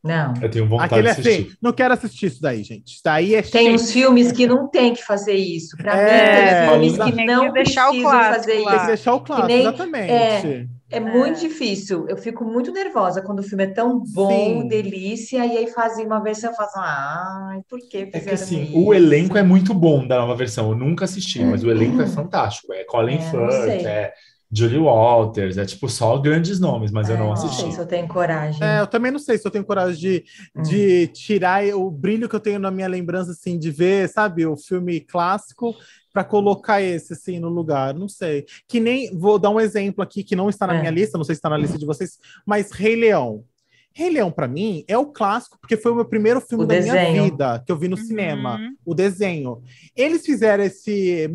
Não. 0.02 0.32
Eu 0.40 0.50
tenho 0.50 0.66
vontade 0.66 0.94
Aquele 0.94 1.02
de 1.02 1.08
é 1.08 1.10
assistir. 1.12 1.52
É 1.52 1.56
não 1.60 1.72
quero 1.72 1.94
assistir 1.94 2.26
isso 2.26 2.40
daí, 2.40 2.62
gente. 2.62 2.94
Isso 2.94 3.02
daí 3.04 3.34
é 3.34 3.42
Tem 3.42 3.74
uns 3.74 3.92
filmes 3.92 4.32
que 4.32 4.46
não 4.46 4.66
tem 4.68 4.94
que 4.94 5.02
fazer 5.02 5.34
isso. 5.34 5.76
Para 5.76 5.94
é, 5.94 6.78
mim, 6.78 6.80
tem 6.80 6.94
filmes 6.94 7.14
que 7.14 7.24
não 7.24 7.52
deixar 7.52 7.88
precisam 7.88 8.10
claro, 8.10 8.34
fazer 8.34 8.62
claro. 8.62 8.62
isso. 8.62 8.70
Tem 8.70 8.80
que 8.80 8.86
deixar 8.86 9.14
o 9.14 9.20
claro, 9.20 9.46
nem, 9.46 9.60
exatamente. 9.60 10.10
É, 10.10 10.66
é, 10.90 11.00
muito 11.00 11.40
difícil. 11.40 12.08
Eu 12.08 12.16
fico 12.16 12.44
muito 12.44 12.72
nervosa 12.72 13.22
quando 13.22 13.40
o 13.40 13.42
filme 13.42 13.64
é 13.64 13.66
tão 13.68 13.98
bom, 14.00 14.62
Sim. 14.62 14.68
delícia, 14.68 15.44
e 15.46 15.56
aí 15.58 15.66
fazem 15.72 16.06
uma 16.06 16.22
versão, 16.22 16.50
eu 16.50 16.56
faço, 16.56 16.78
ai, 16.78 17.62
por 17.68 17.78
que 17.88 18.06
fizeram 18.06 18.12
É 18.12 18.20
que 18.20 18.34
assim, 18.34 18.62
isso? 18.64 18.78
o 18.78 18.92
elenco 18.92 19.38
é 19.38 19.42
muito 19.42 19.72
bom 19.72 20.06
da 20.06 20.18
nova 20.18 20.34
versão. 20.34 20.70
Eu 20.70 20.76
nunca 20.76 21.04
assisti, 21.04 21.44
mas 21.44 21.62
o 21.64 21.70
elenco 21.70 22.02
é 22.02 22.06
fantástico. 22.06 22.72
É 22.72 22.84
Colin 22.84 23.16
é, 23.16 23.20
Firth, 23.20 23.84
é 23.84 24.12
Julie 24.52 24.78
Walters, 24.78 25.56
é 25.56 25.64
tipo 25.64 25.88
só 25.88 26.18
grandes 26.18 26.58
nomes, 26.58 26.90
mas 26.90 27.08
é, 27.08 27.12
eu 27.12 27.18
não 27.18 27.32
assisti. 27.32 27.62
Não 27.62 27.64
sei 27.66 27.72
se 27.72 27.80
eu 27.80 27.86
tenho 27.86 28.08
coragem. 28.08 28.66
É, 28.66 28.80
eu 28.80 28.86
também 28.86 29.12
não 29.12 29.18
sei 29.18 29.38
se 29.38 29.46
eu 29.46 29.50
tenho 29.50 29.64
coragem 29.64 30.00
de, 30.00 30.24
hum. 30.56 30.62
de 30.62 31.06
tirar 31.08 31.64
o 31.74 31.90
brilho 31.90 32.28
que 32.28 32.34
eu 32.34 32.40
tenho 32.40 32.58
na 32.58 32.70
minha 32.70 32.88
lembrança, 32.88 33.30
assim, 33.30 33.58
de 33.58 33.70
ver, 33.70 34.08
sabe, 34.08 34.44
o 34.44 34.56
filme 34.56 35.00
clássico 35.00 35.74
para 36.12 36.24
colocar 36.24 36.82
esse 36.82 37.12
assim 37.12 37.38
no 37.38 37.48
lugar, 37.48 37.94
não 37.94 38.08
sei. 38.08 38.44
Que 38.66 38.80
nem 38.80 39.16
vou 39.16 39.38
dar 39.38 39.50
um 39.50 39.60
exemplo 39.60 40.02
aqui 40.02 40.24
que 40.24 40.34
não 40.34 40.48
está 40.48 40.66
na 40.66 40.74
é. 40.74 40.80
minha 40.80 40.90
lista, 40.90 41.16
não 41.16 41.24
sei 41.24 41.36
se 41.36 41.38
está 41.38 41.48
na 41.48 41.56
lista 41.56 41.78
de 41.78 41.86
vocês, 41.86 42.18
mas 42.44 42.72
Rei 42.72 42.96
Leão. 42.96 43.44
Rei 43.92 44.08
Leão, 44.08 44.30
para 44.30 44.46
mim, 44.46 44.84
é 44.86 44.96
o 44.96 45.06
clássico, 45.06 45.58
porque 45.60 45.76
foi 45.76 45.90
o 45.92 45.94
meu 45.96 46.04
primeiro 46.04 46.40
filme 46.40 46.64
o 46.64 46.66
da 46.66 46.74
desenho. 46.74 47.10
minha 47.10 47.22
vida 47.24 47.62
que 47.66 47.72
eu 47.72 47.76
vi 47.76 47.88
no 47.88 47.96
uhum. 47.96 48.04
cinema. 48.04 48.60
O 48.84 48.94
desenho. 48.94 49.62
Eles 49.96 50.24
fizeram 50.24 50.64
esse. 50.64 51.28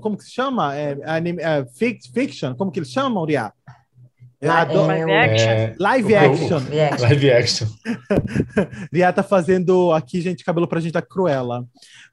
Como 0.00 0.16
que 0.16 0.24
se 0.24 0.30
chama? 0.30 0.74
É, 0.74 0.98
anime, 1.04 1.42
é, 1.42 1.64
fiction? 2.12 2.54
Como 2.54 2.70
que 2.70 2.78
eles 2.78 2.90
chamam, 2.90 3.24
Ria? 3.24 3.52
É, 4.40 4.48
live 4.48 5.12
action. 5.12 5.48
É, 5.48 5.74
live 5.78 6.14
action. 6.14 6.60
Live 7.00 7.30
action. 7.30 7.66
Ria 8.92 9.12
tá 9.12 9.22
fazendo 9.22 9.92
aqui, 9.92 10.20
gente, 10.20 10.44
cabelo 10.44 10.68
pra 10.68 10.80
gente 10.80 10.92
da 10.92 11.02
Cruella. 11.02 11.64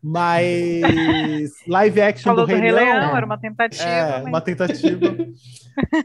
Mas 0.02 1.52
live 1.68 2.02
action 2.02 2.24
Falou 2.24 2.46
do, 2.46 2.54
do 2.54 2.60
Rei, 2.60 2.72
Leão, 2.72 3.00
Leão. 3.00 3.18
Era 3.18 3.26
uma 3.26 3.38
tentativa. 3.38 3.84
É, 3.84 4.12
mas... 4.20 4.26
uma 4.28 4.42
tentativa. 4.42 5.18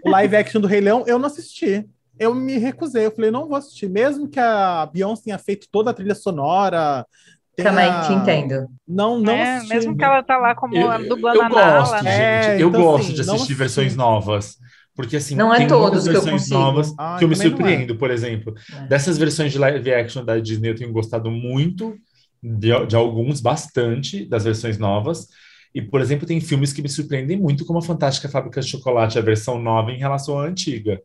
o 0.04 0.10
live 0.10 0.36
action 0.36 0.60
do 0.60 0.66
Rei 0.66 0.80
Leão 0.80 1.04
eu 1.06 1.18
não 1.18 1.26
assisti 1.26 1.86
eu 2.18 2.34
me 2.34 2.58
recusei. 2.58 3.06
Eu 3.06 3.10
falei, 3.10 3.30
não 3.30 3.48
vou 3.48 3.56
assistir. 3.56 3.88
Mesmo 3.88 4.28
que 4.28 4.40
a 4.40 4.88
Beyoncé 4.92 5.24
tenha 5.24 5.38
feito 5.38 5.68
toda 5.70 5.90
a 5.90 5.94
trilha 5.94 6.14
sonora. 6.14 7.06
Tenha... 7.54 7.70
Também 7.70 7.90
te 8.06 8.12
entendo. 8.12 8.66
Não, 8.86 9.18
não 9.18 9.32
é, 9.32 9.56
assisti. 9.56 9.74
Mesmo 9.74 9.96
que 9.96 10.04
ela 10.04 10.22
tá 10.22 10.36
lá 10.36 10.54
como 10.54 10.76
eu, 10.76 11.08
dublando 11.08 11.42
eu 11.42 11.48
gosto, 11.48 12.04
né? 12.04 12.42
gente. 12.42 12.50
É, 12.50 12.62
eu 12.62 12.68
então, 12.68 12.82
gosto 12.82 13.04
assim, 13.04 13.14
de 13.14 13.20
assistir 13.22 13.54
versões 13.54 13.96
novas. 13.96 14.56
Porque 14.94 15.16
assim, 15.16 15.34
não 15.34 15.54
é 15.54 15.66
todos 15.66 16.06
versões 16.06 16.48
novas 16.48 16.94
ah, 16.98 17.16
que 17.18 17.24
eu 17.24 17.28
me 17.28 17.34
é. 17.34 17.36
surpreendo, 17.36 17.92
é. 17.92 17.96
por 17.96 18.10
exemplo. 18.10 18.54
É. 18.74 18.86
Dessas 18.86 19.18
versões 19.18 19.52
de 19.52 19.58
live 19.58 19.92
action 19.92 20.24
da 20.24 20.38
Disney, 20.38 20.70
eu 20.70 20.74
tenho 20.74 20.90
gostado 20.90 21.30
muito 21.30 21.94
de, 22.42 22.86
de 22.86 22.96
alguns, 22.96 23.40
bastante, 23.40 24.24
das 24.24 24.44
versões 24.44 24.78
novas. 24.78 25.28
E, 25.74 25.82
por 25.82 26.00
exemplo, 26.00 26.26
tem 26.26 26.40
filmes 26.40 26.72
que 26.72 26.80
me 26.80 26.88
surpreendem 26.88 27.36
muito, 27.36 27.66
como 27.66 27.78
a 27.78 27.82
Fantástica 27.82 28.30
Fábrica 28.30 28.62
de 28.62 28.68
Chocolate, 28.68 29.18
a 29.18 29.22
versão 29.22 29.60
nova 29.60 29.92
em 29.92 29.98
relação 29.98 30.38
à 30.38 30.46
antiga. 30.46 30.98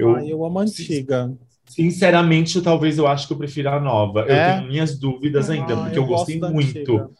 Eu, 0.00 0.16
ah, 0.16 0.24
eu 0.24 0.44
amo 0.44 0.58
a 0.58 0.62
antiga. 0.62 1.32
Sinceramente, 1.66 2.60
talvez 2.60 2.98
eu 2.98 3.06
acho 3.06 3.26
que 3.26 3.32
eu 3.32 3.38
prefiro 3.38 3.70
a 3.70 3.80
nova. 3.80 4.26
É? 4.28 4.32
Eu 4.32 4.56
tenho 4.56 4.68
minhas 4.68 4.98
dúvidas 4.98 5.48
ainda, 5.48 5.74
ah, 5.74 5.76
porque 5.84 5.98
eu, 5.98 6.02
eu 6.02 6.08
gostei 6.08 6.40
muito. 6.40 7.10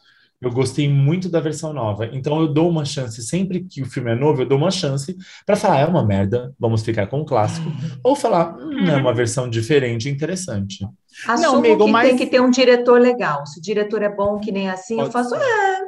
Eu 0.41 0.49
gostei 0.51 0.89
muito 0.89 1.29
da 1.29 1.39
versão 1.39 1.71
nova. 1.71 2.07
Então 2.11 2.41
eu 2.41 2.47
dou 2.47 2.67
uma 2.67 2.83
chance, 2.83 3.21
sempre 3.21 3.63
que 3.63 3.83
o 3.83 3.85
filme 3.85 4.11
é 4.11 4.15
novo, 4.15 4.41
eu 4.41 4.45
dou 4.47 4.57
uma 4.57 4.71
chance 4.71 5.15
para 5.45 5.55
falar, 5.55 5.81
é 5.81 5.85
uma 5.85 6.03
merda, 6.03 6.51
vamos 6.59 6.81
ficar 6.81 7.05
com 7.05 7.21
o 7.21 7.25
clássico. 7.25 7.71
Ou 8.03 8.15
falar, 8.15 8.57
hum, 8.57 8.89
é 8.89 8.95
uma 8.97 9.13
versão 9.13 9.47
diferente 9.47 10.09
interessante. 10.09 10.83
Assumo 11.27 11.47
não, 11.47 11.59
amigo, 11.59 11.85
que 11.85 11.91
mas... 11.91 12.07
tem 12.07 12.17
que 12.17 12.25
ter 12.25 12.41
um 12.41 12.49
diretor 12.49 12.99
legal. 12.99 13.45
Se 13.45 13.59
o 13.59 13.61
diretor 13.61 14.01
é 14.01 14.09
bom 14.09 14.39
que 14.39 14.51
nem 14.51 14.67
assim, 14.67 14.95
Pode 14.95 15.09
eu 15.09 15.11
faço, 15.11 15.35
é, 15.35 15.81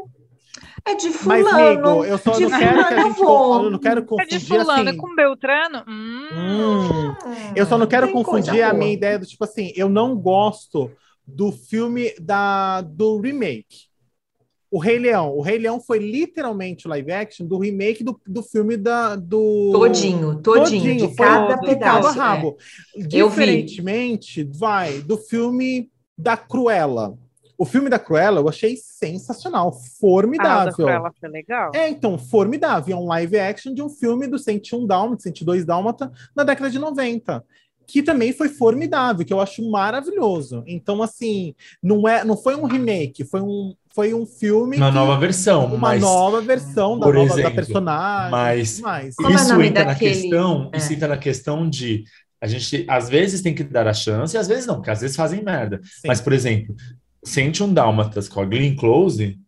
é 0.85 0.95
de 0.95 1.09
fulano. 1.11 1.43
Mas, 1.43 1.53
amigo, 1.53 2.05
eu 2.05 2.17
só 2.17 2.39
não 2.39 2.49
quero 2.49 2.87
que 2.87 2.93
a 2.93 3.03
gente 3.03 3.21
eu 3.21 3.69
não 3.69 3.79
quero 3.79 4.05
confundir. 4.05 4.35
É 4.35 4.39
de 4.39 4.45
fulano, 4.45 4.71
assim, 4.71 4.89
é 4.89 4.93
com 4.95 5.15
Beltrano? 5.15 5.83
Hum. 5.87 6.27
Hum. 6.33 7.15
Eu 7.55 7.65
só 7.65 7.77
não 7.77 7.87
quero 7.87 8.11
confundir 8.11 8.61
a 8.61 8.73
minha 8.73 8.91
ideia 8.91 9.17
do 9.17 9.25
tipo 9.25 9.43
assim, 9.43 9.71
eu 9.75 9.87
não 9.87 10.15
gosto 10.15 10.91
do 11.25 11.51
filme 11.51 12.13
da, 12.19 12.81
do 12.81 13.19
remake. 13.19 13.93
O 14.69 14.79
Rei 14.79 14.97
Leão. 14.97 15.37
O 15.37 15.41
Rei 15.41 15.59
Leão 15.59 15.79
foi 15.79 15.99
literalmente 15.99 16.87
o 16.87 16.89
live 16.89 17.11
action 17.11 17.45
do 17.45 17.59
remake 17.59 18.03
do, 18.03 18.19
do 18.25 18.41
filme 18.41 18.75
da, 18.75 19.15
do. 19.15 19.71
Todinho, 19.71 20.41
todinho, 20.41 20.81
todinho 20.81 21.07
de 21.07 21.15
cada 21.15 21.59
pedaço. 21.59 22.17
Rabo. 22.17 22.57
É. 22.97 23.03
Diferentemente, 23.03 24.43
vai, 24.43 24.99
do 25.01 25.15
filme 25.15 25.91
da 26.17 26.35
Cruella. 26.35 27.15
O 27.57 27.65
filme 27.65 27.89
da 27.89 27.99
Cruella 27.99 28.39
eu 28.39 28.49
achei 28.49 28.75
sensacional, 28.77 29.71
formidável. 29.99 30.61
Ah, 30.61 30.65
da 30.65 30.71
Cruella 30.71 31.13
foi 31.19 31.29
legal. 31.29 31.71
É, 31.73 31.89
então, 31.89 32.17
formidável. 32.17 32.95
É 32.95 32.99
um 32.99 33.07
live 33.07 33.39
action 33.39 33.73
de 33.73 33.81
um 33.81 33.89
filme 33.89 34.27
do 34.27 34.39
101 34.39 34.85
Dálmata, 34.85 35.23
102 35.23 35.65
Dálmata, 35.65 36.11
na 36.35 36.43
década 36.43 36.69
de 36.69 36.79
90 36.79 37.43
que 37.85 38.01
também 38.01 38.31
foi 38.31 38.49
formidável, 38.49 39.25
que 39.25 39.33
eu 39.33 39.41
acho 39.41 39.69
maravilhoso. 39.69 40.63
Então, 40.65 41.03
assim, 41.03 41.53
não 41.81 42.07
é, 42.07 42.23
não 42.23 42.37
foi 42.37 42.55
um 42.55 42.65
remake, 42.65 43.25
foi 43.25 43.41
um, 43.41 43.73
foi 43.93 44.13
um 44.13 44.25
filme. 44.25 44.77
Uma 44.77 44.89
que, 44.89 44.95
nova 44.95 45.19
versão. 45.19 45.65
Uma 45.65 45.77
mas, 45.77 46.01
nova 46.01 46.41
versão 46.41 46.97
da, 46.97 47.05
nova, 47.05 47.19
exemplo, 47.19 47.43
da 47.43 47.51
personagem. 47.51 48.31
Mas 48.31 48.69
isso 48.79 48.87
é 49.61 49.65
entra 49.65 49.85
na 49.85 49.95
questão, 49.95 50.69
é. 50.71 50.77
isso 50.77 50.93
entra 50.93 51.07
na 51.07 51.17
questão 51.17 51.69
de 51.69 52.05
a 52.41 52.47
gente 52.47 52.85
às 52.89 53.07
vezes 53.07 53.41
tem 53.41 53.55
que 53.55 53.63
dar 53.63 53.87
a 53.87 53.93
chance, 53.93 54.35
e 54.35 54.37
às 54.37 54.47
vezes 54.49 54.65
não, 54.65 54.75
porque 54.75 54.89
às 54.89 54.99
vezes 54.99 55.15
fazem 55.15 55.41
merda. 55.41 55.79
Sim. 55.83 56.07
Mas, 56.07 56.19
por 56.19 56.33
exemplo, 56.33 56.75
um 57.61 57.73
Dálmatas 57.73 58.27
com 58.27 58.41
a 58.41 58.45
Glenn 58.45 58.75
Close 58.75 59.39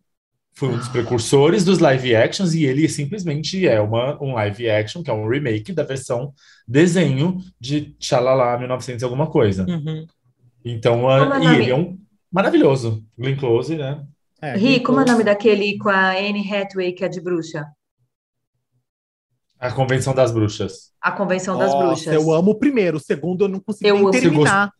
foi 0.56 0.70
um 0.70 0.78
dos 0.78 0.88
precursores 0.88 1.64
dos 1.64 1.78
live 1.78 2.16
actions 2.16 2.54
e 2.54 2.64
ele 2.64 2.88
simplesmente 2.88 3.68
é 3.68 3.78
uma, 3.78 4.20
um 4.22 4.32
live 4.32 4.70
action, 4.70 5.02
que 5.02 5.10
é 5.10 5.12
um 5.12 5.28
remake 5.28 5.70
da 5.70 5.82
versão 5.82 6.32
desenho 6.66 7.38
de 7.60 7.94
Xalala 8.00 8.58
1900 8.58 9.02
alguma 9.04 9.26
coisa. 9.26 9.66
Uhum. 9.68 10.06
Então, 10.64 11.08
a, 11.08 11.38
e 11.38 11.60
ele 11.60 11.70
é 11.70 11.76
um 11.76 11.98
maravilhoso. 12.32 13.04
Glenn 13.18 13.36
Close, 13.36 13.76
né? 13.76 14.02
É, 14.40 14.56
Ri, 14.56 14.80
como 14.80 15.00
é 15.00 15.02
o 15.02 15.06
nome 15.06 15.24
daquele 15.24 15.76
com 15.78 15.90
a 15.90 16.12
Anne 16.12 16.40
Hathaway, 16.50 16.92
que 16.92 17.04
é 17.04 17.08
de 17.08 17.20
bruxa? 17.20 17.66
A 19.58 19.72
Convenção 19.72 20.14
das 20.14 20.32
Bruxas. 20.32 20.92
A 21.00 21.12
Convenção 21.12 21.56
das 21.56 21.74
Bruxas. 21.74 22.12
Eu 22.12 22.32
amo 22.32 22.52
o 22.52 22.58
primeiro, 22.58 22.98
o 22.98 23.00
segundo 23.00 23.44
eu 23.44 23.48
não 23.48 23.60
consegui 23.60 23.88
eu 23.88 23.96
nem 23.96 24.10
terminar. 24.10 24.70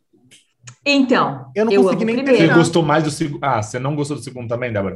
Então, 0.89 1.51
eu 1.53 1.65
não 1.65 1.73
eu 1.73 1.83
consegui 1.83 2.05
nem 2.05 2.15
primeiro. 2.15 2.47
Você 2.47 2.55
gostou 2.55 2.83
mais 2.85 3.03
do 3.03 3.11
segundo? 3.11 3.41
Ah, 3.43 3.61
você 3.61 3.77
não 3.77 3.97
gostou 3.97 4.17
do 4.17 4.23
segundo 4.23 4.47
também, 4.47 4.73
Débora? 4.73 4.95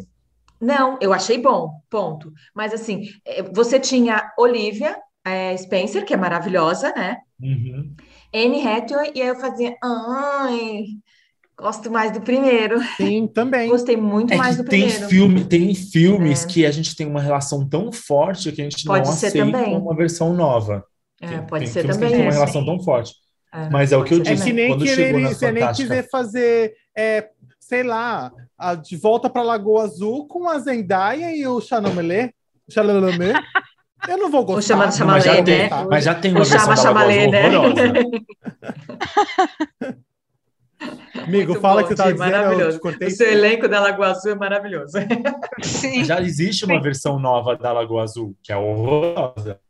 Não, 0.61 0.97
eu 1.01 1.13
achei 1.13 1.37
bom, 1.37 1.81
ponto. 1.91 2.33
Mas 2.55 2.73
assim, 2.73 3.09
é, 3.27 3.43
você 3.43 3.81
tinha 3.81 4.31
Olivia 4.39 4.97
é, 5.25 5.57
Spencer, 5.57 6.05
que 6.05 6.15
é 6.15 6.17
maravilhosa, 6.17 6.93
né? 6.95 7.17
Uhum. 7.43 7.93
Anne 8.33 8.65
Hathaway, 8.65 9.11
e 9.17 9.21
aí 9.21 9.29
eu 9.29 9.41
fazia, 9.41 9.75
ai, 9.83 10.85
gosto 11.59 11.91
mais 11.91 12.13
do 12.13 12.21
primeiro. 12.21 12.79
Sim, 12.97 13.27
também. 13.27 13.69
Gostei 13.69 13.97
muito 13.97 14.33
é 14.33 14.37
mais 14.37 14.57
do 14.57 14.65
tem 14.65 14.83
primeiro. 14.83 15.09
Filme, 15.09 15.45
tem 15.45 15.75
filmes 15.75 16.45
é. 16.45 16.47
que 16.47 16.65
a 16.65 16.71
gente 16.71 16.95
tem 16.95 17.07
uma 17.07 17.21
relação 17.21 17.69
tão 17.69 17.91
forte 17.91 18.53
que 18.53 18.61
a 18.61 18.65
gente 18.65 18.85
pode 18.85 19.07
não 19.07 19.13
aceita 19.13 19.39
também. 19.39 19.77
uma 19.77 19.97
versão 19.97 20.33
nova. 20.33 20.85
É, 21.21 21.27
tem, 21.27 21.47
pode 21.47 21.65
tem 21.65 21.73
ser 21.73 21.87
também. 21.87 22.11
Que 22.11 22.15
tem 22.15 22.25
uma 22.27 22.33
relação 22.33 22.65
tão 22.65 22.81
forte. 22.81 23.13
É, 23.53 23.69
Mas 23.71 23.93
é 23.93 23.97
o 23.97 24.05
que 24.05 24.15
eu 24.15 24.21
disse. 24.21 24.43
É 24.43 24.47
que 24.47 24.53
nem 24.53 24.79
querer, 24.79 25.29
você 25.29 25.51
nem 25.51 25.73
quiser 25.73 26.09
fazer, 26.09 26.73
é, 26.97 27.31
sei 27.59 27.83
lá, 27.83 28.33
a, 28.57 28.75
de 28.75 28.97
volta 28.97 29.29
para 29.29 29.43
Lagoa 29.43 29.85
Azul 29.85 30.27
com 30.29 30.49
a 30.49 30.59
Zendaya 30.59 31.35
e 31.35 31.47
o 31.47 31.61
Chalamet. 31.61 32.35
Chalamet. 32.71 33.35
Eu 34.09 34.19
não 34.19 34.31
vou 34.31 34.45
gostar. 34.45 34.77
O 34.77 34.93
chama 34.93 35.13
mas, 35.13 35.25
já 35.25 35.43
tem, 35.43 35.59
né? 35.59 35.69
mas 35.91 36.05
já 36.05 36.15
tem 36.15 36.31
uma 36.31 36.41
o 36.41 36.45
versão 36.45 36.77
chama 36.77 37.01
da 37.01 37.07
Lagoa 37.07 37.75
né? 37.75 38.03
Amigo, 41.23 41.53
Muito 41.53 41.61
fala 41.61 41.83
bom, 41.83 41.89
que 41.89 41.95
você 41.95 42.03
tá 42.03 42.11
dizendo. 42.11 42.19
Maravilhoso. 42.19 42.81
O 42.83 43.11
seu 43.11 43.31
elenco 43.31 43.69
da 43.69 43.81
Lagoa 43.81 44.09
Azul 44.09 44.33
é 44.33 44.35
maravilhoso. 44.35 44.99
Sim. 45.63 46.05
Já 46.05 46.21
existe 46.21 46.65
uma 46.65 46.81
versão 46.81 47.19
nova 47.19 47.57
da 47.57 47.73
Lagoa 47.73 48.05
Azul, 48.05 48.35
que 48.43 48.53
é 48.53 48.57
horrorosa. 48.57 49.61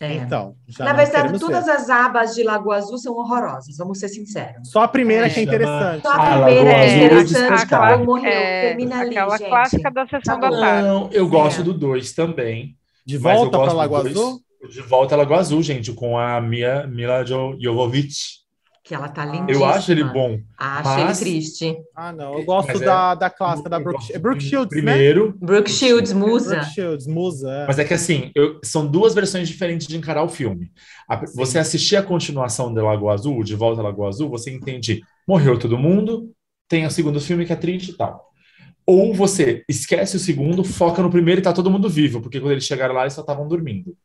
É. 0.00 0.14
Então, 0.14 0.56
Na 0.78 0.92
verdade, 0.92 1.38
todas 1.38 1.66
ver. 1.66 1.70
as 1.70 1.88
abas 1.88 2.34
de 2.34 2.42
Lagoa 2.42 2.76
Azul 2.76 2.98
são 2.98 3.14
horrorosas, 3.14 3.76
vamos 3.76 3.98
ser 3.98 4.08
sinceros. 4.08 4.70
Só 4.70 4.82
a 4.82 4.88
primeira 4.88 5.26
é. 5.26 5.30
que 5.30 5.40
é 5.40 5.42
interessante. 5.44 6.02
Só 6.02 6.12
a 6.12 6.42
primeira 6.42 6.70
é 6.70 7.04
interessante, 7.06 7.62
acabou, 7.62 8.06
morreu, 8.06 8.30
é, 8.30 8.68
termina 8.68 9.00
ali, 9.00 9.10
Aquela 9.10 9.38
gente. 9.38 9.48
clássica 9.48 9.90
da 9.90 10.06
sessão 10.06 10.40
da 10.40 10.50
tarde. 10.50 10.88
Não, 10.88 11.08
eu 11.12 11.28
gosto 11.28 11.60
é. 11.60 11.64
do 11.64 11.72
2 11.72 12.12
também. 12.12 12.76
De 13.06 13.16
volta 13.16 13.58
para 13.58 13.72
Lagoa 13.72 14.00
Azul? 14.00 14.40
De 14.68 14.80
volta 14.80 15.14
a 15.14 15.18
Lagoa 15.18 15.38
Azul, 15.38 15.62
gente, 15.62 15.92
com 15.92 16.18
a 16.18 16.40
Mia, 16.40 16.86
Mila 16.86 17.24
Jovovich. 17.24 18.43
Que 18.84 18.94
ela 18.94 19.08
tá 19.08 19.24
lindíssima. 19.24 19.50
Eu 19.50 19.64
acho 19.64 19.90
ele 19.90 20.04
bom. 20.04 20.38
Acho 20.58 20.88
mas... 20.90 21.22
ele 21.22 21.30
triste. 21.30 21.74
Ah, 21.96 22.12
não. 22.12 22.34
Eu 22.34 22.44
gosto 22.44 22.78
da, 22.78 23.12
é, 23.12 23.16
da 23.16 23.30
clássica 23.30 23.70
da 23.70 23.80
Brooke, 23.80 24.12
é 24.12 24.18
Brooke 24.18 24.42
Shields, 24.42 24.68
primeiro, 24.68 25.28
né? 25.28 25.34
Brooke 25.40 25.70
Shields, 25.70 26.12
Musa. 26.12 26.56
Brooke 26.56 26.70
Shields, 26.74 27.06
Musa. 27.06 27.50
É. 27.50 27.66
Mas 27.66 27.78
é 27.78 27.84
que 27.86 27.94
assim, 27.94 28.30
eu, 28.34 28.60
são 28.62 28.86
duas 28.86 29.14
versões 29.14 29.48
diferentes 29.48 29.86
de 29.86 29.96
encarar 29.96 30.22
o 30.22 30.28
filme. 30.28 30.70
A, 31.08 31.24
você 31.34 31.58
assistir 31.58 31.96
a 31.96 32.02
continuação 32.02 32.74
de 32.74 32.80
Lagoa 32.82 33.14
Azul, 33.14 33.42
De 33.42 33.54
Volta 33.54 33.80
a 33.80 33.84
Lagoa 33.84 34.08
Azul, 34.08 34.28
você 34.28 34.50
entende, 34.50 35.00
morreu 35.26 35.58
todo 35.58 35.78
mundo, 35.78 36.30
tem 36.68 36.84
o 36.84 36.90
segundo 36.90 37.18
filme 37.22 37.46
que 37.46 37.54
é 37.54 37.56
triste 37.56 37.92
e 37.92 37.96
tal. 37.96 38.34
Ou 38.86 39.14
você 39.14 39.64
esquece 39.66 40.16
o 40.16 40.20
segundo, 40.20 40.62
foca 40.62 41.02
no 41.02 41.10
primeiro 41.10 41.40
e 41.40 41.42
tá 41.42 41.54
todo 41.54 41.70
mundo 41.70 41.88
vivo, 41.88 42.20
porque 42.20 42.38
quando 42.38 42.52
eles 42.52 42.64
chegaram 42.64 42.94
lá, 42.94 43.02
eles 43.04 43.14
só 43.14 43.22
estavam 43.22 43.48
dormindo. 43.48 43.96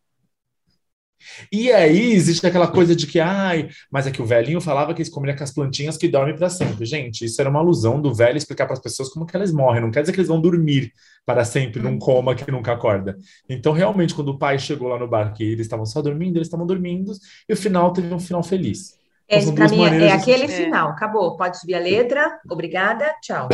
E 1.51 1.71
aí 1.71 2.11
existe 2.13 2.45
aquela 2.45 2.67
coisa 2.67 2.95
de 2.95 3.07
que, 3.07 3.19
ai, 3.19 3.69
mas 3.91 4.07
é 4.07 4.11
que 4.11 4.21
o 4.21 4.25
velhinho 4.25 4.61
falava 4.61 4.93
que 4.93 5.01
eles 5.01 5.11
comiam 5.11 5.35
com 5.35 5.43
as 5.43 5.53
plantinhas 5.53 5.97
que 5.97 6.07
dormem 6.07 6.35
para 6.35 6.49
sempre. 6.49 6.85
Gente, 6.85 7.25
isso 7.25 7.39
era 7.39 7.49
uma 7.49 7.59
alusão 7.59 8.01
do 8.01 8.13
velho 8.13 8.37
explicar 8.37 8.65
para 8.65 8.73
as 8.73 8.81
pessoas 8.81 9.09
como 9.09 9.25
que 9.25 9.35
elas 9.35 9.51
morrem. 9.51 9.81
Não 9.81 9.91
quer 9.91 10.01
dizer 10.01 10.13
que 10.13 10.19
eles 10.19 10.27
vão 10.27 10.41
dormir 10.41 10.91
para 11.25 11.45
sempre 11.45 11.81
num 11.81 11.97
coma 11.99 12.35
que 12.35 12.49
nunca 12.51 12.73
acorda. 12.73 13.17
Então, 13.47 13.73
realmente, 13.73 14.13
quando 14.13 14.29
o 14.29 14.37
pai 14.37 14.57
chegou 14.57 14.87
lá 14.87 14.97
no 14.97 15.07
barco 15.07 15.41
e 15.41 15.45
eles 15.45 15.65
estavam 15.65 15.85
só 15.85 16.01
dormindo, 16.01 16.37
eles 16.37 16.47
estavam 16.47 16.65
dormindo, 16.65 17.11
e 17.47 17.53
o 17.53 17.57
final 17.57 17.93
teve 17.93 18.13
um 18.13 18.19
final 18.19 18.41
feliz. 18.41 18.97
Esse, 19.29 19.53
para 19.53 19.67
mim, 19.67 19.85
é, 19.85 20.07
é 20.07 20.11
aquele 20.11 20.47
de... 20.47 20.53
final. 20.53 20.89
Acabou. 20.89 21.37
Pode 21.37 21.59
subir 21.59 21.75
a 21.75 21.79
letra. 21.79 22.39
Obrigada. 22.49 23.13
Tchau. 23.21 23.47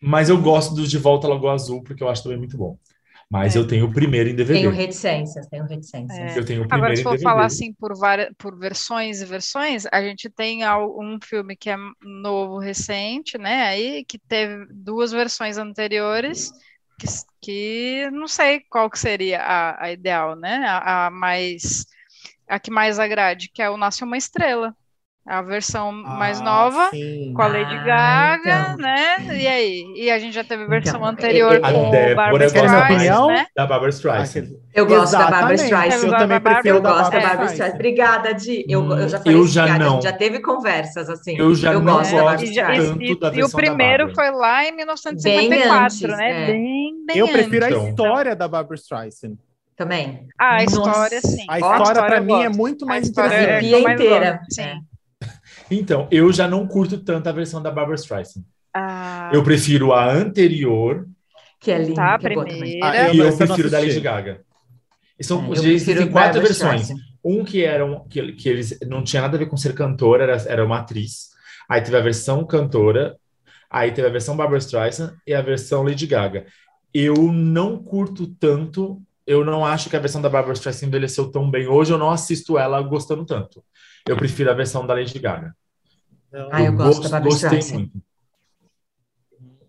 Mas 0.00 0.28
eu 0.28 0.40
gosto 0.40 0.76
do 0.76 0.86
De 0.86 0.96
Volta 0.96 1.26
à 1.26 1.30
Lagoa 1.30 1.54
Azul, 1.54 1.82
porque 1.82 2.04
eu 2.04 2.08
acho 2.08 2.22
também 2.22 2.38
muito 2.38 2.56
bom. 2.56 2.78
Mas 3.30 3.54
é. 3.54 3.58
eu 3.58 3.66
tenho 3.66 3.86
o 3.86 3.92
primeiro 3.92 4.28
em 4.30 4.34
DVD. 4.34 4.60
Tenho 4.60 4.70
reticências, 4.70 5.46
tenho 5.48 5.64
reticências. 5.66 6.18
É. 6.18 6.38
Eu 6.38 6.44
tenho 6.44 6.62
o 6.62 6.68
primeiro 6.68 6.74
Agora, 6.74 6.96
se 6.96 7.02
for 7.02 7.20
falar 7.20 7.44
assim 7.44 7.74
por, 7.74 7.96
várias, 7.96 8.30
por 8.38 8.58
versões 8.58 9.20
e 9.20 9.26
versões, 9.26 9.84
a 9.92 10.02
gente 10.02 10.30
tem 10.30 10.66
um 10.66 11.18
filme 11.22 11.54
que 11.54 11.68
é 11.68 11.76
novo, 12.02 12.58
recente, 12.58 13.36
né? 13.36 13.64
Aí 13.64 14.04
que 14.04 14.18
teve 14.18 14.66
duas 14.70 15.12
versões 15.12 15.58
anteriores, 15.58 16.50
que, 16.98 17.06
que 17.42 18.10
não 18.10 18.26
sei 18.26 18.60
qual 18.60 18.88
que 18.88 18.98
seria 18.98 19.42
a, 19.42 19.84
a 19.84 19.92
ideal, 19.92 20.34
né? 20.34 20.64
A, 20.66 21.06
a 21.06 21.10
mais 21.10 21.86
a 22.48 22.58
que 22.58 22.70
mais 22.70 22.98
agrade, 22.98 23.50
que 23.52 23.60
é 23.60 23.68
o 23.68 23.76
Nasce 23.76 24.02
uma 24.02 24.16
Estrela 24.16 24.74
a 25.28 25.42
versão 25.42 25.90
ah, 25.90 26.14
mais 26.16 26.40
nova 26.40 26.88
sim. 26.88 27.34
com 27.34 27.42
a 27.42 27.48
Lady 27.48 27.74
ah, 27.74 27.84
Gaga, 27.84 28.60
então. 28.60 28.76
né? 28.78 29.38
E 29.38 29.46
aí? 29.46 29.92
E 29.94 30.10
a 30.10 30.18
gente 30.18 30.32
já 30.32 30.42
teve 30.42 30.62
a 30.62 30.66
versão 30.66 30.96
então, 30.96 31.06
anterior 31.06 31.56
é, 31.56 31.60
com 31.60 31.88
o 31.90 32.14
Barbara 32.14 32.46
Streisand, 32.46 33.26
né? 33.26 33.46
Da 33.54 33.66
Barbara 33.66 33.90
Streisand. 33.90 34.56
Eu 34.72 34.86
gosto 34.86 35.14
Exatamente. 35.14 35.30
da 35.30 35.36
Barbara 35.36 35.54
Streisand. 35.54 36.06
Eu 36.06 36.16
também 36.16 36.40
prefiro 36.40 36.76
Eu 36.76 36.82
gosto 36.82 37.10
da 37.10 37.20
Barbara 37.20 37.46
Streisand. 37.46 37.74
Obrigada, 37.74 38.34
Di. 38.34 38.64
Eu, 38.66 38.90
eu 38.90 39.08
já 39.08 39.18
falei 39.18 39.38
eu 39.38 39.46
já 39.46 39.78
não. 39.78 40.00
já 40.00 40.12
teve 40.14 40.40
conversas 40.40 41.10
assim. 41.10 41.36
Eu 41.36 41.54
já 41.54 41.74
eu 41.74 41.82
não 41.82 41.96
gosto 41.96 42.16
da 42.16 42.22
Barbara 42.24 42.44
Streisand. 42.44 42.96
E, 42.98 43.12
e, 43.12 43.38
e 43.38 43.44
o 43.44 43.50
primeiro 43.50 44.14
foi 44.14 44.30
lá 44.30 44.64
em 44.64 44.72
1954, 44.74 45.84
antes, 45.84 46.00
né? 46.00 46.42
É. 46.42 46.46
Bem, 46.46 46.94
bem 47.06 47.18
Eu 47.18 47.28
prefiro 47.28 47.66
antes. 47.66 47.78
a 47.78 47.88
história 47.90 48.34
da 48.34 48.48
Barbara 48.48 48.76
Streisand 48.76 49.36
também. 49.76 50.26
Ah, 50.36 50.56
a 50.56 50.64
história, 50.64 51.20
sim. 51.20 51.44
A 51.48 51.60
história, 51.60 52.02
para 52.02 52.20
mim, 52.20 52.42
é 52.42 52.48
muito 52.48 52.84
mais 52.84 53.08
interessante. 53.08 53.74
A 53.74 53.94
inteira. 53.94 54.40
Sim. 54.50 54.82
Então, 55.70 56.08
eu 56.10 56.32
já 56.32 56.48
não 56.48 56.66
curto 56.66 56.98
tanto 56.98 57.28
a 57.28 57.32
versão 57.32 57.62
da 57.62 57.70
Barbara 57.70 57.96
Streisand. 57.96 58.44
Ah. 58.74 59.30
Eu 59.32 59.42
prefiro 59.42 59.92
a 59.92 60.10
anterior. 60.10 61.06
Que 61.60 61.70
é 61.70 61.78
linda. 61.78 61.94
Tá, 61.94 62.14
a 62.14 62.18
primeira. 62.18 62.86
Ah, 62.86 63.12
e 63.12 63.18
eu, 63.18 63.26
eu 63.26 63.36
prefiro 63.36 63.70
da 63.70 63.80
Lady 63.80 64.00
Gaga. 64.00 64.40
E 65.18 65.24
são, 65.24 65.52
é, 65.52 65.58
existem 65.68 66.10
quatro 66.10 66.40
versões. 66.40 66.82
Streisand. 66.82 67.08
Um 67.24 67.44
que 67.44 67.64
era 67.64 67.84
um, 67.84 68.06
que, 68.08 68.32
que 68.32 68.48
eles 68.48 68.78
não 68.86 69.02
tinha 69.02 69.22
nada 69.22 69.36
a 69.36 69.38
ver 69.38 69.46
com 69.46 69.56
ser 69.56 69.74
cantora, 69.74 70.22
era, 70.22 70.36
era 70.46 70.64
uma 70.64 70.78
atriz. 70.78 71.30
Aí 71.68 71.82
teve 71.82 71.96
a 71.96 72.00
versão 72.00 72.44
cantora, 72.46 73.16
aí 73.68 73.90
teve 73.90 74.06
a 74.06 74.10
versão 74.10 74.36
Barbara 74.36 74.58
Streisand 74.58 75.14
e 75.26 75.34
a 75.34 75.42
versão 75.42 75.82
Lady 75.82 76.06
Gaga. 76.06 76.46
Eu 76.94 77.14
não 77.32 77.82
curto 77.82 78.26
tanto, 78.26 79.02
eu 79.26 79.44
não 79.44 79.64
acho 79.64 79.90
que 79.90 79.96
a 79.96 80.00
versão 80.00 80.22
da 80.22 80.28
Barbara 80.28 80.54
Streisand 80.54 80.86
envelheceu 80.86 81.30
tão 81.30 81.50
bem. 81.50 81.66
Hoje 81.66 81.92
eu 81.92 81.98
não 81.98 82.10
assisto 82.10 82.56
ela 82.56 82.80
gostando 82.80 83.26
tanto. 83.26 83.62
Eu 84.08 84.16
prefiro 84.16 84.50
a 84.50 84.54
versão 84.54 84.86
da 84.86 84.94
Lady 84.94 85.18
Gaga. 85.18 85.54
Ah, 86.50 86.60
eu, 86.60 86.66
eu 86.66 86.72
gosto 86.74 87.02
da 87.02 87.08
Barbara 87.08 87.34
Streisand. 87.34 87.76
Muito. 87.78 88.02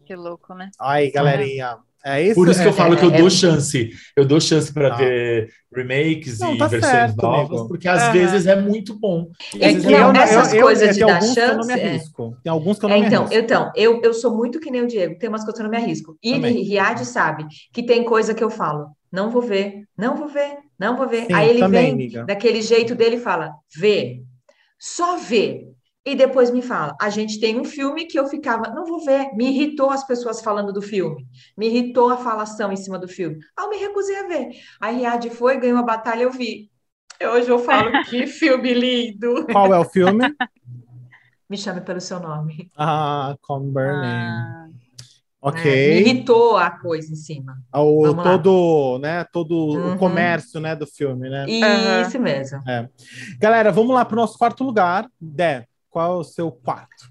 Que 0.06 0.16
louco, 0.16 0.54
né? 0.54 0.72
Ai, 0.80 1.12
galerinha. 1.12 1.78
É 2.04 2.24
isso, 2.24 2.36
Por 2.36 2.48
isso 2.48 2.62
que 2.62 2.68
eu 2.68 2.72
é, 2.72 2.74
falo 2.74 2.94
é, 2.94 2.98
que 2.98 3.06
eu 3.06 3.14
é, 3.14 3.18
dou 3.18 3.30
chance. 3.30 3.90
Eu 4.16 4.26
dou 4.26 4.40
chance 4.40 4.74
para 4.74 4.94
ah. 4.94 4.98
ver 4.98 5.50
remakes 5.72 6.40
não, 6.40 6.56
e 6.56 6.58
tá 6.58 6.68
versões 6.68 6.92
certo, 6.92 7.22
novas, 7.22 7.50
amigo. 7.50 7.68
porque 7.68 7.88
às 7.88 8.14
vezes 8.14 8.48
é 8.48 8.56
muito 8.56 8.98
bom. 8.98 9.30
É 9.60 9.74
que 9.74 9.86
não, 9.86 10.12
essas 10.14 10.54
eu, 10.54 10.64
coisas 10.64 10.98
eu, 10.98 11.06
de 11.08 11.14
dar 11.14 11.22
chance. 11.22 12.14
Tem 12.42 12.50
alguns 12.50 12.80
que 12.80 12.86
eu 12.86 12.90
não 12.90 13.00
me 13.00 13.06
então, 13.06 13.24
arrisco. 13.24 13.44
Então, 13.44 13.72
eu, 13.76 14.02
eu 14.02 14.14
sou 14.14 14.36
muito 14.36 14.60
que 14.60 14.72
nem 14.72 14.82
o 14.82 14.88
Diego, 14.88 15.20
tem 15.20 15.30
umas 15.30 15.42
coisas 15.42 15.56
que 15.56 15.62
eu 15.62 15.70
não 15.70 15.78
me 15.78 15.78
arrisco. 15.78 16.18
E 16.24 16.34
Riad 16.38 17.06
sabe 17.06 17.46
que 17.74 17.84
tem 17.84 18.04
coisa 18.04 18.34
que 18.34 18.44
eu 18.44 18.50
falo, 18.50 18.88
não 19.12 19.30
vou 19.30 19.42
ver, 19.42 19.84
não 19.98 20.16
vou 20.16 20.30
ver, 20.30 20.58
não 20.80 20.96
vou 20.96 21.08
ver. 21.08 21.26
Sim, 21.26 21.34
Aí 21.34 21.50
ele 21.50 21.60
também, 21.60 21.84
vem 21.84 21.94
amiga. 21.94 22.26
daquele 22.26 22.62
jeito 22.62 22.96
dele 22.96 23.18
e 23.18 23.22
fala: 23.22 23.54
vê, 23.76 24.24
só 24.80 25.18
vê. 25.18 25.68
E 26.06 26.16
depois 26.16 26.50
me 26.50 26.62
fala, 26.62 26.96
a 27.00 27.10
gente 27.10 27.40
tem 27.40 27.60
um 27.60 27.66
filme 27.66 28.06
que 28.06 28.18
eu 28.18 28.26
ficava, 28.26 28.74
não 28.74 28.86
vou 28.86 29.04
ver, 29.04 29.32
me 29.36 29.50
irritou 29.50 29.92
as 29.92 30.08
pessoas 30.08 30.42
falando 30.42 30.72
do 30.74 30.82
filme, 30.82 31.28
me 31.58 31.68
irritou 31.68 32.10
a 32.10 32.18
falação 32.18 32.72
em 32.72 32.78
cima 32.78 32.98
do 32.98 33.08
filme. 33.08 33.38
Ah, 33.56 33.64
eu 33.64 33.70
me 33.70 33.78
recusei 33.78 34.16
a 34.18 34.28
ver. 34.28 34.50
A 34.80 34.90
Riad 34.90 35.30
foi, 35.30 35.60
ganhou 35.60 35.78
a 35.78 35.84
batalha, 35.84 36.24
eu 36.24 36.32
vi. 36.32 36.72
Hoje 37.22 37.50
eu 37.50 37.60
falo, 37.60 37.92
que 38.10 38.26
filme 38.26 38.74
lindo. 38.74 39.46
Qual 39.46 39.74
é 39.74 39.78
o 39.78 39.86
filme? 39.86 40.34
me 41.50 41.58
chame 41.58 41.82
pelo 41.82 42.00
seu 42.00 42.20
nome. 42.20 42.72
Ah, 42.78 43.36
Come 43.42 43.72
Burning. 43.72 44.06
Ah. 44.06 44.68
Ok. 45.42 45.62
É, 45.62 45.94
me 45.96 46.02
irritou 46.02 46.58
a 46.58 46.70
coisa 46.70 47.12
em 47.14 47.16
cima. 47.16 47.58
O, 47.74 48.14
todo, 48.14 49.00
né, 49.00 49.26
todo 49.32 49.54
uhum. 49.54 49.94
o 49.94 49.98
comércio, 49.98 50.60
né, 50.60 50.76
do 50.76 50.86
filme, 50.86 51.30
né? 51.30 51.46
Isso 51.48 52.18
uhum. 52.18 52.24
mesmo. 52.24 52.60
É. 52.68 52.90
Galera, 53.40 53.72
vamos 53.72 53.96
lá 53.96 54.04
para 54.04 54.16
o 54.16 54.20
nosso 54.20 54.38
quarto 54.38 54.64
lugar. 54.64 55.10
Dé, 55.20 55.66
qual 55.90 56.14
é 56.14 56.16
o 56.18 56.24
seu 56.24 56.52
quarto? 56.52 57.10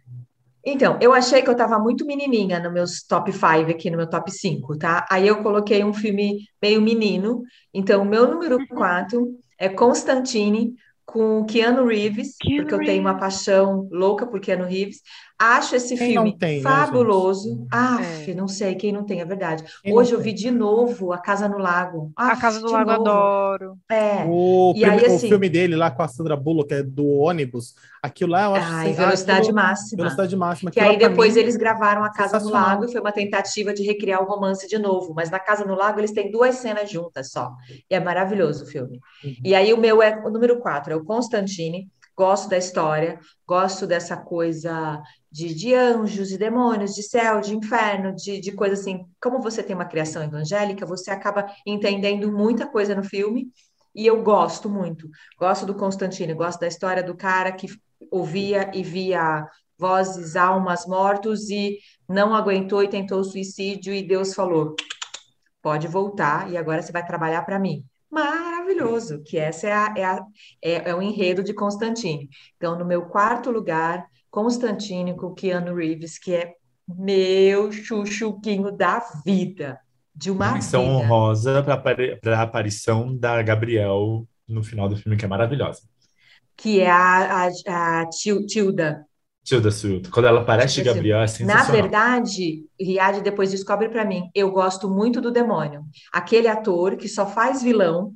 Então, 0.65 0.99
eu 1.01 1.15
achei 1.15 1.41
que 1.41 1.49
eu 1.49 1.53
estava 1.53 1.79
muito 1.79 2.05
menininha 2.05 2.61
no 2.61 2.71
meus 2.71 3.03
top 3.03 3.33
5 3.33 3.71
aqui, 3.71 3.91
no 3.91 3.97
meu 3.97 4.07
top 4.07 4.31
5, 4.31 4.77
tá? 4.77 5.07
Aí 5.11 5.27
eu 5.27 5.43
coloquei 5.43 5.83
um 5.83 5.95
filme 5.95 6.41
meio 6.61 6.83
menino. 6.83 7.43
Então, 7.73 8.03
o 8.03 8.05
meu 8.05 8.29
número 8.29 8.59
4 8.69 9.39
é 9.59 9.71
Constantine, 9.71 10.75
com 11.07 11.47
Keanu 11.47 11.87
Reeves, 11.87 12.37
Keanu 12.39 12.65
porque 12.65 12.75
eu 12.75 12.87
tenho 12.87 13.01
uma 13.01 13.17
paixão 13.17 13.89
louca 13.91 14.27
por 14.27 14.41
Keanu 14.41 14.67
Reeves. 14.67 15.01
Acho 15.39 15.77
esse 15.77 15.97
quem 15.97 16.13
filme 16.13 16.37
tem, 16.37 16.57
né, 16.57 16.63
fabuloso. 16.63 17.61
Né, 17.61 17.67
ah, 17.71 17.99
é. 18.27 18.35
não 18.35 18.49
sei 18.49 18.75
quem 18.75 18.91
não 18.91 19.05
tem, 19.05 19.21
é 19.21 19.25
verdade. 19.25 19.63
Quem 19.85 19.95
Hoje 19.95 20.13
eu 20.13 20.21
vi 20.21 20.33
de 20.33 20.51
novo 20.51 21.13
A 21.13 21.19
Casa 21.19 21.49
no 21.49 21.59
Lago. 21.59 22.11
Ah, 22.17 22.33
a 22.33 22.37
Casa 22.37 22.61
do 22.61 22.69
Lago 22.69 22.91
novo. 22.91 23.03
adoro. 23.03 23.79
É. 23.89 24.25
O, 24.29 24.73
e 24.75 24.85
aí, 24.85 25.07
assim, 25.07 25.27
o 25.27 25.29
filme 25.29 25.49
dele 25.49 25.77
lá 25.77 25.93
com 25.93 26.03
a 26.03 26.09
Sandra 26.09 26.37
Bullock, 26.37 26.75
é 26.75 26.83
do 26.83 27.07
ônibus. 27.07 27.77
Aquilo 28.03 28.33
lá 28.33 28.47
eu 28.47 28.55
acho 28.57 28.73
Ai, 28.73 28.93
velocidade 28.93 29.41
aquilo, 29.43 29.55
máxima. 29.55 29.97
Velocidade 29.99 30.37
máxima. 30.37 30.71
Que 30.73 30.81
aí 30.81 30.99
depois 30.99 31.35
mim, 31.35 31.41
eles 31.41 31.57
gravaram 31.57 32.03
A 32.03 32.11
Casa 32.11 32.41
no 32.41 32.51
Lago 32.51 32.85
e 32.85 32.91
foi 32.91 33.01
uma 33.01 33.13
tentativa 33.13 33.73
de 33.73 33.85
recriar 33.85 34.21
o 34.21 34.27
romance 34.27 34.67
de 34.67 34.77
novo. 34.77 35.15
Mas 35.15 35.31
na 35.31 35.39
Casa 35.39 35.65
no 35.65 35.77
Lago 35.77 36.01
eles 36.01 36.11
têm 36.11 36.33
duas 36.33 36.57
cenas 36.57 36.91
juntas 36.91 37.31
só. 37.31 37.53
E 37.89 37.95
é 37.95 38.01
maravilhoso 38.01 38.65
o 38.65 38.67
filme. 38.67 38.99
Uhum. 39.25 39.35
E 39.45 39.55
aí 39.55 39.73
o 39.73 39.79
meu 39.79 40.03
é 40.03 40.21
o 40.25 40.31
número 40.31 40.59
4, 40.59 40.93
é 40.93 40.97
o 40.97 41.05
Constantine 41.05 41.89
gosto 42.19 42.49
da 42.49 42.59
história, 42.59 43.21
gosto 43.47 43.87
dessa 43.87 44.17
coisa 44.17 45.01
de, 45.31 45.55
de 45.55 45.73
anjos, 45.73 46.29
de 46.29 46.37
demônios, 46.37 46.93
de 46.93 47.03
céu, 47.05 47.41
de 47.41 47.55
inferno, 47.55 48.13
de, 48.13 48.41
de 48.41 48.51
coisa 48.51 48.75
assim. 48.75 49.07
Como 49.23 49.41
você 49.41 49.63
tem 49.63 49.77
uma 49.77 49.85
criação 49.85 50.25
evangélica, 50.25 50.85
você 50.85 51.13
acaba 51.13 51.47
entendendo 51.65 52.33
muita 52.33 52.67
coisa 52.67 52.93
no 52.93 53.05
filme, 53.05 53.47
e 53.95 54.05
eu 54.05 54.21
gosto 54.21 54.69
muito. 54.69 55.09
Gosto 55.39 55.65
do 55.65 55.77
Constantino, 55.77 56.35
gosto 56.35 56.59
da 56.59 56.67
história 56.67 57.05
do 57.05 57.17
cara 57.17 57.53
que 57.53 57.69
ouvia 58.11 58.69
e 58.75 58.83
via 58.83 59.47
vozes, 59.79 60.35
almas 60.35 60.87
mortos 60.87 61.49
e 61.49 61.79
não 62.09 62.35
aguentou 62.35 62.83
e 62.83 62.89
tentou 62.89 63.23
suicídio, 63.23 63.95
e 63.95 64.03
Deus 64.03 64.35
falou: 64.35 64.75
pode 65.63 65.87
voltar, 65.87 66.51
e 66.51 66.57
agora 66.57 66.83
você 66.83 66.91
vai 66.91 67.07
trabalhar 67.07 67.43
para 67.43 67.61
mim. 67.61 67.85
Maravilhoso 68.11 69.23
que 69.23 69.37
essa 69.37 69.67
é, 69.67 69.73
a, 69.73 69.95
é, 69.97 70.05
a, 70.05 70.25
é, 70.63 70.91
é 70.91 70.95
o 70.95 71.03
enredo 71.03 71.43
de 71.43 71.53
Constantine. 71.53 72.29
Então, 72.57 72.79
no 72.79 72.85
meu 72.85 73.03
quarto 73.03 73.51
lugar, 73.51 74.07
Constantine 74.31 75.15
com 75.17 75.35
Keanu 75.35 75.75
Reeves, 75.75 76.19
que 76.19 76.35
é 76.35 76.55
meu 76.89 77.71
chuchuquinho 77.71 78.73
da 78.73 79.01
vida, 79.25 79.79
de 80.15 80.31
uma 80.31 80.53
Menção 80.53 80.83
vida. 80.83 80.95
honrosa 80.95 81.63
para 81.63 82.39
a 82.39 82.43
aparição 82.43 83.15
da 83.15 83.43
Gabriel 83.43 84.27
no 84.49 84.63
final 84.65 84.89
do 84.89 84.97
filme, 84.97 85.17
que 85.17 85.25
é 85.25 85.29
maravilhosa. 85.29 85.83
Que 86.57 86.81
é 86.81 86.91
a, 86.91 87.51
a, 87.67 88.01
a 88.01 88.07
Tilda. 88.09 89.07
Tilda 89.49 89.71
Swinton. 89.71 90.11
Quando 90.11 90.27
ela 90.27 90.43
aparece 90.43 90.75
de 90.75 90.83
Gabriel, 90.83 91.21
é 91.21 91.27
sensacional. 91.27 91.67
Na 91.67 91.73
verdade, 91.73 92.67
Riad 92.79 93.23
depois 93.23 93.51
descobre 93.51 93.89
para 93.89 94.05
mim, 94.05 94.29
eu 94.35 94.51
gosto 94.51 94.91
muito 94.91 95.23
do 95.23 95.33
demônio. 95.33 95.85
Aquele 96.13 96.49
ator 96.49 96.97
que 96.97 97.09
só 97.09 97.27
faz 97.27 97.63
vilão, 97.63 98.13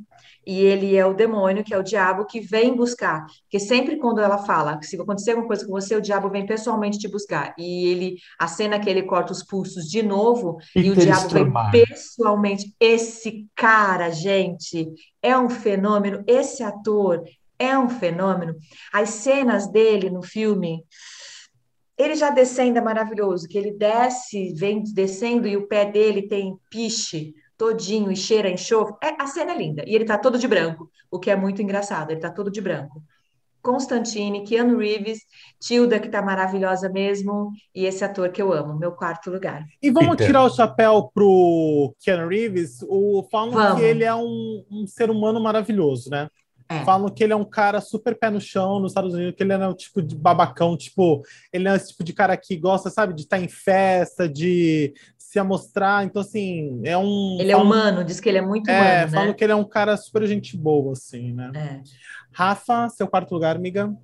e 0.47 0.61
ele 0.61 0.95
é 0.95 1.07
o 1.07 1.14
demônio, 1.14 1.64
que 1.64 1.72
é 1.72 1.78
o 1.78 1.83
diabo, 1.83 2.26
que 2.26 2.41
vem 2.41 2.76
buscar. 2.76 3.24
Porque 3.45 3.59
sempre 3.59 3.97
quando 3.97 4.20
ela 4.20 4.39
fala 4.39 4.76
que 4.76 4.87
se 4.87 5.01
acontecer 5.01 5.30
alguma 5.30 5.47
coisa 5.47 5.64
com 5.64 5.72
você, 5.72 5.95
o 5.95 6.03
diabo 6.03 6.28
vem 6.28 6.45
pessoalmente 6.45 6.99
te 6.99 7.09
buscar. 7.09 7.55
E 7.57 7.87
ele, 7.87 8.16
a 8.39 8.47
cena 8.49 8.78
que 8.78 8.91
ele 8.91 9.05
corta 9.05 9.33
os 9.33 9.43
pulsos 9.43 9.85
de 9.85 10.03
novo, 10.03 10.59
Peter 10.74 10.85
e 10.85 10.91
o 10.91 10.97
diabo 10.97 11.26
Stormare. 11.28 11.70
vem 11.72 11.87
pessoalmente. 11.87 12.74
Esse 12.78 13.47
cara, 13.55 14.11
gente, 14.11 14.89
é 15.22 15.39
um 15.39 15.49
fenômeno. 15.49 16.24
Esse 16.26 16.62
ator 16.62 17.22
é 17.59 17.78
um 17.78 17.89
fenômeno. 17.89 18.57
As 18.93 19.11
cenas 19.11 19.70
dele 19.70 20.11
no 20.11 20.22
filme 20.22 20.85
ele 21.97 22.14
já 22.14 22.30
descendo 22.30 22.78
é 22.78 22.80
maravilhoso, 22.80 23.49
que 23.49 23.59
ele 23.59 23.72
desce, 23.72 24.53
vem 24.55 24.82
descendo 24.82 25.47
e 25.47 25.57
o 25.57 25.66
pé 25.66 25.84
dele 25.84 26.22
tem 26.22 26.57
piche 26.70 27.34
todinho 27.57 28.11
e 28.11 28.16
cheira 28.16 28.51
enxofre. 28.51 28.97
É, 29.03 29.22
a 29.22 29.26
cena 29.26 29.53
é 29.53 29.57
linda. 29.57 29.84
E 29.86 29.95
ele 29.95 30.05
tá 30.05 30.18
todo 30.18 30.38
de 30.38 30.49
branco, 30.49 30.90
o 31.11 31.18
que 31.18 31.30
é 31.30 31.36
muito 31.36 31.62
engraçado. 31.62 32.11
Ele 32.11 32.20
tá 32.20 32.30
todo 32.30 32.51
de 32.51 32.61
branco. 32.61 33.03
Constantine, 33.62 34.43
Keanu 34.43 34.78
Reeves, 34.78 35.20
Tilda, 35.61 36.01
que 36.01 36.09
tá 36.09 36.20
maravilhosa 36.20 36.88
mesmo, 36.88 37.53
e 37.72 37.86
esse 37.86 38.05
ator 38.05 38.30
que 38.30 38.43
eu 38.43 38.53
amo, 38.53 38.76
meu 38.76 38.90
quarto 38.90 39.30
lugar. 39.30 39.64
E 39.80 39.88
vamos 39.88 40.16
tirar 40.16 40.43
o 40.43 40.51
chapéu 40.51 41.11
pro 41.14 41.95
Keanu 42.01 42.28
Reeves, 42.28 42.82
o, 42.88 43.24
falam 43.30 43.53
vamos. 43.53 43.78
que 43.78 43.84
ele 43.84 44.03
é 44.03 44.14
um, 44.14 44.64
um 44.68 44.86
ser 44.86 45.09
humano 45.11 45.40
maravilhoso, 45.40 46.11
né? 46.11 46.28
É. 46.68 46.84
Falam 46.84 47.08
que 47.08 47.22
ele 47.22 47.32
é 47.32 47.36
um 47.36 47.44
cara 47.44 47.80
super 47.80 48.18
pé 48.18 48.30
no 48.30 48.40
chão 48.40 48.80
nos 48.80 48.92
Estados 48.92 49.14
Unidos, 49.14 49.34
que 49.36 49.42
ele 49.42 49.52
é 49.52 49.68
o 49.68 49.74
tipo 49.74 50.00
de 50.02 50.16
babacão, 50.16 50.76
tipo, 50.76 51.22
ele 51.52 51.68
é 51.68 51.76
esse 51.76 51.88
tipo 51.88 52.04
de 52.04 52.12
cara 52.12 52.36
que 52.36 52.56
gosta, 52.56 52.90
sabe, 52.90 53.14
de 53.14 53.22
estar 53.22 53.38
em 53.38 53.48
festa, 53.48 54.28
de 54.28 54.94
se 55.18 55.38
amostrar. 55.38 56.04
Então, 56.04 56.20
assim, 56.20 56.80
é 56.84 56.96
um. 56.96 57.38
Ele 57.40 57.52
é 57.52 57.56
humano, 57.56 58.04
diz 58.04 58.20
que 58.20 58.28
ele 58.28 58.38
é 58.38 58.42
muito 58.42 58.70
é, 58.70 58.74
humano. 58.74 58.90
É, 58.90 59.08
falam 59.08 59.28
né? 59.28 59.34
que 59.34 59.44
ele 59.44 59.52
é 59.52 59.56
um 59.56 59.64
cara 59.64 59.96
super 59.96 60.26
gente 60.26 60.56
boa, 60.56 60.92
assim, 60.92 61.32
né? 61.32 61.50
É. 61.54 61.80
Rafa, 62.32 62.88
seu 62.90 63.08
quarto 63.08 63.32
lugar, 63.32 63.56
amiga. 63.56 63.94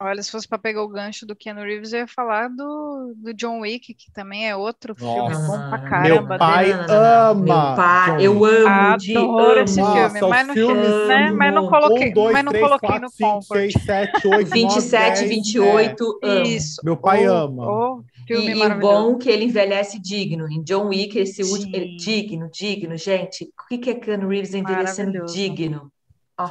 Olha, 0.00 0.20
se 0.22 0.30
fosse 0.30 0.48
para 0.48 0.58
pegar 0.58 0.82
o 0.82 0.88
gancho 0.88 1.24
do 1.24 1.36
Keanu 1.36 1.62
Reeves, 1.62 1.92
eu 1.92 2.00
ia 2.00 2.08
falar 2.08 2.48
do, 2.48 3.14
do 3.16 3.32
John 3.32 3.60
Wick, 3.60 3.94
que 3.94 4.10
também 4.12 4.48
é 4.48 4.56
outro 4.56 4.94
Nossa. 4.98 5.14
filme 5.14 5.46
bom 5.46 5.68
pra 5.68 5.78
caramba. 5.78 6.28
Meu 6.30 6.38
pai 6.38 6.72
ama! 6.72 7.34
Meu 7.34 7.54
pai, 7.76 8.26
eu 8.26 8.44
amo 8.44 8.98
de 8.98 9.16
Adoro 9.16 9.60
esse 9.60 9.74
filme, 9.74 10.20
mas, 10.20 10.46
não, 10.48 10.54
filmes, 10.54 11.08
né, 11.08 11.30
mas 11.30 11.54
não 11.54 11.68
coloquei, 11.68 12.10
um, 12.10 12.12
dois, 12.12 12.32
mas 12.32 12.44
não 12.44 12.50
três, 12.50 12.64
coloquei 12.66 12.88
quatro, 12.88 13.04
no 13.04 13.10
cinco, 13.10 13.32
Comfort. 13.34 13.72
6, 13.72 13.72
7, 13.84 14.26
8, 14.26 14.50
27, 14.50 15.20
9, 15.22 15.28
28, 15.28 16.18
é. 16.22 16.42
Isso. 16.42 16.80
Meu 16.84 16.96
pai 16.96 17.28
oh, 17.28 17.32
ama. 17.32 17.66
Oh, 17.70 18.04
filme 18.26 18.52
e, 18.52 18.62
e 18.62 18.74
bom 18.74 19.16
que 19.16 19.30
ele 19.30 19.44
envelhece 19.44 20.00
digno. 20.00 20.50
Em 20.50 20.62
John 20.64 20.88
Wick, 20.88 21.16
esse 21.16 21.44
Sim. 21.44 21.52
último, 21.52 21.76
ele, 21.76 21.96
digno, 21.96 22.50
digno, 22.52 22.96
gente. 22.96 23.44
O 23.44 23.78
que 23.78 23.90
é 23.90 23.94
Keanu 23.94 24.28
Reeves 24.28 24.54
envelhecendo 24.54 25.24
digno? 25.26 25.92
Oh. 26.38 26.50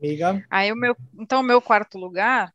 Amiga. 0.00 0.46
Aí 0.50 0.72
o 0.72 0.76
meu, 0.76 0.96
então 1.18 1.40
o 1.40 1.44
meu 1.44 1.60
quarto 1.60 1.98
lugar 1.98 2.52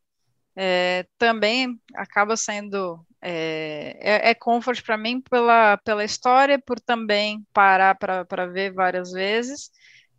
é, 0.56 1.06
também 1.18 1.80
acaba 1.96 2.36
sendo 2.36 3.06
é, 3.22 3.98
é, 4.00 4.30
é 4.32 4.36
comfort 4.36 4.84
para 4.84 4.98
mim 4.98 5.22
pela, 5.22 5.78
pela 5.78 6.04
história, 6.04 6.60
por 6.60 6.80
também 6.80 7.46
parar 7.54 7.96
para 7.96 8.46
ver 8.48 8.74
várias 8.74 9.12
vezes, 9.12 9.70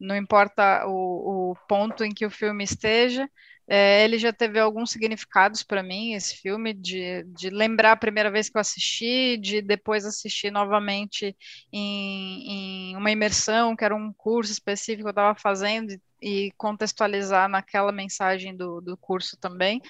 não 0.00 0.16
importa 0.16 0.86
o, 0.86 1.52
o 1.52 1.56
ponto 1.68 2.04
em 2.04 2.10
que 2.12 2.26
o 2.26 2.30
filme 2.30 2.64
esteja. 2.64 3.28
É, 3.74 4.04
ele 4.04 4.18
já 4.18 4.34
teve 4.34 4.60
alguns 4.60 4.90
significados 4.90 5.62
para 5.62 5.82
mim, 5.82 6.12
esse 6.12 6.36
filme, 6.36 6.74
de, 6.74 7.22
de 7.28 7.48
lembrar 7.48 7.92
a 7.92 7.96
primeira 7.96 8.30
vez 8.30 8.50
que 8.50 8.58
eu 8.58 8.60
assisti, 8.60 9.38
de 9.38 9.62
depois 9.62 10.04
assistir 10.04 10.50
novamente 10.50 11.34
em, 11.72 12.90
em 12.90 12.96
uma 12.96 13.10
imersão, 13.10 13.74
que 13.74 13.82
era 13.82 13.96
um 13.96 14.12
curso 14.12 14.52
específico 14.52 15.04
que 15.04 15.08
eu 15.08 15.12
estava 15.12 15.34
fazendo, 15.40 15.98
e 16.20 16.52
contextualizar 16.58 17.48
naquela 17.48 17.90
mensagem 17.90 18.54
do, 18.54 18.82
do 18.82 18.94
curso 18.94 19.38
também. 19.38 19.80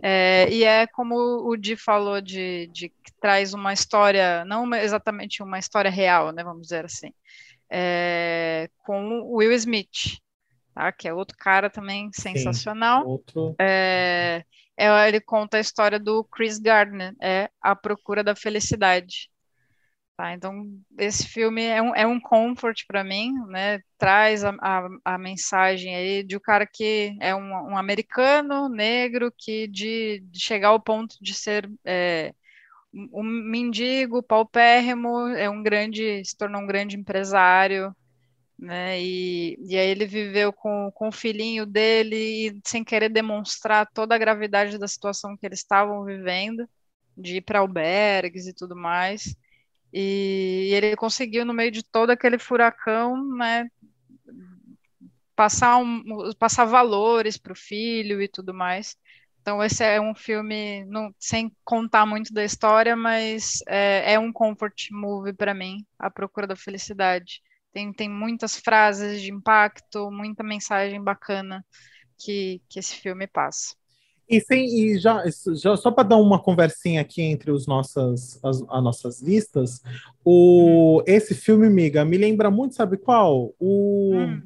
É, 0.00 0.46
e 0.48 0.62
é 0.62 0.86
como 0.86 1.16
o 1.16 1.56
Di 1.56 1.74
falou, 1.74 2.20
de, 2.20 2.68
de 2.68 2.88
que 2.88 3.12
traz 3.20 3.52
uma 3.52 3.72
história, 3.72 4.44
não 4.44 4.72
exatamente 4.76 5.42
uma 5.42 5.58
história 5.58 5.90
real, 5.90 6.30
né, 6.30 6.44
vamos 6.44 6.62
dizer 6.62 6.84
assim, 6.84 7.12
é, 7.68 8.70
com 8.84 9.22
o 9.22 9.38
Will 9.38 9.50
Smith, 9.54 10.22
tá, 10.74 10.90
que 10.92 11.08
é 11.08 11.14
outro 11.14 11.36
cara 11.38 11.70
também 11.70 12.10
sensacional. 12.12 13.02
Sim, 13.02 13.08
outro. 13.08 13.56
É, 13.60 14.44
é, 14.76 15.08
ele 15.08 15.20
conta 15.20 15.56
a 15.56 15.60
história 15.60 15.98
do 15.98 16.24
Chris 16.24 16.58
Gardner, 16.58 17.14
é 17.20 17.48
A 17.62 17.76
Procura 17.76 18.24
da 18.24 18.34
Felicidade. 18.34 19.30
Tá, 20.16 20.32
então, 20.32 20.64
esse 20.96 21.26
filme 21.26 21.64
é 21.64 21.82
um, 21.82 21.94
é 21.94 22.06
um 22.06 22.20
comfort 22.20 22.84
para 22.86 23.02
mim, 23.02 23.32
né? 23.48 23.80
Traz 23.98 24.44
a, 24.44 24.54
a, 24.60 24.88
a, 25.04 25.18
mensagem 25.18 25.96
aí 25.96 26.22
de 26.22 26.36
um 26.36 26.40
cara 26.40 26.64
que 26.72 27.16
é 27.20 27.34
um, 27.34 27.50
um 27.72 27.76
americano 27.76 28.68
negro 28.68 29.32
que 29.36 29.66
de, 29.66 30.22
de, 30.30 30.38
chegar 30.38 30.68
ao 30.68 30.78
ponto 30.78 31.16
de 31.20 31.34
ser 31.34 31.68
é, 31.84 32.32
um 33.12 33.24
mendigo, 33.24 34.22
paupérrimo, 34.22 35.28
é 35.30 35.50
um 35.50 35.60
grande, 35.60 36.24
se 36.24 36.36
tornou 36.36 36.62
um 36.62 36.66
grande 36.66 36.96
empresário, 36.96 37.92
né? 38.64 39.00
E, 39.00 39.56
e 39.60 39.76
aí 39.76 39.88
ele 39.88 40.06
viveu 40.06 40.52
com, 40.52 40.90
com 40.94 41.08
o 41.08 41.12
filhinho 41.12 41.66
dele 41.66 42.16
e 42.16 42.60
sem 42.64 42.82
querer 42.82 43.10
demonstrar 43.10 43.86
toda 43.92 44.14
a 44.14 44.18
gravidade 44.18 44.78
da 44.78 44.88
situação 44.88 45.36
que 45.36 45.46
eles 45.46 45.60
estavam 45.60 46.04
vivendo, 46.04 46.68
de 47.16 47.36
ir 47.36 47.40
para 47.42 47.60
albergues 47.60 48.46
e 48.46 48.54
tudo 48.54 48.74
mais. 48.74 49.36
E 49.92 50.70
ele 50.72 50.96
conseguiu, 50.96 51.44
no 51.44 51.54
meio 51.54 51.70
de 51.70 51.84
todo 51.84 52.10
aquele 52.10 52.38
furacão, 52.38 53.16
né, 53.36 53.68
passar, 55.36 55.76
um, 55.76 56.32
passar 56.38 56.64
valores 56.64 57.36
para 57.36 57.52
o 57.52 57.56
filho 57.56 58.20
e 58.20 58.28
tudo 58.28 58.54
mais. 58.54 58.96
Então, 59.40 59.62
esse 59.62 59.84
é 59.84 60.00
um 60.00 60.14
filme, 60.14 60.86
não, 60.86 61.14
sem 61.18 61.54
contar 61.62 62.06
muito 62.06 62.32
da 62.32 62.42
história, 62.42 62.96
mas 62.96 63.58
é, 63.68 64.14
é 64.14 64.18
um 64.18 64.32
comfort 64.32 64.88
movie 64.90 65.34
para 65.34 65.52
mim, 65.52 65.84
A 65.98 66.10
Procura 66.10 66.46
da 66.46 66.56
Felicidade. 66.56 67.42
Tem, 67.74 67.92
tem 67.92 68.08
muitas 68.08 68.56
frases 68.56 69.20
de 69.20 69.32
impacto, 69.32 70.08
muita 70.10 70.44
mensagem 70.44 71.02
bacana 71.02 71.66
que, 72.16 72.62
que 72.68 72.78
esse 72.78 72.94
filme 72.94 73.26
passa. 73.26 73.74
E, 74.28 74.40
sim, 74.40 74.64
e 74.64 74.98
já, 74.98 75.22
já 75.54 75.76
só 75.76 75.90
para 75.90 76.08
dar 76.08 76.16
uma 76.16 76.40
conversinha 76.40 77.00
aqui 77.00 77.20
entre 77.20 77.50
os 77.50 77.66
nossas, 77.66 78.42
as, 78.42 78.62
as 78.62 78.82
nossas 78.82 79.20
listas, 79.20 79.82
o, 80.24 81.00
hum. 81.00 81.04
esse 81.06 81.34
filme, 81.34 81.66
amiga, 81.66 82.04
me 82.04 82.16
lembra 82.16 82.50
muito, 82.50 82.74
sabe 82.74 82.96
qual? 82.96 83.52
O 83.58 84.14
hum. 84.14 84.42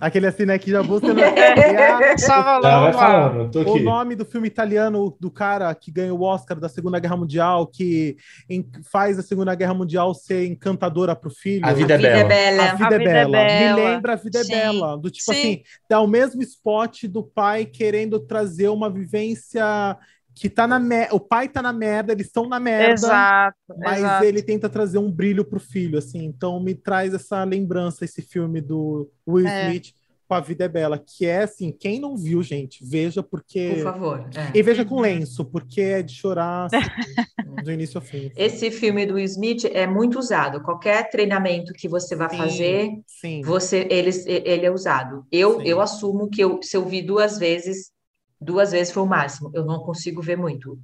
Aquele 0.00 0.26
assim, 0.26 0.44
né, 0.44 0.58
que 0.58 0.72
já 0.72 0.82
busca. 0.82 1.06
Só 2.18 2.60
vai 2.60 2.92
falando, 2.92 3.50
tô 3.50 3.60
aqui. 3.60 3.70
O 3.70 3.82
nome 3.82 4.16
do 4.16 4.24
filme 4.24 4.48
italiano 4.48 5.16
do 5.20 5.30
cara 5.30 5.72
que 5.72 5.92
ganhou 5.92 6.18
o 6.18 6.22
Oscar 6.22 6.58
da 6.58 6.68
Segunda 6.68 6.98
Guerra 6.98 7.16
Mundial, 7.16 7.64
que 7.66 8.16
em, 8.50 8.68
faz 8.90 9.20
a 9.20 9.22
Segunda 9.22 9.54
Guerra 9.54 9.72
Mundial 9.72 10.12
ser 10.12 10.46
encantadora 10.46 11.14
pro 11.14 11.30
filho. 11.30 11.64
A 11.64 11.72
Vida, 11.72 11.94
a 11.94 11.96
vida 11.96 12.08
é, 12.10 12.24
bela. 12.24 12.62
A 12.64 12.74
Vida, 12.74 12.90
a 12.90 12.94
é, 12.94 12.98
vida 12.98 13.10
bela. 13.12 13.38
é, 13.38 13.58
bela. 13.58 13.76
Me 13.76 13.84
lembra 13.84 14.12
A 14.14 14.16
Vida 14.16 14.42
Sim. 14.42 14.52
é 14.52 14.56
Bela. 14.56 14.98
Do 14.98 15.10
tipo 15.10 15.32
Sim. 15.32 15.40
assim, 15.40 15.62
dá 15.88 16.00
o 16.00 16.08
mesmo 16.08 16.42
spot 16.42 17.04
do 17.04 17.22
pai 17.22 17.64
querendo 17.64 18.18
trazer 18.18 18.68
uma 18.68 18.90
vivência 18.90 19.96
que 20.34 20.50
tá 20.50 20.66
na 20.66 20.80
o 21.12 21.20
pai 21.20 21.48
tá 21.48 21.62
na 21.62 21.72
merda, 21.72 22.12
eles 22.12 22.26
estão 22.26 22.48
na 22.48 22.58
merda, 22.58 22.92
exato, 22.92 23.56
mas 23.78 23.98
exato. 23.98 24.24
ele 24.24 24.42
tenta 24.42 24.68
trazer 24.68 24.98
um 24.98 25.10
brilho 25.10 25.44
pro 25.44 25.60
filho, 25.60 25.98
assim. 25.98 26.24
Então 26.24 26.60
me 26.60 26.74
traz 26.74 27.14
essa 27.14 27.44
lembrança 27.44 28.04
esse 28.04 28.20
filme 28.20 28.60
do 28.60 29.08
Will 29.26 29.46
é. 29.46 29.68
Smith 29.68 29.94
com 30.26 30.34
a 30.34 30.40
vida 30.40 30.64
é 30.64 30.68
bela, 30.68 30.98
que 30.98 31.26
é 31.26 31.42
assim, 31.42 31.70
quem 31.70 32.00
não 32.00 32.16
viu, 32.16 32.42
gente, 32.42 32.82
veja 32.82 33.22
porque 33.22 33.74
Por 33.74 33.82
favor. 33.82 34.28
É. 34.34 34.58
E 34.58 34.62
veja 34.62 34.84
com 34.84 35.00
lenço, 35.00 35.44
porque 35.44 35.80
é 35.80 36.02
de 36.02 36.14
chorar 36.14 36.66
assim, 36.66 36.76
do 37.62 37.70
início 37.70 37.98
ao 37.98 38.02
fim. 38.02 38.32
Esse 38.34 38.70
filme 38.70 39.04
do 39.06 39.14
Will 39.14 39.24
Smith 39.26 39.64
é 39.66 39.86
muito 39.86 40.18
usado. 40.18 40.62
Qualquer 40.62 41.10
treinamento 41.10 41.72
que 41.74 41.88
você 41.88 42.16
vai 42.16 42.34
fazer, 42.34 42.90
sim. 43.06 43.42
você 43.42 43.86
ele, 43.90 44.10
ele 44.26 44.66
é 44.66 44.70
usado. 44.70 45.26
Eu 45.30 45.60
sim. 45.60 45.68
eu 45.68 45.80
assumo 45.80 46.28
que 46.28 46.42
eu, 46.42 46.58
se 46.62 46.76
eu 46.76 46.84
vi 46.86 47.02
duas 47.02 47.38
vezes 47.38 47.93
duas 48.40 48.72
vezes 48.72 48.92
foi 48.92 49.02
o 49.02 49.06
máximo. 49.06 49.50
Eu 49.54 49.64
não 49.64 49.80
consigo 49.80 50.22
ver 50.22 50.36
muito. 50.36 50.78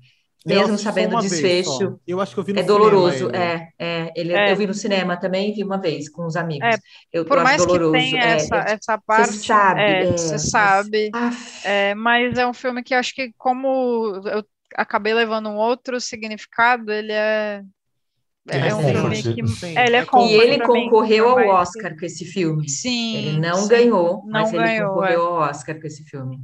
mesmo 0.45 0.79
sabendo 0.79 1.17
o 1.17 1.21
desfecho. 1.21 2.01
Eu 2.07 2.21
acho 2.21 2.35
que 2.35 2.41
eu 2.41 2.45
vi 2.45 2.53
no 2.53 2.61
É 2.61 2.63
doloroso, 2.63 3.31
é, 3.31 3.69
é, 3.79 4.13
ele, 4.17 4.33
é. 4.33 4.53
Eu 4.53 4.57
vi 4.57 4.67
no 4.67 4.75
cinema 4.75 5.17
também, 5.17 5.53
vi 5.53 5.63
uma 5.63 5.79
vez 5.79 6.09
com 6.09 6.27
os 6.27 6.37
amigos. 6.37 6.67
É, 6.67 6.79
eu, 7.13 7.25
por 7.25 7.39
eu 7.39 7.45
mais 7.45 7.65
doloroso. 7.65 7.93
que 7.93 7.99
tenha 7.99 8.25
é, 8.25 8.37
essa, 8.37 8.57
essa 8.57 8.99
parte, 8.99 9.33
você 9.35 9.47
sabe, 9.47 9.81
é, 9.81 10.03
é, 10.03 10.13
você 10.13 10.39
sabe. 10.39 11.11
É, 11.65 11.95
mas 11.95 12.39
é 12.39 12.47
um 12.47 12.55
filme 12.55 12.83
que 12.83 12.95
acho 12.95 13.15
que 13.15 13.33
como 13.37 14.23
eu 14.27 14.45
acabei 14.77 15.13
levando 15.13 15.49
um 15.49 15.57
outro 15.57 16.01
significado, 16.01 16.93
ele 16.93 17.13
é 17.13 17.63
é 18.49 18.75
um 18.75 18.83
filme 18.83 19.23
que 19.23 19.47
Sim. 19.47 19.79
ele 19.79 19.97
é 19.97 20.05
E 20.05 20.33
ele 20.33 20.59
concorreu 20.61 21.29
ao 21.29 21.47
Oscar 21.61 21.97
com 21.97 22.05
esse 22.05 22.25
filme. 22.25 22.69
Sim. 22.69 23.17
Ele 23.17 23.39
não 23.39 23.63
sim, 23.63 23.69
ganhou, 23.69 24.23
não 24.25 24.43
mas 24.43 24.51
ganhou, 24.51 24.67
ele 24.67 24.85
concorreu 24.85 25.23
ao 25.23 25.33
Oscar 25.49 25.81
com 25.81 25.87
esse 25.87 26.05
filme. 26.05 26.39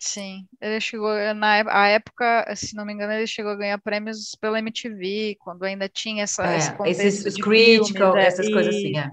Sim, 0.00 0.46
ele 0.60 0.80
chegou 0.80 1.12
na 1.34 1.64
a 1.68 1.88
época, 1.88 2.54
se 2.54 2.76
não 2.76 2.84
me 2.84 2.92
engano, 2.92 3.12
ele 3.12 3.26
chegou 3.26 3.52
a 3.52 3.56
ganhar 3.56 3.78
prêmios 3.78 4.36
pela 4.40 4.58
MTV, 4.60 5.36
quando 5.40 5.64
ainda 5.64 5.88
tinha 5.88 6.22
essa 6.22 6.46
é, 6.46 6.58
esse 6.86 7.06
esses 7.06 7.34
critical, 7.34 8.12
filmes, 8.12 8.26
essas 8.26 8.48
coisas 8.48 8.74
assim, 8.74 8.96
é. 8.96 9.10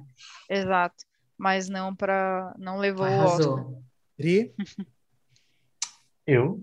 Exato, 0.49 0.95
mas 1.37 1.67
não 1.67 1.95
para 1.95 2.53
não 2.59 2.77
levou 2.77 3.05
Arrasou. 3.05 3.57
o 3.57 3.59
Oscar. 3.61 3.85
Eu? 6.27 6.61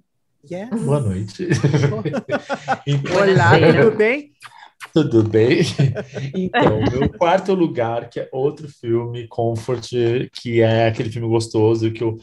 Yes. 0.51 0.71
Boa 0.83 1.01
noite. 1.01 1.49
então, 2.87 3.17
Olá, 3.17 3.51
tudo 3.59 3.97
bem? 3.97 4.33
Tudo 4.93 5.23
bem? 5.23 5.61
Então, 6.35 6.81
meu 6.91 7.09
quarto 7.17 7.55
lugar, 7.55 8.11
que 8.11 8.19
é 8.19 8.29
outro 8.33 8.69
filme, 8.69 9.29
Comfort, 9.29 9.89
que 10.33 10.61
é 10.61 10.89
aquele 10.89 11.11
filme 11.11 11.29
gostoso 11.29 11.93
que 11.93 12.03
eu 12.03 12.19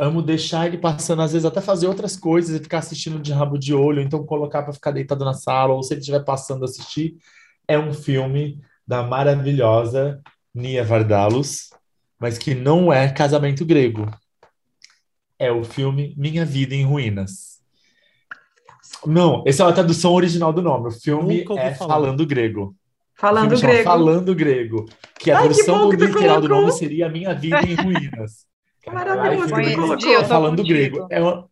amo 0.00 0.22
deixar 0.22 0.66
ele 0.66 0.78
passando, 0.78 1.20
às 1.20 1.32
vezes 1.32 1.44
até 1.44 1.60
fazer 1.60 1.86
outras 1.86 2.16
coisas 2.16 2.56
e 2.56 2.62
ficar 2.62 2.78
assistindo 2.78 3.18
de 3.18 3.32
rabo 3.32 3.58
de 3.58 3.74
olho, 3.74 4.00
então 4.00 4.24
colocar 4.24 4.62
para 4.62 4.72
ficar 4.72 4.90
deitado 4.90 5.24
na 5.24 5.34
sala, 5.34 5.74
ou 5.74 5.82
se 5.82 5.92
ele 5.92 6.00
estiver 6.00 6.24
passando 6.24 6.64
assistir, 6.64 7.16
é 7.68 7.78
um 7.78 7.92
filme 7.92 8.58
da 8.86 9.02
maravilhosa 9.02 10.20
Nia 10.54 10.82
Vardalos, 10.82 11.70
mas 12.18 12.38
que 12.38 12.54
não 12.54 12.92
é 12.92 13.08
Casamento 13.10 13.64
Grego. 13.64 14.10
É 15.38 15.52
o 15.52 15.62
filme 15.62 16.14
Minha 16.16 16.44
Vida 16.44 16.74
em 16.74 16.84
Ruínas. 16.84 17.60
Não, 19.06 19.44
essa 19.46 19.64
é 19.64 19.66
a 19.68 19.72
tradução 19.72 20.12
original 20.12 20.52
do 20.52 20.62
nome. 20.62 20.88
O 20.88 20.92
filme 20.92 21.44
é 21.56 21.74
falar. 21.74 21.94
Falando 21.94 22.26
Grego. 22.26 22.74
Falando 23.14 23.60
grego. 23.60 23.84
Falando 23.84 24.34
Grego. 24.34 24.86
Que 25.18 25.30
a 25.30 25.40
Ai, 25.40 25.48
versão 25.48 25.90
do 25.90 25.94
literal 25.94 26.40
do 26.40 26.48
nome 26.48 26.72
seria 26.72 27.06
Minha 27.08 27.34
Vida 27.34 27.60
em 27.60 27.74
Ruínas. 27.74 28.49
Maravilhoso 28.86 29.54
que 29.54 29.74
colocou. 29.74 30.24
Falando 30.24 30.64
grego. 30.64 31.06
É 31.10 31.20
uma... 31.20 31.50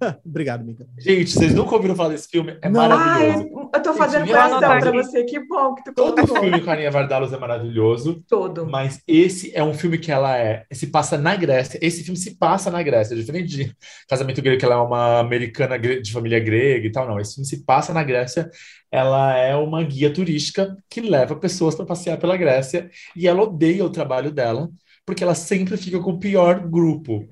Obrigado, 0.24 0.64
Mica. 0.64 0.86
Gente, 0.96 1.32
vocês 1.32 1.52
nunca 1.54 1.74
ouviram 1.74 1.96
falar 1.96 2.10
desse 2.10 2.28
filme? 2.28 2.56
É 2.62 2.68
Não. 2.68 2.88
maravilhoso. 2.88 3.38
Ai, 3.38 3.68
eu 3.74 3.82
tô 3.82 3.94
fazendo 3.94 4.26
questão 4.26 4.58
pra 4.60 4.90
você. 4.92 5.24
Que 5.24 5.40
bom 5.46 5.74
que 5.74 5.84
tu 5.84 5.92
colocou. 5.92 6.26
Todo 6.26 6.40
filme 6.40 6.60
com 6.60 6.70
a 6.70 6.72
Aninha 6.74 6.90
Vardalos 6.90 7.32
é 7.32 7.38
maravilhoso. 7.38 8.22
Todo. 8.28 8.66
Mas 8.66 9.02
esse 9.06 9.54
é 9.54 9.62
um 9.62 9.74
filme 9.74 9.98
que 9.98 10.12
ela 10.12 10.36
é... 10.36 10.64
Se 10.72 10.86
passa 10.86 11.18
na 11.18 11.34
Grécia. 11.34 11.78
Esse 11.82 12.04
filme 12.04 12.18
se 12.18 12.36
passa 12.36 12.70
na 12.70 12.82
Grécia. 12.82 13.16
Diferente 13.16 13.48
de 13.48 13.76
Casamento 14.08 14.40
Grego, 14.40 14.58
que 14.58 14.64
ela 14.64 14.76
é 14.76 14.78
uma 14.78 15.18
americana 15.18 15.78
de 15.78 16.12
família 16.12 16.38
grega 16.38 16.86
e 16.86 16.92
tal. 16.92 17.06
Não, 17.06 17.18
esse 17.18 17.34
filme 17.34 17.48
se 17.48 17.64
passa 17.64 17.92
na 17.92 18.04
Grécia. 18.04 18.48
Ela 18.90 19.36
é 19.36 19.56
uma 19.56 19.82
guia 19.82 20.12
turística 20.12 20.76
que 20.88 21.00
leva 21.00 21.34
pessoas 21.36 21.74
para 21.74 21.86
passear 21.86 22.18
pela 22.18 22.36
Grécia. 22.36 22.88
E 23.16 23.26
ela 23.26 23.42
odeia 23.42 23.84
o 23.84 23.90
trabalho 23.90 24.30
dela 24.30 24.68
porque 25.08 25.24
ela 25.24 25.34
sempre 25.34 25.78
fica 25.78 25.98
com 26.00 26.10
o 26.10 26.18
pior 26.18 26.60
grupo. 26.68 27.26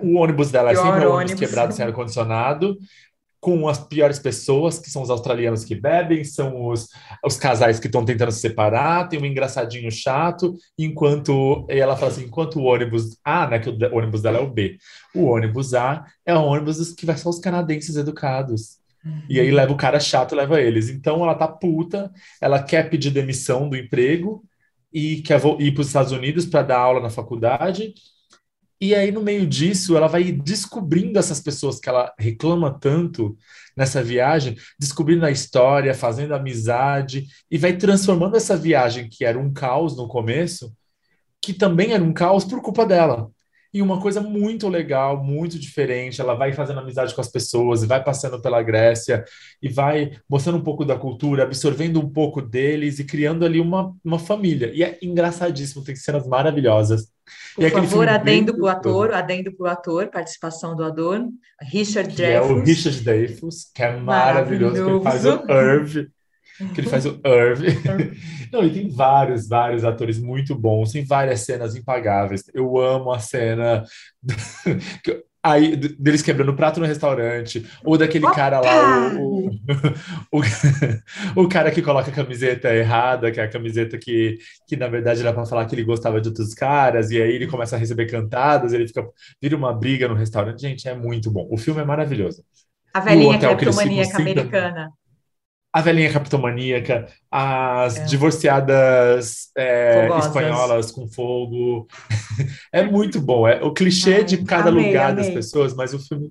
O 0.00 0.14
ônibus 0.14 0.50
dela 0.50 0.70
pior 0.70 0.80
é 0.80 0.82
sempre 0.82 1.06
um 1.06 1.10
ônibus, 1.10 1.32
ônibus 1.32 1.40
quebrado 1.40 1.74
sem 1.74 1.84
ar-condicionado, 1.84 2.78
com 3.38 3.68
as 3.68 3.78
piores 3.86 4.18
pessoas, 4.18 4.78
que 4.78 4.88
são 4.88 5.02
os 5.02 5.10
australianos 5.10 5.62
que 5.62 5.74
bebem, 5.74 6.24
são 6.24 6.68
os, 6.68 6.88
os 7.22 7.36
casais 7.36 7.78
que 7.78 7.86
estão 7.86 8.02
tentando 8.02 8.32
se 8.32 8.40
separar, 8.40 9.10
tem 9.10 9.20
um 9.20 9.26
engraçadinho 9.26 9.92
chato, 9.92 10.54
enquanto 10.78 11.66
ela 11.68 11.96
fala 11.96 12.12
assim, 12.12 12.24
enquanto 12.24 12.60
o 12.60 12.64
ônibus 12.64 13.18
A, 13.22 13.46
né, 13.46 13.58
que 13.58 13.68
o 13.68 13.94
ônibus 13.94 14.22
dela 14.22 14.38
é 14.38 14.40
o 14.40 14.50
B, 14.50 14.78
o 15.14 15.26
ônibus 15.26 15.74
A 15.74 16.06
é 16.24 16.34
o 16.34 16.40
ônibus 16.40 16.94
que 16.94 17.04
vai 17.04 17.18
só 17.18 17.28
os 17.28 17.38
canadenses 17.38 17.96
educados. 17.96 18.78
E 19.28 19.38
aí 19.38 19.50
leva 19.50 19.72
o 19.72 19.76
cara 19.76 20.00
chato, 20.00 20.34
leva 20.34 20.60
eles. 20.60 20.88
Então 20.88 21.22
ela 21.22 21.34
tá 21.34 21.46
puta, 21.46 22.10
ela 22.40 22.62
quer 22.62 22.88
pedir 22.88 23.10
demissão 23.10 23.68
do 23.68 23.76
emprego, 23.76 24.42
e 24.92 25.22
quer 25.22 25.40
ir 25.58 25.72
para 25.72 25.80
os 25.80 25.86
Estados 25.86 26.12
Unidos 26.12 26.46
para 26.46 26.62
dar 26.62 26.78
aula 26.78 27.00
na 27.00 27.10
faculdade. 27.10 27.94
E 28.80 28.94
aí, 28.94 29.10
no 29.10 29.20
meio 29.20 29.46
disso, 29.46 29.96
ela 29.96 30.06
vai 30.06 30.30
descobrindo 30.30 31.18
essas 31.18 31.40
pessoas 31.40 31.80
que 31.80 31.88
ela 31.88 32.12
reclama 32.18 32.78
tanto 32.78 33.36
nessa 33.76 34.02
viagem, 34.02 34.56
descobrindo 34.78 35.26
a 35.26 35.30
história, 35.30 35.94
fazendo 35.94 36.34
amizade, 36.34 37.26
e 37.50 37.58
vai 37.58 37.76
transformando 37.76 38.36
essa 38.36 38.56
viagem, 38.56 39.08
que 39.08 39.24
era 39.24 39.38
um 39.38 39.52
caos 39.52 39.96
no 39.96 40.06
começo, 40.06 40.72
que 41.42 41.52
também 41.52 41.92
era 41.92 42.02
um 42.02 42.12
caos 42.12 42.44
por 42.44 42.62
culpa 42.62 42.86
dela. 42.86 43.30
E 43.72 43.82
uma 43.82 44.00
coisa 44.00 44.20
muito 44.20 44.66
legal, 44.68 45.22
muito 45.22 45.58
diferente, 45.58 46.20
ela 46.20 46.34
vai 46.34 46.52
fazendo 46.52 46.80
amizade 46.80 47.14
com 47.14 47.20
as 47.20 47.28
pessoas, 47.28 47.84
vai 47.84 48.02
passando 48.02 48.40
pela 48.40 48.62
Grécia 48.62 49.24
e 49.62 49.68
vai 49.68 50.12
mostrando 50.28 50.58
um 50.58 50.62
pouco 50.62 50.84
da 50.84 50.96
cultura, 50.96 51.42
absorvendo 51.42 52.00
um 52.00 52.08
pouco 52.08 52.40
deles 52.40 52.98
e 52.98 53.04
criando 53.04 53.44
ali 53.44 53.60
uma, 53.60 53.94
uma 54.02 54.18
família. 54.18 54.70
E 54.72 54.82
é 54.82 54.98
engraçadíssimo, 55.02 55.84
tem 55.84 55.94
cenas 55.94 56.26
maravilhosas. 56.26 57.08
Por 57.54 57.64
e 57.64 57.70
favor, 57.70 58.08
adendo 58.08 58.54
para 58.54 58.64
o 58.64 58.68
ator, 58.68 59.12
adendo 59.12 59.52
para 59.52 59.64
o 59.64 59.70
ator, 59.70 60.08
participação 60.08 60.74
do 60.74 60.82
ator, 60.84 61.28
Richard 61.60 62.14
Dreyfuss. 62.14 62.50
é 62.50 62.52
o 62.52 62.62
Richard 62.62 63.00
Dreyfuss, 63.02 63.70
que 63.74 63.82
é 63.82 63.96
maravilhoso, 63.96 64.76
maravilhoso. 64.76 64.84
que 64.84 64.90
ele 64.90 65.02
faz 65.02 65.24
o 65.26 65.52
Irv 65.52 66.10
que 66.74 66.80
ele 66.80 66.88
faz 66.88 67.06
o 67.06 67.20
Irv. 67.24 67.62
Não, 68.52 68.64
e 68.64 68.70
tem 68.70 68.88
vários, 68.88 69.48
vários 69.48 69.84
atores 69.84 70.18
muito 70.18 70.54
bons, 70.54 70.92
tem 70.92 71.04
várias 71.04 71.40
cenas 71.40 71.76
impagáveis. 71.76 72.44
Eu 72.54 72.78
amo 72.78 73.12
a 73.12 73.18
cena 73.18 73.84
aí 75.42 75.76
deles 75.76 76.22
quebrando 76.22 76.54
prato 76.54 76.80
no 76.80 76.86
restaurante, 76.86 77.64
ou 77.84 77.96
daquele 77.96 78.26
Opa! 78.26 78.34
cara 78.34 78.60
lá, 78.60 79.14
o, 79.14 79.48
o, 80.32 80.40
o, 81.36 81.42
o, 81.44 81.48
cara 81.48 81.70
que 81.70 81.80
coloca 81.80 82.10
a 82.10 82.14
camiseta 82.14 82.74
errada, 82.74 83.30
que 83.30 83.40
é 83.40 83.44
a 83.44 83.48
camiseta 83.48 83.96
que, 83.96 84.38
que 84.66 84.76
na 84.76 84.88
verdade 84.88 85.20
era 85.20 85.32
para 85.32 85.46
falar 85.46 85.66
que 85.66 85.74
ele 85.74 85.84
gostava 85.84 86.20
de 86.20 86.28
outros 86.28 86.54
caras, 86.54 87.10
e 87.10 87.20
aí 87.20 87.34
ele 87.34 87.46
começa 87.46 87.76
a 87.76 87.78
receber 87.78 88.06
cantadas, 88.06 88.72
ele 88.72 88.88
fica 88.88 89.06
vira 89.40 89.56
uma 89.56 89.72
briga 89.72 90.08
no 90.08 90.14
restaurante. 90.14 90.60
Gente, 90.60 90.88
é 90.88 90.94
muito 90.94 91.30
bom. 91.30 91.46
O 91.50 91.56
filme 91.56 91.80
é 91.80 91.84
maravilhoso. 91.84 92.42
A 92.92 93.00
velhinha 93.00 93.38
cleptomaníaca 93.38 94.18
americana 94.18 94.90
a 95.72 95.80
velhinha 95.80 96.12
capitomaníaca, 96.12 97.08
as 97.30 97.98
é. 97.98 98.04
divorciadas 98.04 99.50
é, 99.56 100.08
espanholas 100.18 100.90
com 100.90 101.06
fogo. 101.06 101.86
é 102.72 102.82
muito 102.82 103.20
bom. 103.20 103.46
É 103.46 103.62
o 103.62 103.72
clichê 103.72 104.16
Ai, 104.16 104.24
de 104.24 104.44
cada 104.44 104.70
amei, 104.70 104.86
lugar 104.86 105.10
amei. 105.10 105.24
das 105.24 105.34
pessoas, 105.34 105.74
mas 105.74 105.92
o 105.92 105.98
filme, 105.98 106.30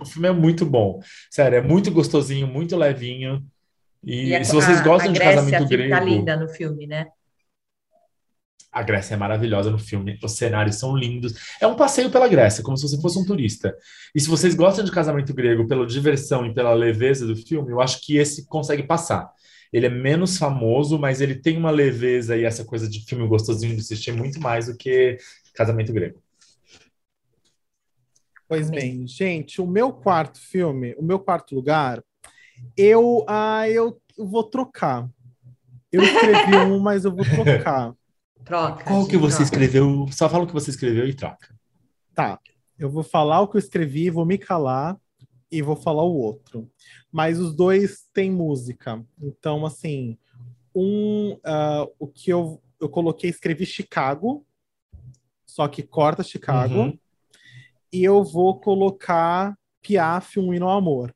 o 0.00 0.04
filme 0.04 0.28
é 0.28 0.32
muito 0.32 0.66
bom. 0.66 1.00
Sério, 1.30 1.58
é 1.58 1.62
muito 1.62 1.90
gostosinho, 1.90 2.46
muito 2.46 2.76
levinho. 2.76 3.42
E, 4.02 4.28
e 4.28 4.36
a, 4.36 4.44
se 4.44 4.54
vocês 4.54 4.80
gostam 4.82 5.08
a, 5.08 5.10
a 5.10 5.14
de 5.14 5.20
casamento 5.20 5.68
grego. 5.68 5.90
Tá 5.90 6.00
linda 6.00 6.36
no 6.36 6.48
filme, 6.48 6.86
né? 6.86 7.06
A 8.74 8.82
Grécia 8.82 9.14
é 9.14 9.16
maravilhosa 9.16 9.70
no 9.70 9.78
filme, 9.78 10.18
os 10.20 10.32
cenários 10.32 10.76
são 10.76 10.96
lindos. 10.96 11.32
É 11.60 11.66
um 11.66 11.76
passeio 11.76 12.10
pela 12.10 12.26
Grécia, 12.26 12.62
como 12.62 12.76
se 12.76 12.88
você 12.88 13.00
fosse 13.00 13.16
um 13.18 13.24
turista. 13.24 13.76
E 14.12 14.20
se 14.20 14.28
vocês 14.28 14.52
gostam 14.54 14.84
de 14.84 14.90
Casamento 14.90 15.32
Grego 15.32 15.68
pela 15.68 15.86
diversão 15.86 16.44
e 16.44 16.52
pela 16.52 16.74
leveza 16.74 17.24
do 17.24 17.36
filme, 17.36 17.70
eu 17.70 17.80
acho 17.80 18.00
que 18.00 18.16
esse 18.16 18.46
consegue 18.46 18.82
passar. 18.82 19.30
Ele 19.72 19.86
é 19.86 19.90
menos 19.90 20.36
famoso, 20.38 20.98
mas 20.98 21.20
ele 21.20 21.36
tem 21.36 21.56
uma 21.56 21.70
leveza 21.70 22.36
e 22.36 22.44
essa 22.44 22.64
coisa 22.64 22.88
de 22.88 23.04
filme 23.06 23.26
gostosinho 23.28 23.74
de 23.74 23.80
assistir 23.80 24.12
muito 24.12 24.40
mais 24.40 24.66
do 24.66 24.76
que 24.76 25.18
Casamento 25.54 25.92
Grego. 25.92 26.20
Pois 28.48 28.70
bem, 28.70 29.06
gente, 29.06 29.60
o 29.60 29.66
meu 29.66 29.92
quarto 29.92 30.40
filme, 30.40 30.94
o 30.98 31.02
meu 31.02 31.18
quarto 31.18 31.54
lugar, 31.54 32.02
eu, 32.76 33.24
ah, 33.28 33.68
eu 33.68 34.00
vou 34.18 34.44
trocar. 34.44 35.08
Eu 35.90 36.02
escrevi 36.02 36.56
um, 36.56 36.78
mas 36.80 37.04
eu 37.04 37.14
vou 37.14 37.24
trocar. 37.24 37.94
Troca. 38.44 38.84
Qual 38.84 39.06
que 39.06 39.16
você 39.16 39.38
troca. 39.38 39.44
escreveu? 39.44 40.06
Só 40.10 40.28
fala 40.28 40.44
o 40.44 40.46
que 40.46 40.52
você 40.52 40.70
escreveu 40.70 41.08
e 41.08 41.14
troca. 41.14 41.54
Tá. 42.14 42.38
Eu 42.78 42.90
vou 42.90 43.02
falar 43.02 43.40
o 43.40 43.48
que 43.48 43.56
eu 43.56 43.60
escrevi, 43.60 44.10
vou 44.10 44.26
me 44.26 44.36
calar 44.36 44.98
e 45.50 45.62
vou 45.62 45.76
falar 45.76 46.02
o 46.02 46.16
outro. 46.16 46.70
Mas 47.10 47.38
os 47.38 47.54
dois 47.54 48.08
têm 48.12 48.30
música. 48.30 49.04
Então, 49.20 49.64
assim, 49.64 50.18
um, 50.74 51.32
uh, 51.34 51.92
o 51.98 52.06
que 52.06 52.30
eu, 52.30 52.60
eu 52.80 52.88
coloquei, 52.88 53.30
escrevi 53.30 53.64
Chicago, 53.64 54.44
só 55.46 55.68
que 55.68 55.82
corta 55.82 56.22
Chicago. 56.22 56.74
Uhum. 56.74 56.98
E 57.92 58.02
eu 58.02 58.24
vou 58.24 58.60
colocar 58.60 59.56
Piaf, 59.80 60.38
Um 60.38 60.52
Hino 60.52 60.68
ao 60.68 60.78
Amor. 60.78 61.14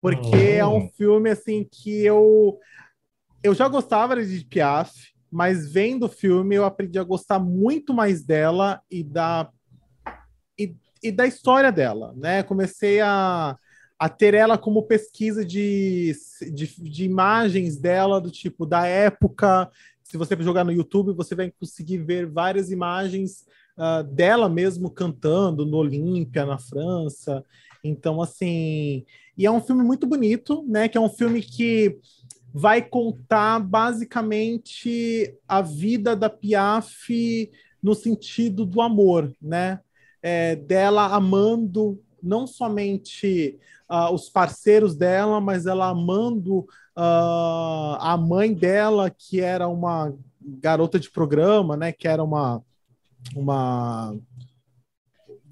Porque 0.00 0.36
uhum. 0.36 0.58
é 0.58 0.66
um 0.66 0.88
filme, 0.88 1.30
assim, 1.30 1.64
que 1.70 2.04
eu... 2.04 2.58
Eu 3.40 3.54
já 3.54 3.68
gostava 3.68 4.24
de 4.24 4.44
Piaf, 4.44 5.11
mas 5.32 5.72
vendo 5.72 6.04
o 6.04 6.10
filme 6.10 6.54
eu 6.54 6.64
aprendi 6.64 6.98
a 6.98 7.04
gostar 7.04 7.38
muito 7.38 7.94
mais 7.94 8.22
dela 8.22 8.82
e 8.90 9.02
da 9.02 9.50
e, 10.58 10.76
e 11.02 11.10
da 11.10 11.26
história 11.26 11.72
dela, 11.72 12.12
né? 12.14 12.42
Comecei 12.42 13.00
a, 13.00 13.56
a 13.98 14.08
ter 14.10 14.34
ela 14.34 14.58
como 14.58 14.82
pesquisa 14.82 15.42
de, 15.42 16.14
de, 16.52 16.66
de, 16.78 17.04
imagens 17.04 17.78
dela, 17.78 18.20
do 18.20 18.30
tipo 18.30 18.66
da 18.66 18.86
época. 18.86 19.70
Se 20.02 20.18
você 20.18 20.36
jogar 20.40 20.64
no 20.64 20.72
YouTube, 20.72 21.14
você 21.14 21.34
vai 21.34 21.50
conseguir 21.50 21.98
ver 21.98 22.26
várias 22.26 22.70
imagens 22.70 23.46
uh, 23.78 24.04
dela 24.04 24.50
mesmo 24.50 24.90
cantando 24.90 25.64
no 25.64 25.78
Olímpia, 25.78 26.44
na 26.44 26.58
França. 26.58 27.42
Então, 27.82 28.20
assim. 28.20 29.04
E 29.36 29.46
é 29.46 29.50
um 29.50 29.62
filme 29.62 29.82
muito 29.82 30.06
bonito, 30.06 30.62
né? 30.68 30.88
Que 30.88 30.98
é 30.98 31.00
um 31.00 31.08
filme 31.08 31.40
que 31.40 31.98
vai 32.52 32.82
contar 32.82 33.60
basicamente 33.60 35.34
a 35.48 35.62
vida 35.62 36.14
da 36.14 36.28
Piaf 36.28 37.50
no 37.82 37.94
sentido 37.94 38.64
do 38.66 38.80
amor, 38.80 39.32
né? 39.40 39.80
É, 40.22 40.54
dela 40.54 41.06
amando 41.06 42.00
não 42.22 42.46
somente 42.46 43.58
uh, 43.90 44.12
os 44.12 44.28
parceiros 44.28 44.94
dela, 44.94 45.40
mas 45.40 45.66
ela 45.66 45.88
amando 45.88 46.60
uh, 46.96 47.96
a 47.98 48.16
mãe 48.16 48.54
dela, 48.54 49.10
que 49.10 49.40
era 49.40 49.66
uma 49.66 50.14
garota 50.40 51.00
de 51.00 51.10
programa, 51.10 51.76
né? 51.76 51.90
Que 51.90 52.06
era 52.06 52.22
uma 52.22 52.62
uma 53.34 54.16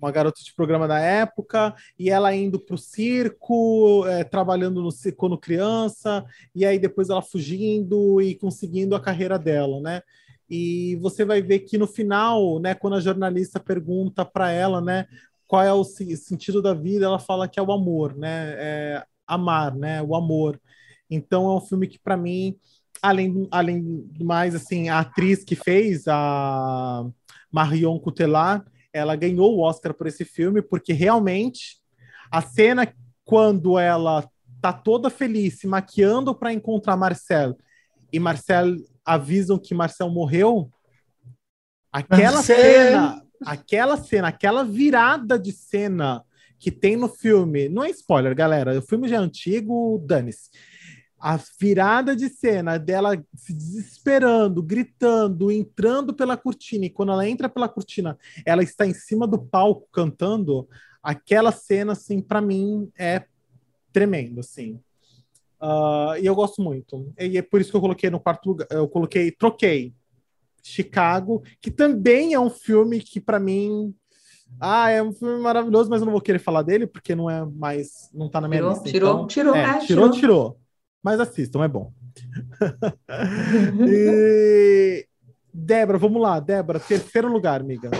uma 0.01 0.11
garota 0.11 0.43
de 0.43 0.55
programa 0.55 0.89
da 0.89 0.99
época, 0.99 1.75
e 1.99 2.11
ela 2.11 2.35
indo 2.35 2.59
para 2.59 2.75
o 2.75 2.79
circo, 2.79 4.07
é, 4.07 4.25
trabalhando 4.25 4.83
no 4.83 4.91
circo 4.91 5.19
quando 5.19 5.39
criança, 5.39 6.25
e 6.55 6.65
aí 6.65 6.79
depois 6.79 7.11
ela 7.11 7.23
fugindo 7.23 8.21
e 8.21 8.35
conseguindo 8.35 8.95
a 8.95 9.01
carreira 9.01 9.39
dela, 9.39 9.81
né? 9.81 10.03
E 10.49 10.97
você 10.97 11.25
vai 11.25 11.41
ver 11.41 11.61
que 11.61 11.79
no 11.79 11.87
final, 11.87 12.59
né, 12.59 12.75
quando 12.75 12.97
a 12.97 13.01
jornalista 13.01 13.61
pergunta 13.61 14.25
para 14.25 14.51
ela, 14.51 14.81
né, 14.81 15.07
qual 15.51 15.63
é 15.63 15.73
o 15.73 15.85
sentido 15.85 16.63
da 16.63 16.73
vida, 16.73 17.07
ela 17.07 17.19
fala 17.19 17.49
que 17.49 17.59
é 17.59 17.63
o 17.63 17.73
amor, 17.73 18.17
né? 18.17 18.55
É 18.57 19.05
amar, 19.27 19.75
né? 19.75 20.01
O 20.01 20.15
amor. 20.15 20.61
Então 21.11 21.51
é 21.51 21.57
um 21.57 21.61
filme 21.61 21.89
que 21.89 21.99
para 21.99 22.17
mim, 22.17 22.57
além 23.03 23.49
além 23.51 23.83
do 23.83 24.25
mais 24.25 24.55
assim, 24.55 24.89
a 24.89 25.01
atriz 25.01 25.43
que 25.43 25.57
fez 25.57 26.07
a 26.07 27.05
Marion 27.51 27.99
Cotillard, 27.99 28.65
ela 28.93 29.17
ganhou 29.17 29.57
o 29.57 29.61
Oscar 29.61 29.95
por 29.95 30.07
esse 30.07 30.25
filme 30.25 30.61
porque 30.63 30.93
realmente 30.93 31.79
a 32.31 32.41
cena 32.41 32.93
quando 33.25 33.79
ela 33.79 34.29
tá 34.61 34.73
toda 34.73 35.09
feliz 35.09 35.59
se 35.59 35.67
maquiando 35.67 36.35
para 36.35 36.53
encontrar 36.53 36.97
Marcel 36.97 37.57
e 38.13 38.19
Marcel 38.19 38.77
avisam 39.05 39.59
que 39.59 39.75
Marcel 39.75 40.11
morreu, 40.11 40.71
aquela 41.93 42.35
Marcel. 42.35 42.57
cena, 42.57 43.27
aquela 43.45 43.97
cena, 43.97 44.29
aquela 44.29 44.65
virada 44.65 45.39
de 45.39 45.53
cena 45.53 46.25
que 46.59 46.71
tem 46.71 46.97
no 46.97 47.09
filme, 47.09 47.69
não 47.69 47.83
é 47.83 47.91
spoiler, 47.91 48.35
galera, 48.35 48.79
o 48.79 48.83
filme 48.83 49.09
já 49.09 49.17
é 49.17 49.19
antigo, 49.19 50.03
dane-se. 50.07 50.51
A 51.21 51.39
virada 51.61 52.17
de 52.17 52.29
cena 52.29 52.79
dela 52.79 53.23
se 53.35 53.53
desesperando, 53.53 54.63
gritando, 54.63 55.53
entrando 55.53 56.15
pela 56.15 56.37
cortina, 56.37 56.87
e 56.87 56.91
quando 56.91 57.13
ela 57.13 57.29
entra 57.29 57.49
pela 57.49 57.69
cortina, 57.69 58.19
ela 58.45 58.63
está 58.63 58.87
em 58.87 58.95
cima 58.95 59.27
do 59.27 59.39
palco 59.39 59.87
cantando, 59.93 60.67
aquela 61.03 61.53
cena, 61.53 61.93
assim, 61.93 62.21
para 62.21 62.41
mim 62.41 62.91
é 62.99 63.25
tremendo, 63.93 64.41
assim. 64.41 64.81
Uh, 65.61 66.17
e 66.21 66.25
eu 66.25 66.35
gosto 66.35 66.63
muito. 66.63 67.13
E 67.19 67.37
é 67.37 67.43
por 67.43 67.61
isso 67.61 67.71
que 67.71 67.77
eu 67.77 67.81
coloquei 67.81 68.09
no 68.09 68.19
quarto 68.19 68.49
lugar. 68.49 68.67
Eu 68.71 68.89
coloquei, 68.89 69.31
troquei 69.31 69.93
Chicago, 70.63 71.43
que 71.61 71.71
também 71.71 72.35
é 72.35 72.41
um 72.41 72.51
filme 72.51 73.01
que, 73.01 73.21
para 73.21 73.39
mim. 73.39 73.95
Ah, 74.59 74.91
é 74.91 75.03
um 75.03 75.13
filme 75.13 75.41
maravilhoso, 75.41 75.89
mas 75.89 76.01
eu 76.01 76.07
não 76.07 76.13
vou 76.13 76.21
querer 76.21 76.39
falar 76.39 76.63
dele, 76.63 76.87
porque 76.87 77.15
não 77.15 77.31
é 77.31 77.45
mais. 77.45 78.11
Não 78.13 78.29
tá 78.29 78.41
na 78.41 78.49
minha 78.49 78.61
tirou, 78.61 78.73
lista. 78.73 78.91
Tirou, 78.91 79.11
então, 79.11 79.27
tirou, 79.27 79.55
é, 79.55 79.63
é, 79.63 79.79
tirou, 79.79 79.85
tirou, 79.87 80.11
tirou. 80.11 80.61
Mas 81.03 81.21
assistam, 81.21 81.63
é 81.65 81.69
bom. 81.69 81.93
e... 83.89 85.07
Débora, 85.53 85.99
vamos 85.99 86.23
lá, 86.23 86.39
Débora, 86.39 86.79
terceiro 86.79 87.29
lugar, 87.29 87.61
amiga. 87.61 87.91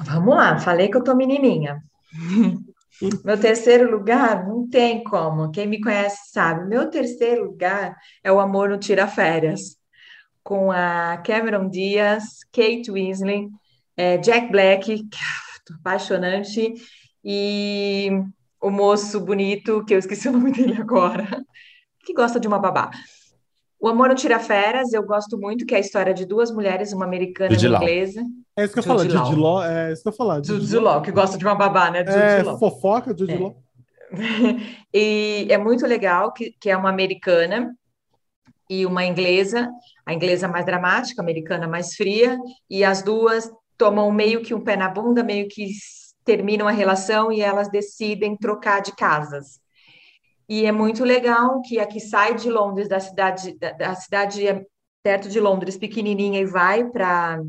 Vamos 0.00 0.34
lá, 0.34 0.58
falei 0.58 0.88
que 0.88 0.96
eu 0.96 1.04
tô 1.04 1.14
menininha. 1.14 1.82
Meu 3.24 3.38
terceiro 3.38 3.90
lugar, 3.90 4.46
não 4.46 4.68
tem 4.68 5.04
como. 5.04 5.50
Quem 5.50 5.66
me 5.66 5.80
conhece 5.80 6.30
sabe. 6.32 6.66
Meu 6.66 6.88
terceiro 6.88 7.44
lugar 7.44 7.94
é 8.24 8.32
o 8.32 8.40
Amor 8.40 8.70
no 8.70 8.78
Tira 8.78 9.06
Férias, 9.06 9.76
com 10.42 10.70
a 10.70 11.18
Cameron 11.18 11.68
Diaz, 11.68 12.38
Kate 12.52 12.90
Winslet, 12.90 13.48
é, 13.96 14.16
Jack 14.18 14.50
Black, 14.50 14.92
é 15.70 15.74
apaixonante, 15.74 16.72
e 17.24 18.10
o 18.60 18.70
moço 18.70 19.20
bonito, 19.20 19.84
que 19.84 19.94
eu 19.94 19.98
esqueci 19.98 20.28
o 20.28 20.32
nome 20.32 20.52
dele 20.52 20.80
agora, 20.80 21.44
que 22.06 22.14
gosta 22.14 22.38
de 22.38 22.46
uma 22.46 22.58
babá. 22.58 22.90
O 23.78 23.88
Amor 23.88 24.08
não 24.08 24.14
Tira 24.14 24.38
Férias, 24.38 24.92
eu 24.92 25.02
gosto 25.02 25.36
muito, 25.36 25.66
que 25.66 25.74
é 25.74 25.78
a 25.78 25.80
história 25.80 26.14
de 26.14 26.24
duas 26.24 26.50
mulheres, 26.50 26.92
uma 26.92 27.04
americana 27.04 27.54
e 27.54 27.66
uma 27.66 27.76
inglesa. 27.76 28.22
É 28.56 28.64
isso 28.64 28.72
que 28.72 28.78
eu 28.78 28.82
falo, 28.82 29.00
Judy 29.00 29.34
Law. 29.34 29.62
É 29.62 29.92
isso 29.92 30.02
que 30.02 30.08
eu 30.08 30.12
falar. 30.12 30.40
Law, 30.80 31.02
que 31.02 31.12
gosta 31.12 31.36
de 31.36 31.44
uma 31.44 31.54
babá, 31.54 31.90
né? 31.90 31.98
Judy 31.98 32.18
é, 32.18 32.42
Law. 32.42 32.58
fofoca, 32.58 33.14
Judy 33.16 33.34
é. 33.34 33.38
Law. 33.38 33.56
e 34.94 35.46
é 35.50 35.58
muito 35.58 35.86
legal 35.86 36.32
que, 36.32 36.54
que 36.58 36.70
é 36.70 36.76
uma 36.76 36.88
americana 36.88 37.74
e 38.70 38.86
uma 38.86 39.04
inglesa, 39.04 39.68
a 40.06 40.14
inglesa 40.14 40.48
mais 40.48 40.64
dramática, 40.64 41.20
a 41.20 41.24
americana 41.24 41.68
mais 41.68 41.94
fria, 41.94 42.38
e 42.70 42.82
as 42.82 43.02
duas 43.02 43.50
tomam 43.76 44.10
meio 44.10 44.42
que 44.42 44.54
um 44.54 44.60
pé 44.60 44.76
na 44.76 44.88
bunda, 44.88 45.22
meio 45.22 45.48
que 45.48 45.68
terminam 46.24 46.66
a 46.66 46.72
relação 46.72 47.30
e 47.30 47.42
elas 47.42 47.68
decidem 47.68 48.36
trocar 48.36 48.80
de 48.80 48.92
casas. 48.96 49.60
E 50.48 50.64
é 50.64 50.72
muito 50.72 51.04
legal 51.04 51.60
que 51.62 51.78
a 51.78 51.86
que 51.86 51.98
sai 51.98 52.34
de 52.34 52.48
Londres, 52.48 52.88
da 52.88 53.00
cidade, 53.00 53.58
da, 53.58 53.72
da 53.72 53.94
cidade 53.94 54.44
perto 55.02 55.28
de 55.28 55.40
Londres, 55.40 55.76
pequenininha, 55.76 56.40
e 56.40 56.44
vai 56.44 56.84
para 56.84 57.40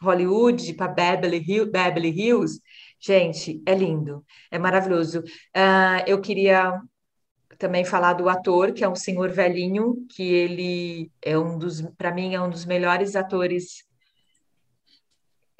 Hollywood, 0.00 0.74
para 0.74 0.88
Beverly, 0.88 1.44
Hill, 1.46 1.70
Beverly 1.70 2.08
Hills, 2.08 2.60
gente, 2.98 3.62
é 3.66 3.74
lindo, 3.74 4.24
é 4.50 4.58
maravilhoso. 4.58 5.20
Uh, 5.20 6.02
eu 6.06 6.20
queria 6.20 6.80
também 7.58 7.84
falar 7.84 8.14
do 8.14 8.28
ator, 8.28 8.72
que 8.72 8.82
é 8.82 8.88
um 8.88 8.96
senhor 8.96 9.30
velhinho, 9.30 10.06
que 10.10 10.22
ele 10.22 11.10
é 11.22 11.38
um 11.38 11.58
dos, 11.58 11.80
para 11.96 12.12
mim, 12.12 12.34
é 12.34 12.40
um 12.40 12.50
dos 12.50 12.64
melhores 12.64 13.14
atores. 13.14 13.84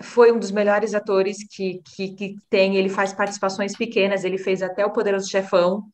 Foi 0.03 0.32
um 0.32 0.38
dos 0.38 0.51
melhores 0.51 0.95
atores 0.95 1.38
que, 1.49 1.80
que, 1.95 2.14
que 2.14 2.36
tem. 2.51 2.76
Ele 2.76 2.88
faz 2.88 3.12
participações 3.12 3.76
pequenas, 3.76 4.24
ele 4.24 4.38
fez 4.38 4.62
até 4.62 4.84
o 4.84 4.90
Poderoso 4.90 5.30
Chefão 5.30 5.84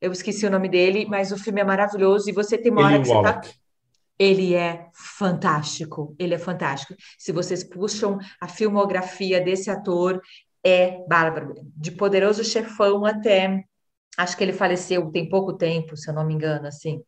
eu 0.00 0.12
esqueci 0.12 0.46
o 0.46 0.50
nome 0.50 0.68
dele, 0.68 1.06
mas 1.06 1.32
o 1.32 1.38
filme 1.38 1.60
é 1.60 1.64
maravilhoso 1.64 2.28
e 2.28 2.32
você 2.32 2.58
tem 2.58 2.70
uma 2.70 2.84
hora 2.84 3.00
que 3.00 3.08
você 3.08 3.22
tá... 3.22 3.40
Ele 4.18 4.54
é 4.54 4.88
fantástico, 4.94 6.16
ele 6.18 6.34
é 6.34 6.38
fantástico. 6.38 6.94
Se 7.18 7.32
vocês 7.32 7.62
puxam 7.62 8.18
a 8.40 8.48
filmografia 8.48 9.40
desse 9.40 9.70
ator, 9.70 10.22
é 10.64 11.04
bárbaro. 11.06 11.54
De 11.76 11.90
Poderoso 11.90 12.42
Chefão 12.42 13.04
até, 13.04 13.62
acho 14.16 14.36
que 14.36 14.42
ele 14.42 14.54
faleceu 14.54 15.10
tem 15.10 15.28
pouco 15.28 15.52
tempo, 15.52 15.96
se 15.96 16.08
eu 16.08 16.14
não 16.14 16.26
me 16.26 16.32
engano, 16.32 16.66
assim. 16.66 17.02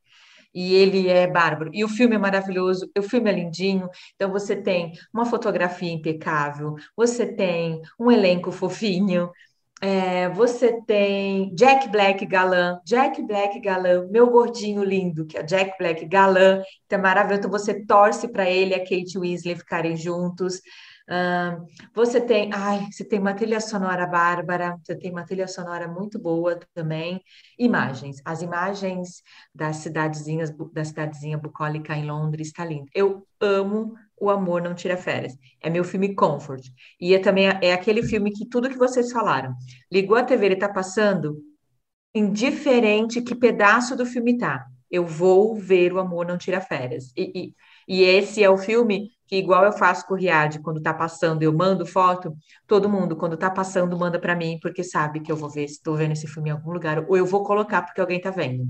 E 0.55 0.74
ele 0.74 1.09
é 1.09 1.26
bárbaro. 1.26 1.70
E 1.72 1.84
o 1.84 1.89
filme 1.89 2.14
é 2.14 2.18
maravilhoso, 2.18 2.91
o 2.97 3.03
filme 3.03 3.30
é 3.30 3.32
lindinho. 3.32 3.89
Então 4.14 4.30
você 4.30 4.55
tem 4.55 4.93
uma 5.12 5.24
fotografia 5.24 5.91
impecável, 5.91 6.74
você 6.97 7.26
tem 7.26 7.80
um 7.99 8.11
elenco 8.11 8.51
fofinho, 8.51 9.30
é, 9.81 10.29
você 10.31 10.81
tem 10.83 11.55
Jack 11.55 11.89
Black 11.89 12.26
galã, 12.26 12.81
Jack 12.85 13.22
Black 13.22 13.61
galã, 13.61 14.07
meu 14.11 14.29
gordinho 14.31 14.83
lindo, 14.83 15.24
que 15.26 15.39
é 15.39 15.43
Jack 15.43 15.79
Black 15.79 16.05
galã, 16.07 16.62
que 16.89 16.95
é 16.95 16.99
maravilhoso. 16.99 17.41
Então 17.41 17.51
você 17.51 17.85
torce 17.87 18.29
para 18.29 18.49
ele 18.49 18.72
e 18.72 18.74
a 18.74 18.81
Kate 18.81 19.18
Weasley 19.18 19.57
ficarem 19.57 19.97
juntos. 19.97 20.61
Você 21.95 22.20
tem, 22.20 22.51
ai, 22.53 22.87
você 22.91 23.03
tem 23.05 23.18
uma 23.18 23.33
trilha 23.33 23.61
sonora 23.61 24.07
bárbara, 24.07 24.79
você 24.85 24.95
tem 24.95 25.11
uma 25.11 25.24
trilha 25.24 25.49
sonora 25.49 25.89
muito 25.89 26.18
boa 26.18 26.59
também. 26.74 27.22
Imagens, 27.59 28.20
as 28.24 28.43
imagens 28.43 29.22
das 29.55 29.76
cidadezinhas, 29.76 30.53
da 30.72 30.85
cidadezinha 30.85 31.39
bucólica 31.39 31.95
em 31.97 32.05
Londres, 32.05 32.49
está 32.49 32.64
lindo. 32.64 32.91
Eu 32.95 33.26
amo 33.41 33.95
o 34.21 34.31
Amor 34.31 34.62
Não 34.62 34.75
Tira 34.75 34.97
Férias. 34.97 35.35
É 35.61 35.71
meu 35.71 35.85
filme 35.85 36.14
comfort. 36.14 36.66
E 37.01 37.14
é 37.14 37.19
também 37.19 37.49
é 37.62 37.73
aquele 37.73 38.03
filme 38.03 38.33
que 38.33 38.47
tudo 38.47 38.69
que 38.69 38.79
vocês 38.79 39.12
falaram. 39.12 39.55
Ligou 39.91 40.16
a 40.16 40.23
TV, 40.23 40.47
ele 40.47 40.55
está 40.55 40.69
passando, 40.69 41.39
indiferente 42.14 43.23
que 43.23 43.35
pedaço 43.35 43.97
do 43.97 44.07
filme 44.07 44.37
tá. 44.39 44.66
Eu 44.91 45.05
vou 45.05 45.55
ver 45.55 45.93
o 45.93 45.99
Amor 45.99 46.27
Não 46.27 46.39
Tira 46.39 46.61
Férias. 46.61 47.12
E, 47.16 47.55
e, 47.89 48.01
e 48.01 48.03
esse 48.03 48.43
é 48.43 48.49
o 48.49 48.57
filme 48.57 49.11
que, 49.27 49.37
igual 49.37 49.64
eu 49.64 49.73
faço 49.73 50.07
com 50.07 50.14
o 50.14 50.16
Riad, 50.16 50.59
quando 50.61 50.81
tá 50.81 50.95
passando, 50.95 51.43
eu 51.43 51.53
mando 51.53 51.85
foto, 51.85 52.35
todo 52.66 52.89
mundo, 52.89 53.14
quando 53.14 53.37
tá 53.37 53.51
passando, 53.51 53.99
manda 53.99 54.19
para 54.19 54.35
mim, 54.35 54.59
porque 54.62 54.83
sabe 54.83 55.21
que 55.21 55.31
eu 55.31 55.37
vou 55.37 55.51
ver 55.51 55.69
se 55.69 55.75
estou 55.75 55.95
vendo 55.95 56.12
esse 56.12 56.27
filme 56.27 56.49
em 56.49 56.53
algum 56.53 56.73
lugar, 56.73 57.05
ou 57.07 57.16
eu 57.16 57.27
vou 57.27 57.45
colocar 57.45 57.83
porque 57.83 58.01
alguém 58.01 58.21
tá 58.21 58.31
vendo. 58.31 58.66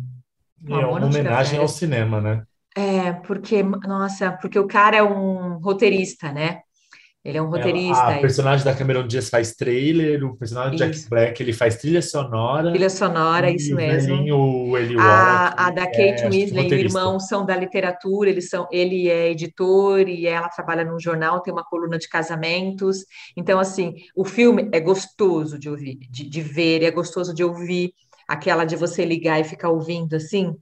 E 0.67 0.73
é 0.73 0.85
uma 0.85 1.07
homenagem 1.07 1.61
ao 1.61 1.69
cinema, 1.69 2.21
né? 2.21 2.45
É, 2.79 3.13
porque, 3.13 3.61
nossa, 3.61 4.31
porque 4.41 4.57
o 4.57 4.69
cara 4.69 4.99
é 4.99 5.03
um 5.03 5.59
roteirista, 5.59 6.31
né? 6.31 6.61
Ele 7.25 7.37
é 7.37 7.43
um 7.43 7.51
roteirista. 7.51 8.05
A, 8.05 8.17
a 8.17 8.21
personagem 8.21 8.65
da 8.65 8.73
Cameron 8.73 9.05
Diaz 9.05 9.29
faz 9.29 9.53
trailer, 9.57 10.25
o 10.25 10.37
personagem 10.37 10.71
do 10.71 10.79
Jack 10.79 11.11
Black 11.11 11.43
ele 11.43 11.53
faz 11.53 11.77
trilha 11.77 12.01
sonora. 12.01 12.71
Trilha 12.71 12.89
sonora, 12.89 13.51
isso 13.51 13.75
mesmo. 13.75 14.15
O 14.33 14.79
Eli 14.79 14.97
a, 14.97 15.67
a 15.67 15.71
da 15.73 15.87
Kate 15.87 16.23
é, 16.23 16.29
Weasley 16.29 16.69
e 16.69 16.75
o 16.75 16.79
irmão 16.79 17.19
são 17.19 17.45
da 17.45 17.57
literatura, 17.57 18.31
eles 18.31 18.49
são, 18.49 18.69
ele 18.71 19.11
é 19.11 19.29
editor 19.33 20.09
e 20.09 20.29
ela 20.29 20.49
trabalha 20.49 20.85
num 20.85 21.01
jornal, 21.01 21.41
tem 21.41 21.53
uma 21.53 21.65
coluna 21.65 21.99
de 21.99 22.09
casamentos. 22.09 22.99
Então, 23.37 23.59
assim, 23.59 23.97
o 24.15 24.25
filme 24.25 24.69
é 24.73 24.79
gostoso 24.79 25.59
de 25.59 25.69
ouvir, 25.69 25.99
de, 26.09 26.31
de 26.31 26.41
ver, 26.41 26.85
é 26.85 26.93
gostoso 26.93 27.35
de 27.35 27.43
ouvir 27.43 27.93
aquela 28.29 28.65
de 28.65 28.77
você 28.77 29.05
ligar 29.05 29.41
e 29.41 29.45
ficar 29.45 29.71
ouvindo 29.71 30.15
assim. 30.15 30.55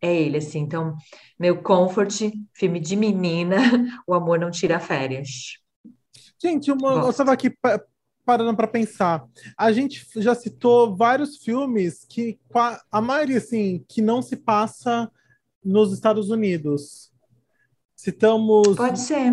É 0.00 0.14
ele, 0.14 0.38
assim. 0.38 0.60
Então, 0.60 0.96
meu 1.38 1.62
comfort, 1.62 2.30
filme 2.52 2.80
de 2.80 2.96
menina, 2.96 3.56
o 4.06 4.14
amor 4.14 4.38
não 4.38 4.50
tira 4.50 4.78
férias. 4.78 5.58
Gente, 6.40 6.70
uma, 6.70 6.92
eu 6.92 7.10
estava 7.10 7.32
aqui 7.32 7.52
parando 8.24 8.54
para 8.54 8.68
pensar. 8.68 9.24
A 9.56 9.72
gente 9.72 10.06
já 10.16 10.34
citou 10.34 10.94
vários 10.94 11.38
filmes 11.38 12.04
que 12.04 12.38
a 12.92 13.00
maioria 13.00 13.38
assim 13.38 13.84
que 13.88 14.00
não 14.02 14.20
se 14.22 14.36
passa 14.36 15.10
nos 15.64 15.92
Estados 15.92 16.30
Unidos. 16.30 17.10
Citamos 17.96 18.76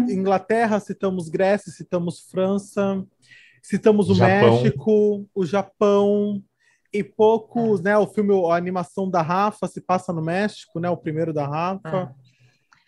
Inglaterra, 0.09 0.79
citamos 0.79 1.29
Grécia, 1.29 1.71
citamos 1.71 2.21
França, 2.31 3.05
citamos 3.61 4.09
o 4.09 4.15
Japão. 4.15 4.63
México, 4.63 5.29
o 5.35 5.45
Japão 5.45 6.41
e 6.99 7.03
poucos, 7.03 7.79
é. 7.81 7.83
né? 7.83 7.97
O 7.97 8.07
filme, 8.07 8.33
a 8.49 8.55
animação 8.55 9.09
da 9.09 9.21
Rafa 9.21 9.67
se 9.67 9.81
passa 9.81 10.13
no 10.13 10.21
México, 10.21 10.79
né? 10.79 10.89
O 10.89 10.97
primeiro 10.97 11.33
da 11.33 11.47
Rafa. 11.47 12.13
É. 12.19 12.25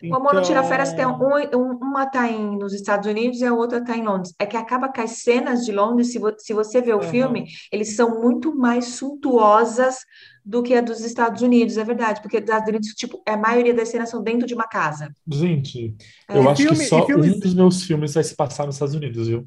Então... 0.00 0.16
O 0.16 0.20
Amor 0.20 0.34
não 0.34 0.42
Tira 0.42 0.62
Férias 0.62 0.92
tem 0.92 1.04
um, 1.04 1.18
um, 1.56 1.76
uma 1.82 2.04
está 2.04 2.30
nos 2.30 2.72
Estados 2.72 3.08
Unidos 3.08 3.40
e 3.40 3.44
a 3.44 3.52
outra 3.52 3.78
está 3.78 3.96
em 3.96 4.04
Londres. 4.04 4.32
É 4.38 4.46
que 4.46 4.56
acaba 4.56 4.90
que 4.90 5.00
as 5.00 5.22
cenas 5.22 5.64
de 5.64 5.72
Londres, 5.72 6.12
se, 6.12 6.20
vo, 6.20 6.32
se 6.38 6.52
você 6.52 6.80
vê 6.80 6.92
o 6.92 6.98
uhum. 6.98 7.02
filme, 7.02 7.46
eles 7.72 7.96
são 7.96 8.20
muito 8.20 8.54
mais 8.54 8.84
suntuosas 8.86 9.96
do 10.44 10.62
que 10.62 10.74
a 10.74 10.80
dos 10.80 11.00
Estados 11.00 11.42
Unidos, 11.42 11.76
é 11.76 11.84
verdade, 11.84 12.22
porque 12.22 12.40
dos 12.40 12.48
Estados 12.48 12.68
Unidos, 12.68 12.88
tipo, 12.90 13.20
a 13.26 13.36
maioria 13.36 13.74
das 13.74 13.88
cenas 13.88 14.08
são 14.08 14.22
dentro 14.22 14.46
de 14.46 14.54
uma 14.54 14.68
casa. 14.68 15.12
Gente, 15.26 15.94
é. 16.28 16.38
eu 16.38 16.48
acho 16.48 16.62
filme, 16.62 16.78
que 16.78 16.84
só 16.84 17.04
filmes... 17.04 17.36
um 17.36 17.40
dos 17.40 17.54
meus 17.54 17.82
filmes 17.82 18.14
vai 18.14 18.24
se 18.24 18.36
passar 18.36 18.66
nos 18.66 18.76
Estados 18.76 18.94
Unidos, 18.94 19.26
viu? 19.26 19.46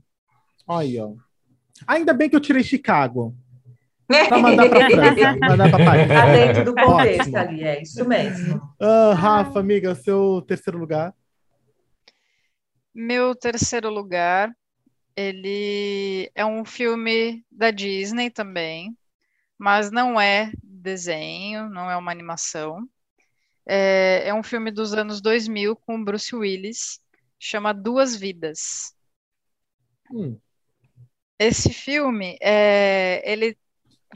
Aí, 0.67 0.99
ó. 0.99 1.13
Ainda 1.87 2.13
bem 2.13 2.29
que 2.29 2.35
eu 2.35 2.41
tirei 2.41 2.61
Chicago. 2.61 3.33
Pra 4.27 4.37
mandar 4.37 4.69
pra 4.69 4.89
França, 4.91 5.37
mandar 5.39 5.69
pra 5.69 5.85
Paris. 5.85 6.07
Tá 6.07 6.25
dentro 6.31 6.65
do 6.65 6.75
contexto 6.75 7.21
Ótimo. 7.21 7.37
ali, 7.37 7.63
é 7.63 7.81
isso 7.81 8.07
mesmo. 8.07 8.57
Uh, 8.79 9.13
Rafa, 9.13 9.59
amiga, 9.59 9.95
seu 9.95 10.43
terceiro 10.47 10.77
lugar? 10.77 11.13
Meu 12.93 13.33
terceiro 13.33 13.89
lugar, 13.89 14.51
ele 15.15 16.29
é 16.35 16.45
um 16.45 16.65
filme 16.65 17.45
da 17.49 17.71
Disney 17.71 18.29
também, 18.29 18.95
mas 19.57 19.91
não 19.91 20.19
é 20.19 20.51
desenho, 20.61 21.69
não 21.69 21.89
é 21.89 21.95
uma 21.95 22.11
animação. 22.11 22.87
É, 23.65 24.27
é 24.27 24.33
um 24.33 24.43
filme 24.43 24.71
dos 24.71 24.93
anos 24.93 25.21
2000 25.21 25.75
com 25.75 26.03
Bruce 26.03 26.35
Willis, 26.35 26.99
chama 27.39 27.73
Duas 27.73 28.15
Vidas. 28.15 28.93
Hum. 30.11 30.37
Esse 31.39 31.73
filme, 31.73 32.37
é, 32.41 33.21
ele 33.25 33.57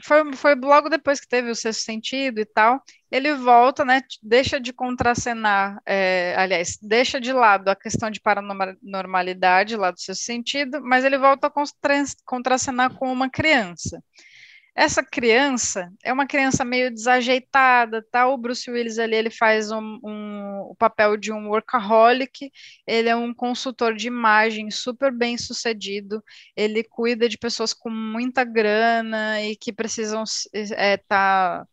foi, 0.02 0.32
foi 0.34 0.54
logo 0.54 0.88
depois 0.88 1.20
que 1.20 1.28
teve 1.28 1.50
o 1.50 1.54
sexto 1.54 1.82
sentido 1.82 2.40
e 2.40 2.44
tal, 2.44 2.82
ele 3.10 3.34
volta, 3.34 3.84
né, 3.84 4.02
deixa 4.22 4.60
de 4.60 4.72
contracenar, 4.72 5.80
é, 5.86 6.34
aliás, 6.36 6.78
deixa 6.82 7.20
de 7.20 7.32
lado 7.32 7.68
a 7.68 7.76
questão 7.76 8.10
de 8.10 8.20
paranormalidade 8.20 9.76
lá 9.76 9.90
do 9.90 10.00
sexto 10.00 10.22
sentido, 10.22 10.80
mas 10.82 11.04
ele 11.04 11.18
volta 11.18 11.46
a 11.48 11.52
contracenar 12.24 12.94
com 12.94 13.12
uma 13.12 13.30
criança. 13.30 14.02
Essa 14.78 15.02
criança 15.02 15.90
é 16.04 16.12
uma 16.12 16.26
criança 16.26 16.62
meio 16.62 16.92
desajeitada, 16.92 18.06
tá? 18.10 18.28
O 18.28 18.36
Bruce 18.36 18.70
Willis 18.70 18.98
ali, 18.98 19.16
ele 19.16 19.30
faz 19.30 19.70
um, 19.72 19.98
um, 20.04 20.60
o 20.70 20.74
papel 20.76 21.16
de 21.16 21.32
um 21.32 21.48
workaholic, 21.48 22.50
ele 22.86 23.08
é 23.08 23.16
um 23.16 23.32
consultor 23.32 23.94
de 23.94 24.06
imagem 24.06 24.70
super 24.70 25.10
bem 25.10 25.38
sucedido, 25.38 26.22
ele 26.54 26.84
cuida 26.84 27.26
de 27.26 27.38
pessoas 27.38 27.72
com 27.72 27.88
muita 27.88 28.44
grana 28.44 29.40
e 29.42 29.56
que 29.56 29.72
precisam 29.72 30.22
estar... 30.52 30.76
É, 30.78 30.96
tá, 30.98 31.66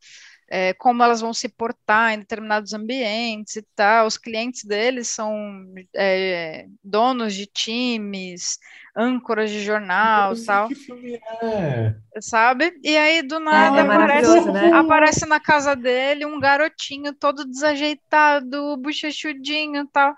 é, 0.55 0.71
como 0.71 1.01
elas 1.01 1.19
vão 1.19 1.33
se 1.33 1.49
portar 1.49 2.13
em 2.13 2.19
determinados 2.19 2.73
ambientes 2.73 3.55
e 3.55 3.63
tal. 3.75 4.05
Os 4.05 4.19
clientes 4.19 4.63
deles 4.63 5.07
são 5.07 5.65
é, 5.95 6.67
donos 6.83 7.33
de 7.33 7.47
times, 7.47 8.59
âncoras 8.95 9.49
de 9.49 9.63
jornal 9.63 10.35
e 10.35 10.45
tal. 10.45 10.67
Que 10.67 10.75
filme 10.75 11.19
é? 11.41 11.95
Sabe? 12.21 12.71
E 12.83 12.95
aí, 12.95 13.23
do 13.23 13.39
nada, 13.39 13.79
é, 13.79 13.81
aparece, 13.81 14.51
né? 14.51 14.71
aparece 14.73 15.25
na 15.25 15.39
casa 15.39 15.75
dele 15.75 16.23
um 16.23 16.39
garotinho 16.39 17.15
todo 17.15 17.49
desajeitado, 17.49 18.77
bochechudinho 18.77 19.81
e 19.81 19.87
tal. 19.87 20.13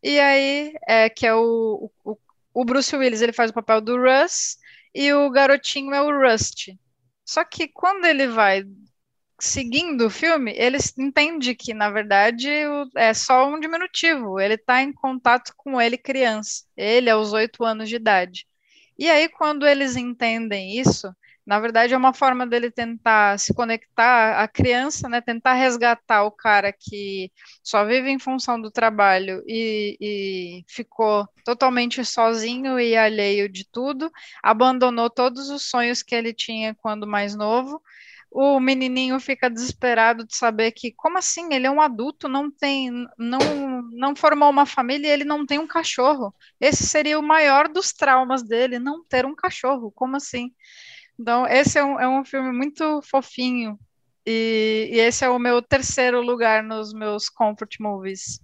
E 0.00 0.20
aí, 0.20 0.72
é, 0.86 1.10
que 1.10 1.26
é 1.26 1.34
o, 1.34 1.90
o, 2.04 2.16
o 2.54 2.64
Bruce 2.64 2.94
Willis, 2.94 3.22
ele 3.22 3.32
faz 3.32 3.50
o 3.50 3.54
papel 3.54 3.80
do 3.80 3.96
Russ, 3.96 4.56
e 4.94 5.12
o 5.12 5.28
garotinho 5.30 5.92
é 5.92 6.00
o 6.00 6.16
Rust. 6.16 6.68
Só 7.24 7.44
que 7.44 7.66
quando 7.66 8.04
ele 8.04 8.28
vai 8.28 8.64
seguindo 9.40 10.06
o 10.06 10.10
filme, 10.10 10.52
ele 10.56 10.78
entende 10.98 11.54
que, 11.54 11.74
na 11.74 11.90
verdade, 11.90 12.48
é 12.96 13.14
só 13.14 13.48
um 13.48 13.58
diminutivo. 13.58 14.38
Ele 14.38 14.54
está 14.54 14.82
em 14.82 14.92
contato 14.92 15.52
com 15.56 15.80
ele 15.80 15.96
criança. 15.98 16.64
Ele 16.76 17.10
aos 17.10 17.32
oito 17.32 17.64
anos 17.64 17.88
de 17.88 17.96
idade. 17.96 18.46
E 18.98 19.08
aí, 19.10 19.28
quando 19.28 19.66
eles 19.66 19.96
entendem 19.96 20.78
isso, 20.78 21.14
na 21.46 21.58
verdade, 21.58 21.94
é 21.94 21.96
uma 21.96 22.12
forma 22.12 22.46
dele 22.46 22.70
tentar 22.70 23.38
se 23.38 23.52
conectar 23.54 24.40
à 24.40 24.46
criança, 24.46 25.08
né? 25.08 25.20
Tentar 25.20 25.54
resgatar 25.54 26.22
o 26.24 26.30
cara 26.30 26.72
que 26.72 27.32
só 27.62 27.84
vive 27.84 28.10
em 28.10 28.18
função 28.18 28.60
do 28.60 28.70
trabalho 28.70 29.42
e, 29.46 29.96
e 30.00 30.64
ficou 30.68 31.26
totalmente 31.44 32.04
sozinho 32.04 32.78
e 32.78 32.96
alheio 32.96 33.48
de 33.48 33.64
tudo, 33.68 34.12
abandonou 34.42 35.10
todos 35.10 35.48
os 35.48 35.62
sonhos 35.68 36.02
que 36.02 36.14
ele 36.14 36.32
tinha 36.32 36.74
quando 36.74 37.06
mais 37.06 37.34
novo 37.34 37.82
o 38.30 38.60
menininho 38.60 39.18
fica 39.18 39.50
desesperado 39.50 40.24
de 40.24 40.36
saber 40.36 40.70
que, 40.72 40.92
como 40.92 41.18
assim? 41.18 41.52
Ele 41.52 41.66
é 41.66 41.70
um 41.70 41.80
adulto, 41.80 42.28
não 42.28 42.50
tem, 42.50 42.90
não, 43.18 43.82
não 43.90 44.14
formou 44.14 44.48
uma 44.48 44.64
família 44.64 45.08
e 45.08 45.10
ele 45.10 45.24
não 45.24 45.44
tem 45.44 45.58
um 45.58 45.66
cachorro. 45.66 46.32
Esse 46.60 46.86
seria 46.86 47.18
o 47.18 47.22
maior 47.22 47.68
dos 47.68 47.92
traumas 47.92 48.42
dele, 48.42 48.78
não 48.78 49.04
ter 49.04 49.26
um 49.26 49.34
cachorro. 49.34 49.90
Como 49.90 50.16
assim? 50.16 50.52
Então, 51.18 51.46
esse 51.46 51.78
é 51.78 51.84
um, 51.84 52.00
é 52.00 52.08
um 52.08 52.24
filme 52.24 52.52
muito 52.52 53.02
fofinho. 53.02 53.78
E, 54.24 54.90
e 54.92 55.00
esse 55.00 55.24
é 55.24 55.28
o 55.28 55.38
meu 55.38 55.60
terceiro 55.60 56.20
lugar 56.20 56.62
nos 56.62 56.92
meus 56.92 57.28
comfort 57.28 57.76
movies. 57.80 58.40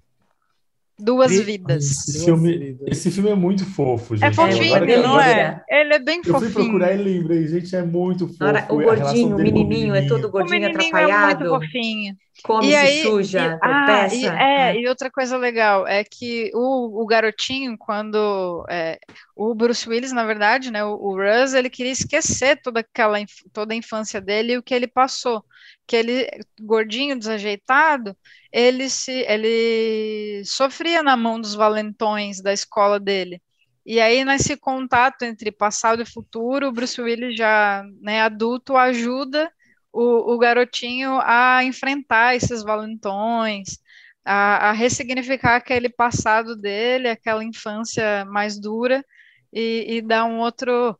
Duas 0.99 1.33
e, 1.33 1.43
vidas. 1.43 1.85
Esse 1.85 2.25
filme, 2.25 2.79
esse 2.87 3.11
filme 3.11 3.31
é 3.31 3.35
muito 3.35 3.67
fofo, 3.67 4.15
é 4.15 4.17
gente. 4.17 4.29
É 4.29 4.33
fofinho, 4.33 5.03
não 5.03 5.21
é? 5.21 5.63
Ele 5.69 5.95
é 5.95 5.99
bem 5.99 6.23
fofinho. 6.23 6.49
Eu 6.49 6.51
fui 6.51 6.63
procurar 6.65 6.95
e 6.95 7.03
lembrei, 7.03 7.47
gente, 7.47 7.75
é 7.77 7.83
muito 7.83 8.29
fofo. 8.29 8.75
o 8.75 8.81
gordinho, 8.83 9.37
o 9.37 9.39
menininho, 9.39 9.95
é 9.95 10.07
todo 10.07 10.31
gordinho, 10.31 10.67
o 10.67 10.71
atrapalhado. 10.71 11.45
É 11.45 11.49
muito 11.49 11.67
fofinho. 11.67 12.17
Come, 12.43 12.69
e 12.69 12.75
aí, 12.77 13.03
suja, 13.03 13.41
e, 13.41 13.59
ah, 13.63 14.09
e, 14.13 14.27
é, 14.27 14.77
é, 14.77 14.81
e 14.81 14.89
outra 14.89 15.11
coisa 15.11 15.37
legal 15.37 15.87
é 15.87 16.05
que 16.05 16.51
o, 16.55 17.03
o 17.03 17.07
garotinho, 17.07 17.77
quando 17.77 18.65
é, 18.69 18.99
o 19.35 19.55
Bruce 19.55 19.89
Willis, 19.89 20.13
na 20.13 20.25
verdade, 20.25 20.71
né, 20.71 20.85
o, 20.85 20.95
o 20.95 21.17
Russ, 21.17 21.55
ele 21.55 21.71
queria 21.71 21.93
esquecer 21.93 22.61
toda 22.63 22.81
aquela 22.81 23.19
toda 23.53 23.75
a 23.75 23.77
infância 23.77 24.21
dele 24.21 24.53
e 24.53 24.59
o 24.59 24.63
que 24.63 24.75
ele 24.75 24.87
passou. 24.87 25.45
Que 25.87 25.97
ele, 25.97 26.29
gordinho, 26.61 27.19
desajeitado, 27.19 28.17
ele 28.53 28.89
se 28.91 29.25
ele 29.29 30.43
sofria 30.45 31.03
na 31.03 31.17
mão 31.17 31.41
dos 31.41 31.55
valentões 31.55 32.41
da 32.43 32.53
escola 32.53 33.01
dele. 33.01 33.41
E 33.85 34.01
aí, 34.01 34.25
nesse 34.25 34.57
contato 34.57 35.23
entre 35.23 35.53
passado 35.53 36.03
e 36.03 36.07
futuro, 36.07 36.69
o 36.69 36.73
Bruce 36.73 37.01
Willis, 37.01 37.37
já 37.37 37.85
né, 38.01 38.21
adulto, 38.23 38.77
ajuda 38.77 39.51
o, 39.97 40.35
o 40.35 40.39
garotinho 40.39 41.19
a 41.23 41.65
enfrentar 41.65 42.37
esses 42.37 42.63
valentões, 42.63 43.79
a, 44.23 44.69
a, 44.69 44.73
ressignificar 44.73 45.57
aquele 45.57 45.89
passado 45.89 46.55
dele, 46.55 47.09
aquela 47.09 47.43
infância 47.43 48.25
mais 48.27 48.61
dura, 48.61 49.03
e, 49.51 49.97
e 49.97 50.03
dar 50.03 50.27
um 50.27 50.41
outro. 50.41 50.99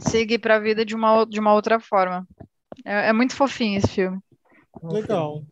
seguir 0.00 0.38
para 0.38 0.56
a 0.56 0.60
vida 0.60 0.86
de 0.86 0.94
uma, 0.94 1.26
de 1.26 1.38
uma 1.38 1.52
outra 1.52 1.78
forma. 1.78 2.26
É, 2.82 3.08
é 3.08 3.12
muito 3.12 3.36
fofinho 3.36 3.76
esse 3.76 3.88
filme. 3.88 4.18
Legal. 4.82 5.44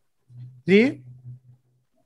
E? 0.67 1.03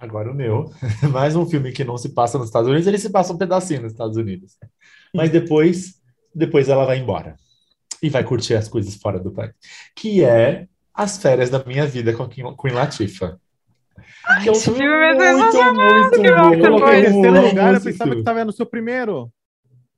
Agora 0.00 0.32
o 0.32 0.34
meu. 0.34 0.72
Mais 1.12 1.36
um 1.36 1.46
filme 1.46 1.70
que 1.70 1.84
não 1.84 1.96
se 1.96 2.08
passa 2.08 2.38
nos 2.38 2.48
Estados 2.48 2.68
Unidos, 2.68 2.88
ele 2.88 2.98
se 2.98 3.10
passa 3.10 3.32
um 3.32 3.38
pedacinho 3.38 3.82
nos 3.82 3.92
Estados 3.92 4.16
Unidos. 4.16 4.56
Mas 5.14 5.30
depois, 5.30 6.00
depois 6.34 6.68
ela 6.68 6.84
vai 6.84 6.98
embora. 6.98 7.36
E 8.02 8.08
vai 8.10 8.24
curtir 8.24 8.54
as 8.54 8.68
coisas 8.68 8.96
fora 8.96 9.20
do 9.20 9.30
país. 9.30 9.52
Que 9.94 10.24
é 10.24 10.66
As 10.94 11.18
Férias 11.18 11.50
da 11.50 11.62
Minha 11.64 11.86
Vida 11.86 12.12
com 12.12 12.22
a 12.22 12.28
Queen 12.28 12.74
Latifah. 12.74 13.38
que 14.42 14.48
é 14.48 14.52
um 14.52 14.54
filme, 14.54 14.80
muito, 14.80 15.22
muito, 15.36 15.74
muito, 15.74 16.34
bom. 16.34 16.54
Eu 16.54 16.60
coloquei 16.60 17.00
nesse 17.02 17.28
lugar, 17.28 17.74
eu 17.74 17.80
pensava 17.80 18.10
que 18.12 18.18
estava 18.18 18.44
no 18.44 18.52
seu 18.52 18.66
primeiro. 18.66 19.32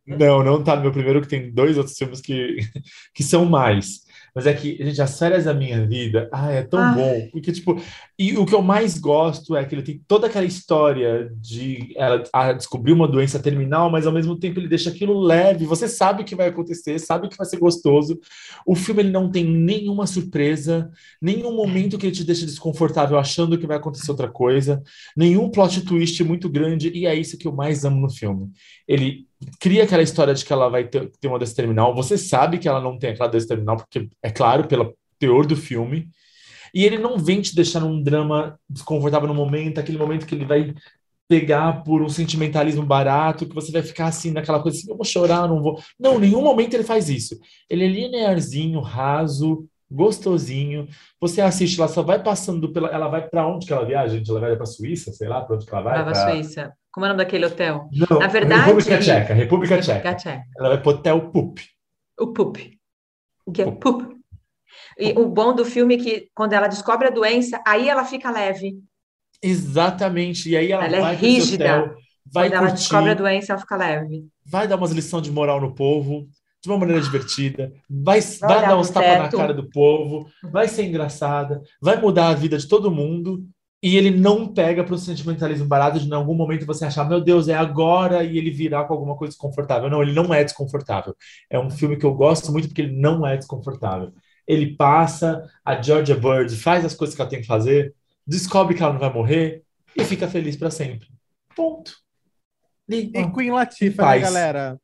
Não, 0.07 0.45
não 0.45 0.63
tá 0.63 0.77
no 0.77 0.83
meu 0.83 0.93
primeiro, 0.93 1.21
que 1.23 1.29
tem 1.29 1.51
dois 1.51 1.79
outros 1.79 1.97
filmes 1.97 2.21
que, 2.21 2.59
que 3.15 3.23
são 3.23 3.45
mais. 3.45 4.05
Mas 4.35 4.47
é 4.47 4.53
que, 4.53 4.77
gente, 4.85 5.01
as 5.01 5.17
férias 5.17 5.45
da 5.45 5.55
minha 5.55 5.87
vida, 5.87 6.29
ah, 6.33 6.51
é 6.51 6.63
tão 6.63 6.81
ah. 6.81 6.93
bom. 6.93 7.29
Porque, 7.31 7.53
tipo, 7.53 7.81
e 8.19 8.37
o 8.37 8.45
que 8.45 8.55
eu 8.55 8.63
mais 8.63 8.99
gosto 8.99 9.55
é 9.55 9.65
que 9.65 9.75
ele 9.75 9.83
tem 9.83 10.03
toda 10.09 10.27
aquela 10.27 10.45
história 10.45 11.31
de 11.37 11.95
ela 11.97 12.25
descobrir 12.55 12.93
uma 12.93 13.07
doença 13.07 13.39
terminal, 13.39 13.91
mas 13.91 14.07
ao 14.07 14.13
mesmo 14.13 14.37
tempo 14.37 14.59
ele 14.59 14.69
deixa 14.69 14.91
aquilo 14.91 15.21
leve. 15.21 15.67
Você 15.67 15.87
sabe 15.87 16.23
o 16.23 16.25
que 16.25 16.35
vai 16.35 16.49
acontecer, 16.49 16.99
sabe 16.99 17.29
que 17.29 17.37
vai 17.37 17.47
ser 17.47 17.59
gostoso. 17.59 18.19
O 18.67 18.75
filme 18.75 19.03
ele 19.03 19.11
não 19.11 19.31
tem 19.31 19.45
nenhuma 19.45 20.07
surpresa, 20.07 20.91
nenhum 21.23 21.55
momento 21.55 21.97
que 21.97 22.07
ele 22.07 22.15
te 22.15 22.25
deixa 22.25 22.45
desconfortável 22.45 23.17
achando 23.19 23.57
que 23.57 23.67
vai 23.67 23.77
acontecer 23.77 24.11
outra 24.11 24.29
coisa, 24.29 24.83
nenhum 25.17 25.49
plot 25.49 25.83
twist 25.83 26.25
muito 26.25 26.49
grande, 26.49 26.91
e 26.93 27.07
é 27.07 27.15
isso 27.15 27.39
que 27.39 27.47
eu 27.47 27.53
mais 27.53 27.85
amo 27.85 28.01
no 28.01 28.11
filme. 28.11 28.51
Ele 28.89 29.27
cria 29.61 29.85
aquela 29.85 30.03
história 30.03 30.35
de 30.35 30.45
que 30.45 30.53
ela 30.53 30.69
vai 30.69 30.85
ter, 30.85 31.11
ter 31.21 31.29
uma 31.29 31.39
doença 31.39 31.55
terminal. 31.55 31.95
Você 31.95 32.17
sabe 32.19 32.59
que 32.59 32.69
ela 32.69 32.81
não 32.81 32.99
tem 32.99 33.11
aquela 33.11 33.29
doença 33.29 33.49
terminal, 33.49 33.77
porque 33.77 34.09
é 34.23 34.31
claro, 34.31 34.67
pelo 34.67 34.95
teor 35.19 35.47
do 35.47 35.57
filme. 35.57 36.09
E 36.75 36.85
ele 36.85 36.99
não 36.99 37.19
vem 37.19 37.41
te 37.41 37.55
deixar 37.55 37.81
num 37.81 38.03
drama 38.03 38.59
desconfortável 38.69 39.29
no 39.29 39.35
momento, 39.35 39.79
aquele 39.79 39.99
momento 39.99 40.27
que 40.27 40.35
ele 40.35 40.45
vai 40.45 40.75
pegar 41.29 41.85
por 41.85 42.03
um 42.03 42.09
sentimentalismo 42.09 42.85
barato, 42.85 43.47
que 43.47 43.55
você 43.55 43.73
vai 43.73 43.83
ficar 43.83 44.07
assim, 44.07 44.31
naquela 44.31 44.61
coisa 44.61 44.77
assim, 44.77 44.91
eu 44.91 44.97
vou 44.97 45.05
chorar, 45.05 45.49
não 45.49 45.63
vou. 45.63 45.81
Não, 45.99 46.17
em 46.17 46.21
nenhum 46.21 46.43
momento 46.43 46.75
ele 46.75 46.85
faz 46.85 47.09
isso. 47.09 47.39
Ele 47.71 47.85
é 47.85 47.89
linearzinho, 47.89 48.81
raso, 48.81 49.67
gostosinho. 49.91 50.89
Você 51.21 51.41
assiste, 51.41 51.79
ela 51.79 51.89
só 51.89 52.03
vai 52.03 52.23
passando 52.23 52.73
pela. 52.73 52.89
Ela 52.89 53.09
vai 53.09 53.27
para 53.27 53.47
onde 53.47 53.67
que 53.67 53.73
ela 53.73 53.87
viaja? 53.87 54.17
Gente? 54.17 54.31
Ela 54.31 54.41
vai 54.41 54.57
para 54.57 54.67
Suíça, 54.67 55.13
sei 55.13 55.29
lá, 55.29 55.41
para 55.41 55.57
onde 55.57 55.67
que 55.67 55.73
ela 55.73 55.83
vai? 55.83 56.05
Vai 56.05 56.13
para 56.13 56.31
Suíça. 56.31 56.73
Como 56.95 57.07
é 57.07 57.09
o 57.09 57.13
nome 57.13 57.25
daquele 57.25 57.45
hotel? 57.45 57.91
Não, 57.93 58.21
Na 58.21 58.29
verdade. 58.29 58.67
República 58.67 58.99
Tcheca, 59.01 59.35
República, 59.35 59.81
Tcheca. 59.81 60.15
Tcheca. 60.15 60.45
Ela 60.57 60.69
vai 60.69 60.81
para 60.81 60.89
o 60.89 60.95
Hotel 60.95 61.21
Pup. 61.33 61.59
O 62.21 62.29
Pup. 62.29 62.57
Que 63.53 63.63
é 63.63 63.71
Pup. 63.73 64.15
E 64.97 65.11
o 65.19 65.27
bom 65.27 65.53
do 65.53 65.65
filme 65.65 65.97
é 65.97 65.99
que 65.99 66.29
quando 66.33 66.53
ela 66.53 66.69
descobre 66.69 67.09
a 67.09 67.11
doença, 67.11 67.61
aí 67.67 67.89
ela 67.89 68.05
fica 68.05 68.31
leve. 68.31 68.79
Exatamente. 69.43 70.49
E 70.49 70.57
aí 70.57 70.71
ela, 70.71 70.85
ela 70.85 70.97
é 70.97 71.01
vai 71.01 71.15
é 71.15 71.17
rígida. 71.17 71.65
Hotel, 71.65 71.97
vai 72.33 72.49
quando 72.49 72.59
curtir, 72.61 72.65
ela 72.69 72.71
descobre 72.71 73.11
a 73.11 73.15
doença, 73.15 73.53
ela 73.53 73.61
fica 73.61 73.77
leve. 73.77 74.29
Vai 74.47 74.69
dar 74.69 74.77
umas 74.77 74.93
lições 74.93 75.25
de 75.25 75.33
moral 75.33 75.61
no 75.61 75.75
povo, 75.75 76.29
de 76.63 76.71
uma 76.71 76.79
maneira 76.79 77.03
divertida, 77.03 77.73
vai, 77.91 78.21
vai 78.21 78.63
dar 78.63 78.79
uns 78.79 78.89
tapas 78.89 79.19
na 79.19 79.29
cara 79.29 79.53
do 79.53 79.69
povo, 79.69 80.29
vai 80.45 80.69
ser 80.69 80.85
engraçada, 80.85 81.61
vai 81.83 82.01
mudar 82.01 82.29
a 82.29 82.35
vida 82.35 82.57
de 82.57 82.69
todo 82.69 82.91
mundo 82.91 83.45
e 83.85 83.99
ele 83.99 84.11
não 84.11 84.49
pega 84.49 84.83
para 84.83 84.95
o 84.95 84.99
sentimentalismo 84.99 85.67
barato 85.67 86.01
de 86.01 86.09
em 86.09 86.15
algum 86.15 86.35
momento 86.35 86.65
você 86.65 86.87
achar, 86.87 87.07
meu 87.07 87.21
Deus, 87.21 87.49
é 87.49 87.55
agora 87.55 88.25
e 88.25 88.39
ele 88.39 88.51
virar 88.51 88.85
com 88.85 88.95
alguma 88.95 89.15
coisa 89.15 89.33
desconfortável. 89.33 89.91
Não, 89.91 90.01
ele 90.01 90.15
não 90.15 90.33
é 90.33 90.43
desconfortável. 90.43 91.15
É 91.51 91.59
um 91.59 91.69
filme 91.69 91.99
que 91.99 92.07
eu 92.07 92.15
gosto 92.15 92.51
muito 92.51 92.67
porque 92.67 92.81
ele 92.81 92.99
não 92.99 93.27
é 93.27 93.37
desconfortável. 93.37 94.11
Ele 94.49 94.75
passa, 94.75 95.47
a 95.63 95.83
Georgia 95.83 96.17
Bird 96.17 96.57
faz 96.57 96.83
as 96.83 96.95
coisas 96.95 97.15
que 97.15 97.21
ela 97.21 97.29
tem 97.29 97.43
que 97.43 97.47
fazer, 97.47 97.95
descobre 98.27 98.75
que 98.75 98.83
ela 98.83 98.95
não 98.95 99.01
vai 99.01 99.13
morrer 99.13 99.63
e 99.95 100.03
fica 100.03 100.27
feliz 100.27 100.57
para 100.57 100.71
sempre. 100.71 101.07
Ponto. 101.55 101.93
E, 102.89 103.11
e 103.15 103.33
Queen 103.33 103.51
Latifah, 103.51 104.13
né, 104.13 104.19
galera? 104.19 104.81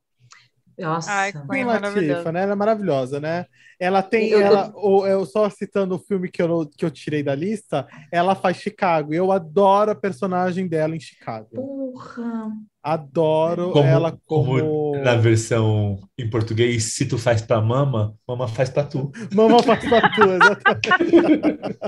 Nossa, 0.81 1.13
Ai, 1.13 1.33
Queen 1.33 1.65
Latifah, 1.65 2.33
né? 2.33 2.43
Ela 2.43 2.53
é 2.53 2.55
maravilhosa, 2.55 3.21
né? 3.21 3.45
Ela 3.79 4.03
tem, 4.03 4.31
eu, 4.31 4.41
ela, 4.41 4.73
eu... 4.75 5.07
eu 5.07 5.27
só 5.27 5.49
citando 5.51 5.95
o 5.95 5.99
filme 5.99 6.31
que 6.31 6.41
eu, 6.41 6.69
que 6.77 6.85
eu 6.85 6.91
tirei 6.91 7.23
da 7.23 7.35
lista, 7.35 7.87
ela 8.11 8.35
faz 8.35 8.57
Chicago. 8.57 9.13
Eu 9.13 9.31
adoro 9.31 9.91
a 9.91 9.95
personagem 9.95 10.67
dela 10.67 10.97
em 10.97 11.01
Chicago. 11.01 11.49
Porra! 11.55 12.51
Adoro 12.83 13.73
como, 13.73 13.87
ela 13.87 14.19
como... 14.25 14.59
como... 14.59 14.97
Na 15.03 15.15
versão 15.17 15.99
em 16.19 16.31
português, 16.31 16.95
se 16.95 17.07
tu 17.07 17.19
faz 17.19 17.43
pra 17.43 17.61
mama, 17.61 18.15
mama 18.27 18.49
faz 18.49 18.71
pra 18.71 18.85
tu. 18.85 19.13
Mama 19.35 19.63
faz 19.63 19.87
pra 19.87 20.01
tu, 20.11 20.23
exatamente. 20.23 21.79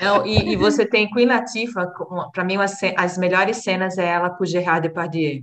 Não, 0.00 0.26
e, 0.26 0.52
e, 0.52 0.56
você 0.56 0.86
tem 0.86 1.10
Queen 1.10 1.26
Latifah, 1.26 1.92
pra 2.32 2.42
mim, 2.42 2.56
as 2.96 3.18
melhores 3.18 3.58
cenas 3.58 3.98
é 3.98 4.06
ela 4.06 4.30
com 4.30 4.44
o 4.44 4.46
Gerard 4.46 4.88
Depardieu. 4.88 5.42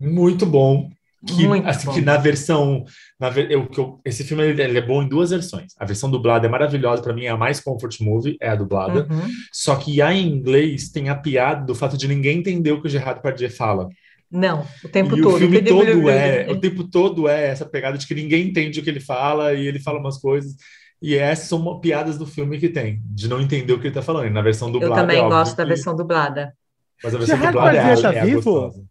Muito 0.00 0.46
bom 0.46 0.88
que, 1.26 1.46
assim, 1.64 1.92
que 1.92 2.00
na 2.00 2.16
versão. 2.16 2.84
Na, 3.18 3.28
eu, 3.30 3.66
que 3.66 3.78
eu, 3.78 4.00
esse 4.04 4.22
filme 4.22 4.44
ele, 4.44 4.62
ele, 4.62 4.78
é 4.78 4.82
bom 4.82 5.02
em 5.02 5.08
duas 5.08 5.30
versões. 5.30 5.72
A 5.76 5.84
versão 5.84 6.08
dublada 6.08 6.46
é 6.46 6.50
maravilhosa, 6.50 7.02
para 7.02 7.12
mim 7.12 7.24
é 7.24 7.28
a 7.28 7.36
mais 7.36 7.60
comfort 7.60 8.00
movie, 8.00 8.36
é 8.40 8.50
a 8.50 8.54
dublada. 8.54 9.06
Uhum. 9.10 9.28
Só 9.52 9.74
que 9.74 10.00
a 10.00 10.12
em 10.14 10.28
inglês 10.28 10.90
tem 10.90 11.08
a 11.08 11.16
piada 11.16 11.66
do 11.66 11.74
fato 11.74 11.96
de 11.96 12.06
ninguém 12.06 12.38
entender 12.38 12.70
o 12.70 12.80
que 12.80 12.86
o 12.86 12.90
Gerard 12.90 13.16
Depardieu 13.16 13.50
fala. 13.50 13.88
Não, 14.30 14.64
o 14.84 14.88
tempo 14.88 15.16
e 15.16 15.22
todo. 15.22 15.34
O 15.34 15.38
filme 15.38 15.62
todo 15.62 16.10
é, 16.10 16.46
o 16.50 16.60
tempo 16.60 16.84
todo 16.84 17.28
é 17.28 17.48
essa 17.48 17.66
pegada 17.66 17.98
de 17.98 18.06
que 18.06 18.14
ninguém 18.14 18.46
entende 18.46 18.78
o 18.78 18.82
que 18.82 18.90
ele 18.90 19.00
fala 19.00 19.54
e 19.54 19.66
ele 19.66 19.80
fala 19.80 19.98
umas 19.98 20.18
coisas. 20.18 20.54
E 21.00 21.16
essas 21.16 21.48
são 21.48 21.80
piadas 21.80 22.18
do 22.18 22.26
filme 22.26 22.58
que 22.58 22.68
tem, 22.68 23.00
de 23.04 23.28
não 23.28 23.40
entender 23.40 23.72
o 23.72 23.80
que 23.80 23.86
ele 23.86 23.94
tá 23.94 24.02
falando. 24.02 24.26
E 24.26 24.30
na 24.30 24.42
versão 24.42 24.70
dublada. 24.70 24.94
Eu 24.94 25.00
também 25.00 25.18
é 25.18 25.28
gosto 25.28 25.56
da 25.56 25.64
versão 25.64 25.96
dublada. 25.96 26.54
Mas 27.02 27.14
a 27.14 27.18
versão 27.18 27.36
Gerard 27.36 27.56
dublada 27.56 27.78
é, 27.78 28.02
tá 28.02 28.14
é 28.14 28.24
vivo? 28.24 28.36
gostosa. 28.36 28.84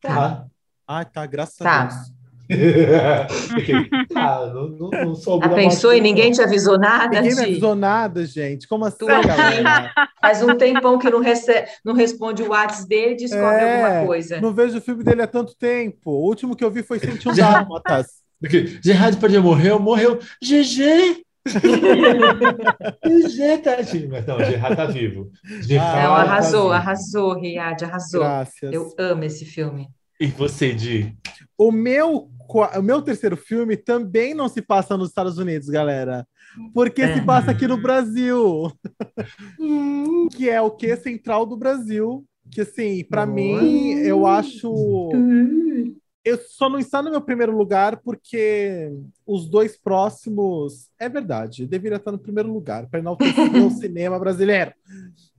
Tá. 0.00 0.46
Ah, 0.86 1.04
tá, 1.04 1.26
graças 1.26 1.56
tá. 1.56 1.82
a 1.82 1.84
Deus. 1.86 2.14
ah, 4.14 4.50
não, 4.52 4.68
não, 4.68 4.90
não 4.90 5.14
ah, 5.42 5.48
pensou 5.48 5.94
e 5.94 6.00
ninguém 6.00 6.30
te 6.30 6.42
avisou 6.42 6.78
nada? 6.78 7.20
Ninguém 7.20 7.36
me 7.36 7.42
avisou 7.42 7.74
nada, 7.74 8.26
gente. 8.26 8.68
Como 8.68 8.84
assim, 8.84 9.06
Faz 10.20 10.42
um 10.42 10.54
tempão 10.56 10.98
que 10.98 11.08
não, 11.08 11.20
recebe, 11.20 11.68
não 11.82 11.94
responde 11.94 12.42
o 12.42 12.50
WhatsApp 12.50 12.86
dele 12.88 13.12
e 13.12 13.16
descobre 13.16 13.64
é, 13.64 13.82
alguma 13.82 14.06
coisa. 14.06 14.40
Não 14.42 14.52
vejo 14.52 14.76
o 14.76 14.80
filme 14.80 15.02
dele 15.02 15.22
há 15.22 15.26
tanto 15.26 15.56
tempo. 15.56 16.10
O 16.10 16.26
último 16.26 16.54
que 16.54 16.62
eu 16.62 16.70
vi 16.70 16.82
foi 16.82 16.98
101 16.98 17.34
Dálmatas. 17.34 18.06
Gerard 18.82 19.16
Padilha 19.16 19.40
morreu, 19.40 19.80
morreu. 19.80 20.18
GG! 20.42 21.24
GG, 23.04 23.58
tadinho. 23.62 24.10
Mas 24.10 24.26
não, 24.26 24.38
Gerard 24.38 24.76
tá 24.76 24.86
vivo. 24.86 25.30
Gerard 25.62 26.02
não, 26.02 26.14
arrasou, 26.14 26.70
tá 26.70 26.76
arrasou, 26.76 27.38
Riad, 27.38 27.84
arrasou. 27.84 28.20
Graças. 28.20 28.72
Eu 28.72 28.94
amo 28.98 29.24
esse 29.24 29.46
filme. 29.46 29.88
E 30.20 30.26
você, 30.28 30.72
Di? 30.72 31.16
O 31.56 31.72
meu, 31.72 32.30
o 32.48 32.82
meu 32.82 33.02
terceiro 33.02 33.36
filme 33.36 33.76
também 33.76 34.34
não 34.34 34.48
se 34.48 34.62
passa 34.62 34.96
nos 34.96 35.08
Estados 35.08 35.38
Unidos, 35.38 35.68
galera. 35.68 36.26
Porque 36.72 37.02
é. 37.02 37.14
se 37.14 37.22
passa 37.22 37.50
aqui 37.50 37.66
no 37.66 37.76
Brasil. 37.76 38.70
que 40.32 40.48
é 40.48 40.60
o 40.60 40.70
que? 40.70 40.94
Central 40.96 41.46
do 41.46 41.56
Brasil. 41.56 42.24
Que, 42.50 42.60
assim, 42.60 43.04
para 43.04 43.26
mim, 43.26 43.94
eu 43.94 44.26
acho. 44.26 44.72
Eu 46.24 46.38
só 46.38 46.70
não 46.70 46.78
está 46.78 47.02
no 47.02 47.10
meu 47.10 47.20
primeiro 47.20 47.56
lugar 47.56 48.00
porque 48.02 48.90
os 49.26 49.48
dois 49.48 49.76
próximos. 49.76 50.88
É 50.98 51.08
verdade, 51.08 51.66
deveria 51.66 51.96
estar 51.96 52.12
no 52.12 52.18
primeiro 52.18 52.52
lugar 52.52 52.88
para 52.88 53.00
enaltecer 53.00 53.34
o 53.66 53.70
cinema 53.70 54.18
brasileiro. 54.18 54.72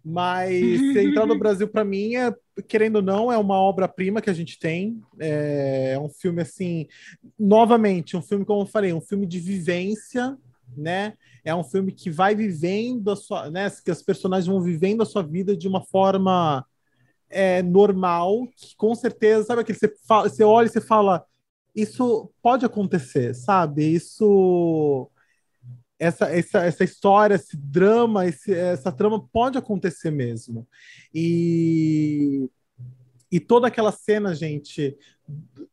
Mas 0.05 0.93
Central 0.93 1.25
do 1.25 1.37
Brasil, 1.39 1.67
para 1.67 1.83
mim, 1.83 2.15
é, 2.15 2.31
querendo 2.67 2.97
ou 2.97 3.01
não, 3.01 3.31
é 3.31 3.37
uma 3.37 3.55
obra-prima 3.55 4.21
que 4.21 4.29
a 4.29 4.33
gente 4.33 4.59
tem. 4.59 5.01
É, 5.19 5.93
é 5.93 5.99
um 5.99 6.09
filme, 6.09 6.43
assim, 6.43 6.87
novamente, 7.39 8.15
um 8.15 8.21
filme, 8.21 8.45
como 8.45 8.61
eu 8.61 8.67
falei, 8.67 8.93
um 8.93 9.01
filme 9.01 9.25
de 9.25 9.39
vivência, 9.39 10.37
né? 10.77 11.13
É 11.43 11.55
um 11.55 11.63
filme 11.63 11.91
que 11.91 12.11
vai 12.11 12.35
vivendo 12.35 13.09
a 13.09 13.15
sua, 13.15 13.49
né? 13.49 13.71
Que 13.83 13.89
as 13.89 14.03
personagens 14.03 14.45
vão 14.47 14.61
vivendo 14.61 15.01
a 15.01 15.05
sua 15.05 15.23
vida 15.23 15.57
de 15.57 15.67
uma 15.67 15.83
forma 15.83 16.63
é, 17.27 17.63
normal, 17.63 18.47
que 18.55 18.75
com 18.77 18.93
certeza, 18.93 19.45
sabe 19.45 19.61
aquele 19.61 19.79
você, 19.79 19.91
fala, 20.07 20.29
você 20.29 20.43
olha 20.43 20.67
e 20.67 20.69
você 20.69 20.81
fala, 20.81 21.25
isso 21.75 22.31
pode 22.43 22.63
acontecer, 22.63 23.33
sabe? 23.33 23.83
Isso 23.83 25.09
essa, 25.97 26.25
essa, 26.25 26.59
essa 26.65 26.83
história, 26.83 27.35
esse 27.35 27.55
drama, 27.55 28.25
esse, 28.25 28.53
essa 28.53 28.91
trama 28.91 29.25
pode 29.31 29.57
acontecer 29.57 30.11
mesmo. 30.11 30.67
E, 31.13 32.49
e 33.31 33.39
toda 33.39 33.67
aquela 33.67 33.91
cena, 33.91 34.35
gente, 34.35 34.97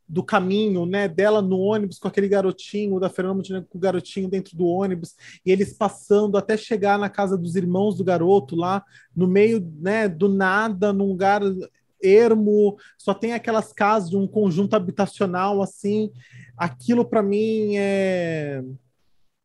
do 0.08 0.22
caminho, 0.22 0.86
né, 0.86 1.08
dela 1.08 1.42
no 1.42 1.58
ônibus 1.58 1.98
com 1.98 2.08
aquele 2.08 2.28
garotinho, 2.28 3.00
da 3.00 3.08
Fernanda 3.08 3.36
Montenegro 3.36 3.68
com 3.68 3.78
o 3.78 3.80
garotinho 3.80 4.28
dentro 4.28 4.56
do 4.56 4.66
ônibus, 4.66 5.14
e 5.44 5.50
eles 5.50 5.72
passando 5.72 6.36
até 6.36 6.56
chegar 6.56 6.98
na 6.98 7.08
casa 7.08 7.36
dos 7.36 7.56
irmãos 7.56 7.96
do 7.96 8.04
garoto 8.04 8.54
lá, 8.54 8.84
no 9.14 9.26
meio, 9.26 9.66
né, 9.80 10.08
do 10.08 10.28
nada, 10.28 10.92
num 10.92 11.08
lugar 11.08 11.42
ermo, 12.02 12.76
só 12.98 13.14
tem 13.14 13.32
aquelas 13.32 13.72
casas 13.72 14.10
de 14.10 14.16
um 14.16 14.26
conjunto 14.26 14.74
habitacional 14.74 15.62
assim. 15.62 16.10
Aquilo 16.56 17.04
para 17.04 17.22
mim 17.22 17.76
é 17.76 18.62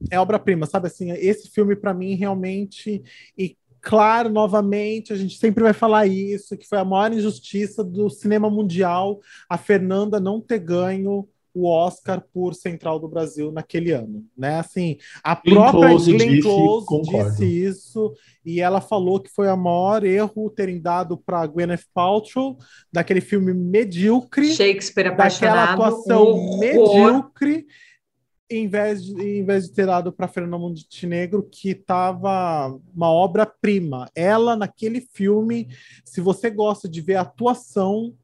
é 0.10 0.20
obra-prima, 0.20 0.66
sabe 0.66 0.88
assim? 0.88 1.12
Esse 1.12 1.50
filme 1.50 1.76
para 1.76 1.94
mim 1.94 2.16
realmente 2.16 3.04
e 3.38 3.58
claro, 3.82 4.30
novamente, 4.30 5.14
a 5.14 5.16
gente 5.16 5.38
sempre 5.38 5.64
vai 5.64 5.72
falar 5.72 6.08
isso, 6.08 6.58
que 6.58 6.68
foi 6.68 6.78
a 6.78 6.84
maior 6.84 7.14
injustiça 7.14 7.84
do 7.84 8.10
cinema 8.10 8.50
mundial, 8.50 9.22
a 9.48 9.58
Fernanda 9.58 10.20
não 10.20 10.42
ter 10.42 10.60
ganho 10.60 11.26
o 11.54 11.68
Oscar 11.68 12.22
por 12.34 12.54
Central 12.54 13.00
do 13.00 13.08
Brasil 13.08 13.52
naquele 13.52 13.92
ano, 13.92 14.24
né? 14.38 14.60
Assim, 14.60 14.98
a 15.24 15.36
própria 15.36 15.90
Close 15.90 16.12
Glenn 16.12 16.30
disse, 16.30 16.42
Close 16.42 17.10
disse 17.10 17.46
isso 17.46 18.14
e 18.46 18.62
ela 18.62 18.80
falou 18.80 19.20
que 19.20 19.30
foi 19.30 19.48
o 19.48 19.58
maior 19.58 20.04
erro 20.04 20.52
terem 20.52 20.80
dado 20.80 21.18
para 21.18 21.48
Gwyneth 21.48 21.86
Paltrow 21.94 22.58
daquele 22.94 23.22
filme 23.22 23.54
medíocre, 23.54 24.54
Shakespeare 24.54 25.16
daquela 25.16 25.74
atuação 25.74 26.60
medíocre 26.60 27.66
em 28.50 28.68
vez 28.68 29.04
de, 29.04 29.22
em 29.22 29.44
vez 29.44 29.66
de 29.66 29.74
ter 29.74 29.86
dado 29.86 30.12
para 30.12 30.28
Fernanda 30.28 30.58
Montenegro, 30.58 31.48
que 31.52 31.72
estava 31.72 32.80
uma 32.96 33.12
obra-prima. 33.12 34.10
Ela, 34.16 34.56
naquele 34.56 35.02
filme, 35.02 35.68
se 36.06 36.22
você 36.22 36.50
gosta 36.50 36.88
de 36.88 37.02
ver 37.02 37.16
a 37.16 37.22
atuação, 37.22 38.16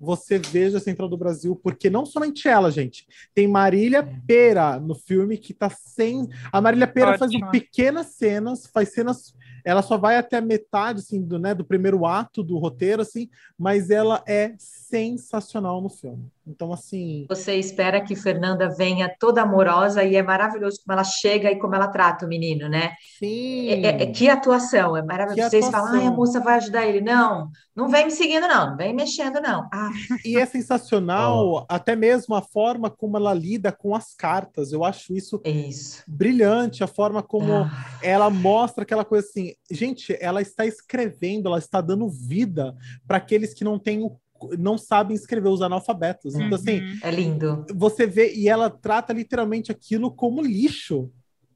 você 0.00 0.38
veja 0.38 0.78
a 0.78 0.80
Central 0.80 1.08
do 1.08 1.16
Brasil, 1.16 1.54
porque 1.54 1.88
não 1.88 2.04
somente 2.04 2.48
ela, 2.48 2.70
gente. 2.70 3.06
Tem 3.34 3.46
Marília 3.46 3.98
é. 3.98 4.20
Pera 4.26 4.80
no 4.80 4.94
filme 4.94 5.38
que 5.38 5.54
tá 5.54 5.70
sem. 5.70 6.28
A 6.50 6.60
Marília 6.60 6.88
Pera 6.88 7.12
Ótimo. 7.12 7.40
faz 7.40 7.50
pequenas 7.50 8.06
cenas, 8.06 8.66
faz 8.66 8.92
cenas 8.92 9.34
ela 9.64 9.82
só 9.82 9.96
vai 9.96 10.16
até 10.16 10.38
a 10.38 10.40
metade 10.40 11.00
assim, 11.00 11.22
do, 11.22 11.38
né, 11.38 11.54
do 11.54 11.64
primeiro 11.64 12.04
ato 12.04 12.42
do 12.42 12.58
roteiro, 12.58 13.02
assim, 13.02 13.28
mas 13.56 13.90
ela 13.90 14.22
é 14.26 14.54
sensacional 14.58 15.80
no 15.80 15.88
filme. 15.88 16.30
Então, 16.46 16.72
assim. 16.72 17.24
Você 17.28 17.54
espera 17.54 18.00
que 18.00 18.16
Fernanda 18.16 18.68
venha 18.68 19.14
toda 19.18 19.42
amorosa 19.42 20.02
e 20.02 20.16
é 20.16 20.22
maravilhoso 20.22 20.80
como 20.84 20.92
ela 20.92 21.04
chega 21.04 21.50
e 21.50 21.58
como 21.58 21.74
ela 21.74 21.88
trata 21.88 22.26
o 22.26 22.28
menino, 22.28 22.68
né? 22.68 22.92
Sim. 23.18 23.68
É, 23.68 23.80
é, 23.80 24.02
é 24.02 24.06
que 24.06 24.28
atuação, 24.28 24.96
é 24.96 25.02
maravilhoso. 25.02 25.50
Vocês 25.50 25.68
falam, 25.68 26.02
ah, 26.02 26.08
a 26.08 26.10
moça 26.10 26.40
vai 26.40 26.56
ajudar 26.56 26.86
ele. 26.86 27.00
Não, 27.00 27.48
não 27.74 27.88
vem 27.88 28.06
me 28.06 28.10
seguindo, 28.10 28.46
não, 28.48 28.70
não 28.70 28.76
vem 28.76 28.92
mexendo, 28.92 29.40
não. 29.40 29.68
Ah. 29.72 29.90
E 30.24 30.36
é 30.36 30.44
sensacional, 30.44 31.48
oh. 31.48 31.66
até 31.68 31.94
mesmo 31.94 32.34
a 32.34 32.42
forma 32.42 32.90
como 32.90 33.16
ela 33.16 33.32
lida 33.32 33.70
com 33.70 33.94
as 33.94 34.12
cartas. 34.14 34.72
Eu 34.72 34.84
acho 34.84 35.14
isso, 35.14 35.40
isso. 35.44 36.02
brilhante, 36.08 36.82
a 36.82 36.88
forma 36.88 37.22
como 37.22 37.52
ah. 37.52 37.70
ela 38.02 38.28
mostra 38.28 38.82
aquela 38.82 39.04
coisa 39.04 39.26
assim. 39.26 39.54
Gente, 39.70 40.16
ela 40.20 40.42
está 40.42 40.66
escrevendo, 40.66 41.46
ela 41.48 41.58
está 41.58 41.80
dando 41.80 42.08
vida 42.08 42.74
para 43.06 43.18
aqueles 43.18 43.54
que 43.54 43.62
não 43.62 43.78
têm 43.78 44.02
o 44.02 44.16
não 44.58 44.76
sabem 44.78 45.14
escrever, 45.14 45.48
os 45.48 45.62
analfabetos. 45.62 46.34
Então, 46.34 46.54
assim. 46.54 46.80
Uhum. 46.80 46.98
É 47.02 47.10
lindo. 47.10 47.66
Você 47.74 48.06
vê, 48.06 48.34
e 48.34 48.48
ela 48.48 48.70
trata 48.70 49.12
literalmente 49.12 49.70
aquilo 49.70 50.10
como 50.10 50.42
lixo. 50.42 51.10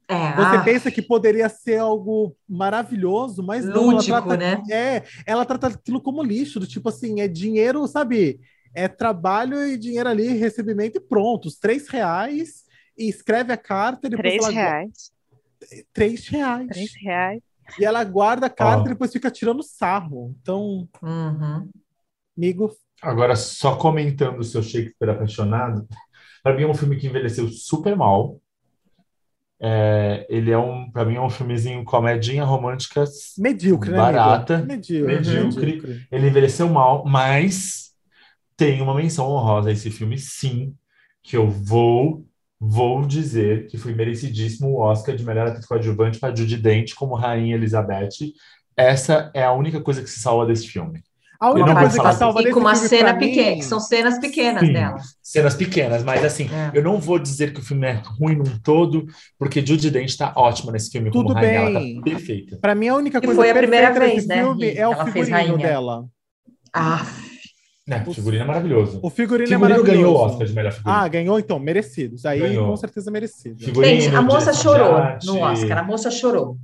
É, 0.09 0.33
você 0.35 0.55
ah. 0.55 0.63
pensa 0.63 0.89
que 0.89 1.01
poderia 1.01 1.49
ser 1.49 1.79
algo 1.79 2.35
maravilhoso, 2.47 3.43
mas 3.43 3.65
Lúdico, 3.65 4.09
não. 4.09 4.17
Ela 4.17 4.21
trata, 4.21 4.37
né? 4.37 4.63
É, 4.71 5.03
ela 5.25 5.45
trata 5.45 5.67
aquilo 5.67 5.99
como 5.99 6.23
lixo, 6.23 6.61
do 6.61 6.67
tipo 6.67 6.87
assim, 6.87 7.19
é 7.19 7.27
dinheiro, 7.27 7.85
sabe? 7.87 8.39
É 8.73 8.87
trabalho 8.87 9.67
e 9.67 9.77
dinheiro 9.77 10.07
ali, 10.07 10.27
recebimento 10.27 10.97
e 10.97 11.01
pronto. 11.01 11.47
Os 11.47 11.57
três 11.57 11.89
reais, 11.89 12.63
e 12.97 13.07
escreve 13.07 13.53
a 13.53 13.57
carta 13.57 14.07
e 14.07 14.09
depois 14.09 14.27
Três 14.29 14.43
ela... 14.43 14.53
reais. 14.53 15.11
Três 15.93 16.27
reais. 16.27 16.67
Três 16.69 16.91
reais. 17.01 17.41
E 17.79 17.85
ela 17.85 18.03
guarda 18.03 18.47
a 18.47 18.49
carta 18.49 18.83
oh. 18.83 18.85
e 18.85 18.89
depois 18.89 19.11
fica 19.11 19.29
tirando 19.29 19.61
sarro. 19.61 20.35
Então. 20.41 20.87
Uhum. 21.01 21.69
Amigo. 22.37 22.71
Agora, 23.01 23.35
só 23.35 23.75
comentando 23.75 24.39
o 24.39 24.43
seu 24.43 24.61
Shakespeare 24.61 25.09
apaixonado, 25.09 25.87
para 26.43 26.55
mim 26.55 26.63
é 26.63 26.67
um 26.67 26.73
filme 26.73 26.97
que 26.97 27.07
envelheceu 27.07 27.47
super 27.49 27.95
mal. 27.95 28.39
É, 29.59 30.25
ele 30.29 30.51
é 30.51 30.57
um, 30.57 30.91
para 30.91 31.03
mim 31.03 31.15
é 31.15 31.21
um 31.21 31.31
filmezinho 31.31 31.83
comedinha 31.83 32.43
romântica 32.43 33.03
medíocre, 33.39 33.89
né, 33.89 33.97
barata, 33.97 34.59
medíocre, 34.59 35.15
medíocre. 35.15 35.65
medíocre. 35.65 36.07
Ele 36.11 36.27
envelheceu 36.27 36.69
mal, 36.69 37.03
mas 37.05 37.91
tem 38.55 38.81
uma 38.81 38.93
menção 38.93 39.27
honrosa 39.31 39.69
a 39.69 39.71
esse 39.71 39.89
filme, 39.89 40.17
sim, 40.17 40.75
que 41.23 41.35
eu 41.35 41.49
vou 41.49 42.23
vou 42.59 43.05
dizer 43.05 43.67
que 43.67 43.77
foi 43.77 43.93
merecidíssimo 43.93 44.69
o 44.69 44.79
Oscar 44.79 45.15
de 45.15 45.23
melhor 45.23 45.47
atriz 45.47 45.65
coadjuvante 45.65 46.19
para 46.19 46.35
Judy 46.35 46.57
Dent 46.57 46.93
como 46.95 47.15
Rainha 47.15 47.55
Elizabeth. 47.55 48.33
Essa 48.75 49.31
é 49.33 49.43
a 49.43 49.53
única 49.53 49.81
coisa 49.81 50.01
que 50.01 50.09
se 50.09 50.19
salva 50.19 50.45
desse 50.45 50.67
filme. 50.67 51.03
A 51.39 51.51
única 51.51 51.75
coisa 51.75 52.01
que 52.01 52.13
salva 52.13 52.41
e 52.41 52.51
com 52.51 52.59
uma 52.59 52.75
cena 52.75 53.13
pequena, 53.15 53.55
que 53.57 53.65
são 53.65 53.79
cenas 53.79 54.19
pequenas 54.19 54.65
Sim, 54.65 54.73
dela. 54.73 54.97
Cenas 55.21 55.55
pequenas, 55.55 56.03
mas 56.03 56.23
assim, 56.23 56.49
é. 56.51 56.77
eu 56.77 56.83
não 56.83 56.99
vou 56.99 57.19
dizer 57.19 57.53
que 57.53 57.59
o 57.59 57.63
filme 57.63 57.87
é 57.87 58.01
ruim 58.19 58.35
num 58.35 58.57
todo, 58.63 59.05
porque 59.37 59.65
Judy 59.65 59.91
Dent 59.91 60.09
está 60.09 60.33
ótima 60.35 60.71
nesse 60.71 60.89
filme 60.89 61.11
Tudo 61.11 61.27
como 61.27 61.39
bem. 61.39 61.57
rainha, 61.57 61.79
ela 61.79 61.95
tá 61.95 62.01
perfeita. 62.03 62.57
Para 62.57 62.73
mim 62.73 62.87
a 62.87 62.95
única 62.95 63.21
coisa 63.21 63.33
e 63.33 63.35
foi 63.35 63.49
a 63.51 63.55
primeira 63.55 63.91
vez, 63.91 64.25
né? 64.25 64.43
Filme 64.43 64.71
é 64.71 64.87
o 64.87 65.05
figurino 65.05 65.57
dela. 65.57 66.05
Ah, 66.73 67.05
né, 67.87 68.03
o 68.05 68.13
figurino 68.13 68.43
é 68.43 68.45
maravilhoso. 68.45 68.99
O 69.01 69.09
figurino, 69.09 69.45
é 69.45 69.47
figurino 69.47 69.53
é 69.53 69.57
maravilhoso. 69.57 69.91
ganhou 69.91 70.13
o 70.13 70.19
Oscar 70.19 70.45
de 70.45 70.53
melhor 70.53 70.73
figurino. 70.73 70.99
Ah, 70.99 71.07
ganhou 71.07 71.39
então, 71.39 71.57
merecidos. 71.57 72.25
Aí 72.25 72.39
ganhou. 72.41 72.67
com 72.67 72.75
certeza 72.75 73.09
merecido. 73.09 73.63
Figurino, 73.63 74.01
Gente, 74.01 74.13
a 74.13 74.21
moça 74.21 74.51
chorou 74.51 74.99
no 75.23 75.39
Oscar, 75.39 75.77
a 75.77 75.83
moça 75.83 76.11
chorou. 76.11 76.57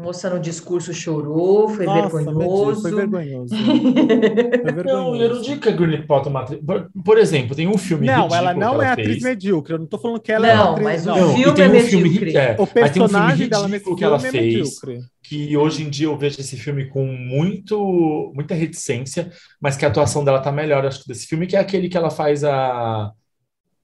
Moça 0.00 0.30
no 0.30 0.40
discurso 0.40 0.94
chorou, 0.94 1.68
foi 1.68 1.84
Nossa, 1.84 2.16
vergonhoso. 2.16 2.80
Foi 2.80 2.90
vergonhoso. 2.90 3.54
foi 3.54 4.72
vergonhoso. 4.72 4.84
Não, 4.84 5.16
eu 5.16 5.34
não 5.34 5.42
digo 5.42 5.60
que 5.60 5.68
a 5.68 5.72
Gwyneth 5.72 6.06
Paltrow 6.06 6.34
é 6.38 6.56
por, 6.56 6.90
por 7.04 7.18
exemplo, 7.18 7.54
tem 7.54 7.68
um 7.68 7.76
filme 7.76 8.06
Não, 8.06 8.28
ela 8.34 8.54
não 8.54 8.80
é 8.80 8.84
ela 8.86 8.92
atriz 8.92 9.08
fez. 9.08 9.22
medíocre. 9.22 9.74
Eu 9.74 9.78
não 9.78 9.86
tô 9.86 9.98
falando 9.98 10.18
que 10.20 10.32
ela 10.32 10.46
não, 10.46 10.54
é 10.54 10.70
atriz... 10.70 10.84
Mas 10.84 11.04
não, 11.04 11.16
mas 11.16 11.24
o 11.24 11.34
filme 11.34 11.60
é 11.60 11.68
um 11.68 11.72
medíocre. 11.72 12.10
Filme, 12.10 12.34
é, 12.34 12.56
o 12.58 12.66
personagem 12.66 13.46
um 13.46 13.50
dela 13.50 13.68
nesse 13.68 13.94
que 13.94 14.04
ela 14.04 14.16
é 14.16 14.20
fez, 14.20 14.32
medíocre. 14.32 15.00
que 15.22 15.56
hoje 15.56 15.82
em 15.82 15.90
dia 15.90 16.06
eu 16.06 16.16
vejo 16.16 16.40
esse 16.40 16.56
filme 16.56 16.88
com 16.88 17.04
muito, 17.04 18.32
muita 18.34 18.54
reticência, 18.54 19.30
mas 19.60 19.76
que 19.76 19.84
a 19.84 19.88
atuação 19.88 20.24
dela 20.24 20.40
tá 20.40 20.50
melhor, 20.50 20.86
acho 20.86 21.02
que 21.02 21.08
desse 21.08 21.26
filme, 21.26 21.46
que 21.46 21.56
é 21.56 21.60
aquele 21.60 21.90
que 21.90 21.96
ela 21.96 22.10
faz 22.10 22.42
a... 22.42 23.12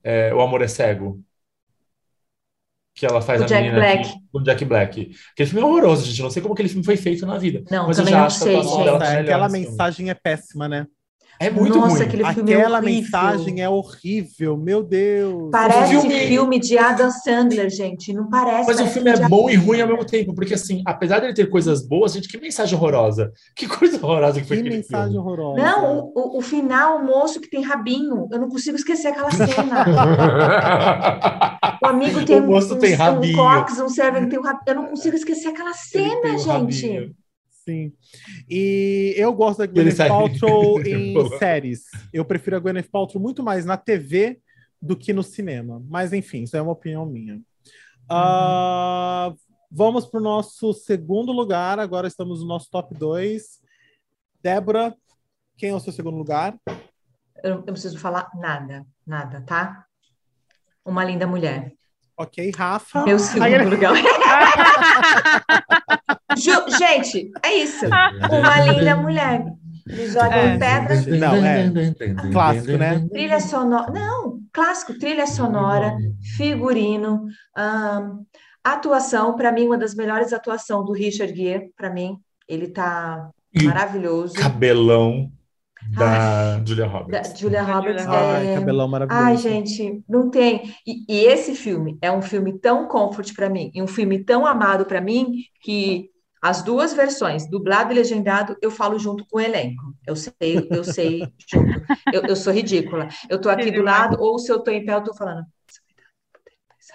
É, 0.02 0.32
o 0.32 0.40
Amor 0.40 0.62
é 0.62 0.68
Cego 0.68 1.20
que 2.96 3.04
ela 3.04 3.20
faz 3.20 3.42
o 3.42 3.44
a 3.44 3.46
Jack 3.46 3.62
menina 3.62 3.78
Black. 3.78 4.08
Aqui, 4.08 4.18
o 4.32 4.40
Jack 4.40 4.64
Black. 4.64 5.10
Aquele 5.32 5.50
filme 5.50 5.62
é 5.62 5.68
horroroso, 5.68 6.06
gente. 6.06 6.22
Não 6.22 6.30
sei 6.30 6.40
como 6.40 6.54
aquele 6.54 6.70
filme 6.70 6.82
foi 6.82 6.96
feito 6.96 7.26
na 7.26 7.36
vida. 7.36 7.62
Não, 7.70 7.86
mas 7.86 7.98
eu 7.98 8.06
já 8.06 8.24
acho 8.24 8.38
sei, 8.38 8.52
que 8.52 8.56
a 8.56 8.60
atuação 8.60 8.84
dela 8.84 9.06
é, 9.06 9.20
Aquela 9.20 9.48
mensagem 9.50 10.08
é 10.08 10.14
péssima, 10.14 10.66
né? 10.66 10.86
É 11.38 11.50
muito 11.50 11.78
Nossa, 11.78 11.96
ruim. 11.96 12.02
Aquele 12.02 12.24
filme 12.32 12.52
é 12.52 12.56
Aquela 12.56 12.78
é 12.78 12.82
mensagem 12.82 13.60
é 13.62 13.68
horrível, 13.68 14.56
meu 14.56 14.82
Deus. 14.82 15.50
Parece 15.50 16.00
filme... 16.00 16.20
filme 16.26 16.58
de 16.58 16.78
Adam 16.78 17.10
Sandler, 17.10 17.68
gente. 17.70 18.12
Não 18.12 18.28
parece. 18.28 18.66
Mas 18.66 18.80
o 18.80 18.86
filme 18.86 19.10
é 19.10 19.28
bom 19.28 19.50
e 19.50 19.54
ruim 19.54 19.80
ao 19.80 19.88
mesmo 19.88 20.04
tempo, 20.04 20.34
porque 20.34 20.54
assim, 20.54 20.82
apesar 20.86 21.20
dele 21.20 21.34
ter 21.34 21.48
coisas 21.48 21.86
boas, 21.86 22.12
gente, 22.12 22.28
que 22.28 22.38
mensagem 22.40 22.76
horrorosa. 22.76 23.32
Que 23.54 23.66
coisa 23.66 23.96
horrorosa 23.96 24.40
que 24.40 24.46
foi 24.46 24.62
Que 24.62 24.70
mensagem 24.70 25.12
filme. 25.12 25.18
horrorosa. 25.18 25.62
Não, 25.62 26.12
o, 26.14 26.38
o, 26.38 26.40
final, 26.40 26.98
o 26.98 27.04
moço 27.04 27.40
que 27.40 27.50
tem 27.50 27.62
rabinho, 27.62 28.28
eu 28.32 28.38
não 28.38 28.48
consigo 28.48 28.76
esquecer 28.76 29.08
aquela 29.08 29.30
cena. 29.32 29.84
o 31.82 31.86
amigo 31.86 32.24
tem 32.24 32.40
o 32.40 32.46
moço 32.46 32.74
um, 32.74 32.78
tem 32.78 32.94
rabinho. 32.94 33.34
um 33.34 33.36
cox, 33.36 33.78
um 33.78 33.88
server 33.88 34.22
que 34.24 34.30
tem 34.30 34.38
um 34.38 34.42
rabinho. 34.42 34.62
Eu 34.66 34.74
não 34.74 34.86
consigo 34.86 35.16
esquecer 35.16 35.48
aquela 35.48 35.74
cena, 35.74 36.38
gente. 36.38 36.46
Rabinho. 36.48 37.25
Sim. 37.68 37.92
E 38.48 39.12
eu 39.16 39.32
gosto 39.32 39.58
da 39.58 39.66
Gwyneth 39.66 40.06
Paltrow 40.06 40.80
em 40.86 41.14
séries. 41.38 41.86
Eu 42.12 42.24
prefiro 42.24 42.56
a 42.56 42.60
Gwyneth 42.60 42.88
Paltrow 42.90 43.20
muito 43.20 43.42
mais 43.42 43.64
na 43.64 43.76
TV 43.76 44.40
do 44.80 44.96
que 44.96 45.12
no 45.12 45.24
cinema. 45.24 45.84
Mas, 45.88 46.12
enfim, 46.12 46.44
isso 46.44 46.56
é 46.56 46.62
uma 46.62 46.72
opinião 46.72 47.04
minha. 47.04 47.40
Uh, 48.08 49.36
vamos 49.68 50.06
para 50.06 50.20
o 50.20 50.22
nosso 50.22 50.72
segundo 50.72 51.32
lugar. 51.32 51.80
Agora 51.80 52.06
estamos 52.06 52.40
no 52.40 52.46
nosso 52.46 52.70
top 52.70 52.94
2. 52.94 53.60
Débora, 54.40 54.94
quem 55.56 55.70
é 55.70 55.74
o 55.74 55.80
seu 55.80 55.92
segundo 55.92 56.16
lugar? 56.16 56.56
Eu 57.42 57.56
não 57.56 57.62
preciso 57.62 57.98
falar 57.98 58.30
nada, 58.36 58.86
nada, 59.04 59.40
tá? 59.40 59.84
Uma 60.84 61.04
linda 61.04 61.26
mulher. 61.26 61.72
Ok, 62.16 62.52
Rafa. 62.56 63.04
Meu 63.04 63.18
segundo 63.18 63.68
lugar. 63.68 63.94
Gente, 66.36 67.30
é 67.44 67.54
isso. 67.54 67.86
Uma 68.30 68.60
linda 68.60 68.96
mulher. 68.96 69.44
Me 69.86 70.06
joga 70.08 70.34
é. 70.34 70.58
pedra. 70.58 71.16
Não, 71.16 71.44
é 71.44 72.30
clássico, 72.32 72.76
né? 72.76 73.06
Trilha 73.12 73.40
sonora. 73.40 73.92
Não, 73.92 74.40
clássico. 74.52 74.98
Trilha 74.98 75.26
sonora, 75.26 75.96
figurino, 76.36 77.24
um, 77.56 78.24
atuação. 78.64 79.36
Para 79.36 79.52
mim, 79.52 79.66
uma 79.66 79.78
das 79.78 79.94
melhores 79.94 80.32
atuações 80.32 80.84
do 80.84 80.92
Richard 80.92 81.34
Gere. 81.36 81.72
Para 81.76 81.90
mim, 81.90 82.18
ele 82.48 82.68
tá 82.68 83.30
maravilhoso. 83.62 84.34
Cabelão 84.34 85.30
da 85.88 86.60
Julia 86.64 86.86
Roberts. 86.86 87.30
Da 87.30 87.36
Julia 87.36 87.62
Roberts. 87.62 88.06
Ai, 88.06 88.54
cabelão 88.54 88.88
maravilhoso. 88.88 89.24
Ai, 89.24 89.36
gente, 89.36 90.02
não 90.08 90.30
tem. 90.30 90.74
E, 90.84 91.04
e 91.08 91.24
esse 91.26 91.54
filme 91.54 91.96
é 92.02 92.10
um 92.10 92.22
filme 92.22 92.58
tão 92.58 92.88
comfort 92.88 93.32
para 93.34 93.48
mim, 93.48 93.70
e 93.72 93.80
um 93.80 93.86
filme 93.86 94.24
tão 94.24 94.44
amado 94.44 94.84
para 94.84 95.00
mim, 95.00 95.30
que 95.62 96.10
as 96.40 96.62
duas 96.62 96.92
versões, 96.92 97.48
dublado 97.48 97.92
e 97.92 97.94
legendado, 97.94 98.56
eu 98.60 98.70
falo 98.70 98.98
junto 98.98 99.26
com 99.26 99.38
o 99.38 99.40
elenco. 99.40 99.82
Eu 100.06 100.14
sei, 100.14 100.68
eu 100.70 100.84
sei 100.84 101.32
junto. 101.50 101.80
Eu, 102.12 102.22
eu 102.26 102.36
sou 102.36 102.52
ridícula. 102.52 103.08
Eu 103.28 103.40
tô 103.40 103.48
aqui 103.48 103.70
do 103.70 103.82
lado, 103.82 104.16
ou 104.20 104.38
se 104.38 104.52
eu 104.52 104.60
tô 104.60 104.70
em 104.70 104.84
pé, 104.84 104.94
eu 104.94 105.04
tô 105.04 105.14
falando. 105.14 105.44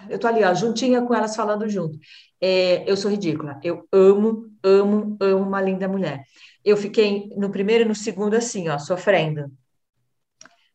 Eu 0.09 0.19
tô 0.19 0.27
ali, 0.27 0.43
ó, 0.43 0.53
juntinha 0.53 1.01
com 1.01 1.13
elas 1.13 1.35
falando 1.35 1.68
junto. 1.69 1.97
É, 2.39 2.89
eu 2.89 2.95
sou 2.95 3.11
ridícula. 3.11 3.59
Eu 3.63 3.88
amo, 3.91 4.49
amo, 4.63 5.18
amo 5.19 5.43
uma 5.43 5.61
linda 5.61 5.88
mulher. 5.88 6.23
Eu 6.63 6.77
fiquei 6.77 7.30
no 7.35 7.49
primeiro 7.49 7.84
e 7.84 7.88
no 7.88 7.95
segundo 7.95 8.35
assim, 8.35 8.69
ó, 8.69 8.77
sofrendo. 8.77 9.51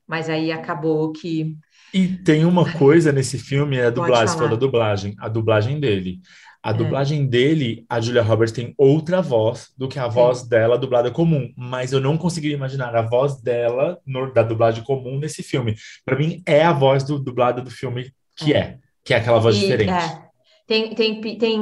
Mas 0.07 0.29
aí 0.29 0.53
acabou 0.53 1.13
que. 1.13 1.57
E 1.93 2.09
tem 2.09 2.45
uma 2.45 2.71
coisa 2.75 3.11
nesse 3.11 3.39
filme, 3.39 3.77
é 3.77 3.87
a 3.87 3.91
dublagem, 3.91 4.29
você 4.29 4.35
falou 4.35 4.51
da 4.51 4.57
dublagem, 4.57 5.15
a 5.19 5.29
dublagem 5.29 5.81
dele. 5.81 6.21
A 6.67 6.71
é. 6.71 6.73
dublagem 6.73 7.25
dele, 7.29 7.87
a 7.89 8.01
Julia 8.01 8.23
Roberts 8.23 8.51
tem 8.51 8.75
outra 8.77 9.23
voz 9.23 9.73
do 9.79 9.87
que 9.87 10.01
a 10.01 10.09
voz 10.09 10.39
Sim. 10.39 10.49
dela 10.49 10.77
dublada 10.77 11.13
comum, 11.13 11.53
mas 11.57 11.93
eu 11.93 12.01
não 12.01 12.19
consegui 12.19 12.51
imaginar 12.51 12.93
a 12.97 13.03
voz 13.03 13.41
dela 13.41 14.01
no, 14.05 14.33
da 14.33 14.43
dublagem 14.43 14.83
comum 14.83 15.17
nesse 15.17 15.45
filme. 15.45 15.77
Para 16.05 16.19
mim 16.19 16.43
é 16.45 16.65
a 16.65 16.73
voz 16.73 17.05
do 17.05 17.21
dublada 17.21 17.63
do 17.63 17.71
filme 17.71 18.11
que 18.35 18.53
é, 18.53 18.59
é 18.59 18.79
que 19.05 19.15
é 19.15 19.19
aquela 19.19 19.39
voz 19.39 19.55
e, 19.55 19.61
diferente. 19.61 19.93
É. 19.93 20.27
Tem, 20.67 20.93
tem, 20.93 21.39
tem, 21.39 21.61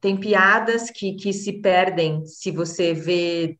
tem 0.00 0.16
piadas 0.16 0.90
que, 0.90 1.14
que 1.14 1.32
se 1.32 1.54
perdem 1.54 2.24
se 2.24 2.52
você 2.52 2.94
vê 2.94 3.58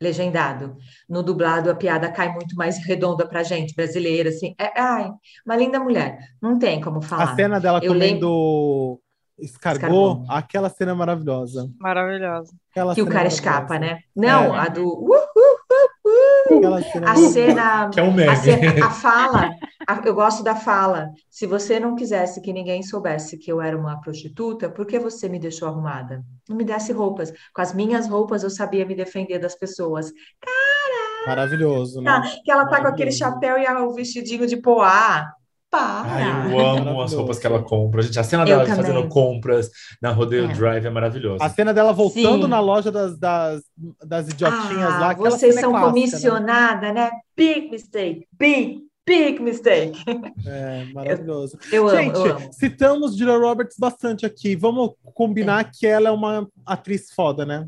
legendado. 0.00 0.76
No 1.08 1.20
dublado, 1.24 1.68
a 1.68 1.74
piada 1.74 2.12
cai 2.12 2.32
muito 2.32 2.54
mais 2.54 2.78
redonda 2.86 3.26
pra 3.26 3.42
gente, 3.42 3.74
brasileira, 3.74 4.28
assim. 4.28 4.54
É, 4.56 4.80
ai, 4.80 5.10
uma 5.44 5.56
linda 5.56 5.80
mulher. 5.80 6.16
Não 6.40 6.60
tem 6.60 6.80
como 6.80 7.02
falar. 7.02 7.32
A 7.32 7.34
cena 7.34 7.58
dela 7.58 7.80
eu 7.82 7.92
comendo 7.92 9.00
escargot, 9.42 10.24
aquela 10.28 10.68
cena 10.68 10.94
maravilhosa. 10.94 11.70
Maravilhosa. 11.78 12.54
Aquela 12.70 12.94
que 12.94 13.02
o 13.02 13.06
cara 13.06 13.28
escapa, 13.28 13.78
né? 13.78 13.98
Não, 14.14 14.54
é. 14.54 14.60
a 14.60 14.68
do... 14.68 14.86
Uh, 14.86 15.12
uh, 15.12 16.50
uh, 16.50 16.70
uh. 16.70 16.74
a 17.06 17.16
cena... 17.16 17.90
Que 17.90 18.00
é 18.00 18.02
um 18.02 18.12
meme. 18.12 18.30
A, 18.30 18.36
cena, 18.36 18.86
a 18.86 18.90
fala, 18.90 19.50
a, 19.86 20.00
eu 20.04 20.14
gosto 20.14 20.42
da 20.42 20.54
fala. 20.54 21.10
Se 21.28 21.46
você 21.46 21.78
não 21.78 21.94
quisesse 21.94 22.40
que 22.40 22.52
ninguém 22.52 22.82
soubesse 22.82 23.36
que 23.36 23.52
eu 23.52 23.60
era 23.60 23.76
uma 23.76 24.00
prostituta, 24.00 24.70
por 24.70 24.86
que 24.86 24.98
você 24.98 25.28
me 25.28 25.38
deixou 25.38 25.68
arrumada? 25.68 26.22
Não 26.48 26.56
me 26.56 26.64
desse 26.64 26.92
roupas. 26.92 27.32
Com 27.54 27.60
as 27.60 27.74
minhas 27.74 28.08
roupas, 28.08 28.42
eu 28.42 28.50
sabia 28.50 28.86
me 28.86 28.94
defender 28.94 29.38
das 29.38 29.54
pessoas. 29.54 30.10
Cara! 30.40 31.26
Maravilhoso, 31.26 32.00
né? 32.00 32.10
Tá, 32.10 32.22
que 32.44 32.50
ela 32.50 32.66
tá 32.66 32.80
com 32.80 32.88
aquele 32.88 33.12
chapéu 33.12 33.58
e 33.58 33.66
o 33.66 33.92
vestidinho 33.92 34.46
de 34.46 34.56
poá. 34.56 35.32
Para. 35.72 36.02
Ai, 36.06 36.52
eu 36.52 36.60
amo 36.60 37.00
as 37.00 37.14
roupas 37.14 37.38
que 37.38 37.46
ela 37.46 37.62
compra. 37.62 38.02
Gente, 38.02 38.20
a 38.20 38.22
cena 38.22 38.44
dela 38.44 38.66
fazendo 38.66 39.08
compras 39.08 39.70
na 40.02 40.12
Rodeio 40.12 40.50
é. 40.50 40.52
Drive 40.52 40.84
é 40.84 40.90
maravilhosa. 40.90 41.42
A 41.42 41.48
cena 41.48 41.72
dela 41.72 41.94
voltando 41.94 42.42
Sim. 42.42 42.50
na 42.50 42.60
loja 42.60 42.92
das, 42.92 43.18
das, 43.18 43.62
das 44.04 44.28
idiotinhas 44.28 44.92
ah, 44.92 44.98
lá. 44.98 45.14
Vocês 45.14 45.54
são 45.54 45.70
é 45.70 45.80
clássica, 45.80 45.88
comissionada, 45.88 46.92
né? 46.92 47.04
né? 47.04 47.10
Big 47.34 47.70
mistake, 47.70 48.26
big, 48.38 48.82
big 49.06 49.40
mistake. 49.40 49.98
É, 50.46 50.84
maravilhoso. 50.92 51.56
Eu, 51.72 51.88
eu 51.88 51.96
Gente, 51.96 52.16
amo, 52.16 52.26
eu 52.26 52.36
amo. 52.36 52.52
citamos 52.52 53.16
Julia 53.16 53.38
Roberts 53.38 53.78
bastante 53.78 54.26
aqui. 54.26 54.54
Vamos 54.54 54.90
combinar 55.14 55.62
é. 55.62 55.70
que 55.72 55.86
ela 55.86 56.10
é 56.10 56.12
uma 56.12 56.46
atriz 56.66 57.10
foda, 57.14 57.46
né? 57.46 57.66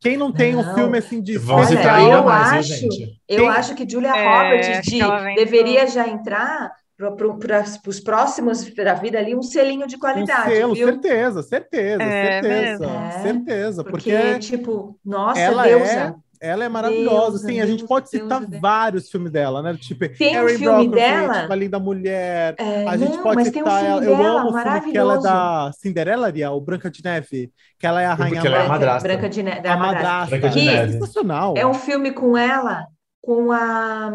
Quem 0.00 0.16
não 0.16 0.32
tem 0.32 0.54
não. 0.54 0.62
um 0.62 0.74
filme 0.74 0.98
assim 0.98 1.22
de 1.22 1.38
Vamos 1.38 1.68
citar 1.68 2.02
eu 2.02 2.24
mais, 2.24 2.72
acho, 2.72 2.88
eu 3.28 3.48
acho 3.48 3.74
que 3.76 3.88
Julia 3.88 4.16
é, 4.16 4.24
Roberts 4.24 4.82
de, 4.82 4.98
deveria 5.36 5.86
já 5.86 6.08
entrar 6.08 6.72
para 7.00 7.64
os 7.86 8.00
próximos 8.00 8.62
da 8.74 8.94
vida 8.94 9.18
ali 9.18 9.34
um 9.34 9.42
selinho 9.42 9.86
de 9.86 9.96
qualidade. 9.96 10.50
Um 10.50 10.54
selo, 10.54 10.74
viu? 10.74 10.86
certeza, 10.86 11.42
certeza, 11.42 12.02
é, 12.02 12.42
certeza, 12.42 12.84
é, 12.86 13.10
certeza. 13.22 13.84
Porque, 13.84 14.12
porque, 14.12 14.38
tipo, 14.38 14.98
nossa, 15.04 15.40
ela 15.40 15.62
deusa. 15.62 15.90
É, 15.90 16.14
ela 16.42 16.64
é 16.64 16.68
maravilhosa, 16.68 17.32
deusa, 17.32 17.46
sim. 17.48 17.60
a 17.60 17.66
gente 17.66 17.86
pode 17.86 18.08
citar 18.08 18.40
deusa, 18.40 18.58
vários 18.60 19.10
filmes 19.10 19.30
dela, 19.30 19.62
né? 19.62 19.76
Tipo, 19.80 20.08
tem 20.08 20.42
um 20.42 20.48
filme 20.48 20.88
dela, 20.88 21.40
tipo, 21.42 21.52
A 21.52 21.56
Linda 21.56 21.78
Mulher. 21.78 22.54
É, 22.58 22.86
a 22.86 22.96
gente 22.96 23.16
não, 23.16 23.22
pode 23.22 23.44
citar 23.44 23.82
um 23.82 23.86
ela. 23.86 24.04
Eu 24.04 24.14
amo 24.16 24.50
o 24.50 24.58
filme 24.58 24.92
que 24.92 24.98
ela 24.98 25.14
é 25.16 25.20
da 25.20 25.70
Cinderela, 25.72 26.32
o 26.52 26.60
Branca 26.60 26.90
de 26.90 27.02
Neve, 27.02 27.52
que 27.78 27.86
ela 27.86 28.02
é 28.02 28.06
a 28.06 28.14
rainha. 28.14 28.40
ela 28.40 28.56
é 28.56 28.66
a 28.66 28.68
madrasta. 28.68 29.08
Branca 29.08 29.28
de 29.28 29.42
Neve, 29.42 29.68
a 29.68 29.76
madrasta. 29.76 30.30
Branca 30.36 30.48
de 30.50 30.64
Neve. 30.64 30.92
Sensacional. 30.92 31.54
É 31.56 31.66
um 31.66 31.74
filme 31.74 32.10
com 32.12 32.36
ela, 32.36 32.86
com 33.22 33.52
a 33.52 34.10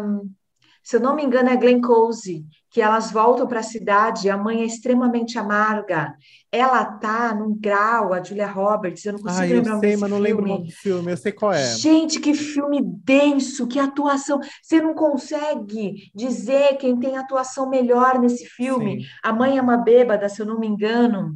se 0.86 0.94
eu 0.94 1.00
não 1.00 1.16
me 1.16 1.24
engano, 1.24 1.48
é 1.48 1.56
Glen 1.56 1.80
Close, 1.80 2.46
que 2.76 2.82
elas 2.82 3.10
voltam 3.10 3.46
para 3.46 3.60
a 3.60 3.62
cidade, 3.62 4.28
a 4.28 4.36
mãe 4.36 4.60
é 4.60 4.66
extremamente 4.66 5.38
amarga. 5.38 6.14
Ela 6.52 6.84
tá 6.84 7.34
num 7.34 7.58
grau, 7.58 8.12
a 8.12 8.22
Julia 8.22 8.46
Roberts, 8.46 9.02
eu 9.02 9.14
não 9.14 9.20
consigo 9.20 9.44
ah, 9.44 9.46
lembrar 9.46 9.74
eu 9.76 9.80
sei, 9.80 9.96
mas 9.96 10.10
não 10.10 10.18
lembro 10.18 10.44
o 10.44 10.48
nome 10.48 10.66
do 10.66 10.72
filme, 10.72 11.10
eu 11.10 11.16
sei 11.16 11.32
qual 11.32 11.54
é. 11.54 11.74
Gente, 11.76 12.20
que 12.20 12.34
filme 12.34 12.82
denso, 13.02 13.66
que 13.66 13.78
atuação. 13.78 14.40
Você 14.62 14.78
não 14.78 14.94
consegue 14.94 16.10
dizer 16.14 16.76
quem 16.76 17.00
tem 17.00 17.16
atuação 17.16 17.66
melhor 17.70 18.18
nesse 18.18 18.44
filme. 18.44 19.00
Sim. 19.00 19.06
A 19.24 19.32
mãe 19.32 19.56
é 19.56 19.62
uma 19.62 19.78
bêbada, 19.78 20.28
se 20.28 20.42
eu 20.42 20.44
não 20.44 20.60
me 20.60 20.66
engano. 20.66 21.34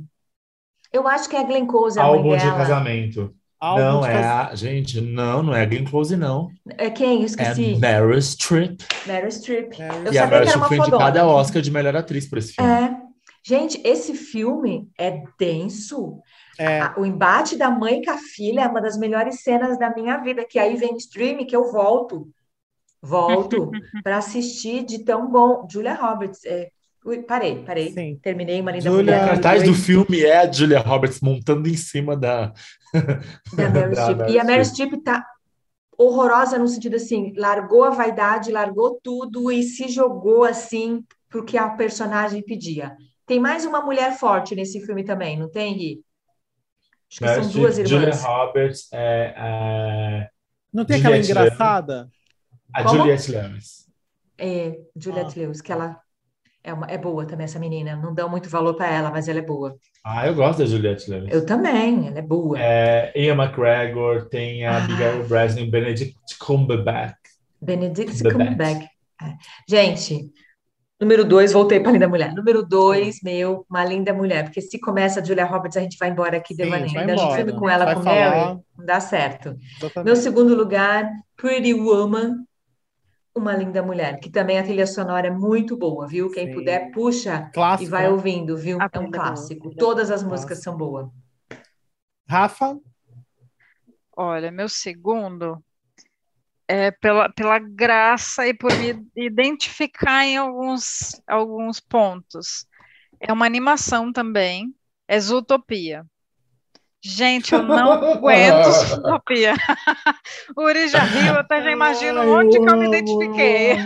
Eu 0.93 1.09
acho 1.09 1.27
que 1.27 1.37
é 1.37 1.41
a 1.41 1.45
Glen 1.45 1.67
Close, 1.67 1.99
a 1.99 2.03
Álbum 2.03 2.29
mãe 2.29 2.39
dela. 2.39 2.51
de 2.51 2.57
casamento. 2.59 3.35
Não, 3.63 4.05
é 4.05 4.25
a. 4.25 4.55
Gente, 4.55 5.01
não, 5.01 5.43
não 5.43 5.55
é 5.55 5.63
a 5.63 5.67
Glenn 5.67 5.85
Close, 5.85 6.17
não. 6.17 6.49
É 6.79 6.89
quem? 6.89 7.21
Eu 7.21 7.27
esqueci. 7.27 7.75
É 7.75 7.79
Meryl 7.79 8.19
Streep. 8.19 8.81
Meryl 9.07 9.31
Streep. 9.31 9.73
Eu 10.07 10.13
e 10.13 10.19
a 10.19 10.27
Meryl 10.27 10.47
Streep 10.47 10.67
foi 10.67 10.79
indicada 10.79 11.21
a 11.21 11.27
Oscar 11.27 11.61
de 11.61 11.71
melhor 11.71 11.95
atriz 11.95 12.27
por 12.27 12.39
esse 12.39 12.55
filme. 12.55 12.71
É. 12.71 12.97
Gente, 13.43 13.81
esse 13.85 14.15
filme 14.15 14.91
é 14.99 15.23
denso. 15.39 16.21
É. 16.59 16.91
O 16.99 17.07
embate 17.07 17.57
da 17.57 17.71
mãe 17.71 18.03
com 18.03 18.11
a 18.11 18.19
filha 18.19 18.63
é 18.63 18.69
uma 18.69 18.81
das 18.81 18.99
melhores 18.99 19.43
cenas 19.43 19.79
da 19.79 19.95
minha 19.95 20.19
vida, 20.19 20.45
que 20.45 20.59
aí 20.59 20.77
vem 20.77 20.97
stream 20.97 21.45
que 21.47 21.57
eu 21.57 21.71
volto. 21.71 22.29
Volto 23.03 23.71
para 24.05 24.19
assistir 24.19 24.85
de 24.85 25.05
tão 25.05 25.31
bom. 25.31 25.67
Julia 25.71 25.95
Roberts, 25.95 26.45
é, 26.45 26.71
Ui, 27.05 27.23
parei, 27.23 27.65
parei. 27.65 27.93
Sim. 27.93 28.19
Terminei 28.23 28.61
uma 28.61 28.73
linda 28.73 28.85
Julia... 28.85 29.03
mulher. 29.03 29.25
O 29.25 29.29
cartaz 29.29 29.63
do 29.63 29.75
filme 29.75 30.23
é 30.23 30.39
a 30.39 30.53
Julia 30.53 30.81
Roberts 30.81 31.21
montando 31.21 31.69
em 31.69 31.77
cima 31.77 32.17
da. 32.17 32.53
da 33.55 33.71
Meryl 33.71 33.93
Streep. 33.97 34.31
E 34.31 34.39
a 34.39 34.45
Meryl 34.45 34.65
Streep 34.65 35.03
tá 35.03 35.25
horrorosa 35.97 36.59
no 36.59 36.67
sentido 36.67 36.97
assim, 36.97 37.33
largou 37.37 37.85
a 37.85 37.91
vaidade, 37.91 38.51
largou 38.51 38.99
tudo 39.03 39.51
e 39.53 39.63
se 39.63 39.89
jogou 39.89 40.45
assim 40.45 41.05
pro 41.29 41.45
que 41.45 41.57
a 41.57 41.69
personagem 41.71 42.43
pedia. 42.43 42.97
Tem 43.27 43.39
mais 43.39 43.65
uma 43.65 43.83
mulher 43.83 44.19
forte 44.19 44.55
nesse 44.55 44.81
filme 44.85 45.05
também, 45.05 45.39
não 45.39 45.51
tem, 45.51 45.75
Ri? 45.75 46.01
Acho 47.11 47.19
que 47.19 47.25
Meryl 47.25 47.45
são 47.45 47.53
duas 47.53 47.79
irmãs. 47.79 47.91
Julia 47.91 48.15
Roberts 48.15 48.89
é, 48.93 49.35
é... 49.37 50.29
Não 50.73 50.85
tem 50.85 51.01
Juliette 51.01 51.33
aquela 51.33 51.47
engraçada? 51.47 51.95
Lewis. 51.99 52.11
A 52.73 52.83
Como? 52.83 52.97
Juliette 52.97 53.33
Lewis. 53.33 53.91
É, 54.39 54.81
Juliette 54.97 55.39
ah. 55.39 55.43
Lewis, 55.43 55.61
que 55.61 55.73
ela 55.73 56.01
é, 56.63 56.73
uma, 56.73 56.87
é 56.87 56.99
boa 56.99 57.25
também 57.25 57.45
essa 57.45 57.59
menina. 57.59 57.97
Não 57.97 58.15
dão 58.15 58.29
muito 58.29 58.49
valor 58.49 58.75
para 58.75 58.89
ela, 58.89 59.11
mas 59.11 59.29
ela 59.29 59.39
é 59.39 59.43
boa. 59.43 59.77
Ah, 60.05 60.27
eu 60.27 60.35
gosto 60.35 60.61
da 60.61 60.67
Juliette 60.67 61.11
Lewis. 61.11 61.33
Eu 61.33 61.45
também, 61.45 62.09
ela 62.09 62.19
é 62.19 62.23
boa. 62.23 62.59
É, 62.59 63.13
Ian 63.17 63.35
McGregor, 63.35 64.29
tem 64.29 64.67
a 64.67 64.73
ah. 64.73 64.85
Abigail 64.85 65.27
Breslin, 65.27 65.71
Benedict 65.71 66.39
Cumberbatch. 66.39 67.17
Benedict 67.61 68.23
Cumberbatch. 68.23 68.87
É. 69.23 69.35
Gente, 69.69 70.31
número 71.01 71.25
dois, 71.25 71.53
voltei 71.53 71.81
para 71.81 71.93
Linda 71.93 72.09
Mulher. 72.09 72.35
Número 72.35 72.63
dois, 72.63 73.21
meu, 73.23 73.67
uma 73.69 73.85
linda 73.85 74.13
mulher. 74.13 74.45
Porque 74.45 74.61
se 74.61 74.79
começa 74.79 75.21
a 75.21 75.25
Julia 75.25 75.45
Roberts, 75.45 75.77
a 75.77 75.81
gente 75.81 75.99
vai 75.99 76.11
embora 76.11 76.37
aqui, 76.37 76.55
Devaneio. 76.55 76.99
Ainda 76.99 77.13
embora. 77.13 77.37
filme 77.37 77.53
com 77.53 77.69
ela, 77.69 77.85
vai 77.85 77.95
com 77.95 78.03
falar... 78.03 78.31
Mary, 78.31 78.61
não 78.77 78.87
dá 78.87 79.01
certo. 79.01 79.57
Meu 80.05 80.17
segundo 80.17 80.55
lugar, 80.55 81.11
Pretty 81.37 81.75
Woman, 81.75 82.45
uma 83.35 83.55
Linda 83.55 83.83
Mulher, 83.83 84.19
que 84.19 84.31
também 84.31 84.59
a 84.59 84.63
trilha 84.63 84.87
sonora 84.87 85.29
é 85.29 85.31
muito 85.31 85.77
boa, 85.77 86.07
viu? 86.07 86.31
Quem 86.31 86.47
Sim. 86.47 86.55
puder, 86.55 86.91
puxa 86.91 87.51
clássico, 87.53 87.89
e 87.89 87.91
vai 87.91 88.09
ouvindo, 88.09 88.57
viu? 88.57 88.79
é 88.93 88.99
um 88.99 89.11
clássico. 89.11 89.75
Todas 89.77 90.11
as 90.11 90.23
músicas 90.23 90.63
são 90.63 90.77
boas. 90.77 91.09
Rafa? 92.29 92.79
Olha, 94.17 94.51
meu 94.51 94.69
segundo 94.69 95.63
é 96.69 96.91
pela, 96.91 97.29
pela 97.29 97.59
graça 97.59 98.47
e 98.47 98.55
por 98.55 98.71
me 98.77 98.95
identificar 99.17 100.25
em 100.25 100.37
alguns, 100.37 101.21
alguns 101.27 101.81
pontos. 101.81 102.67
É 103.19 103.33
uma 103.33 103.47
animação 103.47 104.13
também, 104.13 104.73
é 105.09 105.19
Zootopia. 105.19 106.07
Gente, 107.03 107.55
eu 107.55 107.63
não 107.63 107.93
aguento 107.93 108.69
Zootopia. 108.71 109.55
o 110.55 110.63
Uri 110.65 110.89
já 110.89 110.99
riu, 110.99 111.33
até 111.39 111.63
já 111.63 111.71
imagino 111.71 112.21
onde 112.31 112.61
que 112.61 112.69
eu 112.69 112.77
me 112.77 112.89
identifiquei. 112.89 113.77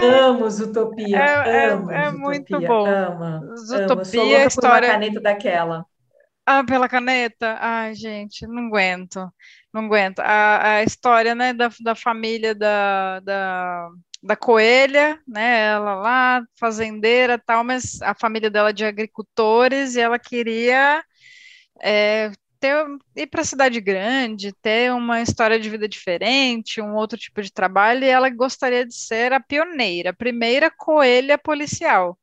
amo 0.00 0.48
Zootopia. 0.48 1.18
É, 1.18 1.70
amo 1.72 1.90
é, 1.90 2.06
é 2.06 2.10
muito 2.12 2.60
bom. 2.60 2.86
Ama, 2.86 3.42
Zootopia, 3.56 4.38
amo. 4.38 4.46
história. 4.48 4.88
Por 4.88 4.94
uma 4.94 5.00
caneta 5.00 5.20
daquela. 5.20 5.84
Ah, 6.46 6.64
pela 6.64 6.88
caneta? 6.88 7.58
Ai, 7.60 7.94
gente, 7.94 8.46
não 8.46 8.68
aguento. 8.68 9.28
Não 9.74 9.84
aguento. 9.84 10.20
A, 10.20 10.76
a 10.76 10.82
história, 10.82 11.34
né, 11.34 11.52
da, 11.52 11.70
da 11.80 11.94
família 11.94 12.54
da, 12.54 13.20
da 13.20 13.88
da 14.22 14.36
coelha, 14.36 15.20
né? 15.26 15.66
Ela 15.68 15.94
lá, 15.94 16.42
fazendeira 16.58 17.38
tal, 17.38 17.64
mas 17.64 18.00
a 18.02 18.14
família 18.14 18.50
dela 18.50 18.70
é 18.70 18.72
de 18.72 18.84
agricultores 18.84 19.96
e 19.96 20.00
ela 20.00 20.18
queria 20.18 21.02
é, 21.82 22.30
ter, 22.60 22.86
ir 23.16 23.26
para 23.28 23.42
a 23.42 23.44
cidade 23.44 23.80
grande, 23.80 24.52
ter 24.62 24.92
uma 24.92 25.20
história 25.22 25.58
de 25.58 25.70
vida 25.70 25.88
diferente, 25.88 26.80
um 26.80 26.94
outro 26.94 27.18
tipo 27.18 27.42
de 27.42 27.52
trabalho, 27.52 28.04
e 28.04 28.08
ela 28.08 28.28
gostaria 28.30 28.84
de 28.86 28.94
ser 28.94 29.32
a 29.32 29.40
pioneira, 29.40 30.10
a 30.10 30.14
primeira 30.14 30.70
coelha 30.70 31.38
policial. 31.38 32.18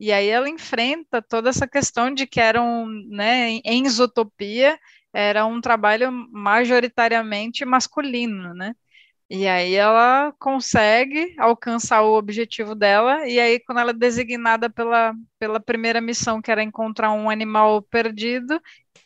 E 0.00 0.12
aí 0.12 0.28
ela 0.28 0.48
enfrenta 0.48 1.20
toda 1.22 1.50
essa 1.50 1.66
questão 1.66 2.12
de 2.14 2.26
que 2.26 2.40
era 2.40 2.62
um, 2.62 2.86
né, 3.10 3.60
em 3.64 3.84
isotopia, 3.86 4.78
era 5.12 5.44
um 5.46 5.60
trabalho 5.60 6.12
majoritariamente 6.12 7.64
masculino, 7.64 8.54
né? 8.54 8.74
E 9.30 9.46
aí 9.46 9.74
ela 9.74 10.32
consegue 10.38 11.34
alcançar 11.38 12.02
o 12.02 12.16
objetivo 12.16 12.74
dela, 12.74 13.28
e 13.28 13.38
aí 13.38 13.60
quando 13.60 13.78
ela 13.78 13.90
é 13.90 13.94
designada 13.94 14.70
pela, 14.70 15.12
pela 15.38 15.60
primeira 15.60 16.00
missão, 16.00 16.40
que 16.40 16.50
era 16.50 16.62
encontrar 16.62 17.12
um 17.12 17.28
animal 17.28 17.82
perdido, 17.82 18.58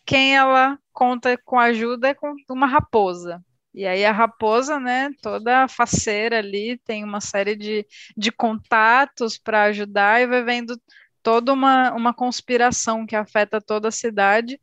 quem 0.06 0.36
ela 0.36 0.78
conta 0.92 1.36
com 1.44 1.58
ajuda 1.58 2.08
é 2.08 2.14
com 2.14 2.34
uma 2.50 2.66
raposa. 2.66 3.42
E 3.74 3.86
aí 3.86 4.04
a 4.04 4.12
raposa, 4.12 4.78
né, 4.78 5.10
toda 5.22 5.66
faceira 5.66 6.38
ali, 6.38 6.78
tem 6.84 7.02
uma 7.04 7.20
série 7.20 7.56
de, 7.56 7.86
de 8.16 8.30
contatos 8.30 9.38
para 9.38 9.64
ajudar 9.64 10.20
e 10.20 10.26
vai 10.26 10.44
vendo 10.44 10.80
toda 11.22 11.52
uma, 11.52 11.92
uma 11.92 12.14
conspiração 12.14 13.06
que 13.06 13.16
afeta 13.16 13.60
toda 13.60 13.88
a 13.88 13.92
cidade. 13.92 14.60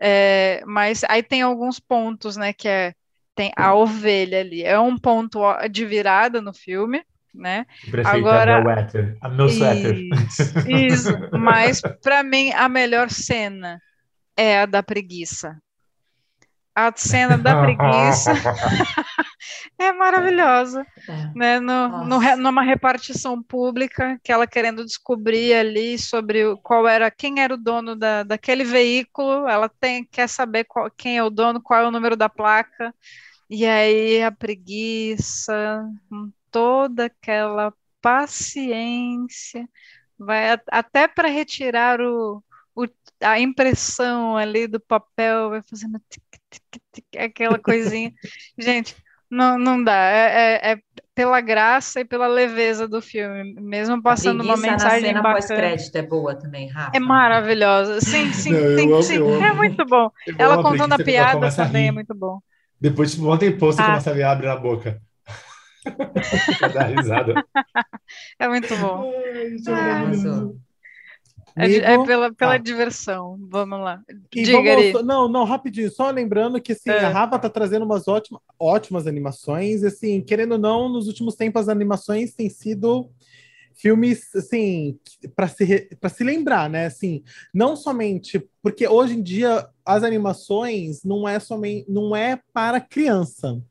É, 0.00 0.62
mas 0.66 1.04
aí 1.08 1.22
tem 1.22 1.42
alguns 1.42 1.78
pontos, 1.80 2.36
né, 2.36 2.52
que 2.52 2.68
é 2.68 2.94
tem 3.38 3.52
a 3.56 3.72
ovelha 3.72 4.40
ali. 4.40 4.64
É 4.64 4.80
um 4.80 4.98
ponto 4.98 5.40
de 5.70 5.84
virada 5.84 6.42
no 6.42 6.52
filme, 6.52 7.04
né? 7.32 7.66
Agora, 8.04 8.60
a 9.20 9.28
meu 9.28 9.48
suéter. 9.48 9.96
Isso, 10.26 10.68
isso. 10.68 11.18
mas 11.38 11.80
para 12.02 12.24
mim 12.24 12.50
a 12.50 12.68
melhor 12.68 13.08
cena 13.10 13.80
é 14.36 14.62
a 14.62 14.66
da 14.66 14.82
preguiça. 14.82 15.56
A 16.74 16.92
cena 16.96 17.38
da 17.38 17.60
preguiça 17.60 18.32
é 19.78 19.92
maravilhosa, 19.92 20.84
é. 21.08 21.30
né? 21.32 21.60
No, 21.60 22.04
no, 22.06 22.36
numa 22.38 22.62
repartição 22.62 23.40
pública 23.40 24.18
que 24.22 24.32
ela 24.32 24.48
querendo 24.48 24.84
descobrir 24.84 25.54
ali 25.54 25.96
sobre 25.96 26.56
qual 26.62 26.88
era 26.88 27.08
quem 27.08 27.40
era 27.40 27.54
o 27.54 27.56
dono 27.56 27.94
da, 27.94 28.24
daquele 28.24 28.64
veículo, 28.64 29.48
ela 29.48 29.68
tem 29.68 30.04
quer 30.04 30.28
saber 30.28 30.64
qual, 30.64 30.90
quem 30.90 31.18
é 31.18 31.22
o 31.22 31.30
dono, 31.30 31.62
qual 31.62 31.82
é 31.82 31.86
o 31.86 31.90
número 31.92 32.16
da 32.16 32.28
placa, 32.28 32.92
e 33.48 33.66
aí 33.66 34.22
a 34.22 34.30
preguiça, 34.30 35.84
com 36.08 36.30
toda 36.50 37.06
aquela 37.06 37.72
paciência, 38.00 39.68
vai 40.18 40.58
até 40.70 41.08
para 41.08 41.28
retirar 41.28 42.00
o, 42.00 42.42
o, 42.74 42.86
a 43.20 43.38
impressão 43.38 44.36
ali 44.36 44.66
do 44.66 44.80
papel, 44.80 45.50
vai 45.50 45.62
fazendo 45.62 46.00
tic, 46.08 46.22
tic, 46.50 46.82
tic, 46.92 47.04
aquela 47.16 47.58
coisinha. 47.58 48.12
Gente, 48.58 48.96
não, 49.30 49.58
não 49.58 49.82
dá. 49.82 50.10
É, 50.10 50.26
é, 50.26 50.72
é, 50.72 50.80
pela 51.14 51.40
graça 51.40 52.00
e 52.00 52.04
pela 52.04 52.26
leveza 52.26 52.86
do 52.86 53.02
filme, 53.02 53.54
mesmo 53.60 54.02
passando 54.02 54.42
uma 54.42 54.56
mensagem 54.56 55.12
na 55.12 55.20
cena 55.20 55.22
pós-crédito 55.22 55.96
é 55.96 56.02
boa 56.02 56.34
também, 56.34 56.68
Rafa. 56.68 56.96
É 56.96 57.00
maravilhosa. 57.00 58.00
Sim, 58.00 58.32
sim, 58.32 58.52
não, 58.52 59.02
sim, 59.02 59.16
sim. 59.16 59.42
é 59.42 59.52
muito 59.52 59.84
bom. 59.84 60.10
Ela 60.38 60.62
contando 60.62 60.92
a 60.92 60.98
piada 60.98 61.50
também 61.54 61.88
é 61.88 61.92
muito 61.92 62.14
bom. 62.14 62.40
Depois, 62.80 63.12
tipo, 63.12 63.26
ontem 63.26 63.56
post, 63.56 63.80
ah. 63.80 63.86
começa 63.86 64.10
a 64.10 64.14
me 64.14 64.22
abrir 64.22 64.46
na 64.46 64.56
boca. 64.56 65.00
dar 66.74 66.86
risada. 66.86 67.34
É 68.38 68.48
muito 68.48 68.76
bom. 68.76 69.12
Ai, 71.56 71.74
é, 71.76 71.94
é, 71.94 72.04
pela, 72.04 72.32
pela 72.32 72.54
ah. 72.54 72.58
diversão. 72.58 73.36
Vamos 73.48 73.80
lá. 73.80 74.00
Diga 74.30 74.62
vamos, 74.62 75.04
Não, 75.04 75.28
não, 75.28 75.44
rapidinho. 75.44 75.90
Só 75.90 76.08
lembrando 76.10 76.60
que 76.60 76.72
assim, 76.72 76.90
é. 76.90 77.04
a 77.04 77.08
Rafa 77.08 77.38
tá 77.38 77.50
trazendo 77.50 77.84
umas 77.84 78.06
ótimas, 78.06 78.40
ótimas 78.58 79.06
animações. 79.06 79.82
Assim, 79.82 80.20
querendo 80.20 80.52
ou 80.52 80.58
não, 80.58 80.88
nos 80.88 81.08
últimos 81.08 81.34
tempos 81.34 81.62
as 81.62 81.68
animações 81.68 82.32
têm 82.32 82.48
sido 82.48 83.10
filmes 83.78 84.34
assim 84.34 84.98
para 85.34 85.48
se 85.48 85.88
para 86.00 86.10
se 86.10 86.24
lembrar, 86.24 86.68
né? 86.68 86.86
Assim, 86.86 87.22
não 87.54 87.76
somente 87.76 88.44
porque 88.62 88.86
hoje 88.86 89.14
em 89.14 89.22
dia 89.22 89.68
as 89.84 90.02
animações 90.02 91.04
não 91.04 91.28
é 91.28 91.38
somente 91.38 91.88
não 91.88 92.14
é 92.14 92.40
para 92.52 92.80
criança 92.80 93.62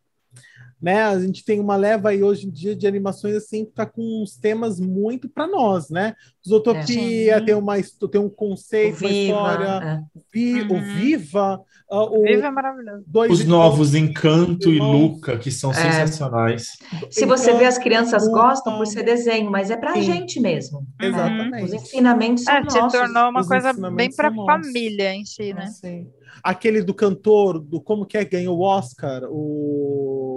né? 0.82 1.04
A 1.04 1.20
gente 1.20 1.44
tem 1.44 1.60
uma 1.60 1.76
leva 1.76 2.10
aí 2.10 2.24
hoje 2.24 2.48
em 2.48 2.52
dia 2.52 2.76
de 2.76 2.86
animações 2.86 3.36
assim 3.36 3.66
que 3.66 3.72
tá 3.72 3.86
com 3.86 4.22
uns 4.22 4.38
temas 4.38 4.80
muito 4.80 5.28
para 5.28 5.48
nós, 5.48 5.90
né? 5.90 6.14
Zootopia 6.48 7.36
é, 7.36 7.42
tem 7.42 7.56
uma 7.56 7.76
tem 8.12 8.22
um 8.22 8.30
conceito, 8.30 9.02
uma 9.02 9.12
história, 9.12 9.66
é. 9.84 10.20
Vi, 10.32 10.62
uhum. 10.62 10.78
o 10.78 10.82
Viva, 10.82 11.62
uh, 11.92 12.20
o 12.20 12.24
Viva 12.24 12.48
é 12.48 12.52
maravilhoso. 12.52 13.04
Os 13.30 13.44
novos 13.44 13.96
Encanto 13.96 14.72
e 14.72 14.78
Luca 14.78 15.38
que 15.38 15.52
são 15.52 15.72
é. 15.72 15.74
sensacionais. 15.74 16.78
Se 17.10 17.26
você 17.26 17.54
vê 17.54 17.66
as 17.66 17.78
crianças 17.78 18.28
gostam 18.28 18.78
por 18.78 18.86
ser 18.86 19.04
desenho, 19.04 19.50
mas 19.50 19.72
é 19.72 19.78
para 19.78 19.94
a 19.94 20.02
gente 20.02 20.40
mesmo. 20.40 20.86
Exatamente. 21.02 21.66
Os 21.66 21.74
ensinamentos 21.74 22.44
são 22.44 22.54
é, 22.54 22.64
nossos. 22.64 22.92
Se 22.92 22.98
tornou 22.98 23.30
uma 23.30 23.46
coisa 23.46 23.74
bem 23.92 24.12
para 24.16 24.32
família 24.34 25.14
em 25.14 25.26
si, 25.26 25.54
né? 25.54 25.68
Sim. 25.68 26.08
Aquele 26.44 26.84
do 26.84 26.94
cantor, 26.94 27.60
do 27.60 27.82
como 27.82 28.06
que 28.06 28.18
é 28.18 28.24
ganhou 28.24 28.58
o 28.58 28.62
Oscar, 28.62 29.24
o 29.28 30.37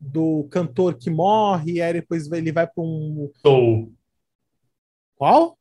do 0.00 0.48
cantor 0.50 0.94
que 0.94 1.10
morre, 1.10 1.74
e 1.74 1.82
aí 1.82 1.92
depois 1.92 2.30
ele 2.30 2.52
vai 2.52 2.66
para 2.66 2.82
um. 2.82 3.30
Soul. 3.42 3.92
Qual? 5.16 5.58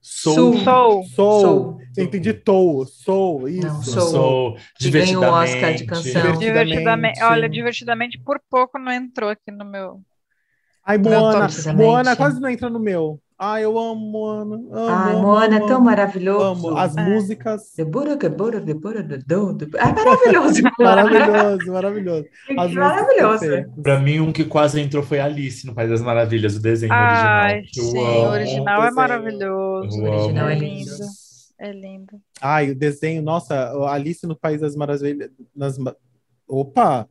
Soul. 0.00 0.58
Soul. 0.58 1.04
Soul. 1.04 1.40
Soul. 1.40 1.78
Entendi, 1.96 2.42
Soul. 2.44 2.86
Soul, 2.86 3.48
isso. 3.48 3.66
Não, 3.66 3.82
Soul. 3.82 4.08
Soul. 4.08 4.56
Divertidamente. 4.78 5.20
Ganhou 5.20 5.34
o 5.34 5.42
Oscar 5.42 5.74
de 5.74 5.86
canção. 5.86 6.02
Divertidamente. 6.02 6.44
divertidamente. 6.44 7.22
Olha, 7.22 7.48
divertidamente 7.48 8.18
por 8.18 8.40
pouco 8.50 8.78
não 8.78 8.92
entrou 8.92 9.30
aqui 9.30 9.50
no 9.50 9.64
meu. 9.64 10.02
Ai, 10.84 10.98
Moana. 10.98 11.48
Moana 11.74 12.16
quase 12.16 12.38
não 12.38 12.50
entra 12.50 12.68
no 12.68 12.78
meu. 12.78 13.18
Ah, 13.36 13.60
eu 13.60 13.76
amo 13.76 13.96
Moana. 13.96 14.54
Amo, 14.54 14.88
Ai, 14.88 15.16
Moana 15.16 15.56
é 15.56 15.66
tão 15.66 15.80
maravilhoso. 15.80 16.66
Amo. 16.66 16.78
As 16.78 16.96
é. 16.96 17.02
músicas. 17.02 17.72
The 17.72 17.84
Buddha, 17.84 18.16
the 18.16 18.74
do, 18.74 19.58
É 19.76 19.92
maravilhoso. 19.92 20.62
maravilhoso, 20.78 21.72
maravilhoso. 21.72 22.26
As 22.56 22.72
maravilhoso. 22.72 23.46
Pra 23.82 23.98
mim, 23.98 24.20
um 24.20 24.32
que 24.32 24.44
quase 24.44 24.80
entrou 24.80 25.02
foi 25.02 25.18
Alice 25.18 25.66
no 25.66 25.74
País 25.74 25.90
das 25.90 26.00
Maravilhas, 26.00 26.56
o 26.56 26.62
desenho 26.62 26.92
Ai, 26.92 27.58
original. 27.58 27.90
Sim, 27.90 27.98
o 27.98 28.30
original 28.30 28.84
é 28.84 28.90
maravilhoso. 28.92 30.00
O 30.00 30.04
original 30.04 30.48
é 30.48 30.54
lindo. 30.54 30.90
É 31.58 31.72
lindo. 31.72 32.20
Ai, 32.40 32.70
o 32.70 32.74
desenho, 32.74 33.20
nossa, 33.20 33.72
Alice 33.88 34.24
no 34.26 34.36
País 34.36 34.60
das 34.60 34.76
Maravilhas. 34.76 35.30
Nas... 35.54 35.76
Opa! 36.46 37.08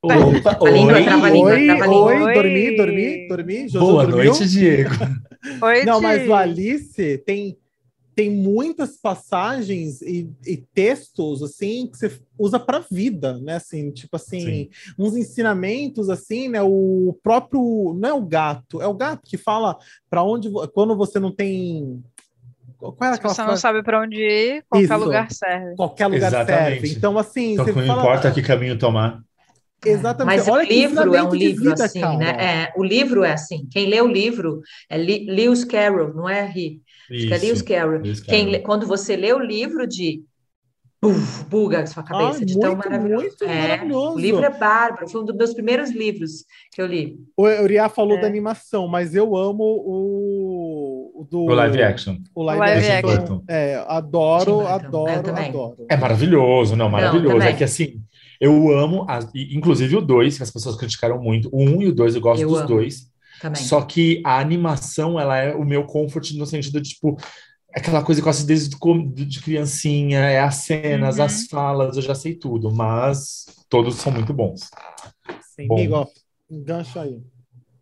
Opa, 0.00 0.58
oi, 0.60 0.70
oi, 0.70 1.08
oi, 1.88 2.34
dormi, 2.34 2.76
dormi, 2.76 3.28
dormi. 3.28 3.68
Jojo 3.68 3.86
Boa 3.86 4.06
dormiu? 4.06 4.26
noite, 4.26 4.46
Diego. 4.46 4.94
Oi, 5.60 5.84
Não, 5.84 6.00
mas 6.00 6.28
o 6.28 6.34
Alice 6.34 7.18
tem, 7.18 7.58
tem 8.14 8.30
muitas 8.30 8.96
passagens 8.96 10.00
e, 10.00 10.30
e 10.46 10.56
textos 10.56 11.42
assim 11.42 11.88
que 11.90 11.98
você 11.98 12.12
usa 12.38 12.60
para 12.60 12.84
vida, 12.88 13.38
né? 13.38 13.56
Assim, 13.56 13.90
tipo 13.90 14.14
assim, 14.14 14.40
Sim. 14.40 14.68
uns 14.96 15.16
ensinamentos 15.16 16.08
assim, 16.08 16.48
né? 16.48 16.62
O 16.62 17.18
próprio 17.20 17.92
não 17.98 18.08
é 18.08 18.12
o 18.12 18.22
gato, 18.22 18.80
é 18.80 18.86
o 18.86 18.94
gato 18.94 19.22
que 19.24 19.36
fala 19.36 19.76
para 20.08 20.22
onde 20.22 20.48
quando 20.72 20.96
você 20.96 21.18
não 21.18 21.32
tem 21.32 22.00
qual 22.78 22.94
era 23.00 23.16
Se 23.16 23.22
você 23.22 23.34
frase? 23.34 23.50
não 23.50 23.56
sabe 23.56 23.82
para 23.82 24.00
onde 24.00 24.16
ir, 24.16 24.64
qualquer 24.68 24.84
Isso, 24.84 25.04
lugar 25.04 25.32
serve. 25.32 25.74
Qualquer 25.74 26.06
lugar 26.06 26.28
Exatamente. 26.28 26.80
serve. 26.80 26.96
Então, 26.96 27.18
assim. 27.18 27.52
Então, 27.54 27.66
não 27.66 27.72
fala... 27.74 28.02
importa 28.02 28.30
que 28.30 28.40
caminho 28.40 28.78
tomar. 28.78 29.20
Exatamente. 29.84 30.36
Mas 30.38 30.48
Olha 30.48 30.64
o 30.64 30.68
livro 30.68 31.14
é 31.14 31.22
um 31.22 31.34
livro 31.34 31.70
vida, 31.70 31.84
assim, 31.84 32.00
cara. 32.00 32.16
né? 32.16 32.30
É, 32.30 32.72
o 32.76 32.84
livro 32.84 33.24
é 33.24 33.32
assim. 33.32 33.66
Quem 33.70 33.86
lê 33.86 34.00
o 34.00 34.08
livro 34.08 34.60
é 34.90 34.96
Lewis 34.96 35.64
Carroll, 35.64 36.14
não 36.14 36.28
é 36.28 36.46
Ri. 36.46 36.82
Isso, 37.10 37.32
é 37.32 37.38
Lewis 37.38 37.62
Carroll. 37.62 38.00
Lewis 38.00 38.20
Carroll. 38.20 38.50
Quem, 38.50 38.62
quando 38.62 38.86
você 38.86 39.16
lê 39.16 39.32
o 39.32 39.38
livro 39.38 39.86
de 39.86 40.22
Buf, 41.00 41.44
buga 41.44 41.82
a 41.82 41.86
sua 41.86 42.02
cabeça, 42.02 42.42
ah, 42.42 42.44
de 42.44 42.58
tão 42.58 42.74
maravilhoso. 42.74 43.22
Muito 43.22 43.44
é, 43.44 43.68
maravilhoso. 43.68 44.16
O 44.16 44.18
livro 44.18 44.44
é 44.44 44.50
bárbaro, 44.50 45.08
foi 45.08 45.20
um 45.20 45.24
dos 45.24 45.36
meus 45.36 45.54
primeiros 45.54 45.90
livros 45.92 46.44
que 46.72 46.82
eu 46.82 46.86
li. 46.86 47.16
O 47.36 47.44
Uriah 47.44 47.88
falou 47.88 48.18
é. 48.18 48.20
da 48.22 48.26
animação, 48.26 48.88
mas 48.88 49.14
eu 49.14 49.36
amo 49.36 49.62
o, 49.62 51.20
o 51.20 51.24
do 51.24 51.44
o 51.44 51.54
live 51.54 51.80
action. 51.80 52.16
O 52.34 52.42
live, 52.42 52.58
live 52.58 52.90
action. 52.90 53.10
action. 53.10 53.42
É, 53.48 53.84
adoro, 53.86 54.66
adoro, 54.66 55.30
adoro. 55.30 55.86
É 55.88 55.96
maravilhoso, 55.96 56.74
não, 56.74 56.90
maravilhoso. 56.90 57.36
Não, 57.36 57.46
é 57.46 57.52
que 57.52 57.62
assim, 57.62 58.02
eu 58.40 58.72
amo, 58.76 59.04
as, 59.08 59.28
inclusive 59.34 59.96
o 59.96 60.00
2, 60.00 60.36
que 60.36 60.42
as 60.42 60.50
pessoas 60.50 60.76
criticaram 60.76 61.20
muito. 61.20 61.48
O 61.52 61.62
1 61.62 61.76
um 61.76 61.82
e 61.82 61.88
o 61.88 61.94
2, 61.94 62.14
eu 62.14 62.20
gosto 62.20 62.42
eu 62.42 62.48
dos 62.48 62.58
amo. 62.58 62.68
dois. 62.68 63.08
Também. 63.40 63.62
Só 63.62 63.82
que 63.82 64.20
a 64.24 64.38
animação, 64.38 65.18
ela 65.18 65.36
é 65.36 65.54
o 65.54 65.64
meu 65.64 65.84
comfort 65.84 66.32
no 66.32 66.46
sentido 66.46 66.80
de, 66.80 66.90
tipo, 66.90 67.16
aquela 67.74 68.02
coisa 68.02 68.20
que 68.20 68.26
eu 68.26 68.30
assisto 68.30 68.46
desde 68.46 68.76
de 69.26 69.40
criancinha, 69.40 70.18
é 70.20 70.40
as 70.40 70.56
cenas, 70.56 71.18
uhum. 71.18 71.24
as 71.24 71.46
falas, 71.46 71.96
eu 71.96 72.02
já 72.02 72.14
sei 72.14 72.34
tudo, 72.34 72.72
mas 72.72 73.46
todos 73.68 73.96
são 73.96 74.12
muito 74.12 74.32
bons. 74.32 74.70
Sim, 75.54 75.68
Bom, 75.68 75.76
amigo, 75.76 76.10
engancho 76.50 76.98
aí. 76.98 77.22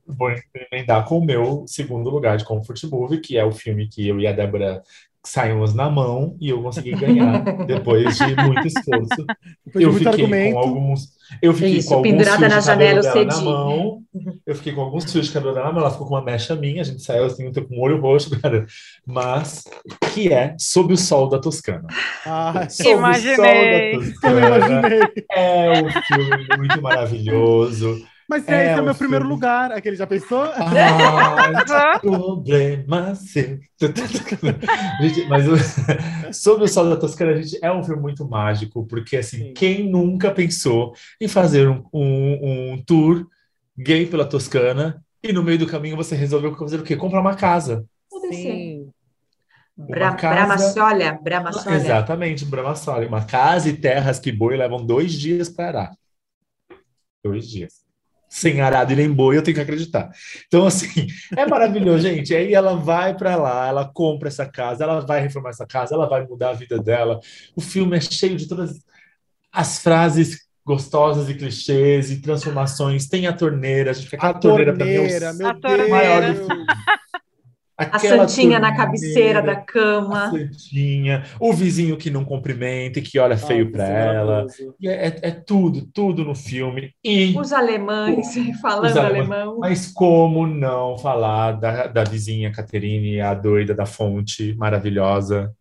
Vou 0.06 0.30
emendar 0.70 1.04
com 1.04 1.18
o 1.18 1.24
meu 1.24 1.64
segundo 1.66 2.08
lugar 2.10 2.36
de 2.36 2.44
Comfort 2.44 2.82
Movie, 2.84 3.20
que 3.20 3.36
é 3.36 3.44
o 3.44 3.50
filme 3.50 3.88
que 3.88 4.06
eu 4.06 4.20
e 4.20 4.26
a 4.26 4.32
Débora 4.32 4.82
saímos 5.28 5.74
na 5.74 5.90
mão 5.90 6.36
e 6.40 6.50
eu 6.50 6.62
consegui 6.62 6.92
ganhar 6.92 7.42
depois 7.66 8.16
de 8.16 8.36
muito 8.36 8.66
esforço. 8.66 9.26
Depois 9.64 9.84
eu 9.84 9.92
fiquei 9.92 10.08
argumento. 10.08 10.54
com 10.54 10.58
alguns. 10.58 11.16
Eu 11.42 11.52
fiquei 11.52 11.72
Isso, 11.72 11.88
com 11.88 11.94
alguns 11.96 12.10
pendurada 12.10 12.48
na 12.48 12.60
janela 12.60 13.00
dela 13.02 13.24
na 13.24 13.40
mão. 13.40 14.02
Eu 14.46 14.54
fiquei 14.54 14.72
com 14.72 14.80
alguns 14.80 15.10
fios 15.10 15.26
de 15.26 15.32
cabelo 15.32 15.52
dela 15.52 15.66
na 15.66 15.72
mão. 15.72 15.82
Ela 15.82 15.90
ficou 15.90 16.06
com 16.06 16.14
uma 16.14 16.22
mecha 16.22 16.54
minha. 16.54 16.82
A 16.82 16.84
gente 16.84 17.02
saiu 17.02 17.24
assim, 17.24 17.50
com 17.52 17.74
o 17.76 17.80
olho 17.80 18.00
roxo, 18.00 18.30
cara. 18.40 18.64
Mas 19.04 19.64
que 20.14 20.32
é 20.32 20.54
Sob 20.58 20.94
o 20.94 20.96
Sol 20.96 21.28
da 21.28 21.38
Toscana. 21.38 21.86
Ah, 22.24 22.68
Sob 22.68 22.90
Imaginei. 22.90 23.96
o 23.96 24.04
Sol 24.04 24.40
da 24.40 24.60
Toscana. 24.60 25.12
É 25.32 25.82
um 25.82 26.02
filme 26.02 26.46
muito 26.56 26.80
maravilhoso 26.80 28.06
Mas 28.28 28.48
é, 28.48 28.70
esse 28.72 28.78
é 28.78 28.80
o 28.80 28.84
meu 28.84 28.94
filme... 28.94 28.98
primeiro 28.98 29.28
lugar. 29.28 29.70
Aquele 29.70 29.96
já 29.96 30.06
pensou? 30.06 30.42
Ah, 30.42 31.98
problema 32.00 33.14
seu. 33.14 33.60
gente, 35.00 35.28
mas 35.28 35.44
sobre 36.36 36.64
o 36.64 36.68
Sol 36.68 36.88
da 36.90 36.96
Toscana, 36.96 37.40
gente, 37.40 37.58
é 37.62 37.72
um 37.72 37.84
filme 37.84 38.02
muito 38.02 38.28
mágico, 38.28 38.84
porque 38.86 39.16
assim, 39.16 39.38
Sim. 39.38 39.54
quem 39.54 39.88
nunca 39.88 40.30
pensou 40.30 40.94
em 41.20 41.28
fazer 41.28 41.68
um, 41.68 41.84
um, 41.92 42.72
um 42.72 42.82
tour 42.84 43.26
gay 43.78 44.06
pela 44.06 44.24
Toscana 44.24 45.02
e 45.22 45.32
no 45.32 45.42
meio 45.42 45.58
do 45.58 45.66
caminho 45.66 45.96
você 45.96 46.16
resolveu 46.16 46.54
fazer 46.56 46.80
o 46.80 46.82
quê? 46.82 46.96
Comprar 46.96 47.20
uma 47.20 47.36
casa. 47.36 47.86
Sim. 48.30 48.90
Bra 49.76 50.14
casa... 50.14 50.34
Bramassolha, 50.34 51.76
Exatamente, 51.76 52.44
Bramassolha. 52.44 53.06
Uma 53.06 53.24
casa 53.24 53.68
e 53.68 53.76
terras 53.76 54.18
que 54.18 54.32
boi 54.32 54.56
levam 54.56 54.84
dois 54.84 55.12
dias 55.12 55.48
para 55.48 55.68
arar. 55.68 55.96
Dois 57.22 57.46
dias. 57.46 57.85
Sem 58.28 58.60
arado 58.60 58.92
e 58.92 58.96
nem 58.96 59.10
boi, 59.10 59.36
eu 59.36 59.42
tenho 59.42 59.54
que 59.54 59.60
acreditar. 59.60 60.10
Então, 60.46 60.66
assim, 60.66 61.06
é 61.36 61.46
maravilhoso, 61.46 62.02
gente. 62.02 62.34
Aí 62.34 62.52
ela 62.52 62.76
vai 62.76 63.16
para 63.16 63.36
lá, 63.36 63.68
ela 63.68 63.84
compra 63.84 64.28
essa 64.28 64.46
casa, 64.46 64.84
ela 64.84 65.00
vai 65.00 65.20
reformar 65.20 65.50
essa 65.50 65.66
casa, 65.66 65.94
ela 65.94 66.08
vai 66.08 66.26
mudar 66.26 66.50
a 66.50 66.54
vida 66.54 66.78
dela. 66.78 67.20
O 67.54 67.60
filme 67.60 67.96
é 67.96 68.00
cheio 68.00 68.36
de 68.36 68.48
todas 68.48 68.84
as 69.52 69.78
frases 69.78 70.46
gostosas 70.66 71.30
e 71.30 71.34
clichês 71.34 72.10
e 72.10 72.20
transformações. 72.20 73.08
Tem 73.08 73.28
a 73.28 73.32
torneira, 73.32 73.92
a 73.92 73.94
gente 73.94 74.10
fica 74.10 74.16
aquela 74.16 74.36
a 74.36 74.40
torneira, 74.40 74.76
torneira 74.76 75.34
para 75.60 75.76
mim 75.76 75.82
é 75.82 75.84
o 75.84 75.90
maior 75.90 76.22
a 77.78 77.98
santinha 77.98 78.58
na 78.58 78.74
cabeceira 78.74 79.42
da 79.42 79.54
cama. 79.54 80.24
A 80.24 80.30
santinha, 80.30 81.24
o 81.38 81.52
vizinho 81.52 81.96
que 81.96 82.10
não 82.10 82.24
cumprimenta 82.24 82.98
e 82.98 83.02
que 83.02 83.18
olha 83.18 83.36
feio 83.36 83.70
para 83.70 83.86
ela. 83.86 84.46
É, 84.82 85.08
é, 85.08 85.18
é, 85.22 85.30
tudo, 85.30 85.86
tudo 85.92 86.24
no 86.24 86.34
filme. 86.34 86.92
E 87.04 87.34
os 87.38 87.52
alemães 87.52 88.26
falando 88.62 88.90
os 88.90 88.96
alemães, 88.96 89.30
alemão. 89.30 89.58
Mas 89.58 89.92
como 89.92 90.46
não 90.46 90.96
falar 90.96 91.52
da, 91.52 91.86
da 91.86 92.04
vizinha 92.04 92.50
Caterine, 92.50 93.20
a 93.20 93.34
doida 93.34 93.74
da 93.74 93.84
fonte 93.84 94.54
maravilhosa? 94.56 95.52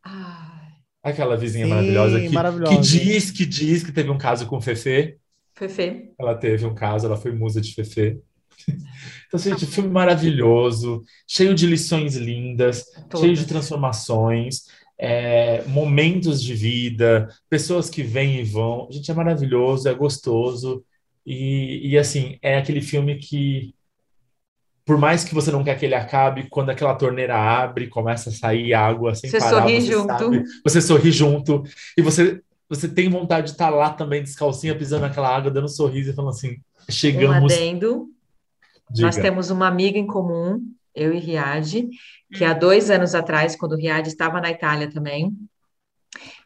Aquela 1.03 1.35
vizinha 1.35 1.65
Sim, 1.65 1.69
maravilhosa, 1.69 2.19
que, 2.19 2.29
maravilhosa 2.29 2.75
que 2.75 2.81
diz 2.81 3.29
que 3.29 3.45
diz 3.45 3.83
que 3.83 3.91
teve 3.91 4.09
um 4.09 4.17
caso 4.17 4.47
com 4.47 4.61
Fefe. 4.61 5.17
Fefe. 5.53 6.11
Ela 6.17 6.35
teve 6.35 6.65
um 6.65 6.73
caso, 6.73 7.05
ela 7.05 7.17
foi 7.17 7.31
musa 7.31 7.61
de 7.61 7.73
Fefe. 7.73 8.19
Então, 9.27 9.39
gente, 9.39 9.65
filme 9.65 9.89
maravilhoso, 9.89 11.03
cheio 11.27 11.53
de 11.53 11.65
lições 11.65 12.15
lindas, 12.15 12.85
Todas. 13.09 13.19
cheio 13.19 13.35
de 13.35 13.45
transformações, 13.45 14.65
é, 14.97 15.63
momentos 15.67 16.41
de 16.41 16.53
vida, 16.53 17.27
pessoas 17.49 17.89
que 17.89 18.01
vêm 18.03 18.39
e 18.39 18.43
vão. 18.43 18.87
Gente, 18.91 19.11
é 19.11 19.13
maravilhoso, 19.13 19.89
é 19.89 19.93
gostoso. 19.93 20.83
E, 21.25 21.89
e 21.89 21.97
assim, 21.97 22.37
é 22.41 22.57
aquele 22.57 22.81
filme 22.81 23.15
que, 23.15 23.73
por 24.85 24.97
mais 24.97 25.23
que 25.23 25.33
você 25.33 25.51
não 25.51 25.63
quer 25.63 25.77
que 25.77 25.85
ele 25.85 25.95
acabe, 25.95 26.47
quando 26.49 26.69
aquela 26.69 26.95
torneira 26.95 27.35
abre, 27.35 27.87
começa 27.87 28.29
a 28.29 28.33
sair 28.33 28.73
água 28.73 29.15
sem 29.15 29.29
você 29.29 29.39
parar, 29.39 29.61
sorri 29.61 29.81
você 29.81 29.91
junto. 29.91 30.07
Sabe, 30.07 30.43
você 30.63 30.81
sorri 30.81 31.11
junto. 31.11 31.63
E 31.97 32.01
você, 32.01 32.41
você 32.69 32.87
tem 32.87 33.09
vontade 33.09 33.47
de 33.47 33.53
estar 33.53 33.69
lá 33.69 33.89
também, 33.89 34.23
descalcinha, 34.23 34.77
pisando 34.77 35.01
naquela 35.01 35.35
água, 35.35 35.51
dando 35.51 35.65
um 35.65 35.67
sorriso 35.67 36.11
e 36.11 36.13
falando 36.13 36.31
assim, 36.31 36.57
chegamos... 36.89 37.51
Um 37.51 37.55
adendo 37.55 38.14
Diga. 38.89 39.07
Nós 39.07 39.15
temos 39.15 39.49
uma 39.49 39.67
amiga 39.67 39.97
em 39.97 40.07
comum, 40.07 40.61
eu 40.93 41.13
e 41.13 41.19
Riad, 41.19 41.89
que 42.33 42.45
há 42.45 42.53
dois 42.53 42.89
anos 42.89 43.13
atrás, 43.13 43.55
quando 43.55 43.73
o 43.73 43.77
Riad 43.77 44.07
estava 44.07 44.39
na 44.39 44.51
Itália 44.51 44.89
também, 44.89 45.31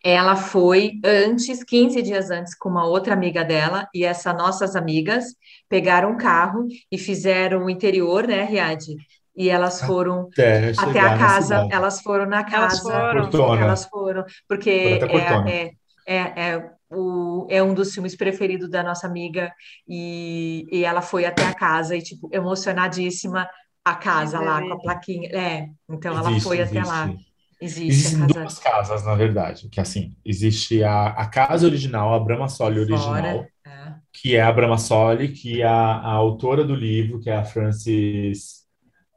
ela 0.04 0.36
foi 0.36 0.94
antes, 1.04 1.64
15 1.64 2.02
dias 2.02 2.32
antes, 2.32 2.56
com 2.56 2.70
uma 2.70 2.86
outra 2.86 3.14
amiga 3.14 3.44
dela, 3.44 3.88
e 3.94 4.04
essas 4.04 4.36
nossas 4.36 4.76
amigas 4.76 5.26
pegaram 5.68 6.12
um 6.12 6.18
carro 6.18 6.68
e 6.92 6.98
fizeram 6.98 7.66
o 7.66 7.70
interior, 7.70 8.26
né, 8.28 8.46
Riad? 8.46 8.96
E 9.36 9.50
elas 9.50 9.82
foram 9.82 10.28
até, 10.34 10.74
até 10.78 11.00
a 11.00 11.18
casa, 11.18 11.68
elas 11.72 12.02
foram 12.02 12.26
na 12.26 12.44
casa, 12.44 12.92
elas 12.92 13.30
foram, 13.30 13.56
elas 13.56 13.86
foram 13.86 14.26
porque 14.48 14.70
é, 14.70 15.48
é, 15.48 15.72
é, 16.06 16.54
é 16.56 16.72
o, 16.92 17.48
é 17.50 17.62
um 17.62 17.74
dos 17.74 17.94
filmes 17.94 18.16
preferidos 18.16 18.70
da 18.70 18.84
nossa 18.84 19.06
amiga 19.06 19.54
e, 19.88 20.66
e 20.72 20.84
ela 20.84 21.02
foi 21.02 21.26
até 21.26 21.46
a 21.46 21.54
casa 21.54 21.96
e, 21.96 22.02
tipo, 22.02 22.30
emocionadíssima 22.32 23.48
a 23.86 23.96
casa 23.96 24.40
lá 24.40 24.62
com 24.62 24.74
a 24.74 24.80
plaquinha. 24.80 25.30
É, 25.30 25.68
então 25.90 26.12
existe, 26.14 26.30
ela 26.30 26.40
foi 26.42 26.60
existe. 26.60 26.78
até 26.78 26.88
lá. 26.88 27.14
Existe 27.62 27.88
Existem 27.90 28.20
casa... 28.20 28.40
duas 28.40 28.60
casas, 28.60 29.06
na 29.06 29.16
verdade, 29.16 29.68
que 29.70 29.82
assim, 29.82 30.16
existe 30.24 30.82
a, 30.82 31.08
a 31.08 31.28
casa 31.28 31.68
original, 31.68 32.14
a 32.14 32.20
Brahma 32.20 32.48
Soli 32.48 32.80
original, 32.80 33.46
é. 33.66 33.96
que 34.14 34.36
é 34.36 34.42
a 34.42 34.52
Brahma 34.52 34.78
Soli, 34.78 35.28
que 35.28 35.62
é 35.62 35.66
a, 35.66 35.74
a 35.74 36.12
autora 36.12 36.64
do 36.64 36.74
livro, 36.74 37.20
que 37.20 37.30
é 37.30 37.36
a 37.36 37.44
Francis... 37.44 38.60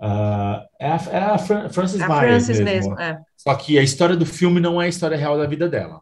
Uh, 0.01 0.59
é 0.81 0.89
a, 0.89 1.01
é 1.13 1.19
a 1.19 1.39
Francis 1.39 2.03
Francis 2.03 2.59
mesmo. 2.59 2.65
mesmo 2.65 3.01
é. 3.01 3.21
Só 3.37 3.55
que 3.55 3.79
a 3.79 3.83
história 3.85 4.17
do 4.17 4.27
filme 4.27 4.59
não 4.59 4.83
é 4.83 4.87
a 4.87 4.89
história 4.89 5.17
real 5.17 5.39
da 5.39 5.47
vida 5.47 5.69
dela. 5.69 6.01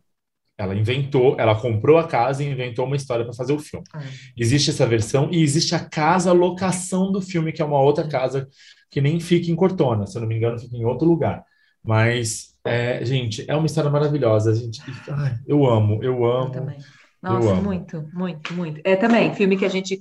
Ela 0.61 0.75
inventou, 0.75 1.37
ela 1.39 1.55
comprou 1.55 1.97
a 1.97 2.07
casa 2.07 2.43
e 2.43 2.51
inventou 2.51 2.85
uma 2.85 2.97
história 2.97 3.25
para 3.25 3.35
fazer 3.35 3.53
o 3.53 3.59
filme. 3.59 3.85
Ah. 3.95 4.03
Existe 4.37 4.71
essa 4.71 4.87
versão 4.87 5.29
e 5.31 5.43
existe 5.43 5.75
a 5.75 5.81
casa 5.81 6.33
locação 6.33 7.11
do 7.11 7.23
filme, 7.23 7.53
que 7.53 7.63
é 7.63 7.65
uma 7.65 7.81
outra 7.81 8.07
casa 8.07 8.47
que 8.91 9.01
nem 9.01 9.19
fica 9.21 9.51
em 9.51 9.57
Cortona, 9.57 10.07
se 10.07 10.17
eu 10.17 10.21
não 10.21 10.29
me 10.29 10.37
engano, 10.37 10.59
fica 10.59 10.77
em 10.77 10.85
outro 10.85 11.09
lugar. 11.09 11.45
Mas, 11.83 12.55
é, 12.65 13.05
gente, 13.05 13.45
é 13.49 13.57
uma 13.57 13.67
história 13.67 13.89
maravilhosa. 13.89 14.55
Gente, 14.55 14.83
ai, 15.09 15.39
eu 15.47 15.65
amo, 15.65 16.03
eu 16.03 16.25
amo. 16.25 16.49
Eu 16.49 16.51
também. 16.51 16.79
Nossa, 17.23 17.47
eu 17.47 17.53
amo. 17.53 17.63
muito, 17.63 18.09
muito, 18.13 18.53
muito. 18.53 18.81
É 18.85 18.97
também 18.97 19.35
filme 19.35 19.57
que 19.57 19.65
a 19.65 19.69
gente 19.69 20.01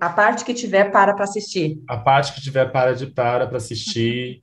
a 0.00 0.08
parte 0.08 0.44
que 0.44 0.54
tiver 0.54 0.90
para 0.90 1.14
para 1.14 1.24
assistir. 1.24 1.78
A 1.86 1.96
parte 1.96 2.32
que 2.32 2.40
tiver 2.40 2.72
para 2.72 2.94
de 2.94 3.06
para 3.06 3.46
para 3.46 3.58
assistir. 3.58 4.42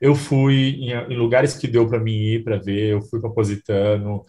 Eu 0.00 0.14
fui 0.14 0.80
em, 0.80 0.92
em 0.92 1.16
lugares 1.16 1.56
que 1.56 1.68
deu 1.68 1.88
para 1.88 2.00
mim 2.00 2.12
ir 2.12 2.44
para 2.44 2.56
ver. 2.56 2.92
Eu 2.92 3.02
fui 3.02 3.20
para 3.20 3.30
Positano. 3.30 4.24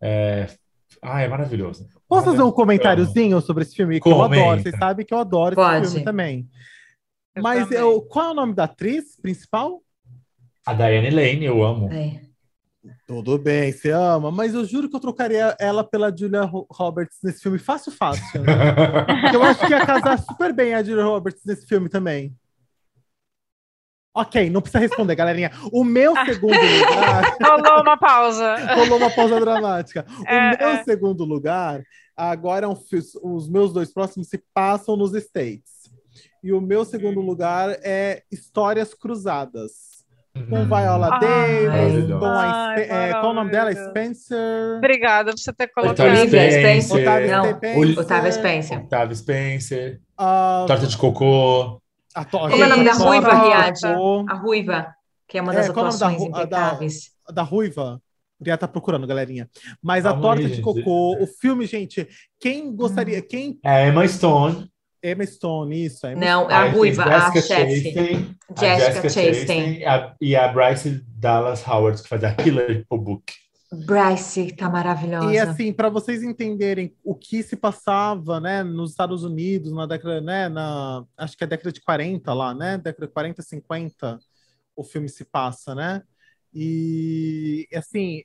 É... 0.00 0.46
Ah, 1.02 1.20
é 1.20 1.28
maravilhoso. 1.28 1.86
Posso 2.08 2.26
fazer 2.26 2.42
um 2.42 2.50
comentáriozinho 2.50 3.40
sobre 3.40 3.64
esse 3.64 3.74
filme? 3.74 3.96
Que 3.96 4.00
Comenta. 4.00 4.36
eu 4.36 4.42
adoro. 4.42 4.62
Vocês 4.62 4.76
sabem 4.78 5.04
que 5.04 5.12
eu 5.12 5.18
adoro 5.18 5.54
Pode. 5.54 5.84
esse 5.84 5.90
filme 5.92 6.04
também. 6.04 6.48
Eu 7.34 7.42
Mas 7.42 7.64
também. 7.64 7.78
Eu, 7.78 8.00
qual 8.02 8.26
é 8.26 8.30
o 8.30 8.34
nome 8.34 8.54
da 8.54 8.64
atriz 8.64 9.16
principal? 9.20 9.82
A 10.64 10.72
Diane 10.72 11.10
Lane, 11.10 11.44
eu 11.44 11.62
amo. 11.62 11.92
É. 11.92 12.20
Tudo 13.06 13.38
bem, 13.38 13.72
você 13.72 13.90
ama, 13.90 14.30
mas 14.30 14.54
eu 14.54 14.64
juro 14.64 14.88
que 14.88 14.96
eu 14.96 15.00
trocaria 15.00 15.56
ela 15.58 15.82
pela 15.82 16.14
Julia 16.14 16.42
Roberts 16.42 17.18
nesse 17.22 17.42
filme 17.42 17.58
fácil, 17.58 17.92
fácil. 17.92 18.42
Né? 18.42 18.52
eu 19.32 19.42
acho 19.42 19.66
que 19.66 19.72
ia 19.72 19.84
casar 19.84 20.18
super 20.18 20.52
bem 20.52 20.74
a 20.74 20.82
Julia 20.82 21.04
Roberts 21.04 21.42
nesse 21.44 21.66
filme 21.66 21.88
também. 21.88 22.34
Ok, 24.14 24.48
não 24.48 24.60
precisa 24.60 24.78
responder, 24.78 25.16
galerinha. 25.16 25.50
O 25.72 25.82
meu 25.82 26.14
segundo 26.24 26.54
lugar. 26.54 27.36
Rolou 27.42 27.82
uma 27.82 27.96
pausa. 27.96 28.56
Rolou 28.74 28.98
uma 28.98 29.10
pausa 29.10 29.40
dramática. 29.40 30.06
É, 30.24 30.54
o 30.54 30.58
meu 30.58 30.68
é. 30.68 30.84
segundo 30.84 31.24
lugar, 31.24 31.82
agora 32.16 32.66
é 32.66 32.68
os 33.22 33.48
meus 33.48 33.72
dois 33.72 33.92
próximos 33.92 34.28
se 34.28 34.40
passam 34.54 34.96
nos 34.96 35.12
States. 35.14 35.90
E 36.44 36.52
o 36.52 36.60
meu 36.60 36.84
segundo 36.84 37.20
lugar 37.20 37.70
é 37.82 38.22
Histórias 38.30 38.94
Cruzadas. 38.94 39.94
Com 40.48 40.56
uhum. 40.56 40.66
Viola 40.66 41.10
ah, 41.12 41.18
Davis, 41.20 42.08
com 42.18 42.24
a. 42.24 42.74
É, 42.76 43.10
qual 43.12 43.30
o 43.30 43.34
nome 43.34 43.52
dela? 43.52 43.72
Spencer. 43.72 44.78
Obrigada 44.78 45.30
por 45.30 45.38
você 45.38 45.52
ter 45.52 45.68
colocado. 45.68 46.06
Otávio 46.06 46.26
Spencer. 46.26 47.02
Otávio 47.02 47.56
Spencer. 47.56 47.98
Otávio 47.98 48.32
Spencer. 48.32 48.78
Otávio 48.78 49.16
Spencer. 49.16 50.00
Uh, 50.20 50.66
Torta 50.66 50.86
de 50.88 50.98
cocô. 50.98 51.80
A 52.14 52.24
to... 52.24 52.38
Como 52.38 52.62
é 52.62 52.66
o 52.66 52.68
nome 52.68 52.84
da 52.84 52.92
Ruiva, 52.92 53.34
Riad? 53.34 53.80
A 54.28 54.34
Ruiva, 54.34 54.94
que 55.26 55.38
é 55.38 55.42
uma 55.42 55.52
das 55.52 55.66
é, 55.66 55.70
atuações 55.70 56.18
da, 56.18 56.24
impecáveis. 56.26 57.10
Da, 57.26 57.34
da 57.34 57.42
Ruiva? 57.42 58.00
Riad 58.40 58.58
tá 58.58 58.68
procurando, 58.68 59.06
galerinha. 59.06 59.48
Mas 59.82 60.06
a 60.06 60.14
torta 60.14 60.44
de 60.44 60.60
cocô, 60.60 61.16
o 61.20 61.26
filme, 61.26 61.66
gente, 61.66 62.06
quem 62.38 62.74
gostaria, 62.74 63.18
hum. 63.18 63.26
quem... 63.28 63.58
É 63.64 63.88
Emma 63.88 64.06
Stone. 64.06 64.70
Emma 65.02 65.26
Stone, 65.26 65.84
isso. 65.84 66.06
Emma 66.06 66.20
Não, 66.20 66.44
Stone. 66.44 66.54
a 66.54 66.70
Ruiva, 66.70 67.04
a 67.04 67.32
chefe. 67.32 68.36
Jessica 68.58 69.08
Chastain. 69.08 69.80
E 70.20 70.34
a 70.36 70.48
Bryce 70.48 71.04
Dallas 71.08 71.66
Howard, 71.66 72.02
que 72.02 72.08
faz 72.08 72.24
a 72.24 72.34
Hillary 72.42 72.86
Book. 72.88 73.43
Bryce 73.74 74.52
tá 74.52 74.68
maravilhosa. 74.68 75.32
E 75.32 75.38
assim, 75.38 75.72
para 75.72 75.88
vocês 75.88 76.22
entenderem 76.22 76.94
o 77.02 77.14
que 77.14 77.42
se 77.42 77.56
passava, 77.56 78.40
né, 78.40 78.62
nos 78.62 78.90
Estados 78.90 79.24
Unidos 79.24 79.72
na 79.72 79.86
década, 79.86 80.20
né, 80.20 80.48
na 80.48 81.04
acho 81.16 81.36
que 81.36 81.44
é 81.44 81.46
década 81.46 81.72
de 81.72 81.80
40 81.80 82.32
lá, 82.32 82.54
né, 82.54 82.78
década 82.78 83.06
de 83.06 83.12
40, 83.12 83.42
50, 83.42 84.18
o 84.76 84.84
filme 84.84 85.08
se 85.08 85.24
passa, 85.24 85.74
né? 85.74 86.02
E 86.52 87.68
assim, 87.74 88.22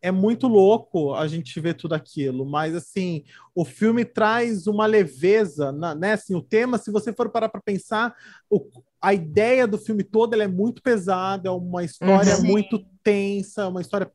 é 0.00 0.10
muito 0.10 0.48
louco 0.48 1.14
a 1.14 1.28
gente 1.28 1.58
ver 1.60 1.74
tudo 1.74 1.94
aquilo, 1.94 2.44
mas 2.44 2.74
assim, 2.74 3.24
o 3.54 3.64
filme 3.64 4.04
traz 4.04 4.66
uma 4.66 4.84
leveza, 4.84 5.70
né? 5.72 6.12
Assim, 6.12 6.34
o 6.34 6.42
tema, 6.42 6.76
se 6.76 6.90
você 6.90 7.12
for 7.12 7.30
parar 7.30 7.48
para 7.48 7.60
pensar, 7.60 8.14
o, 8.50 8.68
a 9.02 9.12
ideia 9.12 9.66
do 9.66 9.76
filme 9.76 10.04
todo 10.04 10.40
é 10.40 10.46
muito 10.46 10.80
pesada, 10.80 11.48
é 11.48 11.52
uma 11.52 11.82
história 11.82 12.36
uhum. 12.36 12.44
muito 12.44 12.78
tensa, 13.02 13.66
uma 13.66 13.80
história 13.80 14.08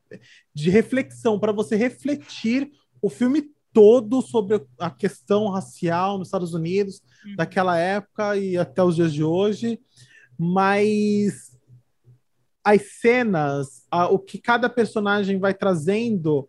de 0.53 0.69
reflexão 0.69 1.37
para 1.37 1.51
você 1.51 1.75
refletir 1.75 2.71
o 3.01 3.09
filme 3.09 3.51
todo 3.73 4.21
sobre 4.21 4.65
a 4.79 4.89
questão 4.89 5.49
racial 5.49 6.17
nos 6.17 6.29
Estados 6.29 6.53
Unidos, 6.53 7.01
uhum. 7.25 7.35
daquela 7.35 7.77
época 7.77 8.37
e 8.37 8.57
até 8.57 8.81
os 8.81 8.95
dias 8.95 9.13
de 9.13 9.25
hoje, 9.25 9.77
mas 10.39 11.51
as 12.63 12.81
cenas, 12.99 13.85
a, 13.91 14.07
o 14.07 14.17
que 14.17 14.37
cada 14.37 14.69
personagem 14.69 15.37
vai 15.37 15.53
trazendo, 15.53 16.47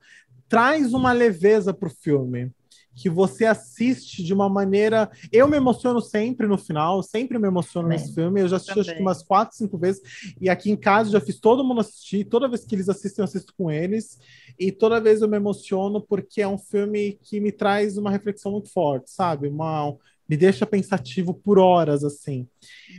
traz 0.48 0.94
uma 0.94 1.12
leveza 1.12 1.74
para 1.74 1.89
o 1.89 1.94
filme 1.94 2.52
que 2.98 3.08
você 3.08 3.44
assiste 3.44 4.24
de 4.24 4.34
uma 4.34 4.48
maneira. 4.48 5.08
Eu 5.30 5.46
me 5.46 5.56
emociono 5.56 6.00
sempre 6.00 6.48
no 6.48 6.58
final, 6.58 7.00
sempre 7.00 7.38
me 7.38 7.46
emociono 7.46 7.88
nesse 7.88 8.12
filme. 8.12 8.40
Eu 8.40 8.48
já 8.48 8.56
assisti 8.56 8.80
acho 8.80 8.94
que 8.94 9.00
umas 9.00 9.22
quatro, 9.22 9.56
cinco 9.56 9.78
vezes. 9.78 10.02
E 10.40 10.50
aqui 10.50 10.68
em 10.70 10.76
casa 10.76 11.10
já 11.10 11.20
fiz 11.20 11.38
todo 11.38 11.64
mundo 11.64 11.80
assistir. 11.80 12.24
Toda 12.24 12.48
vez 12.48 12.64
que 12.64 12.74
eles 12.74 12.88
assistem, 12.88 13.22
eu 13.22 13.24
assisto 13.24 13.54
com 13.56 13.70
eles. 13.70 14.18
E 14.58 14.72
toda 14.72 15.00
vez 15.00 15.22
eu 15.22 15.28
me 15.28 15.36
emociono 15.36 16.00
porque 16.00 16.42
é 16.42 16.48
um 16.48 16.58
filme 16.58 17.16
que 17.22 17.40
me 17.40 17.52
traz 17.52 17.96
uma 17.96 18.10
reflexão 18.10 18.50
muito 18.50 18.68
forte, 18.68 19.12
sabe? 19.12 19.46
Uma, 19.46 19.96
me 20.28 20.36
deixa 20.36 20.66
pensativo 20.66 21.32
por 21.32 21.56
horas, 21.56 22.02
assim. 22.02 22.48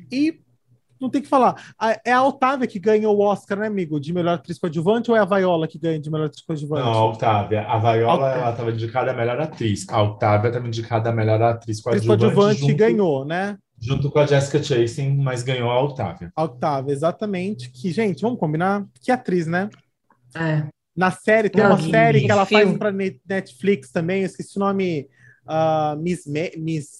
E 0.09 0.39
não 0.99 1.09
tem 1.09 1.21
que 1.21 1.27
falar. 1.27 1.55
É 2.05 2.11
a 2.11 2.23
Otávia 2.23 2.67
que 2.67 2.79
ganha 2.79 3.09
o 3.09 3.19
Oscar, 3.19 3.59
né, 3.59 3.67
amigo? 3.67 3.99
De 3.99 4.13
melhor 4.13 4.35
atriz 4.35 4.59
coadjuvante 4.59 5.09
ou 5.09 5.17
é 5.17 5.19
a 5.19 5.25
Viola 5.25 5.67
que 5.67 5.79
ganha 5.79 5.99
de 5.99 6.09
melhor 6.09 6.25
atriz 6.25 6.43
coadjuvante? 6.43 6.83
Não, 6.83 6.91
a 6.91 7.05
Otávia. 7.05 7.61
A 7.61 7.77
Viola 7.77 8.31
ela 8.31 8.51
estava 8.51 8.71
indicada 8.71 9.11
a 9.11 9.13
melhor 9.13 9.39
atriz. 9.39 9.87
A 9.89 10.01
Otávia 10.01 10.49
estava 10.49 10.67
indicada 10.67 11.09
a 11.09 11.13
melhor 11.13 11.41
atriz 11.41 11.81
coadjuvante. 11.81 12.23
Atriz 12.25 12.33
coadjuvante 12.33 12.59
junto, 12.61 12.75
ganhou, 12.75 13.25
né? 13.25 13.57
Junto 13.79 14.11
com 14.11 14.19
a 14.19 14.25
Jessica 14.25 14.61
Chastain, 14.61 15.17
mas 15.17 15.41
ganhou 15.41 15.69
a 15.69 15.81
Otávia. 15.81 16.31
A 16.35 16.43
Otávia, 16.43 16.91
exatamente. 16.91 17.69
Que, 17.71 17.91
gente, 17.91 18.21
vamos 18.21 18.39
combinar? 18.39 18.85
Que 19.01 19.11
atriz, 19.11 19.47
né? 19.47 19.69
É. 20.35 20.63
Na 20.95 21.11
série, 21.11 21.49
tem 21.49 21.63
não, 21.63 21.71
uma 21.71 21.79
série 21.79 22.21
que 22.21 22.31
ela 22.31 22.45
filme. 22.45 22.65
faz 22.65 22.77
para 22.77 22.91
Netflix 22.91 23.89
também, 23.89 24.21
eu 24.21 24.25
esqueci 24.25 24.57
o 24.57 24.59
nome. 24.59 25.07
Uh, 25.47 25.97
Miss, 25.99 26.25
Miss 26.57 26.99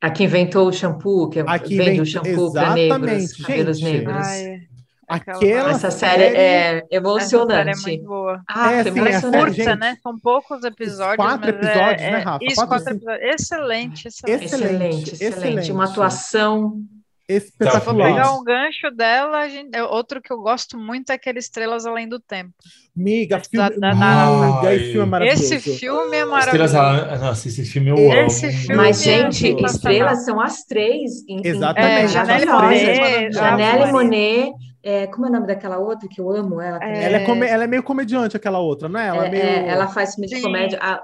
a 0.00 0.10
que 0.10 0.24
inventou 0.24 0.68
o 0.68 0.72
shampoo, 0.72 1.28
que 1.28 1.40
Aqui 1.40 1.76
vende 1.76 1.90
invent... 1.90 2.02
o 2.02 2.06
shampoo 2.06 2.52
para 2.52 2.74
negros, 2.74 3.32
cabelos 3.32 3.80
negros. 3.80 4.26
Ai, 4.26 4.60
Aquela 5.08 5.70
essa 5.70 5.90
série, 5.90 6.22
série 6.22 6.36
é 6.36 6.86
emocionante. 6.90 7.70
Essa 7.70 7.80
série 7.80 7.96
é 7.96 7.96
muito 7.96 8.08
boa. 8.08 8.42
Ah, 8.46 8.72
é, 8.72 8.80
assim, 8.80 9.00
é 9.00 9.20
curta, 9.22 9.76
né? 9.76 9.96
São 10.02 10.18
poucos 10.18 10.62
episódios. 10.64 11.16
Quatro 11.16 11.48
episódios, 11.48 12.02
é, 12.02 12.10
né, 12.10 12.18
Rafa? 12.18 12.44
Isso, 12.44 12.56
quatro, 12.56 12.68
quatro 12.68 12.92
episódios. 12.94 13.34
Excelente, 13.34 14.08
excelente. 14.08 14.44
Excelente, 14.44 15.14
excelente. 15.14 15.24
excelente. 15.24 15.72
Uma 15.72 15.84
atuação 15.84 16.82
espetacular. 17.28 18.14
pegar 18.14 18.32
um 18.32 18.42
gancho 18.42 18.90
dela, 18.90 19.48
gente, 19.48 19.70
é 19.74 19.82
outro 19.82 20.22
que 20.22 20.32
eu 20.32 20.38
gosto 20.38 20.78
muito 20.78 21.10
é 21.10 21.14
aquele 21.14 21.38
Estrelas 21.38 21.84
Além 21.84 22.08
do 22.08 22.18
Tempo. 22.18 22.52
Miga, 22.96 23.40
filme, 23.40 23.78
da, 23.78 23.92
da, 23.92 24.60
da, 24.62 24.74
esse 24.74 24.92
filme 24.92 25.02
é 25.02 25.06
maravilhoso. 25.06 25.54
Esse 25.54 25.78
filme 25.78 26.16
é 26.16 26.24
maravilhoso. 26.24 26.74
Estrelas, 26.74 27.20
nossa, 27.20 27.48
esse 27.48 27.64
filme 27.64 27.90
eu 27.90 27.96
esse 28.26 28.46
amo. 28.46 28.56
Filme 28.56 28.76
Mas, 28.76 29.06
é 29.06 29.20
gente, 29.20 29.46
é 29.46 29.66
estrelas 29.66 30.24
são 30.24 30.40
as 30.40 30.64
três. 30.64 31.10
Em, 31.28 31.46
Exatamente. 31.46 32.04
É, 32.04 32.08
Janelle 32.08 32.46
Monet. 32.46 33.32
Janelle 33.32 33.92
Monet. 33.92 34.52
É, 34.82 35.06
como 35.08 35.26
é 35.26 35.28
o 35.28 35.32
nome 35.32 35.46
daquela 35.46 35.78
outra 35.78 36.08
que 36.08 36.20
eu 36.20 36.30
amo? 36.30 36.60
Ela, 36.60 36.78
é... 36.82 37.04
Ela, 37.04 37.16
é, 37.18 37.24
come, 37.26 37.46
ela 37.46 37.64
é 37.64 37.66
meio 37.66 37.82
comediante, 37.82 38.36
aquela 38.36 38.58
outra, 38.58 38.88
não 38.88 38.98
é? 38.98 39.08
Ela, 39.08 39.26
é, 39.26 39.30
meio... 39.30 39.70
ela 39.70 39.88
faz 39.88 40.14
filme 40.14 40.28
de 40.28 40.40
comédia. 40.40 40.78
A, 40.80 41.02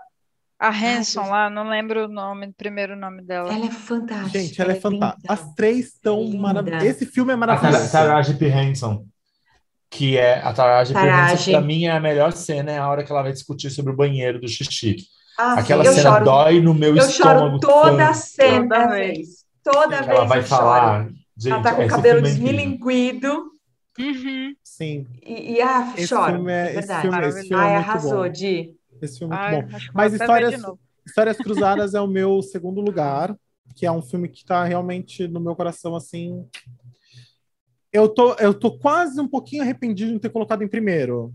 a 0.58 0.68
Hanson 0.70 1.28
lá, 1.28 1.50
não 1.50 1.68
lembro 1.68 2.04
o 2.04 2.08
nome, 2.08 2.46
o 2.46 2.54
primeiro 2.54 2.96
nome 2.96 3.22
dela. 3.22 3.52
Ela 3.52 3.66
é 3.66 3.70
fantástica. 3.70 4.38
Gente, 4.38 4.60
ela, 4.60 4.72
é, 4.72 4.76
é 4.76 4.80
fantástica. 4.80 5.32
As 5.32 5.54
três 5.54 5.86
estão 5.86 6.26
maravilhosas. 6.32 6.88
Esse 6.88 7.06
filme 7.06 7.32
é 7.32 7.36
maravilhoso. 7.36 7.84
A 7.84 7.88
Taraji 7.88 8.34
P. 8.34 8.46
Henson. 8.46 9.04
Que 9.90 10.16
é 10.16 10.40
a 10.40 10.52
Taraji 10.52 10.94
P. 10.94 11.00
Henson, 11.00 11.50
pra 11.50 11.60
mim 11.60 11.84
é 11.84 11.90
a 11.90 12.00
melhor 12.00 12.32
cena, 12.32 12.70
é 12.70 12.78
a 12.78 12.88
hora 12.88 13.04
que 13.04 13.12
ela 13.12 13.22
vai 13.22 13.32
discutir 13.32 13.70
sobre 13.70 13.92
o 13.92 13.96
banheiro 13.96 14.40
do 14.40 14.48
xixi. 14.48 14.96
Ah, 15.38 15.54
Aquela 15.54 15.84
sim, 15.84 15.94
cena 15.94 16.12
choro, 16.12 16.24
dói 16.24 16.60
no 16.60 16.72
meu 16.72 16.96
eu 16.96 17.04
estômago. 17.04 17.56
Eu 17.56 17.60
choro 17.60 17.60
toda 17.60 18.08
a 18.08 18.14
cena, 18.14 18.68
toda 18.68 18.88
vez. 18.88 19.28
Toda 19.64 19.96
vez 20.02 20.08
ela 20.08 20.24
vai 20.24 20.42
falar. 20.42 21.02
Choro. 21.02 21.14
Gente, 21.36 21.52
ela 21.52 21.62
tá 21.62 21.74
com 21.74 21.84
o 21.84 21.88
cabelo 21.88 22.18
é 22.20 22.22
desmilinguido. 22.22 23.50
Uhum. 23.98 24.54
Sim. 24.62 25.06
E, 25.22 25.54
e 25.54 25.60
ah, 25.60 25.92
esse 25.96 26.08
choro. 26.08 26.32
Filme 26.32 26.52
é, 26.52 26.78
esse 26.78 27.00
filme, 27.00 27.26
esse 27.26 27.48
filme 27.48 27.64
Ai, 27.64 27.72
é 27.72 27.76
arrasou, 27.76 28.28
Di. 28.28 28.70
Esse 29.04 29.18
filme 29.18 29.34
é 29.34 29.38
muito 29.38 29.72
Ai, 29.72 29.80
bom. 29.80 29.86
Mas 29.92 30.12
Histórias, 30.14 30.62
Histórias 31.06 31.36
Cruzadas 31.36 31.94
é 31.94 32.00
o 32.00 32.06
meu 32.06 32.40
segundo 32.42 32.80
lugar, 32.80 33.36
que 33.74 33.86
é 33.86 33.92
um 33.92 34.02
filme 34.02 34.28
que 34.28 34.38
está 34.38 34.64
realmente 34.64 35.28
no 35.28 35.40
meu 35.40 35.54
coração, 35.54 35.94
assim. 35.94 36.46
Eu 37.92 38.08
tô, 38.08 38.34
eu 38.34 38.52
tô 38.52 38.76
quase 38.78 39.20
um 39.20 39.28
pouquinho 39.28 39.62
arrependido 39.62 40.08
de 40.08 40.14
não 40.14 40.20
ter 40.20 40.30
colocado 40.30 40.62
em 40.62 40.68
primeiro. 40.68 41.32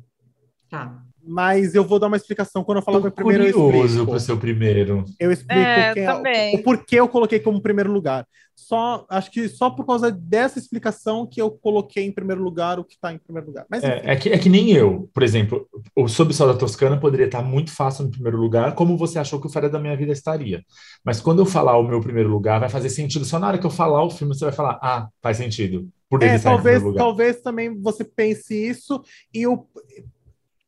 Tá 0.69 1.03
mas 1.29 1.75
eu 1.75 1.83
vou 1.83 1.99
dar 1.99 2.07
uma 2.07 2.17
explicação. 2.17 2.63
Quando 2.63 2.79
eu 2.79 2.81
falar 2.81 2.99
meu 2.99 3.11
primeiro, 3.11 3.43
eu 3.43 3.85
explico. 3.85 4.07
pro 4.07 4.19
seu 4.19 4.37
primeiro. 4.37 5.05
Eu 5.19 5.31
explico 5.31 5.61
é, 5.61 5.93
quem 5.93 6.03
é, 6.03 6.55
o 6.55 6.63
porquê 6.63 6.99
eu 6.99 7.07
coloquei 7.07 7.39
como 7.39 7.61
primeiro 7.61 7.91
lugar. 7.91 8.25
Só, 8.55 9.05
acho 9.09 9.31
que 9.31 9.47
só 9.47 9.69
por 9.69 9.85
causa 9.85 10.11
dessa 10.11 10.59
explicação 10.59 11.25
que 11.25 11.41
eu 11.41 11.49
coloquei 11.49 12.03
em 12.03 12.11
primeiro 12.11 12.43
lugar 12.43 12.77
o 12.77 12.83
que 12.83 12.95
está 12.95 13.13
em 13.13 13.17
primeiro 13.17 13.47
lugar. 13.47 13.65
Mas, 13.69 13.83
é, 13.83 14.01
é, 14.03 14.15
que, 14.15 14.29
é 14.29 14.37
que 14.37 14.49
nem 14.49 14.71
eu, 14.71 15.09
por 15.13 15.23
exemplo, 15.23 15.65
o 15.95 16.07
Sob 16.07 16.31
o 16.31 16.33
Sol 16.33 16.47
da 16.47 16.57
Toscana 16.57 16.99
poderia 16.99 17.27
estar 17.27 17.41
muito 17.41 17.71
fácil 17.71 18.05
no 18.05 18.11
primeiro 18.11 18.37
lugar, 18.37 18.75
como 18.75 18.97
você 18.97 19.17
achou 19.17 19.39
que 19.39 19.47
o 19.47 19.49
Férias 19.49 19.71
da 19.71 19.79
Minha 19.79 19.95
Vida 19.95 20.11
estaria. 20.11 20.63
Mas 21.05 21.21
quando 21.21 21.39
eu 21.39 21.45
falar 21.45 21.77
o 21.77 21.87
meu 21.87 22.01
primeiro 22.01 22.29
lugar, 22.29 22.59
vai 22.59 22.69
fazer 22.69 22.89
sentido. 22.89 23.23
Só 23.23 23.39
na 23.39 23.47
hora 23.47 23.57
que 23.57 23.65
eu 23.65 23.71
falar 23.71 24.03
o 24.03 24.09
filme, 24.09 24.35
você 24.35 24.45
vai 24.45 24.53
falar, 24.53 24.77
ah, 24.81 25.07
faz 25.21 25.37
sentido. 25.37 25.87
Por 26.09 26.23
ele 26.23 26.31
é, 26.31 26.39
talvez, 26.39 26.83
talvez 26.95 27.41
também 27.41 27.79
você 27.79 28.03
pense 28.03 28.55
isso 28.55 29.01
e 29.31 29.45
o 29.45 29.65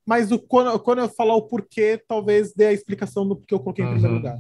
mas 0.06 0.32
o, 0.32 0.40
quando, 0.40 0.80
quando 0.80 1.00
eu 1.00 1.10
falar 1.10 1.36
o 1.36 1.44
porquê, 1.44 2.02
talvez 2.08 2.54
dê 2.54 2.68
a 2.68 2.74
explicação 2.74 3.28
do 3.28 3.36
porquê 3.36 3.54
eu 3.54 3.60
coloquei 3.60 3.84
em 3.84 3.88
uhum. 3.88 3.94
primeiro 3.94 4.18
lugar. 4.18 4.40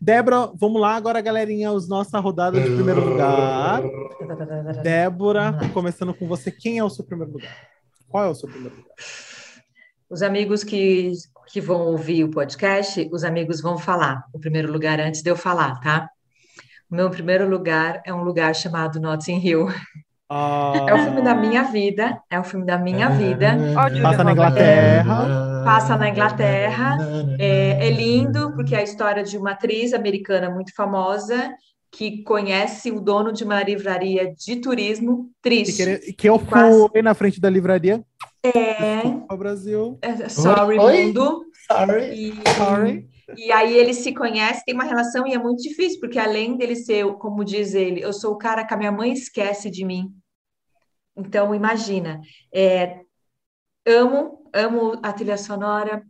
Débora, 0.00 0.50
vamos 0.54 0.80
lá 0.80 0.96
agora, 0.96 1.20
galerinha, 1.20 1.72
os 1.72 1.88
nossa 1.88 2.18
rodada 2.18 2.60
de 2.60 2.70
primeiro 2.74 3.04
lugar. 3.04 3.82
Débora, 4.82 5.58
começando 5.72 6.14
com 6.14 6.26
você, 6.26 6.50
quem 6.50 6.78
é 6.78 6.84
o 6.84 6.90
seu 6.90 7.04
primeiro 7.04 7.32
lugar? 7.32 7.54
Qual 8.08 8.24
é 8.24 8.28
o 8.28 8.34
seu 8.34 8.48
primeiro 8.48 8.76
lugar? 8.76 8.94
Os 10.08 10.22
amigos 10.22 10.62
que, 10.62 11.12
que 11.48 11.60
vão 11.60 11.80
ouvir 11.88 12.24
o 12.24 12.30
podcast, 12.30 13.08
os 13.12 13.24
amigos 13.24 13.60
vão 13.60 13.76
falar 13.76 14.24
o 14.32 14.38
primeiro 14.38 14.72
lugar 14.72 15.00
antes 15.00 15.22
de 15.22 15.30
eu 15.30 15.36
falar, 15.36 15.80
tá? 15.80 16.08
O 16.88 16.94
meu 16.94 17.10
primeiro 17.10 17.48
lugar 17.48 18.00
é 18.06 18.14
um 18.14 18.22
lugar 18.22 18.54
chamado 18.54 19.00
Notting 19.00 19.40
Hill. 19.44 19.66
É 20.28 20.94
o 20.94 20.98
filme 20.98 21.22
da 21.22 21.34
minha 21.34 21.62
vida, 21.62 22.20
é 22.28 22.40
o 22.40 22.44
filme 22.44 22.66
da 22.66 22.76
minha 22.76 23.08
vida. 23.10 23.56
Passa 24.02 24.24
na 24.24 24.32
Inglaterra. 24.32 25.62
Passa 25.64 25.96
na 25.96 26.08
Inglaterra. 26.08 26.98
É, 27.38 27.86
é, 27.86 27.90
lindo, 27.90 28.52
porque 28.52 28.74
é 28.74 28.78
a 28.78 28.82
história 28.82 29.22
de 29.22 29.38
uma 29.38 29.52
atriz 29.52 29.92
americana 29.92 30.50
muito 30.50 30.74
famosa 30.74 31.54
que 31.92 32.22
conhece 32.24 32.90
o 32.90 33.00
dono 33.00 33.32
de 33.32 33.44
uma 33.44 33.62
livraria 33.62 34.34
de 34.34 34.56
turismo 34.56 35.30
triste. 35.40 35.84
Que, 35.98 36.12
que 36.12 36.28
eu 36.28 36.38
fui 36.38 36.48
quase... 36.48 37.02
na 37.02 37.14
frente 37.14 37.40
da 37.40 37.48
livraria. 37.48 38.02
É. 38.42 39.02
O 39.32 39.36
Brasil. 39.36 39.98
É, 40.02 40.28
sorry, 40.28 40.78
Oi? 40.78 41.04
mundo. 41.06 41.44
Sorry. 41.70 42.30
E... 42.30 42.34
Sorry. 42.56 43.15
E 43.36 43.50
aí 43.50 43.76
eles 43.76 43.98
se 43.98 44.14
conhecem, 44.14 44.62
tem 44.64 44.74
uma 44.74 44.84
relação 44.84 45.26
e 45.26 45.34
é 45.34 45.38
muito 45.38 45.62
difícil, 45.62 45.98
porque 45.98 46.18
além 46.18 46.56
dele 46.56 46.76
ser, 46.76 47.04
como 47.14 47.44
diz 47.44 47.74
ele, 47.74 48.00
eu 48.00 48.12
sou 48.12 48.34
o 48.34 48.38
cara 48.38 48.64
que 48.64 48.72
a 48.72 48.76
minha 48.76 48.92
mãe 48.92 49.12
esquece 49.12 49.70
de 49.70 49.84
mim. 49.84 50.14
Então, 51.16 51.54
imagina, 51.54 52.20
é, 52.54 53.00
amo, 53.86 54.48
amo 54.52 55.00
a 55.02 55.12
trilha 55.12 55.36
sonora, 55.36 56.02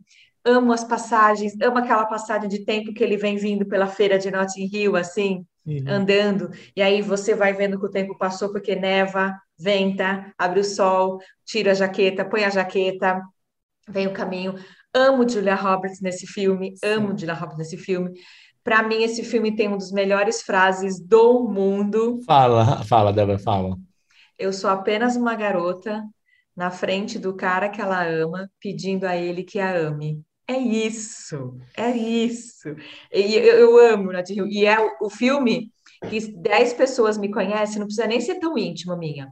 amo 0.43 0.71
as 0.71 0.83
passagens, 0.83 1.53
amo 1.61 1.77
aquela 1.77 2.05
passagem 2.05 2.49
de 2.49 2.63
tempo 2.63 2.93
que 2.93 3.03
ele 3.03 3.17
vem 3.17 3.35
vindo 3.35 3.65
pela 3.65 3.87
feira 3.87 4.19
de 4.19 4.29
Notting 4.29 4.69
Hill, 4.71 4.95
assim, 4.95 5.45
uhum. 5.65 5.83
andando, 5.87 6.51
e 6.75 6.81
aí 6.81 7.01
você 7.01 7.33
vai 7.33 7.53
vendo 7.53 7.79
que 7.79 7.85
o 7.85 7.91
tempo 7.91 8.17
passou 8.17 8.51
porque 8.51 8.75
neva, 8.75 9.35
venta, 9.57 10.33
abre 10.37 10.59
o 10.59 10.63
sol, 10.63 11.19
tira 11.45 11.71
a 11.71 11.73
jaqueta, 11.73 12.25
põe 12.25 12.43
a 12.43 12.49
jaqueta, 12.49 13.21
vem 13.87 14.07
o 14.07 14.13
caminho. 14.13 14.55
Amo 14.97 15.29
Julia 15.29 15.53
Roberts 15.53 16.01
nesse 16.01 16.25
filme, 16.25 16.75
Sim. 16.75 16.89
amo 16.89 17.17
Julia 17.17 17.35
Roberts 17.35 17.59
nesse 17.59 17.77
filme. 17.77 18.11
Para 18.63 18.81
mim, 18.81 19.03
esse 19.03 19.23
filme 19.23 19.55
tem 19.55 19.67
uma 19.67 19.77
das 19.77 19.91
melhores 19.91 20.41
frases 20.41 20.99
do 20.99 21.47
mundo. 21.47 22.19
Fala, 22.25 22.83
fala, 22.83 23.13
Débora, 23.13 23.37
fala. 23.37 23.77
Eu 24.39 24.51
sou 24.51 24.69
apenas 24.69 25.15
uma 25.15 25.35
garota 25.35 26.03
na 26.55 26.71
frente 26.71 27.19
do 27.19 27.35
cara 27.35 27.69
que 27.69 27.79
ela 27.79 28.03
ama, 28.03 28.49
pedindo 28.59 29.05
a 29.05 29.15
ele 29.15 29.43
que 29.43 29.59
a 29.59 29.71
ame. 29.71 30.23
É 30.47 30.57
isso, 30.57 31.59
é 31.75 31.91
isso. 31.91 32.75
E 33.13 33.35
eu, 33.35 33.55
eu 33.57 33.93
amo 33.93 34.11
Nath 34.11 34.29
Rio. 34.29 34.47
E 34.47 34.65
é 34.65 34.79
o, 34.79 34.89
o 35.01 35.09
filme 35.11 35.71
que 36.09 36.19
10 36.19 36.73
pessoas 36.73 37.17
me 37.17 37.29
conhecem, 37.29 37.79
não 37.79 37.85
precisa 37.85 38.07
nem 38.07 38.19
ser 38.19 38.39
tão 38.39 38.57
íntimo 38.57 38.97
minha. 38.97 39.27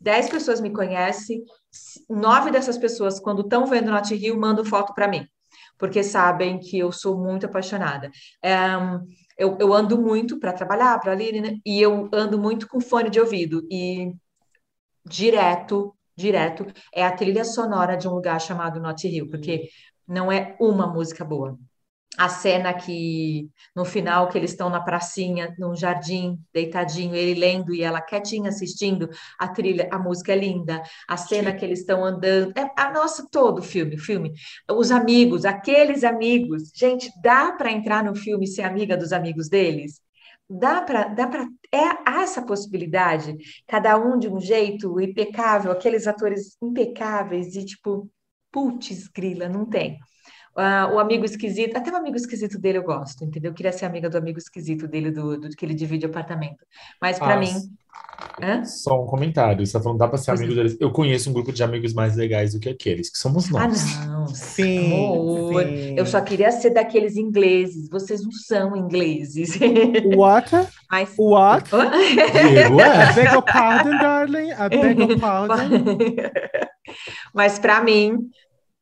10 0.00 0.30
pessoas 0.30 0.60
me 0.60 0.70
conhecem, 0.70 1.44
nove 2.08 2.50
dessas 2.50 2.78
pessoas, 2.78 3.20
quando 3.20 3.42
estão 3.42 3.66
vendo 3.66 3.90
Not 3.90 4.14
Rio, 4.14 4.38
mandam 4.38 4.64
foto 4.64 4.94
para 4.94 5.08
mim, 5.08 5.26
porque 5.78 6.02
sabem 6.02 6.58
que 6.58 6.78
eu 6.78 6.92
sou 6.92 7.18
muito 7.18 7.46
apaixonada. 7.46 8.10
É, 8.42 8.56
eu, 9.38 9.56
eu, 9.58 9.72
ando 9.72 10.00
muito 10.00 10.38
para 10.38 10.52
trabalhar, 10.52 10.98
para 11.00 11.12
ali, 11.12 11.40
né? 11.40 11.56
e 11.64 11.80
eu 11.80 12.08
ando 12.12 12.38
muito 12.38 12.68
com 12.68 12.80
fone 12.80 13.08
de 13.08 13.20
ouvido, 13.20 13.66
e 13.70 14.12
direto, 15.04 15.94
direto, 16.16 16.66
é 16.94 17.04
a 17.04 17.12
trilha 17.12 17.44
sonora 17.44 17.96
de 17.96 18.06
um 18.08 18.12
lugar 18.12 18.40
chamado 18.40 18.80
Not 18.80 19.06
Hill, 19.06 19.28
porque 19.28 19.68
não 20.06 20.30
é 20.30 20.56
uma 20.60 20.86
música 20.86 21.24
boa. 21.24 21.58
A 22.18 22.28
cena 22.28 22.74
que 22.74 23.48
no 23.74 23.84
final 23.84 24.28
que 24.28 24.36
eles 24.36 24.50
estão 24.50 24.68
na 24.68 24.80
pracinha, 24.80 25.54
num 25.58 25.74
jardim, 25.74 26.38
deitadinho, 26.52 27.14
ele 27.14 27.38
lendo 27.38 27.72
e 27.74 27.82
ela 27.82 28.00
quietinha 28.00 28.48
assistindo, 28.50 29.08
a 29.38 29.48
trilha, 29.48 29.88
a 29.90 29.98
música 29.98 30.32
é 30.32 30.36
linda, 30.36 30.82
a 31.08 31.16
cena 31.16 31.54
que 31.54 31.64
eles 31.64 31.80
estão 31.80 32.04
andando, 32.04 32.52
é 32.58 32.70
a 32.76 32.90
nossa 32.92 33.26
todo 33.30 33.62
filme, 33.62 33.96
filme, 33.96 34.32
os 34.70 34.90
amigos, 34.90 35.44
aqueles 35.44 36.04
amigos, 36.04 36.70
gente, 36.74 37.10
dá 37.22 37.52
para 37.52 37.70
entrar 37.70 38.02
no 38.04 38.14
filme 38.14 38.46
ser 38.46 38.62
amiga 38.62 38.96
dos 38.96 39.12
amigos 39.12 39.48
deles? 39.48 40.00
Dá 40.48 40.82
para, 40.82 41.04
dá 41.04 41.28
para, 41.28 41.46
é 41.72 41.84
há 42.04 42.22
essa 42.22 42.42
possibilidade, 42.42 43.36
cada 43.68 43.96
um 43.96 44.18
de 44.18 44.28
um 44.28 44.40
jeito 44.40 45.00
impecável, 45.00 45.70
aqueles 45.70 46.08
atores 46.08 46.56
impecáveis 46.60 47.54
e 47.54 47.64
tipo, 47.64 48.10
putz, 48.50 49.06
grila, 49.08 49.48
não 49.48 49.64
tem. 49.64 49.98
Uh, 50.56 50.94
o 50.94 50.98
amigo 50.98 51.24
esquisito, 51.24 51.76
até 51.76 51.92
o 51.92 51.96
amigo 51.96 52.16
esquisito 52.16 52.58
dele 52.58 52.78
eu 52.78 52.82
gosto, 52.82 53.24
entendeu? 53.24 53.52
Eu 53.52 53.54
queria 53.54 53.70
ser 53.70 53.84
amiga 53.84 54.10
do 54.10 54.18
amigo 54.18 54.38
esquisito 54.38 54.88
dele, 54.88 55.10
do, 55.10 55.38
do 55.38 55.48
que 55.50 55.64
ele 55.64 55.74
divide 55.74 56.06
apartamento. 56.06 56.66
Mas 57.00 57.18
para 57.18 57.34
ah, 57.34 57.38
mim. 57.38 57.54
Hã? 58.42 58.64
Só 58.64 59.02
um 59.02 59.06
comentário. 59.06 59.64
Você 59.64 59.72
tá 59.72 59.80
falando, 59.80 59.98
dá 59.98 60.08
para 60.08 60.18
ser 60.18 60.32
pois 60.32 60.40
amigo 60.40 60.54
é. 60.54 60.56
deles. 60.56 60.76
Eu 60.80 60.90
conheço 60.90 61.30
um 61.30 61.32
grupo 61.32 61.52
de 61.52 61.62
amigos 61.62 61.92
mais 61.92 62.16
legais 62.16 62.52
do 62.52 62.60
que 62.60 62.68
aqueles, 62.68 63.10
que 63.10 63.18
somos 63.18 63.48
nós. 63.48 63.96
Ah, 63.96 64.06
não. 64.06 64.26
Sim, 64.26 64.90
sim. 64.90 65.94
Eu 65.96 66.04
só 66.04 66.20
queria 66.20 66.50
ser 66.50 66.70
daqueles 66.70 67.16
ingleses. 67.16 67.88
Vocês 67.88 68.22
não 68.22 68.32
são 68.32 68.76
ingleses. 68.76 69.58
What? 70.16 70.50
Mas... 70.90 71.14
What? 71.16 71.70
I 71.74 73.14
beg 73.14 73.32
your 73.32 73.42
pardon, 73.42 73.98
darling. 73.98 74.50
I 74.50 74.68
beg 74.68 75.00
your 75.00 75.18
pardon. 75.20 75.84
Mas 77.32 77.58
para 77.58 77.82
mim, 77.82 78.30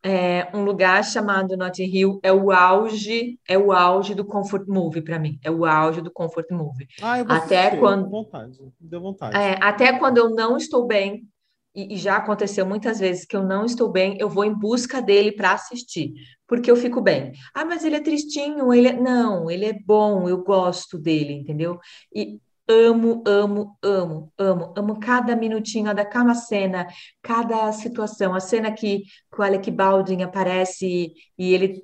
é, 0.02 0.48
um 0.54 0.62
lugar 0.62 1.04
chamado 1.04 1.56
Notting 1.56 1.84
Hill 1.84 2.20
é 2.22 2.32
o 2.32 2.52
auge, 2.52 3.38
é 3.48 3.58
o 3.58 3.72
auge 3.72 4.14
do 4.14 4.24
comfort 4.24 4.66
movie 4.68 5.02
para 5.02 5.18
mim, 5.18 5.38
é 5.42 5.50
o 5.50 5.64
auge 5.64 6.00
do 6.00 6.10
comfort 6.10 6.50
movie. 6.50 6.86
Ah, 7.02 7.18
eu 7.18 7.24
vou 7.24 7.36
até 7.36 7.60
assistir, 7.60 7.80
quando 7.80 8.08
vontade, 8.08 8.58
deu 8.80 9.00
vontade. 9.00 9.36
É, 9.36 9.58
até 9.60 9.98
quando 9.98 10.18
eu 10.18 10.30
não 10.30 10.56
estou 10.56 10.86
bem 10.86 11.26
e, 11.74 11.94
e, 11.94 11.96
já 11.96 12.16
aconteceu 12.16 12.66
muitas 12.66 12.98
vezes 12.98 13.24
que 13.24 13.36
eu 13.36 13.42
não 13.44 13.64
estou 13.64 13.90
bem, 13.90 14.16
eu 14.18 14.28
vou 14.28 14.44
em 14.44 14.54
busca 14.54 15.02
dele 15.02 15.32
para 15.32 15.52
assistir, 15.52 16.12
porque 16.46 16.70
eu 16.70 16.76
fico 16.76 17.00
bem. 17.00 17.32
Ah, 17.54 17.64
mas 17.64 17.84
ele 17.84 17.96
é 17.96 18.00
tristinho, 18.00 18.72
ele 18.72 18.88
é... 18.88 18.92
não, 18.98 19.50
ele 19.50 19.66
é 19.66 19.72
bom, 19.72 20.28
eu 20.28 20.42
gosto 20.42 20.98
dele, 20.98 21.32
entendeu? 21.32 21.78
E 22.14 22.38
amo, 22.68 23.22
amo, 23.26 23.78
amo, 23.82 24.32
amo, 24.38 24.74
amo 24.76 25.00
cada 25.00 25.34
minutinho 25.34 25.94
daquela 25.94 26.34
cena, 26.34 26.86
cada 27.22 27.72
situação. 27.72 28.34
A 28.34 28.40
cena 28.40 28.70
que, 28.70 29.04
o 29.36 29.42
Alec 29.42 29.70
Baldwin 29.70 30.22
aparece 30.22 31.12
e 31.38 31.54
ele 31.54 31.82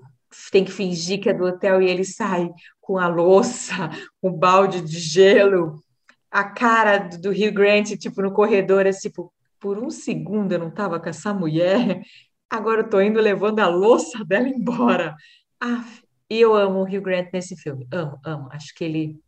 tem 0.52 0.64
que 0.64 0.72
fingir 0.72 1.20
que 1.20 1.30
é 1.30 1.32
do 1.32 1.44
hotel 1.44 1.80
e 1.80 1.88
ele 1.88 2.04
sai 2.04 2.50
com 2.80 2.98
a 2.98 3.08
louça, 3.08 3.74
o 4.20 4.30
balde 4.30 4.82
de 4.82 4.98
gelo, 4.98 5.82
a 6.30 6.44
cara 6.44 6.98
do 6.98 7.30
Hugh 7.30 7.52
Grant, 7.52 7.96
tipo, 7.96 8.20
no 8.20 8.32
corredor, 8.32 8.86
é 8.86 8.92
tipo, 8.92 9.32
por 9.58 9.78
um 9.78 9.88
segundo 9.88 10.52
eu 10.52 10.58
não 10.58 10.68
estava 10.68 11.00
com 11.00 11.08
essa 11.08 11.32
mulher, 11.32 12.02
agora 12.50 12.82
eu 12.82 12.90
tô 12.90 13.00
indo 13.00 13.20
levando 13.20 13.60
a 13.60 13.68
louça 13.68 14.22
dela 14.24 14.48
embora. 14.48 15.14
Ah, 15.60 15.84
e 16.28 16.40
eu 16.40 16.54
amo 16.54 16.80
o 16.80 16.82
Hugh 16.82 17.00
Grant 17.00 17.28
nesse 17.32 17.56
filme, 17.56 17.86
amo, 17.92 18.18
amo. 18.24 18.48
Acho 18.52 18.74
que 18.74 18.84
ele 18.84 19.18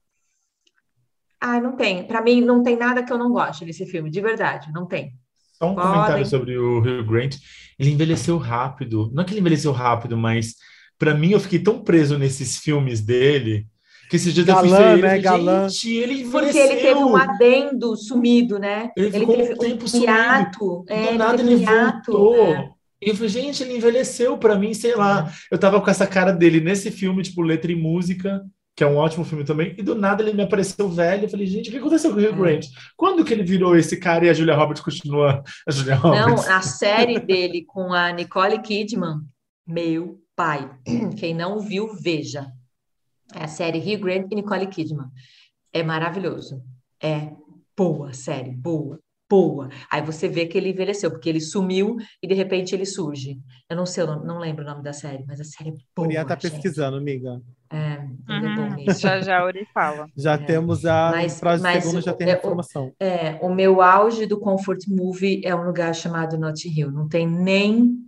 ah, 1.40 1.60
não 1.60 1.76
tem. 1.76 2.04
Para 2.04 2.22
mim, 2.22 2.40
não 2.40 2.62
tem 2.62 2.76
nada 2.76 3.02
que 3.02 3.12
eu 3.12 3.18
não 3.18 3.30
goste 3.30 3.64
nesse 3.64 3.86
filme, 3.86 4.10
de 4.10 4.20
verdade, 4.20 4.72
não 4.72 4.86
tem. 4.86 5.12
Só 5.58 5.70
um 5.70 5.74
Podem... 5.74 5.90
comentário 5.90 6.26
sobre 6.26 6.56
o 6.56 6.78
Hugh 6.78 7.04
Grant. 7.06 7.36
Ele 7.78 7.90
envelheceu 7.90 8.36
rápido. 8.36 9.10
Não 9.12 9.22
é 9.22 9.26
que 9.26 9.32
ele 9.32 9.40
envelheceu 9.40 9.72
rápido, 9.72 10.16
mas 10.16 10.54
para 10.98 11.14
mim 11.14 11.30
eu 11.30 11.40
fiquei 11.40 11.58
tão 11.58 11.82
preso 11.82 12.18
nesses 12.18 12.58
filmes 12.58 13.00
dele 13.00 13.66
que 14.08 14.16
esses 14.16 14.32
dias 14.32 14.46
Galã, 14.46 14.92
eu 14.92 14.92
fui 14.92 15.02
né? 15.02 15.18
Galã. 15.18 15.68
Gente, 15.68 15.94
ele 15.94 16.22
envelheceu. 16.22 16.62
Porque 16.62 16.74
ele 16.74 16.80
teve 16.80 17.00
um 17.00 17.16
adendo 17.16 17.96
sumido, 17.96 18.58
né? 18.58 18.90
Ele, 18.96 19.16
ele 19.16 19.26
teve 19.26 19.54
um 19.54 19.56
tempo 19.56 19.84
um 19.84 20.00
hiato. 20.00 20.84
É, 20.88 21.12
do 21.12 21.18
nada 21.18 21.42
ele, 21.42 21.54
ele 21.54 21.64
voltou. 21.64 22.36
É. 22.36 22.70
E 23.02 23.10
eu 23.10 23.14
falei, 23.14 23.28
gente, 23.28 23.62
ele 23.62 23.76
envelheceu 23.76 24.38
para 24.38 24.56
mim, 24.56 24.72
sei 24.72 24.94
lá. 24.94 25.30
Eu 25.50 25.58
tava 25.58 25.80
com 25.80 25.90
essa 25.90 26.06
cara 26.06 26.32
dele 26.32 26.60
nesse 26.60 26.90
filme, 26.90 27.22
tipo, 27.22 27.42
letra 27.42 27.70
e 27.70 27.76
música 27.76 28.42
que 28.76 28.84
é 28.84 28.86
um 28.86 28.96
ótimo 28.96 29.24
filme 29.24 29.42
também, 29.42 29.74
e 29.78 29.82
do 29.82 29.94
nada 29.94 30.22
ele 30.22 30.34
me 30.34 30.42
apareceu 30.42 30.86
velho. 30.86 31.24
Eu 31.24 31.28
falei, 31.30 31.46
gente, 31.46 31.70
o 31.70 31.72
que 31.72 31.78
aconteceu 31.78 32.12
com 32.12 32.20
o 32.20 32.22
Hugh 32.22 32.28
é. 32.28 32.32
Grant? 32.32 32.66
Quando 32.94 33.24
que 33.24 33.32
ele 33.32 33.42
virou 33.42 33.74
esse 33.74 33.98
cara 33.98 34.26
e 34.26 34.28
a 34.28 34.34
Julia 34.34 34.54
Roberts 34.54 34.82
continua 34.82 35.42
a 35.66 35.70
Julia 35.70 35.94
Roberts? 35.94 36.26
Não, 36.46 36.54
a 36.54 36.60
série 36.60 37.18
dele 37.24 37.64
com 37.64 37.94
a 37.94 38.12
Nicole 38.12 38.60
Kidman, 38.60 39.22
meu 39.66 40.20
pai. 40.36 40.70
Quem 41.18 41.34
não 41.34 41.58
viu, 41.58 41.94
veja. 41.94 42.52
É 43.34 43.44
a 43.44 43.48
série 43.48 43.78
Hugh 43.78 44.02
Grant 44.02 44.26
e 44.30 44.34
Nicole 44.34 44.66
Kidman. 44.66 45.08
É 45.72 45.82
maravilhoso. 45.82 46.62
É 47.02 47.32
boa 47.74 48.12
série, 48.12 48.50
boa 48.50 49.00
boa. 49.28 49.68
Aí 49.90 50.02
você 50.02 50.28
vê 50.28 50.46
que 50.46 50.56
ele 50.56 50.70
envelheceu, 50.70 51.10
porque 51.10 51.28
ele 51.28 51.40
sumiu 51.40 51.96
e 52.22 52.26
de 52.26 52.34
repente 52.34 52.74
ele 52.74 52.86
surge. 52.86 53.38
Eu 53.68 53.76
não 53.76 53.86
sei, 53.86 54.04
eu 54.04 54.06
não, 54.06 54.24
não 54.24 54.38
lembro 54.38 54.64
o 54.64 54.66
nome 54.66 54.82
da 54.82 54.92
série, 54.92 55.24
mas 55.26 55.40
a 55.40 55.44
série 55.44 55.70
é 55.70 55.74
boa. 55.94 56.06
Uriah 56.06 56.24
tá 56.24 56.36
pesquisando, 56.36 56.96
amiga. 56.96 57.40
É, 57.70 57.94
ele 58.28 58.46
uhum. 58.46 58.52
é 58.52 58.56
bom 58.56 58.62
uhum. 58.62 58.76
mesmo. 58.76 59.00
Já 59.00 59.20
já 59.20 59.44
Uri 59.44 59.66
fala. 59.74 60.08
Já 60.16 60.34
é. 60.34 60.38
temos 60.38 60.86
a 60.86 61.10
mas, 61.10 61.40
frase 61.40 61.62
mas 61.62 61.82
segunda, 61.82 62.00
já 62.00 62.14
tem 62.14 62.30
a 62.30 62.36
informação. 62.36 62.92
É, 63.00 63.38
o 63.42 63.52
meu 63.52 63.82
auge 63.82 64.26
do 64.26 64.38
comfort 64.38 64.86
movie 64.88 65.40
é 65.44 65.54
um 65.54 65.64
lugar 65.64 65.94
chamado 65.94 66.38
Notting 66.38 66.70
Hill. 66.70 66.92
Não 66.92 67.08
tem 67.08 67.26
nem 67.26 67.98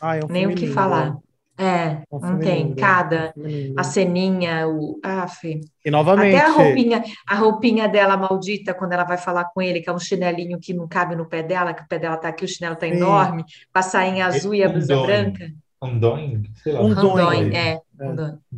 ah, 0.00 0.16
é 0.16 0.24
um 0.24 0.28
nem 0.28 0.46
o 0.46 0.54
que 0.54 0.62
lindo. 0.62 0.74
falar. 0.74 1.16
É, 1.58 2.02
não 2.12 2.38
tem. 2.38 2.74
Cada, 2.74 3.32
a 3.76 3.82
ceninha, 3.82 4.68
o. 4.68 5.00
Af. 5.02 5.60
E 5.84 5.90
novamente. 5.90 6.36
Até 6.36 6.46
a 6.46 6.50
roupinha, 6.50 7.04
a 7.26 7.34
roupinha 7.34 7.88
dela 7.88 8.16
maldita, 8.16 8.74
quando 8.74 8.92
ela 8.92 9.04
vai 9.04 9.16
falar 9.16 9.46
com 9.46 9.62
ele, 9.62 9.80
que 9.80 9.88
é 9.88 9.92
um 9.92 9.98
chinelinho 9.98 10.58
que 10.60 10.74
não 10.74 10.86
cabe 10.86 11.16
no 11.16 11.24
pé 11.26 11.42
dela, 11.42 11.72
que 11.72 11.82
o 11.82 11.88
pé 11.88 11.98
dela 11.98 12.16
tá 12.18 12.28
aqui, 12.28 12.44
o 12.44 12.48
chinelo 12.48 12.76
tá 12.76 12.86
enorme, 12.86 13.42
com 13.42 13.78
a 13.78 13.82
sainha 13.82 14.26
azul 14.26 14.54
e 14.54 14.62
a 14.62 14.68
blusa 14.68 15.00
branca. 15.00 15.50
Undoing? 15.82 16.42
Sei 16.62 16.72
lá. 16.72 16.80
Undoing, 16.82 17.54
é. 17.54 17.80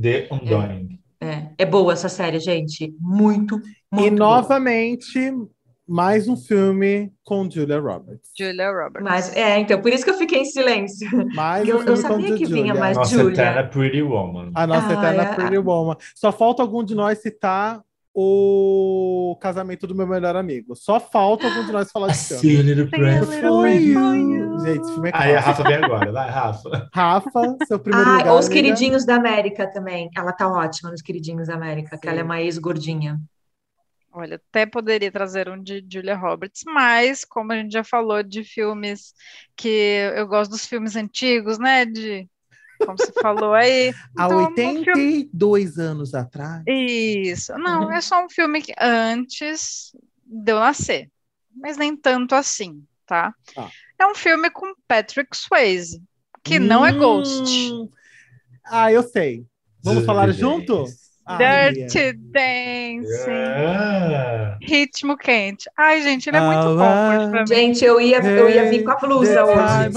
The 0.00 0.28
Undoing. 0.32 0.98
É. 1.20 1.48
é 1.58 1.66
boa 1.66 1.92
essa 1.92 2.08
série, 2.08 2.38
gente. 2.38 2.94
Muito, 3.00 3.60
muito 3.92 4.06
E 4.06 4.10
boa. 4.10 4.40
novamente, 4.40 5.32
mais 5.88 6.28
um 6.28 6.36
filme 6.36 7.10
com 7.24 7.50
Julia 7.50 7.80
Roberts. 7.80 8.30
Julia 8.38 8.70
Roberts. 8.70 9.02
Mas, 9.02 9.34
é, 9.34 9.58
então, 9.58 9.80
por 9.80 9.90
isso 9.90 10.04
que 10.04 10.10
eu 10.10 10.18
fiquei 10.18 10.40
em 10.40 10.44
silêncio. 10.44 11.08
Mais 11.34 11.64
um 11.66 11.70
eu, 11.70 11.78
filme 11.78 11.92
eu 11.92 11.96
sabia 11.96 12.28
com 12.30 12.36
que 12.36 12.44
Julia. 12.44 12.62
vinha 12.62 12.74
mais 12.74 12.96
nossa 12.96 13.16
Julia. 13.16 13.32
Eterna 13.32 13.64
Pretty 13.64 14.02
Woman. 14.02 14.50
A 14.54 14.66
nossa 14.66 14.88
ah, 14.88 14.92
eterna 14.92 15.22
é, 15.22 15.34
Pretty 15.34 15.58
Woman. 15.58 15.96
Só 16.14 16.30
falta 16.30 16.62
algum 16.62 16.84
de 16.84 16.94
nós 16.94 17.18
citar 17.18 17.82
o 18.14 19.38
casamento 19.40 19.86
do 19.86 19.94
meu 19.94 20.06
melhor 20.06 20.36
amigo. 20.36 20.74
Só 20.76 21.00
falta 21.00 21.46
algum 21.46 21.64
de 21.64 21.72
nós 21.72 21.90
falar 21.90 22.08
disso. 22.08 22.38
See 22.38 22.58
a 22.58 22.62
little 22.62 22.88
prayer 22.88 23.24
for 23.24 23.68
you. 23.68 24.58
Gente, 24.58 24.80
esse 24.80 24.92
filme 24.92 25.08
é 25.08 25.12
Aí 25.14 25.36
a 25.36 25.40
Rafa 25.40 25.62
vem 25.62 25.76
agora, 25.76 26.10
vai, 26.10 26.28
Rafa. 26.28 26.88
Rafa, 26.92 27.56
seu 27.66 27.78
primeiro 27.78 28.10
ah, 28.10 28.18
lugar. 28.18 28.34
Os 28.34 28.46
amiga. 28.46 28.54
Queridinhos 28.54 29.06
da 29.06 29.14
América 29.14 29.70
também. 29.70 30.10
Ela 30.16 30.32
tá 30.32 30.48
ótima 30.48 30.90
nos 30.90 31.00
Queridinhos 31.00 31.46
da 31.46 31.54
América, 31.54 31.96
Sim. 31.96 32.00
que 32.00 32.08
ela 32.08 32.20
é 32.20 32.22
uma 32.22 32.40
ex-gordinha. 32.40 33.20
Olha, 34.18 34.34
até 34.34 34.66
poderia 34.66 35.12
trazer 35.12 35.48
um 35.48 35.62
de 35.62 35.84
Julia 35.88 36.16
Roberts, 36.16 36.62
mas 36.66 37.24
como 37.24 37.52
a 37.52 37.56
gente 37.56 37.70
já 37.70 37.84
falou 37.84 38.20
de 38.20 38.42
filmes 38.42 39.14
que 39.56 40.10
eu 40.16 40.26
gosto 40.26 40.50
dos 40.50 40.66
filmes 40.66 40.96
antigos, 40.96 41.56
né? 41.56 41.84
De 41.84 42.28
como 42.84 42.98
você 42.98 43.12
falou 43.12 43.54
aí. 43.54 43.94
Há 44.18 44.24
então, 44.24 44.38
82 44.46 45.70
um 45.70 45.72
filme... 45.72 45.88
anos 45.88 46.14
atrás. 46.14 46.64
Isso. 46.66 47.56
Não, 47.58 47.92
é 47.92 48.00
só 48.00 48.24
um 48.24 48.28
filme 48.28 48.60
que 48.60 48.74
antes 48.80 49.92
de 50.26 50.50
eu 50.50 50.58
nascer, 50.58 51.08
mas 51.54 51.76
nem 51.76 51.96
tanto 51.96 52.34
assim, 52.34 52.84
tá? 53.06 53.32
Ah. 53.56 53.70
É 54.00 54.04
um 54.04 54.16
filme 54.16 54.50
com 54.50 54.74
Patrick 54.88 55.36
Swayze, 55.36 56.02
que 56.42 56.58
hum... 56.58 56.64
não 56.64 56.84
é 56.84 56.92
Ghost. 56.92 57.72
Hum. 57.72 57.88
Ah, 58.66 58.92
eu 58.92 59.04
sei. 59.04 59.46
Vamos 59.80 60.04
falar 60.04 60.32
junto? 60.32 60.86
Dirty 61.36 62.12
Dancing. 62.12 63.30
Yeah. 63.30 64.58
Ritmo 64.62 65.16
quente. 65.16 65.70
Ai, 65.76 66.02
gente, 66.02 66.28
ele 66.28 66.36
é 66.36 66.40
muito 66.40 66.76
bom. 66.76 67.46
Gente, 67.46 67.84
eu 67.84 68.00
ia, 68.00 68.18
eu 68.20 68.48
ia 68.48 68.68
vir 68.70 68.84
com 68.84 68.90
a 68.92 68.96
blusa 68.96 69.44
hoje. 69.44 69.90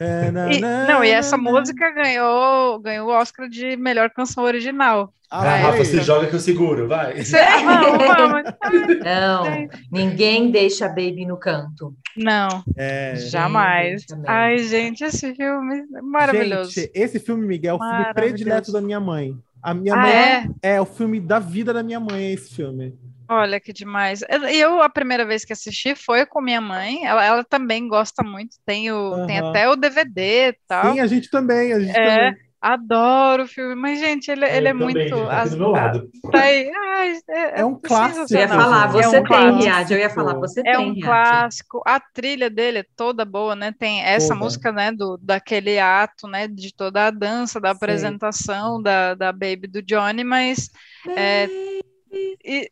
E, 0.00 0.60
não, 0.60 1.02
e 1.02 1.10
essa 1.10 1.36
música 1.36 1.90
ganhou, 1.90 2.78
ganhou 2.78 3.08
o 3.08 3.12
Oscar 3.12 3.48
de 3.48 3.76
melhor 3.76 4.10
canção 4.10 4.44
original. 4.44 5.12
Ah, 5.30 5.42
vai, 5.42 5.60
Rafa, 5.60 5.84
você 5.84 6.00
joga 6.00 6.26
que 6.26 6.34
eu 6.34 6.40
seguro, 6.40 6.88
vai. 6.88 7.16
Não, 9.04 9.68
ninguém 9.92 10.50
deixa 10.50 10.86
a 10.86 10.88
Baby 10.88 11.26
no 11.26 11.36
canto. 11.36 11.94
Não, 12.16 12.64
é, 12.74 13.14
jamais. 13.16 14.06
Ai, 14.26 14.56
gente, 14.58 15.04
esse 15.04 15.34
filme 15.34 15.84
é 15.94 16.00
maravilhoso. 16.00 16.70
Gente, 16.70 16.90
esse 16.94 17.18
filme, 17.18 17.46
Miguel, 17.46 17.74
é 17.74 17.76
o 17.76 17.78
filme 17.78 18.14
predileto 18.14 18.72
da 18.72 18.80
minha 18.80 19.00
mãe. 19.00 19.36
A 19.62 19.74
minha 19.74 19.94
ah, 19.94 19.98
mãe 19.98 20.12
é? 20.12 20.48
é 20.62 20.80
o 20.80 20.86
filme 20.86 21.20
da 21.20 21.38
vida 21.38 21.74
da 21.74 21.82
minha 21.82 22.00
mãe, 22.00 22.32
esse 22.32 22.54
filme. 22.54 22.96
Olha 23.28 23.60
que 23.60 23.72
demais. 23.72 24.22
Eu, 24.52 24.80
a 24.80 24.88
primeira 24.88 25.24
vez 25.26 25.44
que 25.44 25.52
assisti 25.52 25.94
foi 25.94 26.24
com 26.24 26.40
minha 26.40 26.60
mãe. 26.60 27.04
Ela, 27.04 27.24
ela 27.24 27.44
também 27.44 27.86
gosta 27.86 28.22
muito. 28.22 28.56
Tem, 28.64 28.90
o, 28.90 29.12
uhum. 29.12 29.26
tem 29.26 29.38
até 29.38 29.68
o 29.68 29.76
DVD 29.76 30.48
e 30.48 30.56
tal. 30.66 30.92
Sim, 30.92 31.00
a 31.00 31.06
gente 31.06 31.28
também. 31.30 31.72
A 31.74 31.80
gente 31.80 31.96
é, 31.96 32.16
também. 32.16 32.48
Adoro 32.60 33.44
o 33.44 33.46
filme, 33.46 33.76
mas, 33.76 34.00
gente, 34.00 34.30
ele, 34.30 34.44
ele 34.44 34.66
é 34.66 34.72
também, 34.72 34.94
muito. 34.94 35.26
Tá 35.26 35.42
as... 35.42 35.50
do 35.50 35.58
meu 35.58 35.68
lado. 35.68 36.10
Tá 36.32 36.40
aí. 36.40 36.72
Ai, 36.74 37.18
é, 37.28 37.60
é, 37.60 37.64
um 37.64 37.78
clássico. 37.78 38.26
Eu 38.30 38.40
ia 38.40 38.48
falar, 38.48 38.86
você 38.88 39.16
é 39.16 39.20
um 39.20 39.24
tem, 39.24 39.58
Riad. 39.58 39.92
Eu 39.92 39.98
ia 39.98 40.10
falar, 40.10 40.34
você 40.34 40.60
é 40.60 40.62
tem. 40.62 40.72
É 40.72 40.78
um 40.78 40.98
clássico. 40.98 41.82
A 41.86 42.00
trilha 42.00 42.48
dele 42.48 42.78
é 42.78 42.86
toda 42.96 43.24
boa, 43.24 43.54
né? 43.54 43.72
Tem 43.78 44.02
essa 44.02 44.28
toda. 44.28 44.40
música, 44.40 44.72
né, 44.72 44.90
do, 44.90 45.16
daquele 45.18 45.78
ato, 45.78 46.26
né, 46.26 46.48
de 46.48 46.74
toda 46.74 47.06
a 47.06 47.10
dança, 47.10 47.60
da 47.60 47.70
apresentação 47.70 48.82
da, 48.82 49.14
da 49.14 49.30
Baby 49.32 49.68
do 49.68 49.82
Johnny, 49.82 50.24
mas. 50.24 50.68
É, 51.16 51.46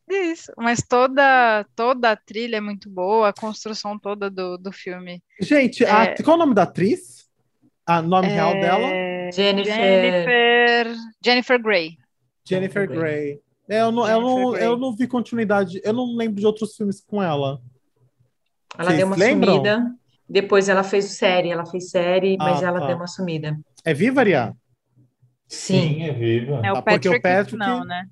isso, 0.09 0.53
mas 0.57 0.83
toda, 0.89 1.65
toda 1.75 2.11
a 2.11 2.17
trilha 2.17 2.57
é 2.57 2.61
muito 2.61 2.89
boa, 2.89 3.29
a 3.29 3.33
construção 3.33 3.99
toda 3.99 4.31
do, 4.31 4.57
do 4.57 4.73
filme. 4.73 5.23
Gente, 5.41 5.85
é... 5.85 5.91
a, 5.91 6.23
qual 6.23 6.35
é 6.35 6.37
o 6.37 6.43
nome 6.43 6.55
da 6.55 6.63
atriz? 6.63 7.29
A 7.87 8.01
nome 8.01 8.29
é... 8.29 8.33
real 8.33 8.53
dela? 8.53 8.89
Jennifer... 9.33 9.75
Jennifer... 9.75 10.97
Jennifer 11.25 11.63
Grey. 11.63 11.97
Jennifer 12.49 12.89
Grey. 12.89 13.41
É, 13.69 13.81
eu, 13.81 13.91
não, 13.91 14.09
eu, 14.09 14.21
não, 14.21 14.57
eu 14.57 14.77
não 14.77 14.95
vi 14.95 15.09
continuidade, 15.09 15.81
eu 15.83 15.93
não 15.93 16.15
lembro 16.15 16.41
de 16.41 16.47
outros 16.47 16.77
filmes 16.77 17.01
com 17.01 17.23
ela. 17.23 17.61
Ela 18.79 18.91
Vocês 18.91 18.99
deu 18.99 19.07
uma 19.07 19.17
lembram? 19.17 19.55
sumida. 19.55 19.95
Depois 20.29 20.69
ela 20.69 20.85
fez 20.85 21.05
série, 21.17 21.51
ela 21.51 21.67
fez 21.67 21.91
série, 21.91 22.37
mas 22.37 22.63
ah, 22.63 22.69
ela 22.69 22.81
tá. 22.81 22.87
deu 22.89 22.97
uma 22.97 23.07
sumida. 23.07 23.59
É 23.85 23.95
viva, 23.95 24.21
Aria? 24.21 24.55
Sim. 25.49 25.95
Sim, 25.95 26.03
é 26.03 26.13
viva. 26.13 26.61
É 26.65 26.73
o, 26.73 26.77
ah, 26.77 26.83
Patrick, 26.83 27.09
o 27.09 27.23
Patrick, 27.23 27.57
não, 27.57 27.85
né? 27.85 28.07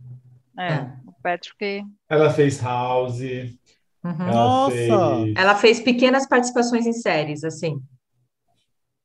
É, 0.56 0.72
é, 0.72 0.92
o 1.03 1.03
Patrick. 1.24 1.82
Ela 2.06 2.28
fez 2.28 2.60
House. 2.60 3.20
Uhum. 3.20 4.14
Ela 4.20 4.32
Nossa! 4.32 4.74
Fez... 4.74 5.34
Ela 5.34 5.55
fez 5.55 5.80
pequenas 5.80 6.28
participações 6.28 6.86
em 6.86 6.92
séries, 6.92 7.42
assim. 7.42 7.80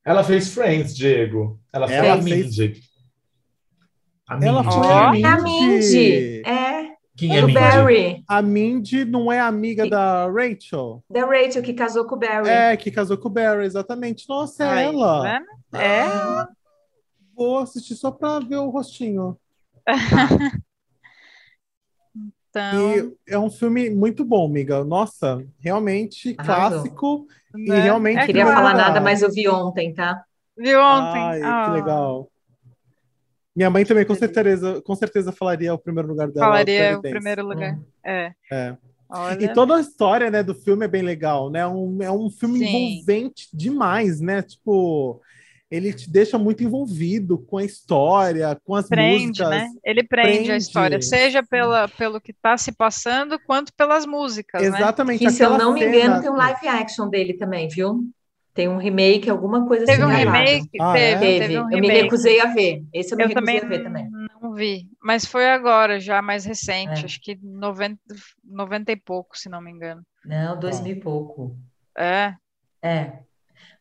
Ela 0.04 0.24
fez 0.24 0.54
Friends, 0.54 0.96
Diego. 0.96 1.58
Ela, 1.72 1.92
ela 1.92 2.22
fez 2.22 2.26
Mindy. 2.26 2.82
A 4.28 4.34
Mindy. 4.34 4.48
Ela 4.48 4.64
foi 4.64 4.74
oh, 4.74 4.92
a 4.92 5.12
Mindy. 5.12 5.24
É 5.24 5.28
a 5.28 5.42
Mindy. 5.42 6.42
É. 6.46 6.90
Quem 7.16 7.36
é, 7.36 7.38
é 7.38 7.42
Mindy? 7.42 7.54
Barry. 7.54 8.24
A 8.28 8.42
Mindy 8.42 9.06
não 9.06 9.32
é 9.32 9.40
amiga 9.40 9.84
que... 9.84 9.90
da 9.90 10.30
Rachel? 10.30 11.04
Da 11.10 11.26
Rachel, 11.26 11.64
que 11.64 11.74
casou 11.74 12.06
com 12.06 12.16
o 12.16 12.20
Barry. 12.20 12.50
É, 12.50 12.76
que 12.76 12.92
casou 12.92 13.18
com 13.18 13.30
o 13.30 13.32
Barry, 13.32 13.66
exatamente. 13.66 14.28
Nossa, 14.28 14.66
é 14.66 14.86
ela. 14.86 15.24
Né? 15.24 15.42
É. 15.74 16.02
Ah, 16.02 16.50
vou 17.34 17.60
assistir 17.60 17.96
só 17.96 18.12
pra 18.12 18.40
ver 18.40 18.58
o 18.58 18.70
rostinho. 18.70 19.38
então... 22.50 22.90
E 22.90 23.16
é 23.28 23.40
um 23.40 23.50
filme 23.50 23.90
muito 23.90 24.26
bom, 24.26 24.46
amiga. 24.46 24.84
Nossa, 24.84 25.44
realmente 25.60 26.34
clássico. 26.34 27.28
Né? 27.54 27.78
E 27.78 27.82
realmente. 27.82 28.18
Não 28.18 28.26
queria 28.26 28.46
falar 28.46 28.74
nada, 28.74 29.00
mas 29.02 29.22
eu 29.22 29.32
vi 29.32 29.48
ontem, 29.48 29.94
tá? 29.94 30.24
Vi 30.58 30.76
ontem. 30.76 31.22
Ai, 31.22 31.42
ah. 31.44 31.66
que 31.66 31.72
legal. 31.72 32.32
Minha 33.56 33.70
mãe 33.70 33.84
também, 33.84 34.06
com 34.06 34.16
certeza, 34.16 34.82
com 34.82 34.96
certeza 34.96 35.32
falaria 35.32 35.74
o 35.74 35.78
primeiro 35.78 36.08
lugar 36.08 36.30
dela. 36.32 36.48
Falaria 36.48 36.98
o 36.98 37.02
primeiro 37.02 37.46
lugar. 37.46 37.76
Hum. 37.76 37.84
É. 38.06 38.32
é. 38.52 38.78
Olha. 39.10 39.44
E 39.44 39.54
toda 39.54 39.76
a 39.76 39.82
história 39.82 40.30
né, 40.30 40.44
do 40.44 40.54
filme 40.54 40.86
é 40.86 40.88
bem 40.88 41.02
legal, 41.02 41.50
né? 41.50 41.66
Um, 41.66 41.98
é 42.02 42.12
um 42.12 42.30
filme 42.30 42.60
Sim. 42.60 42.66
envolvente 42.66 43.50
demais, 43.52 44.22
né? 44.22 44.44
Tipo, 44.44 45.20
ele 45.70 45.94
te 45.94 46.10
deixa 46.10 46.38
muito 46.38 46.64
envolvido 46.64 47.38
com 47.38 47.58
a 47.58 47.64
história, 47.64 48.60
com 48.64 48.76
as 48.76 48.88
prende, 48.88 49.28
músicas. 49.28 49.50
Né? 49.50 49.70
Ele 49.84 50.04
prende, 50.04 50.32
prende, 50.32 50.52
a 50.52 50.58
história, 50.58 51.02
seja 51.02 51.44
pela, 51.44 51.88
pelo 51.88 52.20
que 52.20 52.32
está 52.32 52.58
se 52.58 52.72
passando, 52.72 53.40
quanto 53.40 53.72
pelas 53.74 54.06
músicas. 54.06 54.62
Né? 54.62 54.68
Exatamente. 54.68 55.24
Né? 55.24 55.30
se 55.30 55.44
eu 55.44 55.58
não 55.58 55.74
me 55.74 55.86
engano, 55.86 56.22
tem 56.22 56.32
um 56.32 56.36
live 56.36 56.68
action 56.68 57.08
dele 57.08 57.34
também, 57.34 57.68
viu? 57.68 58.04
Tem 58.52 58.68
um 58.68 58.78
remake, 58.78 59.30
alguma 59.30 59.68
coisa 59.68 59.86
teve 59.86 60.02
assim. 60.02 60.12
Um 60.12 60.16
remake, 60.16 60.70
ah, 60.82 60.94
teve, 60.94 61.14
é? 61.14 61.20
teve. 61.20 61.40
teve 61.40 61.60
um 61.60 61.66
remake. 61.66 61.88
Eu 61.88 61.94
me 61.94 62.02
recusei 62.02 62.42
a 62.42 62.46
ver. 62.48 62.84
Esse 62.92 63.14
eu 63.14 63.18
me 63.18 63.24
eu 63.24 63.28
recusei 63.28 63.60
a 63.60 63.66
ver 63.66 63.84
também. 63.84 64.10
Não 64.42 64.54
vi, 64.54 64.88
mas 65.04 65.24
foi 65.24 65.48
agora, 65.50 66.00
já 66.00 66.22
mais 66.22 66.46
recente, 66.46 67.02
é. 67.02 67.06
acho 67.06 67.22
que 67.22 67.38
90, 67.44 68.00
90 68.44 68.92
e 68.92 68.96
pouco, 68.96 69.38
se 69.38 69.50
não 69.50 69.62
me 69.62 69.72
engano. 69.72 70.02
Não, 70.26 70.60
dois 70.60 70.82
mil 70.82 70.94
e 70.94 71.00
pouco. 71.00 71.56
É. 71.96 72.34
É. 72.82 73.20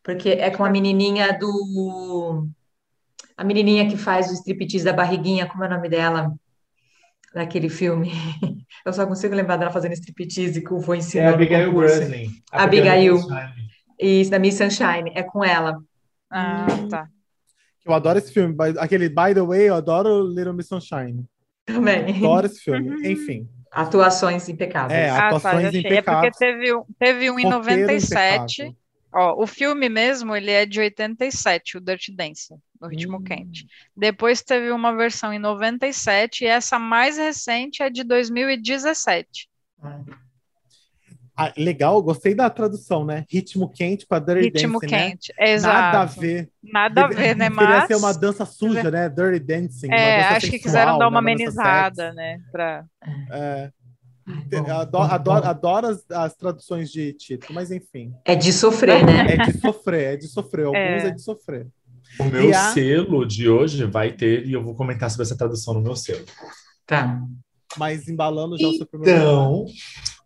Porque 0.09 0.31
é 0.31 0.51
com 0.51 0.65
a 0.65 0.71
menininha 0.71 1.39
do. 1.39 2.49
A 3.37 3.45
menininha 3.45 3.87
que 3.91 3.99
faz 3.99 4.31
o 4.31 4.33
striptease 4.33 4.83
da 4.83 4.93
barriguinha, 4.95 5.47
como 5.47 5.63
é 5.63 5.67
o 5.67 5.71
nome 5.71 5.87
dela? 5.87 6.33
Daquele 7.35 7.69
filme. 7.69 8.11
Eu 8.87 8.93
só 8.95 9.07
consigo 9.07 9.35
lembrar 9.35 9.59
dela 9.59 9.71
fazendo 9.71 9.93
striptease 9.93 10.65
que 10.65 10.73
o 10.73 10.81
vô 10.81 10.95
ensinou. 10.95 11.27
É 11.27 11.35
Abigail 11.35 11.75
Breslin. 11.75 12.31
Abigail. 12.51 13.19
Isso, 14.01 14.31
da 14.31 14.39
Miss 14.39 14.55
Sunshine. 14.55 15.13
É 15.15 15.23
com 15.23 15.45
ela. 15.45 15.77
Ah, 16.31 16.67
tá. 16.89 17.09
Eu 17.85 17.93
adoro 17.93 18.19
esse 18.19 18.33
filme. 18.33 18.57
Aquele 18.79 19.11
By 19.11 19.35
the 19.35 19.43
Way, 19.43 19.69
eu 19.69 19.75
adoro 19.75 20.27
Little 20.27 20.55
Miss 20.55 20.69
Sunshine. 20.69 21.23
Também. 21.67 22.17
Adoro 22.17 22.47
esse 22.47 22.61
filme. 22.61 22.89
Uhum. 22.89 23.05
Enfim. 23.05 23.47
Atuações 23.71 24.49
impecáveis. 24.49 24.99
É, 24.99 25.11
atuações 25.11 25.67
ah, 25.67 25.71
tá, 25.71 25.79
impecáveis. 25.79 25.99
É 25.99 26.03
porque 26.03 26.31
teve, 26.39 26.83
teve 26.99 27.31
um 27.31 27.39
em 27.39 27.45
97. 27.45 28.63
Impecável. 28.63 28.88
Ó, 29.13 29.43
o 29.43 29.47
filme 29.47 29.89
mesmo, 29.89 30.37
ele 30.37 30.51
é 30.51 30.67
de 30.67 30.81
87, 30.81 31.79
o 31.79 31.81
Dirty 31.81 32.13
Dancing, 32.13 32.59
no 32.81 32.89
Ritmo 32.89 33.19
hum. 33.19 33.23
Quente. 33.23 33.67
Depois 33.97 34.43
teve 34.43 34.71
uma 34.71 34.95
versão 34.95 35.33
em 35.33 35.39
97 35.39 36.45
e 36.45 36.47
essa 36.47 36.79
mais 36.79 37.17
recente 37.17 37.83
é 37.83 37.89
de 37.89 38.05
2017. 38.05 39.49
Ah. 39.83 40.01
Ah, 41.41 41.53
legal, 41.57 42.03
gostei 42.03 42.35
da 42.35 42.51
tradução, 42.51 43.05
né? 43.05 43.25
Ritmo 43.31 43.69
quente 43.69 44.05
para 44.05 44.19
Dirty 44.19 44.41
Ritmo 44.41 44.81
Dancing, 44.81 44.93
né? 44.93 45.11
quente, 45.11 45.33
né? 45.39 45.51
exato. 45.53 45.77
Nada 45.77 46.01
a 46.01 46.05
ver. 46.05 46.51
Nada 46.61 47.05
a 47.05 47.07
ver, 47.07 47.37
né? 47.37 47.49
Mas... 47.55 47.87
ser 47.87 47.95
uma 47.95 48.13
dança 48.13 48.45
suja, 48.45 48.91
né? 48.91 49.09
Dirty 49.09 49.39
Dancing. 49.39 49.93
É, 49.93 50.23
acho 50.23 50.41
sexual, 50.41 50.51
que 50.51 50.59
quiseram 50.59 50.99
dar 50.99 51.07
uma, 51.07 51.23
né? 51.23 51.31
amenizada, 51.31 52.13
né? 52.13 52.41
Pra... 52.51 52.85
É. 53.31 53.71
Adoro, 54.71 55.13
adoro, 55.13 55.47
adoro 55.47 55.87
as, 55.87 56.11
as, 56.11 56.35
traduções 56.35 56.91
de 56.91 57.13
título, 57.15 57.55
mas 57.55 57.71
enfim. 57.71 58.13
É 58.25 58.35
de 58.35 58.53
sofrer, 58.53 59.05
né? 59.05 59.35
É 59.35 59.37
de 59.47 59.59
sofrer, 59.59 60.15
é 60.15 60.17
de 60.17 60.29
sofrer. 60.29 60.67
Alguns 60.67 60.79
é, 60.79 61.07
é 61.07 61.11
de 61.11 61.23
sofrer. 61.23 61.67
O 62.21 62.25
meu 62.25 62.51
a... 62.51 62.73
selo 62.73 63.27
de 63.27 63.49
hoje 63.49 63.85
vai 63.85 64.13
ter, 64.13 64.47
e 64.47 64.53
eu 64.53 64.63
vou 64.63 64.75
comentar 64.75 65.11
sobre 65.11 65.25
essa 65.25 65.37
tradução 65.37 65.75
no 65.75 65.81
meu 65.81 65.97
selo. 65.97 66.25
Tá. 66.87 67.21
Mas 67.77 68.09
embalando 68.09 68.57
já 68.57 68.63
então, 68.63 68.75
o 68.75 68.77
seu 68.77 68.87
primeiro 68.87 69.21
Então, 69.21 69.67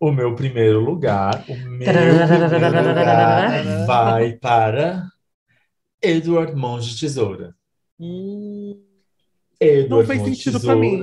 o 0.01 0.13
meu 0.13 0.35
primeiro 0.35 0.81
lugar, 0.81 1.45
o 1.49 1.55
meu 1.55 1.79
primeiro 1.79 2.89
lugar 2.89 3.87
vai 3.87 4.33
para 4.33 5.07
Edward 6.01 6.55
Mãos 6.55 6.87
de 6.87 7.01
Tesoura. 7.01 7.55
Hum... 7.99 8.81
Edward 9.61 9.89
não 9.89 10.05
fez 10.05 10.23
sentido 10.23 10.61
para 10.61 10.75
mim. 10.75 11.03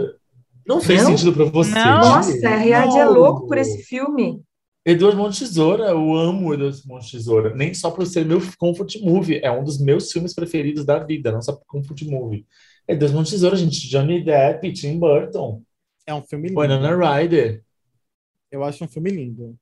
Não 0.68 0.80
fez 0.80 1.04
não? 1.04 1.12
sentido 1.12 1.34
para 1.34 1.46
você. 1.46 1.72
Não. 1.72 2.00
Nossa, 2.00 2.48
a 2.48 2.58
Riad 2.58 2.98
é 2.98 3.06
louco 3.06 3.48
por 3.48 3.58
esse 3.58 3.84
filme. 3.84 4.42
Eduardo 4.86 5.18
Monte 5.18 5.40
Tesoura, 5.40 5.86
eu 5.86 6.16
amo 6.16 6.54
Eduardo 6.54 6.78
Monte 6.86 7.12
Tesoura. 7.12 7.54
Nem 7.56 7.74
só 7.74 7.92
por 7.92 8.06
ser 8.06 8.26
meu 8.26 8.42
comfort 8.58 8.96
movie, 9.02 9.40
é 9.44 9.52
um 9.52 9.64
dos 9.64 9.80
meus 9.80 10.12
filmes 10.12 10.34
preferidos 10.34 10.86
da 10.86 11.00
vida, 11.00 11.32
não 11.32 11.42
só 11.42 11.54
por 11.54 11.66
comfort 11.66 12.02
movie. 12.04 12.46
Eduardo 12.88 13.18
Monte 13.18 13.32
Tesoura, 13.32 13.56
gente, 13.56 13.90
Johnny 13.90 14.24
Depp, 14.24 14.72
Tim 14.74 14.98
Burton. 14.98 15.62
É 16.08 16.14
um 16.14 16.24
filme 16.24 16.48
lindo. 16.48 16.62
Winona 16.62 16.96
Ryder. 16.96 17.62
Eu 18.52 18.64
acho 18.64 18.84
um 18.84 18.88
filme 18.88 19.12
lindo. 19.12 19.56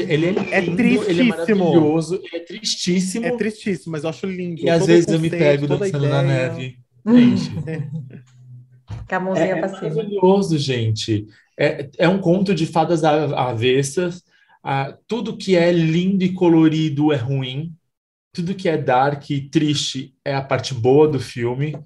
Ele 0.00 0.26
é, 0.26 0.28
é 0.28 0.60
lindo, 0.60 0.72
é 0.72 0.76
tristíssimo. 0.76 1.10
ele 1.10 1.20
é 1.20 1.24
maravilhoso, 1.24 2.14
ele 2.16 2.36
é 2.36 2.40
tristíssimo. 2.40 3.26
É 3.26 3.36
tristíssimo, 3.36 3.92
mas 3.92 4.04
eu 4.04 4.10
acho 4.10 4.26
lindo. 4.26 4.60
E 4.62 4.70
às 4.70 4.86
vezes 4.86 5.08
eu 5.08 5.18
me 5.18 5.30
pego 5.30 5.66
dançando 5.66 6.06
na 6.06 6.22
neve. 6.22 6.78
Gente. 7.06 7.50
Com 9.08 9.14
a 9.14 9.20
mãozinha 9.20 9.56
é, 9.56 9.58
pra 9.58 9.68
cima. 9.68 9.86
É 9.86 9.94
maravilhoso, 9.94 10.58
gente. 10.58 11.26
É, 11.58 11.90
é 11.98 12.08
um 12.08 12.20
conto 12.20 12.54
de 12.54 12.66
fadas 12.66 13.04
avessas. 13.04 14.22
Ah, 14.62 14.96
tudo 15.06 15.36
que 15.36 15.56
é 15.56 15.70
lindo 15.70 16.24
e 16.24 16.32
colorido 16.32 17.12
é 17.12 17.16
ruim. 17.16 17.72
Tudo 18.32 18.54
que 18.54 18.68
é 18.68 18.76
dark 18.76 19.30
e 19.30 19.48
triste 19.48 20.14
é 20.24 20.34
a 20.34 20.42
parte 20.42 20.74
boa 20.74 21.06
do 21.06 21.20
filme. 21.20 21.76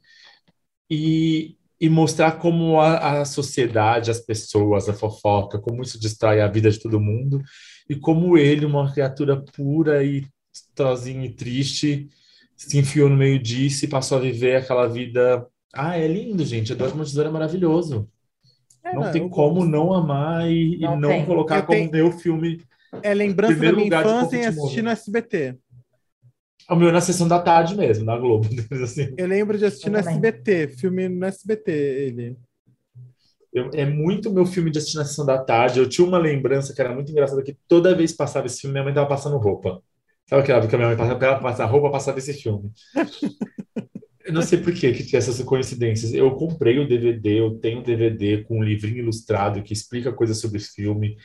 E, 0.90 1.56
e 1.80 1.88
mostrar 1.88 2.32
como 2.32 2.80
a, 2.80 3.20
a 3.20 3.24
sociedade, 3.24 4.10
as 4.10 4.20
pessoas, 4.20 4.88
a 4.88 4.94
fofoca, 4.94 5.58
como 5.58 5.82
isso 5.82 6.00
destrói 6.00 6.40
a 6.40 6.48
vida 6.48 6.70
de 6.70 6.78
todo 6.78 7.00
mundo. 7.00 7.42
E 7.88 7.96
como 7.96 8.38
ele, 8.38 8.64
uma 8.64 8.90
criatura 8.92 9.36
pura 9.36 10.02
e 10.02 10.26
sozinho 10.76 11.24
e 11.24 11.34
triste, 11.34 12.08
se 12.56 12.78
enfiou 12.78 13.08
no 13.08 13.16
meio 13.16 13.38
disso 13.38 13.84
e 13.84 13.88
passou 13.88 14.18
a 14.18 14.20
viver 14.20 14.56
aquela 14.56 14.86
vida 14.86 15.46
ah, 15.78 15.96
é 15.96 16.08
lindo, 16.08 16.44
gente. 16.44 16.72
Eduardo 16.72 16.96
Montesoura 16.96 17.28
é 17.28 17.32
maravilhoso. 17.32 18.08
É, 18.82 18.92
não, 18.92 19.02
não, 19.02 19.12
tem 19.12 19.28
como 19.28 19.60
gosto. 19.60 19.70
não 19.70 19.94
amar 19.94 20.50
e 20.50 20.76
não, 20.78 20.96
e 20.96 21.00
não 21.00 21.24
colocar 21.24 21.58
eu 21.58 21.62
como 21.62 21.78
tenho... 21.78 21.92
meu 21.92 22.10
filme. 22.10 22.64
É 23.00 23.14
lembrança 23.14 23.54
da 23.54 23.72
minha 23.72 23.86
infância 23.86 24.36
em 24.36 24.46
assistir 24.46 24.82
no 24.82 24.90
SBT. 24.90 25.56
O 26.68 26.74
meu 26.74 26.90
na 26.90 27.00
sessão 27.00 27.28
da 27.28 27.38
tarde 27.38 27.76
mesmo, 27.76 28.04
na 28.04 28.18
Globo. 28.18 28.48
Assim. 28.82 29.14
Eu 29.16 29.28
lembro 29.28 29.56
de 29.56 29.66
assistir 29.66 29.86
eu 29.86 29.92
no 29.92 29.98
também. 29.98 30.14
SBT, 30.14 30.68
filme 30.68 31.08
no 31.08 31.26
SBT, 31.26 31.70
ele. 31.70 32.36
Eu, 33.52 33.70
é 33.72 33.86
muito 33.86 34.32
meu 34.32 34.44
filme 34.44 34.70
de 34.70 34.78
assistir 34.78 34.98
na 34.98 35.04
sessão 35.04 35.24
da 35.24 35.38
tarde. 35.38 35.78
Eu 35.78 35.88
tinha 35.88 36.06
uma 36.06 36.18
lembrança 36.18 36.74
que 36.74 36.80
era 36.80 36.92
muito 36.92 37.12
engraçada, 37.12 37.42
que 37.42 37.56
toda 37.68 37.94
vez 37.94 38.10
que 38.10 38.18
passava 38.18 38.46
esse 38.46 38.60
filme, 38.60 38.72
minha 38.72 38.84
mãe 38.84 38.92
tava 38.92 39.06
passando 39.06 39.38
roupa. 39.38 39.80
Sabe 40.28 40.42
aquela 40.42 40.66
que 40.66 40.74
a 40.74 40.78
minha 40.78 40.88
mãe 40.88 40.96
passava, 40.96 41.24
ela 41.24 41.40
passava 41.40 41.70
roupa, 41.70 41.90
passava 41.90 42.18
esse 42.18 42.34
filme. 42.34 42.70
Eu 44.28 44.34
não 44.34 44.42
sei 44.42 44.58
por 44.58 44.74
que 44.74 44.92
que 44.92 45.04
tinha 45.04 45.18
essas 45.18 45.42
coincidências. 45.42 46.12
Eu 46.12 46.30
comprei 46.32 46.78
o 46.78 46.86
DVD, 46.86 47.40
eu 47.40 47.54
tenho 47.54 47.78
um 47.78 47.82
DVD 47.82 48.44
com 48.44 48.58
um 48.58 48.62
livrinho 48.62 48.98
ilustrado 48.98 49.62
que 49.62 49.72
explica 49.72 50.12
coisas 50.12 50.38
sobre 50.38 50.58
o 50.58 50.60
filme. 50.60 51.16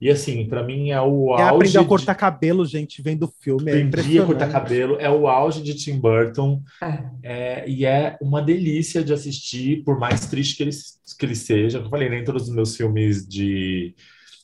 E 0.00 0.08
assim, 0.08 0.46
para 0.46 0.62
mim 0.62 0.92
é 0.92 1.00
o 1.00 1.36
é 1.36 1.42
auge. 1.42 1.54
aprender 1.54 1.78
a 1.78 1.84
cortar 1.84 2.12
de... 2.12 2.18
cabelo, 2.20 2.64
gente, 2.64 3.02
vendo 3.02 3.24
o 3.24 3.32
filme. 3.40 3.68
É 3.68 3.82
Aprendi 3.82 4.20
a 4.20 4.24
cortar 4.24 4.48
cabelo, 4.48 4.96
é 5.00 5.10
o 5.10 5.26
auge 5.26 5.60
de 5.60 5.74
Tim 5.74 5.98
Burton. 5.98 6.62
É. 6.80 7.04
É, 7.24 7.68
e 7.68 7.84
é 7.84 8.16
uma 8.22 8.40
delícia 8.40 9.02
de 9.02 9.12
assistir, 9.12 9.82
por 9.82 9.98
mais 9.98 10.28
triste 10.28 10.56
que 10.56 10.62
ele, 10.62 10.70
que 11.18 11.26
ele 11.26 11.34
seja. 11.34 11.78
Como 11.78 11.86
eu 11.86 11.90
falei, 11.90 12.08
nem 12.08 12.22
todos 12.22 12.44
os 12.44 12.54
meus 12.54 12.76
filmes 12.76 13.26
de 13.26 13.92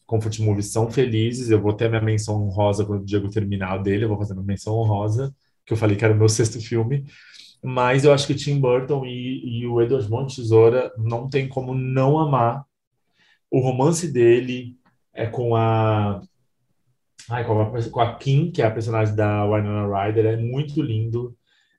Comfort 0.05 0.41
Movies 0.41 0.73
são 0.73 0.91
felizes. 0.91 1.51
Eu 1.51 1.63
vou 1.63 1.73
ter 1.73 1.89
minha 1.89 2.03
menção 2.03 2.43
honrosa 2.43 2.85
quando 2.85 3.03
o 3.03 3.07
Diego 3.07 3.31
terminar 3.31 3.79
dele, 3.79 4.07
eu 4.07 4.09
vou 4.09 4.19
fazer 4.19 4.35
minha 4.35 4.45
menção 4.45 4.75
honrosa, 4.75 5.33
que 5.65 5.73
eu 5.73 5.77
falei 5.77 5.97
que 5.97 6.05
era 6.05 6.15
o 6.15 6.19
meu 6.19 6.27
sexto 6.29 6.61
filme. 6.61 7.05
Mas 7.63 8.05
eu 8.05 8.13
acho 8.13 8.27
que 8.27 8.35
Tim 8.35 8.61
Burton 8.61 9.05
e, 9.05 9.61
e 9.61 9.67
o 9.67 9.81
Edward 9.81 10.09
Mão 10.09 10.27
Tesoura 10.27 10.93
não 10.97 11.29
tem 11.29 11.49
como 11.49 11.75
não 11.75 12.19
amar 12.19 12.65
o 13.51 13.61
romance 13.61 14.13
dele, 14.13 14.77
é 15.13 15.27
com 15.27 15.57
a 15.57 16.21
Ai, 17.31 17.45
com, 17.45 17.61
a, 17.61 17.91
com 17.91 18.01
a 18.01 18.15
Kim, 18.15 18.51
que 18.51 18.63
é 18.63 18.67
a 18.67 18.71
personagem 18.71 19.15
da 19.15 19.45
Winona 19.45 19.87
Ryder, 19.87 20.25
é 20.27 20.37
muito 20.37 20.81
lindo. 20.81 21.37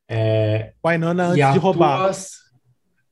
É, 0.08 0.74
Winona 0.86 1.30
antes 1.30 1.54
de 1.54 1.60
roubar. 1.60 2.12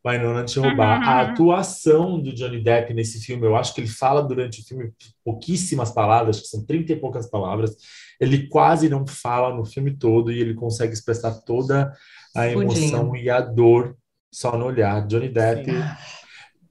Winona 0.06 0.42
antes 0.42 0.54
de 0.54 0.60
roubar. 0.60 1.00
Uhum. 1.00 1.08
A 1.08 1.22
atuação 1.22 2.22
do 2.22 2.32
Johnny 2.32 2.62
Depp 2.62 2.94
nesse 2.94 3.20
filme, 3.26 3.46
eu 3.46 3.56
acho 3.56 3.74
que 3.74 3.82
ele 3.82 3.88
fala 3.88 4.22
durante 4.22 4.62
o 4.62 4.64
filme 4.64 4.92
pouquíssimas 5.24 5.92
palavras, 5.92 6.40
que 6.40 6.48
são 6.48 6.64
30 6.64 6.94
e 6.94 6.96
poucas 6.98 7.28
palavras. 7.28 7.76
Ele 8.20 8.48
quase 8.48 8.88
não 8.88 9.06
fala 9.08 9.56
no 9.56 9.66
filme 9.66 9.98
todo 9.98 10.32
e 10.32 10.40
ele 10.40 10.54
consegue 10.54 10.94
expressar 10.94 11.42
toda 11.42 11.92
a 12.38 12.52
emoção 12.52 13.16
e 13.16 13.30
a 13.30 13.42
dor 13.42 13.96
só 14.32 14.58
no 14.58 14.66
olhar. 14.66 15.06
Johnny 15.08 15.30
Depp. 15.30 15.72
Sim 15.72 15.84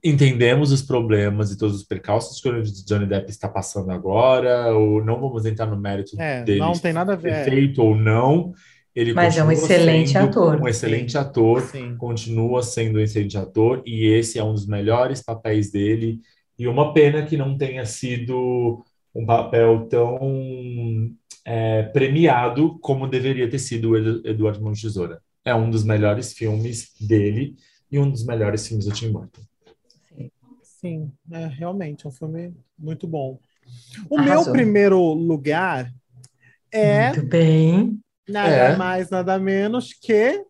entendemos 0.03 0.71
os 0.71 0.81
problemas 0.81 1.51
e 1.51 1.57
todos 1.57 1.75
os 1.75 1.83
percalços 1.83 2.39
que 2.39 2.47
o 2.47 2.63
Johnny 2.63 3.05
Depp 3.05 3.29
está 3.29 3.49
passando 3.49 3.91
agora, 3.91 4.73
ou 4.73 5.03
não 5.03 5.19
vamos 5.19 5.45
entrar 5.45 5.65
no 5.65 5.77
mérito 5.77 6.19
é, 6.19 6.43
dele 6.43 6.59
não 6.59 6.73
tem 6.73 6.93
nada 6.93 7.13
a 7.13 7.15
ver 7.15 7.45
feito 7.45 7.81
ou 7.81 7.95
não. 7.95 8.53
Ele 8.95 9.13
Mas 9.13 9.37
é 9.37 9.43
um 9.43 9.51
excelente 9.51 10.17
ator. 10.17 10.59
Um 10.59 10.67
excelente 10.67 11.11
Sim. 11.11 11.17
ator, 11.19 11.61
Sim. 11.61 11.95
continua 11.97 12.63
sendo 12.63 12.97
um 12.97 13.01
excelente 13.01 13.37
ator, 13.37 13.83
e 13.85 14.07
esse 14.07 14.39
é 14.39 14.43
um 14.43 14.53
dos 14.53 14.65
melhores 14.65 15.21
papéis 15.21 15.71
dele. 15.71 16.19
E 16.57 16.67
uma 16.67 16.93
pena 16.93 17.23
que 17.23 17.37
não 17.37 17.55
tenha 17.55 17.85
sido 17.85 18.83
um 19.13 19.23
papel 19.23 19.87
tão 19.87 21.11
é, 21.45 21.83
premiado 21.83 22.79
como 22.79 23.07
deveria 23.07 23.47
ter 23.47 23.59
sido 23.59 23.91
o 23.91 23.97
Eduardo 24.27 24.63
Mão 24.63 24.73
Tesoura. 24.73 25.21
É 25.47 25.55
um 25.55 25.69
dos 25.69 25.85
melhores 25.85 26.33
filmes 26.33 26.93
dele 26.99 27.55
e 27.89 27.97
um 27.97 28.11
dos 28.11 28.25
melhores 28.25 28.67
filmes 28.67 28.85
do 28.85 28.91
Tim 28.91 29.13
Burton. 29.13 29.41
Sim, 30.61 31.09
é, 31.31 31.47
realmente, 31.47 32.05
é 32.05 32.09
um 32.09 32.11
filme 32.11 32.53
muito 32.77 33.07
bom. 33.07 33.39
O 34.09 34.17
Arrasou. 34.17 34.43
meu 34.43 34.51
primeiro 34.51 35.01
lugar 35.13 35.89
é. 36.69 37.13
Muito 37.13 37.29
bem. 37.29 37.97
Nada 38.27 38.49
é. 38.49 38.75
mais, 38.75 39.09
nada 39.09 39.39
menos 39.39 39.93
que. 39.93 40.43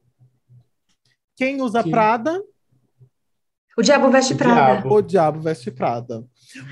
Quem 1.35 1.61
usa 1.61 1.83
que... 1.83 1.91
Prada? 1.91 2.41
O 3.77 3.83
Diabo 3.83 4.09
Veste 4.09 4.33
o 4.33 4.37
Prada. 4.37 4.81
Diabo. 4.81 4.95
O 4.95 5.01
Diabo 5.03 5.39
Veste 5.41 5.69
Prada. 5.69 6.25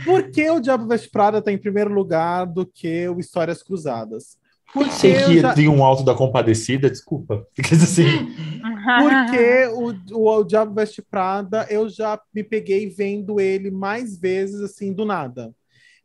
Por 0.04 0.32
que 0.32 0.50
o 0.50 0.60
Diabo 0.60 0.88
Veste 0.88 1.12
Prada 1.12 1.38
está 1.38 1.52
em 1.52 1.60
primeiro 1.60 1.94
lugar 1.94 2.46
do 2.48 2.66
que 2.66 3.08
o 3.08 3.20
Histórias 3.20 3.62
Cruzadas? 3.62 4.40
Porque 4.76 4.92
Sei 4.92 5.14
que 5.24 5.40
já... 5.40 5.54
tem 5.54 5.70
um 5.70 5.82
alto 5.86 6.04
da 6.04 6.14
compadecida, 6.14 6.90
desculpa. 6.90 7.48
assim. 7.72 8.28
Porque 9.00 9.68
o, 10.12 10.18
o, 10.18 10.40
o 10.40 10.44
Diabo 10.44 10.76
Veste 10.76 11.02
Prada, 11.02 11.66
eu 11.70 11.88
já 11.88 12.20
me 12.34 12.44
peguei 12.44 12.90
vendo 12.90 13.40
ele 13.40 13.72
mais 13.72 14.20
vezes, 14.20 14.60
assim, 14.60 14.92
do 14.92 15.06
nada. 15.06 15.54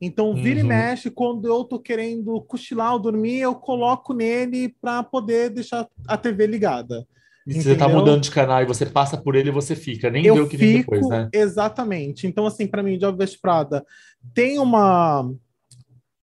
Então, 0.00 0.32
vira 0.36 0.60
uhum. 0.60 0.66
e 0.66 0.68
mexe, 0.68 1.10
quando 1.10 1.48
eu 1.48 1.64
tô 1.64 1.80
querendo 1.80 2.40
cochilar 2.42 2.92
ou 2.92 3.00
dormir, 3.00 3.40
eu 3.40 3.56
coloco 3.56 4.14
nele 4.14 4.72
para 4.80 5.02
poder 5.02 5.50
deixar 5.50 5.88
a 6.06 6.16
TV 6.16 6.46
ligada. 6.46 7.04
E 7.44 7.60
você 7.60 7.74
tá 7.74 7.88
mudando 7.88 8.20
de 8.22 8.30
canal 8.30 8.62
e 8.62 8.66
você 8.66 8.86
passa 8.86 9.16
por 9.16 9.34
ele 9.34 9.48
e 9.48 9.52
você 9.52 9.74
fica, 9.74 10.08
nem 10.08 10.24
eu 10.24 10.36
vê 10.36 10.40
o 10.42 10.48
que 10.48 10.56
fico, 10.56 10.92
vem 10.92 11.00
depois, 11.00 11.08
né? 11.08 11.28
Exatamente. 11.32 12.24
Então, 12.24 12.46
assim, 12.46 12.68
para 12.68 12.84
mim, 12.84 12.94
o 12.94 12.98
Diabo 12.98 13.18
Veste 13.18 13.38
Prada 13.40 13.84
tem 14.32 14.60
uma 14.60 15.28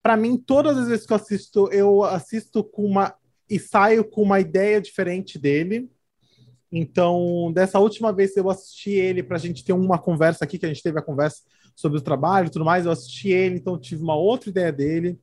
para 0.02 0.18
mim, 0.18 0.38
todas 0.38 0.78
as 0.78 0.88
vezes 0.88 1.06
que 1.06 1.14
eu 1.14 1.18
assisto, 1.18 1.70
eu 1.72 2.04
assisto 2.04 2.64
com 2.64 2.86
uma 2.86 3.16
e 3.50 3.60
saio 3.60 4.06
com 4.06 4.22
uma 4.22 4.40
ideia 4.40 4.80
diferente 4.80 5.38
dele. 5.38 5.92
Então, 6.72 7.52
dessa 7.54 7.80
última 7.80 8.14
vez 8.14 8.36
eu 8.38 8.50
assisti 8.50 8.92
ele 8.92 9.22
para 9.22 9.36
a 9.36 9.40
gente 9.40 9.64
ter 9.64 9.74
uma 9.74 10.00
conversa 10.00 10.46
aqui, 10.46 10.58
que 10.58 10.66
a 10.66 10.70
gente 10.70 10.82
teve 10.82 10.98
a 10.98 11.04
conversa 11.04 11.42
sobre 11.76 11.98
o 11.98 12.02
trabalho 12.02 12.48
e 12.48 12.50
tudo 12.50 12.64
mais, 12.64 12.86
eu 12.86 12.92
assisti 12.92 13.30
ele, 13.30 13.56
então 13.56 13.78
tive 13.78 14.02
uma 14.02 14.16
outra 14.16 14.50
ideia 14.50 14.72
dele. 14.72 15.20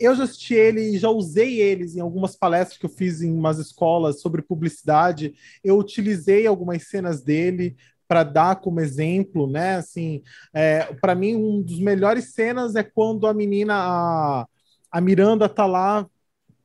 Eu 0.00 0.14
já 0.14 0.24
assisti 0.24 0.54
ele 0.54 0.80
e 0.80 0.98
já 0.98 1.10
usei 1.10 1.60
eles 1.60 1.94
em 1.94 2.00
algumas 2.00 2.34
palestras 2.36 2.78
que 2.78 2.86
eu 2.86 2.90
fiz 2.90 3.20
em 3.20 3.32
umas 3.32 3.58
escolas 3.58 4.20
sobre 4.20 4.42
publicidade. 4.42 5.34
Eu 5.62 5.78
utilizei 5.78 6.46
algumas 6.46 6.88
cenas 6.88 7.22
dele 7.22 7.76
para 8.08 8.24
dar 8.24 8.56
como 8.56 8.80
exemplo, 8.80 9.46
né? 9.50 9.76
Assim, 9.76 10.22
é, 10.54 10.92
para 10.94 11.14
mim, 11.14 11.36
um 11.36 11.62
dos 11.62 11.78
melhores 11.80 12.32
cenas 12.34 12.74
é 12.76 12.82
quando 12.82 13.26
a 13.26 13.34
menina, 13.34 13.74
a, 13.76 14.46
a 14.90 15.00
Miranda, 15.00 15.48
tá 15.48 15.66
lá 15.66 16.06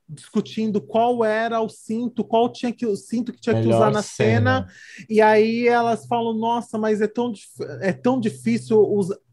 discutindo 0.08 0.82
qual 0.82 1.24
era 1.24 1.60
o 1.62 1.70
cinto, 1.70 2.24
qual 2.24 2.52
tinha 2.52 2.72
que 2.74 2.86
o 2.86 2.96
cinto 2.96 3.32
que 3.34 3.40
tinha 3.42 3.56
Melhor 3.56 3.56
que 3.56 3.68
usar 3.68 3.90
na 3.92 4.04
cena. 4.04 4.04
cena. 4.04 4.68
e 5.10 5.22
aí 5.22 5.68
elas 5.68 6.06
falam: 6.08 6.34
"Nossa, 6.34 6.78
mas 6.78 7.02
é 7.02 7.08
tão 7.08 7.34
é 7.82 7.94
tão 7.94 8.20
difícil, 8.20 8.78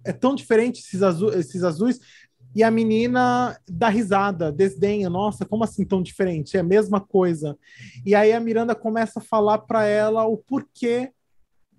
é 0.05 0.13
tão 0.13 0.35
diferente 0.35 0.81
esses, 0.81 1.03
azu 1.03 1.31
esses 1.31 1.65
azuis". 1.65 2.01
E 2.55 2.65
a 2.65 2.71
menina 2.71 3.57
dá 3.69 3.89
risada, 3.89 4.51
desdenha, 4.51 5.09
nossa, 5.09 5.47
como 5.47 5.63
assim 5.63 5.85
tão 5.85 6.03
diferente? 6.03 6.57
É 6.57 6.61
a 6.61 6.65
mesma 6.65 7.01
coisa. 7.01 7.57
E 8.05 8.13
aí 8.15 8.33
a 8.33 8.41
Miranda 8.41 8.75
começa 8.75 9.21
a 9.21 9.23
falar 9.23 9.59
para 9.59 9.85
ela 9.87 10.25
o 10.27 10.37
porquê 10.37 11.13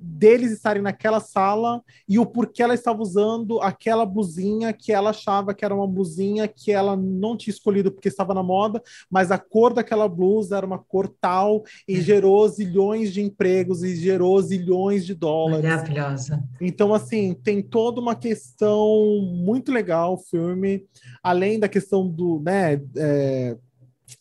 deles 0.01 0.51
estarem 0.51 0.81
naquela 0.81 1.19
sala 1.19 1.81
e 2.09 2.17
o 2.17 2.25
porquê 2.25 2.63
ela 2.63 2.73
estava 2.73 3.01
usando 3.01 3.61
aquela 3.61 4.05
blusinha 4.05 4.73
que 4.73 4.91
ela 4.91 5.11
achava 5.11 5.53
que 5.53 5.63
era 5.63 5.75
uma 5.75 5.87
blusinha 5.87 6.47
que 6.47 6.71
ela 6.71 6.97
não 6.97 7.37
tinha 7.37 7.53
escolhido 7.53 7.91
porque 7.91 8.07
estava 8.07 8.33
na 8.33 8.41
moda, 8.41 8.81
mas 9.09 9.31
a 9.31 9.37
cor 9.37 9.73
daquela 9.73 10.09
blusa 10.09 10.57
era 10.57 10.65
uma 10.65 10.79
cor 10.79 11.07
tal 11.07 11.63
e 11.87 11.97
é. 11.97 12.01
gerou 12.01 12.47
zilhões 12.47 13.13
de 13.13 13.21
empregos 13.21 13.83
e 13.83 13.95
gerou 13.95 14.41
zilhões 14.41 15.05
de 15.05 15.13
dólares. 15.13 15.63
Maravilhosa. 15.63 16.43
Então, 16.59 16.93
assim, 16.93 17.33
tem 17.33 17.61
toda 17.61 18.01
uma 18.01 18.15
questão 18.15 19.21
muito 19.21 19.71
legal 19.71 20.13
o 20.13 20.17
filme, 20.17 20.85
além 21.21 21.59
da 21.59 21.69
questão 21.69 22.07
do, 22.07 22.41
né, 22.43 22.81
é, 22.97 23.55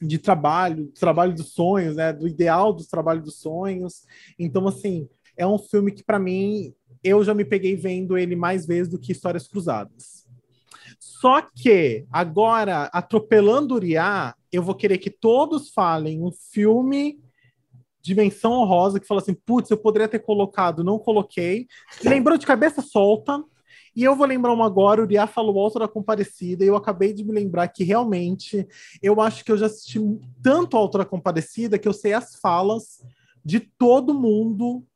de 0.01 0.19
trabalho, 0.19 0.89
trabalho 0.99 1.35
dos 1.35 1.53
sonhos, 1.53 1.97
né, 1.97 2.13
do 2.13 2.29
ideal 2.29 2.73
dos 2.73 2.87
trabalhos 2.87 3.25
dos 3.25 3.37
sonhos. 3.37 4.05
Então, 4.39 4.67
assim, 4.69 5.09
é 5.37 5.47
um 5.47 5.59
filme 5.59 5.93
que, 5.93 6.05
para 6.05 6.19
mim, 6.19 6.75
eu 7.03 7.25
já 7.25 7.35
me 7.35 7.45
peguei 7.45 7.77
vendo 7.77 8.17
ele 8.17 8.37
mais 8.37 8.67
vezes 8.67 8.91
do 8.91 8.99
que 8.99 9.13
Histórias 9.13 9.49
Cruzadas. 9.49 10.27
Só 10.99 11.43
que, 11.43 12.07
agora, 12.11 12.85
atropelando 12.93 13.75
Uriá, 13.75 14.35
eu 14.53 14.63
vou 14.63 14.75
querer 14.75 14.99
que 14.99 15.11
todos 15.11 15.71
falem 15.71 16.23
um 16.23 16.33
filme 16.33 17.19
Dimensão 18.03 18.53
Honrosa, 18.53 18.99
que 18.99 19.07
fala 19.07 19.21
assim, 19.21 19.35
putz, 19.35 19.71
eu 19.71 19.77
poderia 19.77 20.09
ter 20.09 20.21
colocado, 20.21 20.83
não 20.83 20.99
coloquei. 20.99 21.67
Lembrou 22.05 22.39
de 22.39 22.47
cabeça 22.47 22.81
solta. 22.81 23.43
E 23.95 24.05
eu 24.05 24.15
vou 24.15 24.27
lembrar 24.27 24.53
uma 24.53 24.67
agora, 24.67 25.01
o 25.01 25.05
Uriá 25.05 25.27
falou 25.27 25.59
Alto 25.59 25.79
da 25.79 25.89
Comparecida, 25.89 26.65
e 26.65 26.69
eu 26.69 26.77
acabei 26.77 27.13
de 27.13 27.25
me 27.25 27.33
lembrar 27.33 27.67
que 27.69 27.83
realmente 27.83 28.67
eu 29.03 29.21
acho 29.21 29.45
que 29.45 29.51
eu 29.51 29.59
já 29.59 29.67
assisti 29.67 29.99
tanto 30.41 30.77
Alto 30.77 30.97
da 30.97 31.05
Comparecida 31.05 31.79
que 31.79 31.89
eu 31.89 31.93
sei 31.93 32.13
as 32.13 32.37
falas 32.37 33.03
de 33.45 33.59
todo 33.59 34.15
mundo 34.15 34.87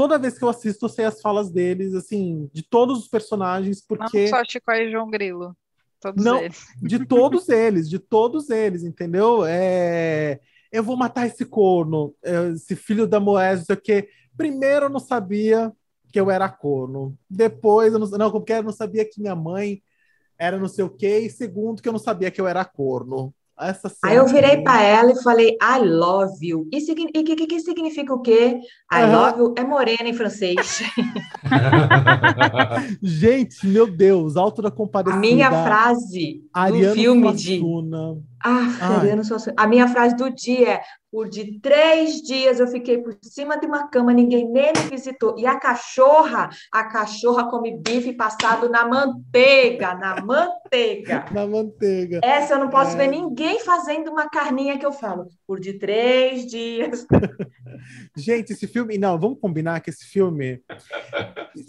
toda 0.00 0.18
vez 0.18 0.38
que 0.38 0.44
eu 0.44 0.48
assisto, 0.48 0.86
eu 0.86 0.88
sei 0.88 1.04
as 1.04 1.20
falas 1.20 1.50
deles, 1.50 1.94
assim, 1.94 2.48
de 2.54 2.62
todos 2.62 3.00
os 3.00 3.06
personagens, 3.08 3.84
porque. 3.86 4.22
Não 4.22 4.28
só 4.28 4.42
Chico 4.48 4.72
e 4.72 4.90
João 4.90 5.10
Grilo. 5.10 5.54
Todos 6.00 6.24
não, 6.24 6.38
eles. 6.40 6.66
De 6.80 7.04
todos 7.04 7.50
eles, 7.50 7.86
de 7.86 7.98
todos 7.98 8.48
eles, 8.48 8.82
entendeu? 8.82 9.44
É... 9.44 10.40
Eu 10.72 10.82
vou 10.82 10.96
matar 10.96 11.26
esse 11.26 11.44
corno, 11.44 12.14
esse 12.54 12.74
filho 12.74 13.06
da 13.06 13.20
Moés, 13.20 13.58
não 13.58 13.66
sei 13.66 13.76
o 13.76 13.80
quê. 13.80 14.08
Primeiro 14.36 14.86
eu 14.86 14.90
não 14.90 15.00
sabia 15.00 15.70
que 16.10 16.18
eu 16.18 16.30
era 16.30 16.48
corno. 16.48 17.18
Depois 17.28 17.92
eu 17.92 17.98
não, 17.98 18.06
não 18.06 18.30
porque 18.30 18.52
eu 18.54 18.62
não 18.62 18.72
sabia 18.72 19.04
que 19.04 19.20
minha 19.20 19.36
mãe 19.36 19.82
era 20.38 20.58
não 20.58 20.68
sei 20.68 20.84
o 20.84 20.88
quê. 20.88 21.18
E 21.18 21.28
segundo, 21.28 21.82
que 21.82 21.88
eu 21.88 21.92
não 21.92 21.98
sabia 21.98 22.30
que 22.30 22.40
eu 22.40 22.48
era 22.48 22.64
corno. 22.64 23.34
Essa 23.68 23.88
cena. 23.88 24.12
Aí 24.12 24.16
eu 24.16 24.26
virei 24.26 24.62
para 24.62 24.82
ela 24.82 25.12
e 25.12 25.22
falei, 25.22 25.56
I 25.62 25.78
love 25.84 26.46
you. 26.46 26.68
E 26.72 26.78
o 26.78 26.94
que, 26.94 27.22
que, 27.22 27.46
que, 27.46 27.60
significa 27.60 28.14
o 28.14 28.20
quê? 28.20 28.60
I 28.92 29.04
uhum. 29.04 29.12
love 29.12 29.38
you 29.38 29.54
é 29.56 29.64
morena 29.64 30.08
em 30.08 30.14
francês. 30.14 30.82
Gente, 33.02 33.66
meu 33.66 33.86
Deus, 33.86 34.36
alto 34.36 34.62
da 34.62 34.70
comparação. 34.70 35.18
A 35.18 35.20
minha 35.20 35.50
frase 35.50 36.42
do 36.70 36.94
filme 36.94 37.32
de. 37.34 37.60
Ah, 38.42 38.96
Ariano 38.98 39.22
A 39.56 39.66
minha 39.66 39.86
frase 39.88 40.16
do 40.16 40.30
dia 40.30 40.68
é: 40.74 40.82
por 41.10 41.28
de 41.28 41.58
três 41.58 42.22
dias 42.22 42.60
eu 42.60 42.68
fiquei 42.68 42.98
por 42.98 43.16
cima 43.20 43.58
de 43.58 43.66
uma 43.66 43.88
cama, 43.88 44.12
ninguém 44.12 44.48
nem 44.48 44.72
me 44.72 44.90
visitou. 44.90 45.36
E 45.36 45.44
a 45.44 45.58
cachorra, 45.58 46.48
a 46.72 46.84
cachorra 46.84 47.50
come 47.50 47.76
bife 47.76 48.12
passado 48.12 48.68
na 48.68 48.86
manteiga, 48.86 49.94
na 49.94 50.22
manteiga. 50.22 51.24
Na 51.32 51.46
manteiga. 51.46 52.20
Essa 52.22 52.54
eu 52.54 52.58
não 52.58 52.70
posso 52.70 52.94
é... 52.94 52.96
ver 52.96 53.08
ninguém 53.08 53.60
fazendo 53.60 54.10
uma 54.10 54.28
carninha 54.28 54.78
que 54.78 54.86
eu 54.86 54.92
falo. 54.92 55.26
Por 55.46 55.58
de 55.58 55.74
três 55.74 56.46
dias. 56.46 57.06
Gente, 58.16 58.52
esse 58.52 58.66
filme, 58.66 58.98
não, 58.98 59.18
vamos 59.18 59.38
combinar 59.40 59.80
que 59.80 59.90
esse 59.90 60.04
filme, 60.04 60.62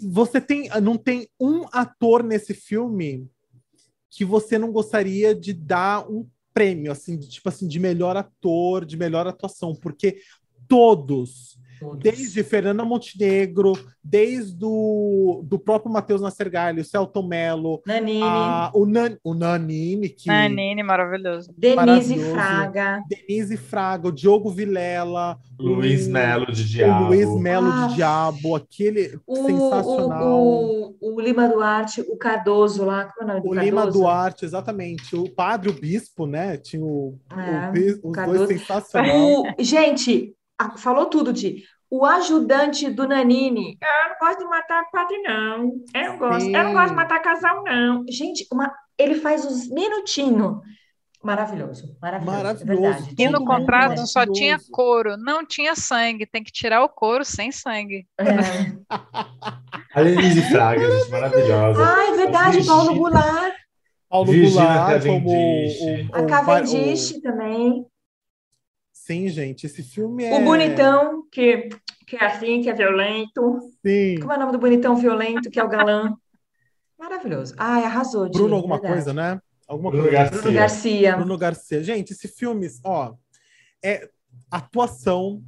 você 0.00 0.40
tem, 0.40 0.68
não 0.80 0.96
tem 0.96 1.28
um 1.40 1.64
ator 1.72 2.22
nesse 2.22 2.54
filme 2.54 3.28
que 4.10 4.24
você 4.24 4.58
não 4.58 4.70
gostaria 4.70 5.34
de 5.34 5.52
dar 5.52 6.08
um 6.08 6.28
prêmio, 6.52 6.92
assim, 6.92 7.16
de, 7.16 7.28
tipo 7.28 7.48
assim, 7.48 7.66
de 7.66 7.78
melhor 7.78 8.16
ator, 8.16 8.84
de 8.84 8.96
melhor 8.96 9.26
atuação, 9.26 9.74
porque 9.74 10.20
todos 10.68 11.58
Todos. 11.82 11.98
Desde 11.98 12.44
Fernanda 12.44 12.84
Montenegro, 12.84 13.72
desde 14.02 14.64
o 14.64 15.42
do 15.44 15.58
próprio 15.58 15.92
Matheus 15.92 16.20
Nascergalho, 16.20 16.80
o 16.80 16.84
Celton 16.84 17.26
Mello, 17.26 17.82
Nanini. 17.84 18.22
A, 18.22 18.70
o, 18.72 18.86
Nan, 18.86 19.16
o 19.24 19.34
Nanini, 19.34 20.08
que. 20.08 20.28
Nanini, 20.28 20.82
maravilhoso. 20.84 21.52
Denise 21.58 21.76
maravilhoso. 21.76 22.30
Fraga. 22.30 23.02
Denise 23.08 23.56
Fraga, 23.56 24.08
o 24.08 24.12
Diogo 24.12 24.48
Vilela. 24.48 25.36
Luiz 25.58 26.06
Melo 26.06 26.52
de 26.52 26.68
Diabo. 26.68 27.04
O 27.04 27.08
Luiz 27.08 27.40
Melo 27.40 27.70
ah, 27.72 27.86
de 27.88 27.94
Diabo, 27.96 28.54
aquele 28.54 29.18
o, 29.26 29.36
sensacional. 29.36 30.40
O, 30.40 30.96
o, 31.00 31.16
o, 31.16 31.20
Lima 31.20 31.48
Duarte, 31.48 32.00
o 32.00 32.16
Cardoso 32.16 32.84
lá, 32.84 33.06
como 33.06 33.20
é 33.20 33.24
o 33.24 33.26
nome 33.26 33.40
do 33.40 33.48
O 33.48 33.54
Cardoso? 33.54 33.64
Lima 33.64 33.90
Duarte, 33.90 34.44
exatamente. 34.44 35.16
O 35.16 35.28
padre, 35.28 35.68
o 35.68 35.72
bispo, 35.72 36.26
né? 36.26 36.56
Tinha 36.56 36.84
o, 36.84 37.18
é, 37.32 37.90
os 38.04 38.12
Cardoso. 38.12 38.46
dois 38.46 38.60
sensacionais. 38.60 39.56
gente, 39.58 40.32
falou 40.76 41.06
tudo 41.06 41.32
de 41.32 41.64
o 41.92 42.06
ajudante 42.06 42.88
do 42.88 43.06
Nanini. 43.06 43.76
Eu 43.78 44.08
não 44.08 44.16
gosto 44.18 44.38
de 44.38 44.44
matar 44.46 44.90
padre, 44.90 45.18
não. 45.18 45.72
Eu 45.94 46.12
não 46.12 46.18
gosto. 46.18 46.40
Sim. 46.40 46.56
Eu 46.56 46.64
não 46.64 46.72
gosto 46.72 46.88
de 46.88 46.94
matar 46.94 47.20
casal, 47.20 47.62
não. 47.62 48.06
Gente, 48.08 48.46
uma, 48.50 48.74
ele 48.96 49.16
faz 49.16 49.44
uns 49.44 49.68
minutinhos. 49.68 50.62
Maravilhoso, 51.22 51.94
maravilhoso. 52.00 52.38
Maravilhoso. 52.38 53.10
É. 53.10 53.22
E 53.22 53.28
no 53.28 53.44
contrato 53.44 54.06
só 54.06 54.24
tinha 54.24 54.58
couro, 54.72 55.18
não 55.18 55.44
tinha 55.44 55.76
sangue. 55.76 56.24
Tem 56.24 56.42
que 56.42 56.50
tirar 56.50 56.82
o 56.82 56.88
couro 56.88 57.26
sem 57.26 57.52
sangue. 57.52 58.06
É. 58.18 58.24
a 59.94 60.02
Denise 60.02 60.48
Fraga, 60.50 60.90
gente, 60.90 61.10
maravilhosa. 61.10 61.94
Ah, 61.94 62.08
é 62.08 62.16
verdade, 62.16 62.66
Paulo 62.66 62.94
Goulart. 62.94 63.54
Paulo 64.08 64.32
Goulart, 64.32 65.02
como 65.02 65.28
o, 65.28 65.66
o, 65.66 66.14
a 66.14 66.24
Cavendish 66.24 67.16
o, 67.16 67.20
também. 67.20 67.86
Sim, 69.04 69.28
gente, 69.28 69.66
esse 69.66 69.82
filme 69.82 70.22
é. 70.22 70.38
O 70.38 70.44
bonitão, 70.44 71.26
que, 71.28 71.70
que 72.06 72.14
é 72.14 72.24
assim, 72.24 72.62
que 72.62 72.70
é 72.70 72.72
violento. 72.72 73.58
Sim. 73.84 74.20
Como 74.20 74.32
é 74.32 74.36
o 74.36 74.38
nome 74.38 74.52
do 74.52 74.60
bonitão 74.60 74.94
violento, 74.94 75.50
que 75.50 75.58
é 75.58 75.64
o 75.64 75.68
galã? 75.68 76.16
Maravilhoso. 76.96 77.52
Ai, 77.58 77.82
arrasou. 77.82 78.30
Bruno, 78.30 78.54
alguma 78.54 78.76
verdade. 78.76 78.94
coisa, 78.94 79.12
né? 79.12 79.40
Alguma 79.66 79.90
Bruno 79.90 80.04
coisa. 80.04 80.18
Garcia. 80.18 80.40
Bruno 80.40 80.54
Garcia. 80.56 81.16
Bruno 81.16 81.38
Garcia. 81.38 81.82
Gente, 81.82 82.12
esse 82.12 82.28
filme, 82.28 82.68
ó, 82.84 83.14
é 83.84 84.08
atuação, 84.48 85.42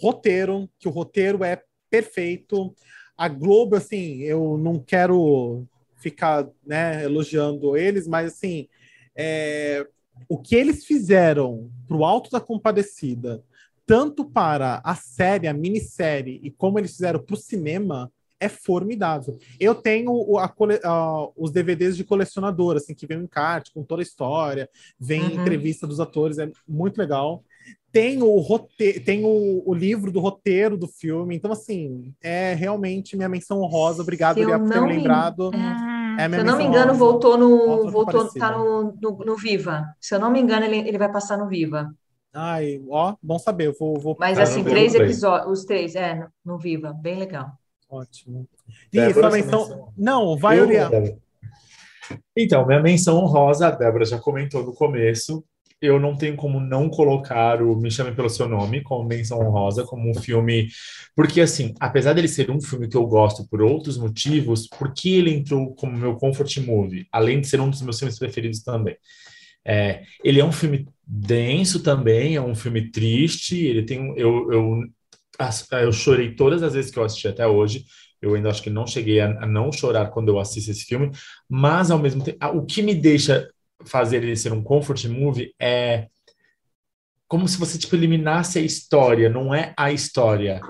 roteiro, 0.00 0.70
que 0.78 0.86
o 0.86 0.92
roteiro 0.92 1.42
é 1.42 1.60
perfeito. 1.90 2.72
A 3.18 3.26
Globo, 3.28 3.74
assim, 3.74 4.22
eu 4.22 4.56
não 4.56 4.78
quero 4.78 5.66
ficar 5.96 6.46
né, 6.64 7.02
elogiando 7.02 7.76
eles, 7.76 8.06
mas 8.06 8.32
assim, 8.32 8.68
é, 9.16 9.84
o 10.28 10.38
que 10.38 10.54
eles 10.54 10.84
fizeram 10.84 11.70
para 11.86 11.96
o 11.96 12.04
Alto 12.04 12.30
da 12.30 12.40
Compadecida, 12.40 13.42
tanto 13.86 14.24
para 14.24 14.80
a 14.84 14.94
série, 14.94 15.46
a 15.46 15.52
minissérie, 15.52 16.40
e 16.42 16.50
como 16.50 16.78
eles 16.78 16.92
fizeram 16.92 17.20
para 17.20 17.34
o 17.34 17.38
cinema, 17.38 18.10
é 18.40 18.48
formidável. 18.48 19.38
Eu 19.58 19.74
tenho 19.74 20.38
a, 20.38 20.52
a, 20.84 21.28
os 21.36 21.50
DVDs 21.50 21.96
de 21.96 22.04
colecionador, 22.04 22.76
assim, 22.76 22.94
que 22.94 23.06
vem 23.06 23.18
um 23.18 23.22
encarte 23.22 23.72
com 23.72 23.82
toda 23.82 24.02
a 24.02 24.04
história, 24.04 24.68
vem 24.98 25.22
uhum. 25.22 25.40
entrevista 25.42 25.86
dos 25.86 26.00
atores, 26.00 26.38
é 26.38 26.50
muito 26.66 26.98
legal. 26.98 27.44
Tem 27.94 28.20
o 28.20 28.38
roteiro, 28.40 29.04
tem 29.04 29.24
o, 29.24 29.62
o, 29.64 29.72
livro 29.72 30.10
do 30.10 30.18
roteiro 30.18 30.76
do 30.76 30.88
filme, 30.88 31.36
então 31.36 31.52
assim, 31.52 32.12
é 32.20 32.52
realmente 32.52 33.16
minha 33.16 33.28
menção 33.28 33.60
honrosa. 33.60 34.02
Obrigado, 34.02 34.34
Bia, 34.34 34.58
por 34.58 34.68
ter 34.68 34.80
me 34.80 34.96
lembrado. 34.96 35.52
É 36.18 36.24
é 36.24 36.28
Se 36.28 36.38
eu 36.38 36.44
não 36.44 36.58
me 36.58 36.64
engano, 36.64 36.92
honrosa. 36.92 36.98
voltou 36.98 37.38
no. 37.38 37.90
Voltou, 37.92 38.28
tá 38.32 38.50
no, 38.50 38.96
no, 39.00 39.18
no, 39.24 39.36
Viva. 39.36 39.94
Se 40.00 40.12
eu 40.12 40.18
não 40.18 40.28
me 40.28 40.40
engano, 40.40 40.64
ele, 40.64 40.78
ele 40.88 40.98
vai 40.98 41.08
passar 41.08 41.38
no 41.38 41.46
Viva. 41.46 41.94
Ai, 42.32 42.82
ó, 42.88 43.14
bom 43.22 43.38
saber. 43.38 43.68
Eu 43.68 43.74
vou, 43.78 43.96
vou... 43.96 44.16
Mas 44.18 44.40
assim, 44.40 44.64
três 44.64 44.92
episódios, 44.92 45.60
os 45.60 45.64
três, 45.64 45.94
é, 45.94 46.16
no, 46.16 46.28
no 46.44 46.58
Viva, 46.58 46.92
bem 46.92 47.16
legal. 47.16 47.52
Ótimo. 47.88 48.48
E 48.92 49.14
sua 49.14 49.30
menção. 49.30 49.92
Não, 49.96 50.36
vai, 50.36 50.60
Uriel. 50.60 50.90
Então, 52.36 52.66
minha 52.66 52.82
menção 52.82 53.18
honrosa, 53.18 53.68
a 53.68 53.70
Débora 53.70 54.04
já 54.04 54.18
comentou 54.18 54.64
no 54.64 54.74
começo, 54.74 55.44
eu 55.84 56.00
não 56.00 56.16
tenho 56.16 56.36
como 56.36 56.58
não 56.60 56.88
colocar 56.88 57.62
o 57.62 57.76
Me 57.76 57.90
Chame 57.90 58.14
Pelo 58.14 58.30
Seu 58.30 58.48
Nome 58.48 58.82
como 58.82 59.06
menção 59.08 59.40
honrosa, 59.40 59.84
como 59.84 60.10
um 60.10 60.14
filme. 60.14 60.68
Porque, 61.14 61.40
assim, 61.40 61.74
apesar 61.80 62.14
dele 62.14 62.28
ser 62.28 62.50
um 62.50 62.60
filme 62.60 62.88
que 62.88 62.96
eu 62.96 63.06
gosto 63.06 63.46
por 63.48 63.62
outros 63.62 63.98
motivos, 63.98 64.66
porque 64.68 65.10
ele 65.10 65.32
entrou 65.34 65.74
como 65.74 65.96
meu 65.96 66.16
comfort 66.16 66.56
movie, 66.58 67.06
além 67.12 67.40
de 67.40 67.46
ser 67.48 67.60
um 67.60 67.70
dos 67.70 67.82
meus 67.82 67.98
filmes 67.98 68.18
preferidos 68.18 68.62
também. 68.62 68.96
É, 69.66 70.02
ele 70.22 70.40
é 70.40 70.44
um 70.44 70.52
filme 70.52 70.86
denso 71.06 71.82
também, 71.82 72.36
é 72.36 72.40
um 72.40 72.54
filme 72.54 72.90
triste. 72.90 73.56
Ele 73.64 73.82
tem. 73.82 74.14
Eu, 74.18 74.52
eu, 74.52 74.80
eu 75.82 75.92
chorei 75.92 76.34
todas 76.34 76.62
as 76.62 76.74
vezes 76.74 76.90
que 76.90 76.98
eu 76.98 77.04
assisti 77.04 77.28
até 77.28 77.46
hoje. 77.46 77.84
Eu 78.20 78.34
ainda 78.34 78.48
acho 78.48 78.62
que 78.62 78.70
não 78.70 78.86
cheguei 78.86 79.20
a, 79.20 79.26
a 79.42 79.46
não 79.46 79.70
chorar 79.70 80.10
quando 80.10 80.28
eu 80.28 80.38
assisto 80.38 80.70
esse 80.70 80.84
filme, 80.84 81.10
mas 81.48 81.90
ao 81.90 81.98
mesmo 81.98 82.24
tempo, 82.24 82.38
o 82.56 82.64
que 82.64 82.82
me 82.82 82.94
deixa 82.94 83.48
fazer 83.86 84.22
ele 84.22 84.36
ser 84.36 84.52
um 84.52 84.62
comfort 84.62 85.04
movie 85.06 85.54
é 85.60 86.08
como 87.26 87.48
se 87.48 87.58
você 87.58 87.78
tipo 87.78 87.96
eliminasse 87.96 88.58
a 88.58 88.62
história, 88.62 89.28
não 89.28 89.54
é 89.54 89.72
a 89.76 89.90
história, 89.90 90.60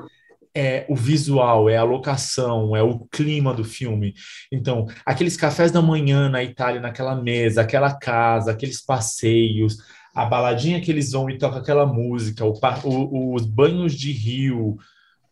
é 0.54 0.86
o 0.88 0.94
visual, 0.94 1.68
é 1.68 1.76
a 1.76 1.82
locação, 1.82 2.76
é 2.76 2.82
o 2.82 3.00
clima 3.10 3.52
do 3.52 3.64
filme. 3.64 4.14
Então, 4.52 4.86
aqueles 5.04 5.36
cafés 5.36 5.72
da 5.72 5.82
manhã 5.82 6.28
na 6.28 6.42
Itália, 6.42 6.80
naquela 6.80 7.16
mesa, 7.16 7.60
aquela 7.60 7.92
casa, 7.92 8.52
aqueles 8.52 8.80
passeios, 8.80 9.78
a 10.14 10.24
baladinha 10.24 10.80
que 10.80 10.90
eles 10.90 11.10
vão 11.10 11.28
e 11.28 11.36
tocam 11.36 11.58
aquela 11.58 11.84
música, 11.84 12.44
o, 12.44 12.54
o, 12.84 13.34
os 13.34 13.44
banhos 13.44 13.94
de 13.94 14.12
rio, 14.12 14.78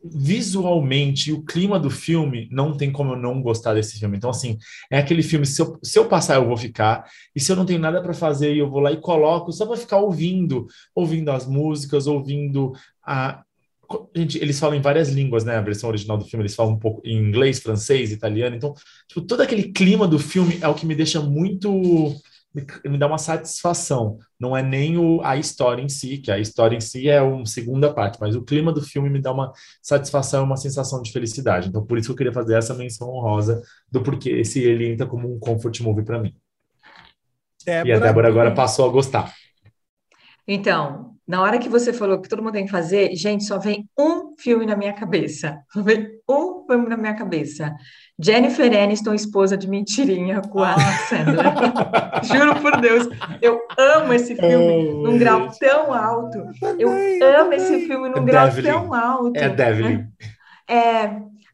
visualmente 0.05 1.33
o 1.33 1.43
clima 1.43 1.79
do 1.79 1.91
filme 1.91 2.49
não 2.51 2.77
tem 2.77 2.91
como 2.91 3.13
eu 3.13 3.17
não 3.17 3.41
gostar 3.41 3.75
desse 3.75 3.99
filme. 3.99 4.17
Então, 4.17 4.31
assim, 4.31 4.59
é 4.91 4.99
aquele 4.99 5.23
filme, 5.23 5.47
se 5.47 5.61
eu, 5.63 5.79
se 5.83 5.99
eu 5.99 6.07
passar, 6.07 6.37
eu 6.37 6.47
vou 6.47 6.57
ficar, 6.57 7.05
e 7.35 7.41
se 7.41 7.51
eu 7.51 7.57
não 7.57 7.67
tenho 7.67 7.79
nada 7.79 8.03
para 8.03 8.15
fazer, 8.15 8.57
eu 8.57 8.69
vou 8.69 8.81
lá 8.81 8.91
e 8.91 9.01
coloco 9.01 9.53
só 9.53 9.67
para 9.67 9.77
ficar 9.77 9.99
ouvindo, 9.99 10.67
ouvindo 10.95 11.31
as 11.31 11.47
músicas, 11.47 12.07
ouvindo 12.07 12.73
a. 13.05 13.43
Gente, 14.17 14.39
eles 14.39 14.59
falam 14.59 14.77
em 14.77 14.81
várias 14.81 15.11
línguas, 15.11 15.45
né? 15.45 15.57
A 15.57 15.61
versão 15.61 15.91
original 15.91 16.17
do 16.17 16.25
filme, 16.25 16.43
eles 16.43 16.55
falam 16.55 16.73
um 16.73 16.79
pouco 16.79 17.03
em 17.05 17.15
inglês, 17.15 17.61
francês, 17.61 18.11
italiano. 18.11 18.57
Então, 18.57 18.75
tipo, 19.07 19.21
todo 19.21 19.43
aquele 19.43 19.65
clima 19.65 20.09
do 20.09 20.19
filme 20.19 20.59
é 20.63 20.69
o 20.69 20.75
que 20.75 20.87
me 20.87 20.95
deixa 20.95 21.21
muito 21.21 22.15
me, 22.55 22.99
dá 22.99 23.07
uma 23.07 23.19
satisfação. 23.19 24.19
Não 24.39 24.57
é 24.57 24.63
nem 24.63 24.99
o, 24.99 25.21
a 25.23 25.37
história 25.37 25.83
em 25.83 25.89
si, 25.89 26.19
que 26.19 26.31
a 26.31 26.39
história 26.39 26.77
em 26.77 26.81
si 26.81 27.09
é 27.09 27.21
uma 27.23 27.47
segunda 27.47 27.93
parte, 27.93 28.19
mas 28.21 28.37
o 28.37 28.43
clima 28.43 28.73
do 28.73 28.83
filme 28.83 29.09
me 29.09 29.21
dá 29.21 29.33
uma 29.33 29.53
satisfação, 29.81 30.45
uma 30.45 30.57
sensação 30.57 31.01
de 31.01 31.13
felicidade. 31.13 31.69
Então, 31.69 31.85
por 31.85 31.99
isso 31.99 32.09
que 32.09 32.13
eu 32.13 32.17
queria 32.17 32.33
fazer 32.33 32.57
essa 32.57 32.75
menção 32.75 33.09
honrosa 33.09 33.63
do 33.91 34.03
porquê 34.03 34.31
esse 34.31 34.63
ele 34.63 34.93
entra 34.93 35.07
como 35.07 35.35
um 35.35 35.39
comfort 35.39 35.81
movie 35.81 36.05
para 36.05 36.19
mim. 36.19 36.35
Débora, 37.65 37.89
e 37.89 37.93
a 37.93 37.99
Débora 37.99 38.29
agora 38.29 38.55
passou 38.55 38.89
a 38.89 38.93
gostar. 38.93 39.33
Então, 40.47 41.13
na 41.27 41.41
hora 41.41 41.59
que 41.59 41.69
você 41.69 41.93
falou 41.93 42.21
que 42.21 42.29
todo 42.29 42.43
mundo 42.43 42.55
tem 42.55 42.65
que 42.65 42.71
fazer, 42.71 43.15
gente, 43.15 43.45
só 43.45 43.59
vem 43.59 43.89
um 43.99 44.35
filme 44.39 44.67
na 44.67 44.77
minha 44.77 44.93
cabeça. 44.93 45.63
Só 45.73 45.83
vem 45.83 46.09
um 46.29 46.65
filme 46.67 46.89
na 46.89 46.97
minha 46.97 47.15
cabeça. 47.15 47.75
Jennifer 48.23 48.73
Aniston, 48.73 49.15
esposa 49.15 49.57
de 49.57 49.69
mentirinha 49.69 50.41
com 50.43 50.63
a 50.63 50.75
ah. 50.75 50.93
Sandra. 51.09 51.55
Juro 52.23 52.61
por 52.61 52.81
Deus, 52.81 53.09
eu 53.41 53.61
amo 53.77 54.13
esse 54.13 54.37
filme 54.37 54.93
oh, 54.95 55.03
num 55.03 55.19
grau 55.19 55.51
tão 55.59 55.93
alto. 55.93 56.39
Eu 56.79 56.91
amo 57.41 57.53
esse 57.53 57.87
filme 57.87 58.09
num 58.09 58.25
grau 58.25 58.47
Devlin. 58.47 58.71
tão 58.71 58.95
alto. 58.95 59.37
É 59.37 59.45
a 59.45 59.49
Devlin. 59.49 60.07
É, 60.69 61.05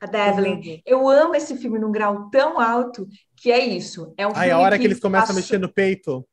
a 0.01 0.07
Devlin. 0.07 0.83
Eu 0.85 1.09
amo 1.09 1.35
esse 1.35 1.57
filme 1.57 1.79
num 1.79 1.91
grau 1.91 2.29
tão 2.31 2.61
alto 2.61 3.09
que 3.35 3.51
é 3.51 3.65
isso. 3.65 4.13
É 4.19 4.27
um 4.27 4.33
Aí 4.35 4.51
a 4.51 4.59
hora 4.59 4.77
que, 4.77 4.83
que 4.83 4.89
eles 4.89 5.01
começam 5.01 5.31
a 5.31 5.35
mexer 5.35 5.59
no 5.59 5.73
peito. 5.73 6.27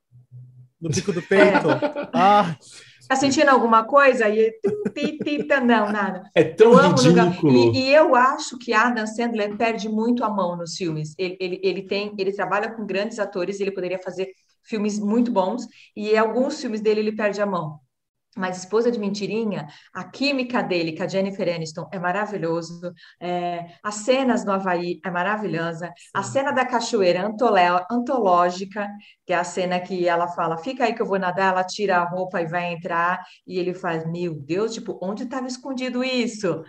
no 0.82 0.90
bico 0.90 1.14
do 1.14 1.22
peito. 1.22 1.70
É. 1.70 2.10
Ah, 2.14 2.56
Tá 3.08 3.16
sentindo 3.16 3.50
alguma 3.50 3.84
coisa? 3.84 4.28
E 4.28 4.54
não, 5.64 5.92
nada. 5.92 6.30
É 6.34 6.44
tão 6.44 6.74
ridículo. 6.76 7.74
E, 7.76 7.90
e, 7.90 7.94
eu 7.94 8.16
acho 8.16 8.58
que 8.58 8.74
Adam 8.74 9.06
Sandler 9.06 9.56
perde 9.58 9.90
muito 9.90 10.24
a 10.24 10.30
mão 10.30 10.56
nos 10.56 10.76
filmes. 10.76 11.14
Ele, 11.18 11.38
ele, 11.40 11.60
ele 11.64 11.82
tem, 11.84 12.14
ele 12.18 12.32
trabalha 12.32 12.72
com 12.72 12.86
grandes 12.86 13.20
atores, 13.20 13.60
ele 13.60 13.72
poderia 13.72 14.00
fazer 14.00 14.30
filmes 14.64 15.00
muito 15.00 15.32
bons, 15.32 15.68
e 15.96 16.18
alguns 16.18 16.60
filmes 16.60 16.82
dele 16.82 17.02
ele 17.02 17.16
perde 17.16 17.40
a 17.42 17.46
mão. 17.46 17.80
Mas 18.36 18.58
Esposa 18.58 18.92
de 18.92 19.00
Mentirinha, 19.00 19.68
a 19.94 20.04
química 20.04 20.62
dele 20.62 20.96
com 20.96 21.04
a 21.04 21.08
Jennifer 21.08 21.56
Aniston 21.56 21.88
é 21.92 21.98
maravilhoso. 21.98 22.94
É, 23.20 23.66
as 23.82 23.96
cenas 23.96 24.44
no 24.44 24.52
Havaí 24.52 25.00
é 25.06 25.10
maravilhosa. 25.10 25.88
Sim. 25.88 25.94
A 26.14 26.22
cena 26.22 26.52
da 26.52 26.66
cachoeira 26.66 27.26
antológica, 27.90 28.90
que 29.26 29.32
é 29.32 29.38
a 29.38 29.44
cena 29.44 29.80
que 29.80 30.06
ela 30.08 30.28
fala, 30.28 30.58
fica 30.58 30.84
aí 30.84 30.94
que 30.94 31.02
eu 31.02 31.06
vou 31.06 31.18
nadar, 31.18 31.54
ela 31.54 31.64
tira 31.64 31.98
a 31.98 32.04
roupa 32.04 32.42
e 32.42 32.46
vai 32.46 32.74
entrar, 32.74 33.24
e 33.48 33.58
ele 33.58 33.74
faz, 33.74 34.06
meu 34.06 34.36
Deus, 34.36 34.74
tipo, 34.74 35.00
onde 35.02 35.24
estava 35.24 35.48
escondido 35.48 36.04
isso? 36.04 36.62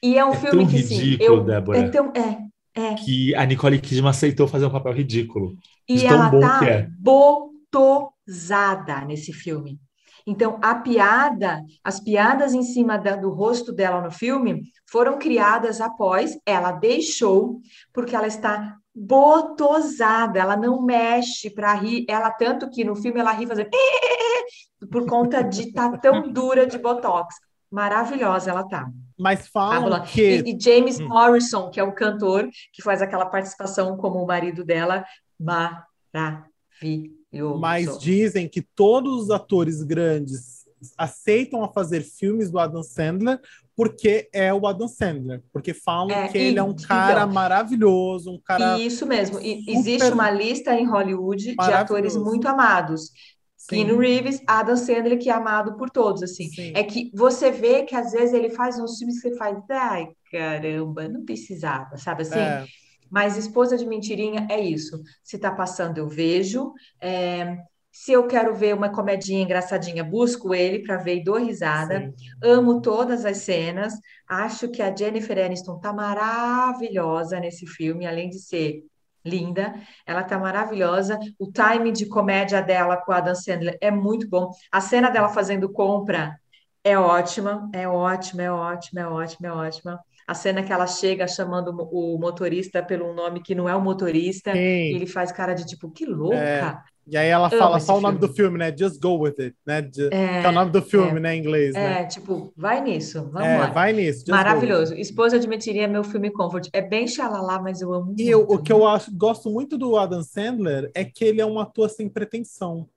E 0.00 0.16
é 0.16 0.24
um 0.24 0.32
é 0.32 0.36
filme 0.36 0.66
que, 0.66 0.82
sim, 0.82 1.16
eu, 1.20 1.42
Débora, 1.42 1.78
é, 1.78 1.88
tão, 1.88 2.12
é, 2.14 2.38
é. 2.74 2.94
Que 2.94 3.34
a 3.34 3.44
Nicole 3.44 3.80
Kidman 3.80 4.10
aceitou 4.10 4.46
fazer 4.46 4.66
um 4.66 4.70
papel 4.70 4.92
ridículo. 4.92 5.56
E 5.88 6.06
ela 6.06 6.30
tá 6.30 6.60
é. 6.64 6.86
botosada 6.98 7.64
nesse 9.04 9.32
filme. 9.32 9.80
Então, 10.26 10.58
a 10.62 10.74
piada, 10.74 11.62
as 11.82 12.00
piadas 12.00 12.54
em 12.54 12.62
cima 12.62 12.98
da, 12.98 13.16
do 13.16 13.30
rosto 13.30 13.72
dela 13.72 14.00
no 14.00 14.10
filme 14.10 14.62
foram 14.86 15.18
criadas 15.18 15.80
após 15.80 16.38
ela 16.44 16.72
deixou, 16.72 17.60
porque 17.92 18.14
ela 18.14 18.26
está 18.26 18.76
botosada, 18.94 20.38
ela 20.38 20.56
não 20.56 20.82
mexe 20.82 21.50
para 21.50 21.72
rir, 21.74 22.04
ela 22.08 22.30
tanto 22.30 22.68
que 22.68 22.84
no 22.84 22.96
filme 22.96 23.20
ela 23.20 23.32
ri 23.32 23.46
fazendo 23.46 23.70
por 24.90 25.06
conta 25.06 25.42
de 25.42 25.68
estar 25.68 25.90
tá 25.92 25.98
tão 25.98 26.30
dura 26.30 26.66
de 26.66 26.78
botox. 26.78 27.36
Maravilhosa 27.70 28.50
ela 28.50 28.64
tá. 28.68 28.88
Mas 29.18 29.46
fala 29.46 30.00
que... 30.00 30.42
E, 30.44 30.54
e 30.54 30.60
James 30.60 30.98
hum. 30.98 31.06
Morrison, 31.06 31.70
que 31.70 31.78
é 31.78 31.84
o 31.84 31.94
cantor 31.94 32.48
que 32.72 32.82
faz 32.82 33.00
aquela 33.00 33.26
participação 33.26 33.96
como 33.96 34.20
o 34.20 34.26
marido 34.26 34.64
dela, 34.64 35.04
maravilhoso. 35.38 37.19
Mas 37.58 37.98
dizem 37.98 38.48
que 38.48 38.60
todos 38.60 39.24
os 39.24 39.30
atores 39.30 39.82
grandes 39.82 40.60
aceitam 40.96 41.62
a 41.62 41.68
fazer 41.68 42.02
filmes 42.02 42.50
do 42.50 42.58
Adam 42.58 42.82
Sandler 42.82 43.38
porque 43.80 44.28
é 44.30 44.52
o 44.52 44.66
Adam 44.66 44.86
Sandler, 44.86 45.42
porque 45.50 45.72
falam 45.72 46.10
é, 46.10 46.28
que 46.28 46.36
e, 46.36 46.42
ele 46.42 46.58
é 46.58 46.62
um 46.62 46.76
cara 46.76 47.22
então, 47.22 47.32
maravilhoso, 47.32 48.30
um 48.30 48.38
cara 48.38 48.78
Isso 48.78 49.06
mesmo. 49.06 49.40
E, 49.40 49.64
existe 49.66 50.12
uma 50.12 50.30
lista 50.30 50.74
em 50.74 50.86
Hollywood 50.86 51.54
de 51.54 51.72
atores 51.72 52.14
muito 52.14 52.46
amados. 52.46 53.10
Keanu 53.66 53.96
Reeves, 53.96 54.42
Adam 54.46 54.76
Sandler, 54.76 55.18
que 55.18 55.30
é 55.30 55.32
amado 55.32 55.78
por 55.78 55.88
todos, 55.88 56.22
assim. 56.22 56.50
Sim. 56.50 56.72
É 56.74 56.82
que 56.82 57.10
você 57.14 57.50
vê 57.50 57.84
que 57.84 57.94
às 57.94 58.12
vezes 58.12 58.34
ele 58.34 58.50
faz 58.50 58.78
uns 58.78 58.98
filmes 58.98 59.22
que 59.22 59.30
você 59.30 59.36
faz, 59.38 59.56
ai, 59.70 60.08
caramba, 60.30 61.08
não 61.08 61.24
precisava, 61.24 61.96
sabe 61.96 62.22
assim? 62.22 62.38
É. 62.38 62.66
Mas 63.10 63.36
esposa 63.36 63.76
de 63.76 63.84
mentirinha 63.84 64.46
é 64.48 64.60
isso. 64.60 65.02
Se 65.22 65.36
está 65.36 65.50
passando, 65.50 65.98
eu 65.98 66.08
vejo. 66.08 66.72
É, 67.00 67.58
se 67.92 68.12
eu 68.12 68.26
quero 68.26 68.54
ver 68.54 68.74
uma 68.74 68.88
comedinha 68.88 69.42
engraçadinha, 69.42 70.04
busco 70.04 70.54
ele 70.54 70.84
para 70.84 70.96
ver 70.96 71.16
e 71.16 71.24
dou 71.24 71.38
risada. 71.38 72.00
Sim. 72.00 72.14
Amo 72.42 72.80
todas 72.80 73.24
as 73.24 73.38
cenas. 73.38 73.94
Acho 74.28 74.68
que 74.70 74.80
a 74.80 74.94
Jennifer 74.94 75.44
Aniston 75.44 75.76
está 75.76 75.92
maravilhosa 75.92 77.40
nesse 77.40 77.66
filme, 77.66 78.06
além 78.06 78.30
de 78.30 78.38
ser 78.38 78.84
linda. 79.24 79.74
Ela 80.06 80.20
está 80.20 80.38
maravilhosa. 80.38 81.18
O 81.38 81.50
timing 81.50 81.92
de 81.92 82.06
comédia 82.06 82.62
dela 82.62 82.96
com 82.96 83.12
a 83.12 83.16
Adam 83.16 83.34
Sandler 83.34 83.76
é 83.80 83.90
muito 83.90 84.28
bom. 84.28 84.50
A 84.70 84.80
cena 84.80 85.10
dela 85.10 85.28
fazendo 85.28 85.68
compra 85.68 86.38
é 86.84 86.96
ótima, 86.96 87.68
é 87.74 87.86
ótima, 87.88 88.42
é 88.42 88.50
ótima, 88.50 89.00
é 89.00 89.06
ótima, 89.06 89.48
é 89.48 89.52
ótima 89.52 90.00
a 90.30 90.34
cena 90.34 90.62
que 90.62 90.72
ela 90.72 90.86
chega 90.86 91.26
chamando 91.26 91.72
o 91.90 92.16
motorista 92.16 92.80
pelo 92.80 93.12
nome 93.12 93.42
que 93.42 93.52
não 93.52 93.68
é 93.68 93.74
o 93.74 93.80
motorista, 93.80 94.56
e 94.56 94.94
ele 94.94 95.04
faz 95.04 95.32
cara 95.32 95.54
de 95.54 95.66
tipo, 95.66 95.90
que 95.90 96.06
louca. 96.06 96.36
É. 96.36 96.78
E 97.04 97.16
aí 97.16 97.26
ela 97.26 97.50
fala 97.50 97.80
só 97.80 97.98
o 97.98 98.00
nome 98.00 98.20
do 98.20 98.28
filme, 98.28 98.56
né? 98.56 98.72
Just 98.76 99.00
go 99.00 99.18
with 99.18 99.34
it, 99.40 99.56
né? 99.66 99.78
É, 100.12 100.40
que 100.40 100.46
é 100.46 100.48
o 100.48 100.52
nome 100.52 100.70
do 100.70 100.80
filme, 100.80 101.18
é, 101.18 101.20
né, 101.20 101.34
em 101.34 101.40
inglês, 101.40 101.74
né? 101.74 102.02
É, 102.02 102.04
tipo, 102.04 102.52
vai 102.56 102.80
nisso, 102.80 103.28
vamos 103.32 103.48
é, 103.48 103.58
lá. 103.58 103.70
Vai 103.70 103.92
nisso. 103.92 104.24
Maravilhoso. 104.28 104.94
Esposa 104.94 105.36
é 105.36 105.86
meu 105.88 106.04
filme 106.04 106.30
comfort. 106.30 106.68
É 106.72 106.80
bem 106.80 107.08
xalala, 107.08 107.60
mas 107.60 107.80
eu 107.80 107.92
amo 107.92 108.14
E 108.16 108.30
eu, 108.30 108.42
o 108.48 108.62
que 108.62 108.72
eu 108.72 108.86
acho, 108.86 109.10
gosto 109.12 109.50
muito 109.50 109.76
do 109.76 109.96
Adam 109.96 110.22
Sandler 110.22 110.92
é 110.94 111.04
que 111.04 111.24
ele 111.24 111.40
é 111.40 111.46
um 111.46 111.58
ator 111.58 111.90
sem 111.90 112.08
pretensão. 112.08 112.88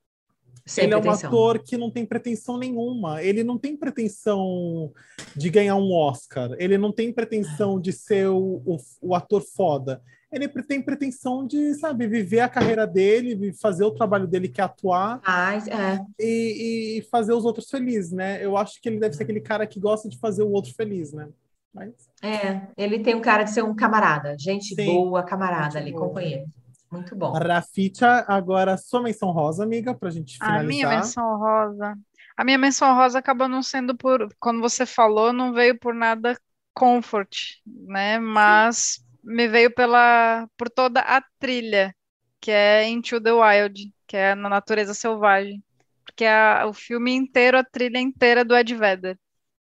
Sem 0.66 0.86
ele 0.86 0.94
pretensão. 0.94 1.30
é 1.30 1.34
um 1.34 1.36
ator 1.36 1.60
que 1.60 1.78
não 1.78 1.92
tem 1.92 2.06
pretensão 2.06 2.58
nenhuma. 2.58 3.22
Ele 3.22 3.44
não 3.44 3.58
tem 3.58 3.76
pretensão 3.76 4.94
de 5.36 5.50
ganhar 5.50 5.76
um 5.76 5.92
Oscar. 5.92 6.52
Ele 6.58 6.78
não 6.78 6.92
tem 6.92 7.12
pretensão 7.12 7.80
de 7.80 7.92
ser 7.92 8.28
o, 8.30 8.62
o, 8.66 8.78
o 9.02 9.16
ator 9.16 9.42
foda. 9.42 10.02
Ele 10.32 10.48
tem 10.48 10.82
pretensão 10.82 11.46
de, 11.46 11.76
sabe, 11.76 12.08
viver 12.08 12.40
a 12.40 12.50
carreira 12.50 12.88
dele, 12.88 13.54
fazer 13.54 13.84
o 13.84 13.92
trabalho 13.92 14.26
dele 14.26 14.48
que 14.50 14.60
é 14.60 14.64
atuar 14.64 15.22
ah, 15.24 15.54
é. 15.56 16.00
e, 16.20 16.98
e, 16.98 17.02
fazer 17.04 17.34
os 17.34 17.46
outros 17.46 17.70
felizes, 17.70 18.12
né? 18.12 18.44
Eu 18.44 18.58
acho 18.58 18.82
que 18.82 18.90
ele 18.90 19.00
deve 19.00 19.16
ser 19.16 19.24
aquele 19.24 19.42
cara 19.42 19.68
que 19.68 19.80
gosta 19.80 20.10
de 20.10 20.18
fazer 20.18 20.42
o 20.42 20.50
outro 20.50 20.74
feliz, 20.74 21.14
né? 21.14 21.30
Mas... 21.72 21.94
É, 22.22 22.62
ele 22.76 23.00
tem 23.00 23.14
um 23.14 23.22
cara 23.22 23.44
de 23.44 23.52
ser 23.52 23.64
um 23.64 23.76
camarada, 23.76 24.36
gente 24.40 24.74
Sim, 24.74 24.86
boa, 24.86 25.22
camarada 25.22 25.78
ali, 25.78 25.92
boa. 25.92 26.08
companheiro. 26.08 26.46
Muito 26.94 27.16
bom. 27.16 27.32
Rafita, 27.32 28.24
agora 28.28 28.78
sua 28.78 29.02
menção 29.02 29.32
rosa, 29.32 29.64
amiga, 29.64 29.96
para 29.96 30.10
a 30.10 30.12
gente 30.12 30.38
finalizar. 30.38 30.64
A 30.64 30.68
minha 30.68 30.88
menção 30.88 31.38
rosa. 31.38 31.98
A 32.38 32.44
minha 32.44 32.58
menção 32.58 32.96
rosa 32.96 33.18
acabou 33.18 33.48
não 33.48 33.64
sendo 33.64 33.98
por. 33.98 34.28
Quando 34.40 34.62
você 34.62 34.86
falou, 34.86 35.34
não 35.34 35.54
veio 35.54 35.78
por 35.78 35.96
nada 35.96 36.38
comfort, 36.72 37.36
né? 37.66 38.20
Mas 38.20 39.04
me 39.24 39.48
veio 39.48 39.74
pela 39.74 40.48
por 40.56 40.70
toda 40.70 41.00
a 41.00 41.22
trilha, 41.40 41.96
que 42.40 42.52
é 42.52 42.88
Into 42.88 43.20
the 43.20 43.32
Wild, 43.32 43.92
que 44.06 44.16
é 44.16 44.36
na 44.36 44.50
natureza 44.50 44.94
selvagem. 44.94 45.64
Porque 46.06 46.26
é 46.26 46.64
o 46.64 46.74
filme 46.74 47.12
inteiro, 47.12 47.58
a 47.58 47.64
trilha 47.64 47.98
inteira 47.98 48.46
do 48.46 48.56
Ed 48.56 48.76
Vedder. 48.76 49.18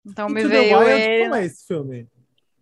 Então 0.06 0.30
Into 0.30 0.36
me 0.36 0.48
veio. 0.48 0.70
The 0.70 0.78
Wild, 0.78 1.02
ele... 1.02 1.24
como 1.24 1.36
é 1.36 1.46
esse 1.46 1.68
filme? 1.68 2.08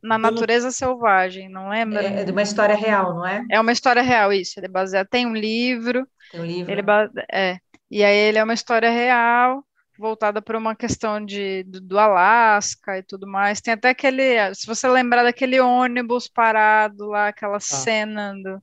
Na 0.02 0.18
natureza 0.18 0.72
selvagem, 0.72 1.50
não 1.50 1.70
lembra? 1.70 2.04
É, 2.04 2.22
é 2.22 2.24
de 2.24 2.32
uma 2.32 2.42
história 2.42 2.76
real, 2.76 3.16
não 3.16 3.26
é? 3.26 3.44
É 3.50 3.60
uma 3.60 3.72
história 3.72 4.02
real, 4.02 4.32
isso. 4.32 4.60
Ele 4.60 4.68
é 4.68 4.70
baseado. 4.70 5.08
Tem 5.08 5.26
um 5.26 5.34
livro. 5.34 6.08
Tem 6.32 6.42
um 6.42 6.46
livro. 6.46 6.72
Ele 6.72 6.82
base... 6.82 7.12
é. 7.32 7.58
E 7.90 8.04
aí 8.04 8.16
ele 8.16 8.38
é 8.38 8.44
uma 8.44 8.54
história 8.54 8.90
real, 8.90 9.64
voltada 9.98 10.42
para 10.42 10.58
uma 10.58 10.76
questão 10.76 11.24
de, 11.24 11.64
do, 11.64 11.82
do 11.82 12.00
Alasca 12.00 12.98
e 12.98 13.04
tudo 13.04 13.26
mais. 13.28 13.62
Tem 13.62 13.74
até 13.74 13.90
aquele. 13.90 14.54
Se 14.54 14.68
você 14.68 14.88
lembrar 14.88 15.24
daquele 15.24 15.60
ônibus 15.60 16.28
parado 16.28 17.08
lá, 17.08 17.30
aquela 17.30 17.58
ah. 17.58 17.62
cena 17.62 18.34
do. 18.34 18.62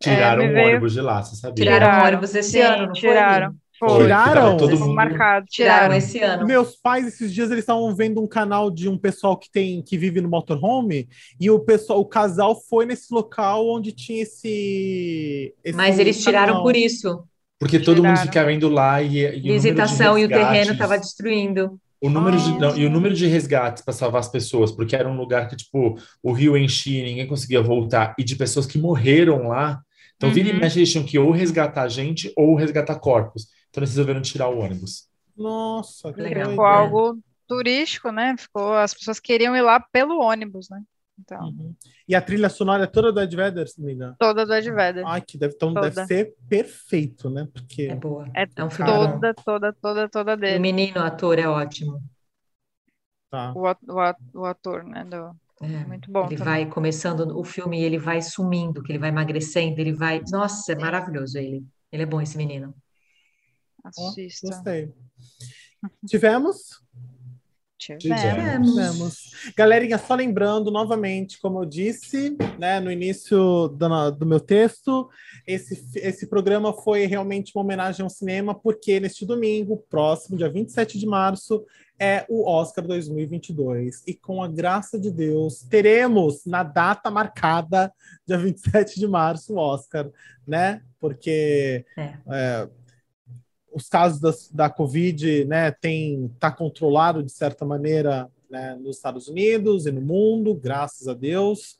Tiraram 0.00 0.42
é, 0.42 0.48
o 0.48 0.52
veio... 0.52 0.68
ônibus 0.68 0.92
de 0.92 1.00
lá, 1.00 1.22
você 1.22 1.36
sabia? 1.36 1.64
Tiraram 1.64 2.02
o 2.02 2.06
ônibus 2.06 2.34
esse 2.34 2.52
Sim, 2.52 2.60
ano, 2.60 2.86
não 2.86 2.92
tiraram. 2.92 3.50
Foi? 3.50 3.65
Foi, 3.78 4.02
tiraram? 4.02 4.56
Todo 4.56 4.78
mundo... 4.78 4.94
marcado. 4.94 5.46
Tiraram 5.48 5.94
esse 5.94 6.18
ano. 6.20 6.46
Meus 6.46 6.76
pais, 6.76 7.06
esses 7.06 7.32
dias, 7.32 7.50
eles 7.50 7.62
estavam 7.62 7.94
vendo 7.94 8.22
um 8.22 8.26
canal 8.26 8.70
de 8.70 8.88
um 8.88 8.96
pessoal 8.96 9.36
que 9.36 9.50
tem 9.50 9.82
que 9.82 9.98
vive 9.98 10.20
no 10.20 10.28
motorhome 10.28 11.08
e 11.38 11.50
o 11.50 11.60
pessoal, 11.60 12.00
o 12.00 12.06
casal 12.06 12.58
foi 12.68 12.86
nesse 12.86 13.12
local 13.12 13.68
onde 13.68 13.92
tinha 13.92 14.22
esse. 14.22 15.54
esse 15.62 15.76
Mas 15.76 15.98
eles 15.98 16.22
tiraram 16.22 16.54
canal. 16.54 16.62
por 16.62 16.76
isso. 16.76 17.22
Porque 17.58 17.78
todo 17.78 18.02
mundo 18.02 18.18
ficava 18.18 18.52
indo 18.52 18.68
lá 18.68 19.02
e. 19.02 19.18
e 19.18 19.40
Visitação 19.40 20.14
o 20.14 20.18
e 20.18 20.24
o 20.24 20.28
terreno 20.28 20.72
estava 20.72 20.98
destruindo. 20.98 21.78
O 22.00 22.10
número, 22.10 22.36
de, 22.36 22.58
não, 22.58 22.76
e 22.76 22.84
o 22.84 22.90
número 22.90 23.14
de 23.14 23.26
resgates 23.26 23.82
para 23.82 23.94
salvar 23.94 24.20
as 24.20 24.28
pessoas, 24.28 24.70
porque 24.70 24.94
era 24.94 25.08
um 25.08 25.16
lugar 25.16 25.48
que, 25.48 25.56
tipo, 25.56 25.98
o 26.22 26.30
rio 26.30 26.56
enchia, 26.56 27.02
ninguém 27.02 27.26
conseguia 27.26 27.62
voltar, 27.62 28.14
e 28.18 28.22
de 28.22 28.36
pessoas 28.36 28.66
que 28.66 28.78
morreram 28.78 29.48
lá. 29.48 29.80
Então, 30.16 30.28
uhum. 30.28 30.34
vira 30.34 30.48
e 30.48 30.52
uhum. 30.52 30.60
mexe, 30.60 30.78
eles 30.78 30.92
tinham 30.92 31.04
que 31.04 31.18
ou 31.18 31.30
resgatar 31.30 31.82
a 31.82 31.88
gente 31.88 32.32
ou 32.36 32.54
resgatar 32.54 32.96
corpos. 32.96 33.48
Então 33.76 33.82
eles 33.82 33.90
resolveram 33.90 34.22
tirar 34.22 34.48
o 34.48 34.58
ônibus. 34.58 35.06
Nossa, 35.36 36.10
que 36.10 36.18
legal. 36.18 36.48
Ficou 36.48 36.64
algo 36.64 37.18
turístico, 37.46 38.10
né? 38.10 38.34
Ficou, 38.38 38.72
as 38.72 38.94
pessoas 38.94 39.20
queriam 39.20 39.54
ir 39.54 39.60
lá 39.60 39.78
pelo 39.78 40.18
ônibus, 40.18 40.70
né? 40.70 40.80
Então. 41.18 41.48
Uhum. 41.48 41.74
E 42.08 42.14
a 42.14 42.22
trilha 42.22 42.48
sonora 42.48 42.84
é 42.84 42.86
toda 42.86 43.12
do 43.12 43.20
Ed 43.20 43.36
Vedder, 43.36 43.68
se 43.68 43.82
Toda 44.18 44.46
do 44.46 44.54
Ed 44.54 44.70
Vedder. 44.70 45.04
Ai, 45.06 45.20
que 45.20 45.36
deve, 45.36 45.54
então 45.54 45.74
toda. 45.74 45.90
deve 45.90 46.06
ser 46.06 46.34
perfeito, 46.48 47.28
né? 47.28 47.46
Porque 47.52 47.82
é 47.82 47.94
boa. 47.94 48.26
É, 48.34 48.46
é 48.56 48.64
um 48.64 48.68
toda, 48.70 49.34
toda, 49.34 49.72
toda, 49.74 50.08
toda 50.08 50.36
dele. 50.38 50.56
O 50.56 50.60
menino 50.62 50.98
ator 51.00 51.38
é 51.38 51.46
ótimo. 51.46 52.02
Tá. 53.30 53.52
O, 53.54 53.60
o, 53.60 54.40
o 54.40 54.44
ator, 54.46 54.84
né? 54.84 55.04
Do... 55.04 55.36
É, 55.60 55.84
muito 55.84 56.10
bom. 56.10 56.24
Ele 56.28 56.38
também. 56.38 56.44
vai 56.44 56.66
começando 56.66 57.38
o 57.38 57.44
filme, 57.44 57.82
ele 57.82 57.98
vai 57.98 58.22
sumindo, 58.22 58.82
que 58.82 58.90
ele 58.90 58.98
vai 58.98 59.10
emagrecendo, 59.10 59.78
ele 59.78 59.92
vai. 59.92 60.22
Nossa, 60.30 60.72
é 60.72 60.76
maravilhoso 60.76 61.36
ele. 61.36 61.62
Ele 61.92 62.02
é 62.04 62.06
bom 62.06 62.22
esse 62.22 62.38
menino. 62.38 62.74
Assista. 63.88 64.48
Gostei. 64.48 64.92
Tivemos 66.06 66.80
Tivemos. 67.78 68.74
Tivemos. 68.74 69.30
Galerinha, 69.56 69.98
só 69.98 70.14
lembrando 70.14 70.70
novamente, 70.70 71.38
como 71.38 71.60
eu 71.60 71.66
disse 71.66 72.36
né, 72.58 72.80
no 72.80 72.90
início 72.90 73.68
do, 73.68 74.10
do, 74.12 74.26
meu 74.26 74.40
texto, 74.40 75.08
esse, 75.46 75.80
esse 75.96 76.26
programa 76.26 76.72
foi 76.72 77.06
realmente 77.06 77.52
uma 77.54 77.62
homenagem 77.62 78.02
ao 78.02 78.10
cinema, 78.10 78.54
porque 78.54 78.98
neste 78.98 79.24
domingo, 79.24 79.84
próximo, 79.90 80.36
dia 80.36 80.48
27 80.48 80.98
de 80.98 81.06
março, 81.06 81.64
é 81.98 82.24
o 82.28 82.48
Oscar 82.48 82.86
2022. 82.86 84.02
E 84.06 84.14
com 84.14 84.42
a 84.42 84.48
graça 84.48 84.98
de 84.98 85.10
Deus, 85.10 85.62
teremos 85.62 86.44
na 86.44 86.62
data 86.62 87.10
marcada, 87.10 87.92
dia 88.26 88.38
27 88.38 88.98
de 88.98 89.06
março, 89.06 89.54
o 89.54 89.58
Oscar, 89.58 90.10
né? 90.46 90.82
Porque. 90.98 91.84
É. 91.96 92.14
É, 92.28 92.68
os 93.76 93.90
casos 93.90 94.18
da, 94.18 94.32
da 94.64 94.70
Covid, 94.70 95.44
né, 95.44 95.70
tem 95.70 96.34
tá 96.40 96.50
controlado 96.50 97.22
de 97.22 97.30
certa 97.30 97.62
maneira 97.62 98.26
né, 98.48 98.74
nos 98.74 98.96
Estados 98.96 99.28
Unidos 99.28 99.84
e 99.84 99.92
no 99.92 100.00
mundo, 100.00 100.54
graças 100.54 101.06
a 101.06 101.12
Deus, 101.12 101.76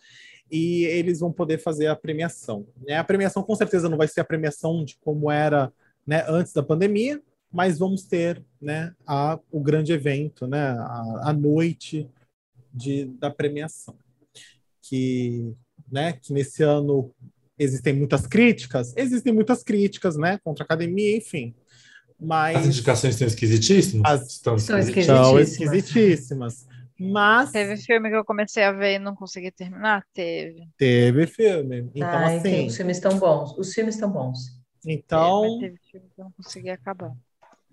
e 0.53 0.85
eles 0.85 1.21
vão 1.21 1.33
poder 1.33 1.57
fazer 1.57 1.87
a 1.87 1.97
premiação. 1.97 2.67
Né? 2.87 2.99
A 2.99 3.05
premiação 3.05 3.43
com 3.43 3.57
certeza 3.57 3.89
não 3.89 3.97
vai 3.97 4.07
ser 4.09 4.21
a 4.21 4.25
premiação 4.25 4.85
de 4.85 4.99
como 4.99 5.31
era 5.31 5.73
né, 6.07 6.23
antes 6.29 6.53
da 6.53 6.63
pandemia, 6.63 7.19
mas 7.51 7.79
vamos 7.79 8.03
ter 8.03 8.45
né, 8.61 8.93
a, 9.07 9.41
o 9.51 9.59
grande 9.59 9.95
evento, 9.95 10.47
né, 10.47 10.73
a, 10.79 11.31
a 11.31 11.33
noite 11.33 12.07
de, 12.75 13.07
da 13.07 13.31
premiação. 13.31 13.97
Que, 14.83 15.51
né, 15.91 16.13
que 16.13 16.31
nesse 16.31 16.63
ano 16.63 17.11
existem 17.59 17.95
muitas 17.95 18.27
críticas, 18.27 18.93
existem 18.99 19.33
muitas 19.33 19.63
críticas 19.63 20.19
né, 20.19 20.39
contra 20.45 20.63
a 20.63 20.67
academia, 20.67 21.17
enfim. 21.17 21.55
Mas... 22.19 22.57
As 22.57 22.67
indicações 22.67 23.15
estão 23.15 23.27
esquisitíssimas? 23.27 24.11
As... 24.11 24.33
Estão 24.33 24.57
esquisitíssimas. 24.57 25.53
esquisitíssimas. 25.53 26.67
Mas. 26.99 27.53
Teve 27.53 27.77
filme 27.77 28.09
que 28.09 28.17
eu 28.17 28.25
comecei 28.25 28.65
a 28.65 28.73
ver 28.73 28.95
e 28.95 28.99
não 28.99 29.15
consegui 29.15 29.51
terminar? 29.51 30.05
Teve. 30.15 30.67
Teve 30.79 31.27
filme. 31.27 31.91
Então, 31.95 32.09
Ai, 32.09 32.39
assim. 32.39 32.67
Os 32.67 32.77
filmes 32.77 32.97
estão 32.97 33.19
bons. 33.19 33.57
Os 33.59 33.73
filmes 33.73 33.95
estão 33.95 34.11
bons. 34.11 34.39
Então. 34.85 35.45
É, 35.45 35.61
teve 35.61 35.79
filme 35.91 36.07
que 36.15 36.21
eu 36.21 36.25
não 36.25 36.33
consegui 36.33 36.71
acabar. 36.71 37.13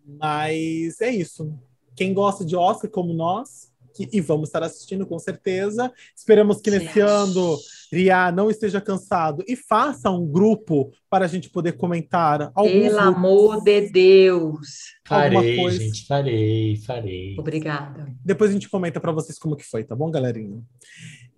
Mas 0.06 1.00
é 1.00 1.10
isso. 1.10 1.58
Quem 1.96 2.14
gosta 2.14 2.44
de 2.44 2.56
Oscar 2.56 2.90
como 2.90 3.14
nós, 3.14 3.72
que, 3.94 4.10
e 4.12 4.20
vamos 4.20 4.50
estar 4.50 4.64
assistindo 4.64 5.06
com 5.06 5.20
certeza. 5.20 5.92
Esperamos 6.16 6.60
que 6.62 6.72
nesse 6.72 7.00
ano 7.00 7.58
Ria 7.92 8.32
não 8.32 8.50
esteja 8.50 8.82
cansado 8.82 9.44
e 9.48 9.56
faça 9.56 10.10
um 10.10 10.26
grupo 10.26 10.92
para 11.10 11.26
a 11.26 11.28
gente 11.28 11.50
poder 11.50 11.74
comentar. 11.74 12.52
Pelo 12.54 13.00
amor 13.00 13.64
de 13.64 13.90
Deus! 13.90 14.94
Farei, 15.06 15.58
coisa. 15.58 15.78
gente, 15.78 16.08
farei, 16.08 16.78
farei. 16.78 17.36
Obrigada. 17.38 18.12
Depois 18.26 18.50
a 18.50 18.54
gente 18.54 18.70
comenta 18.70 19.00
para 19.00 19.12
vocês 19.12 19.38
como 19.38 19.56
que 19.56 19.64
foi, 19.64 19.84
tá 19.84 19.96
bom, 19.96 20.10
galerinha? 20.10 20.62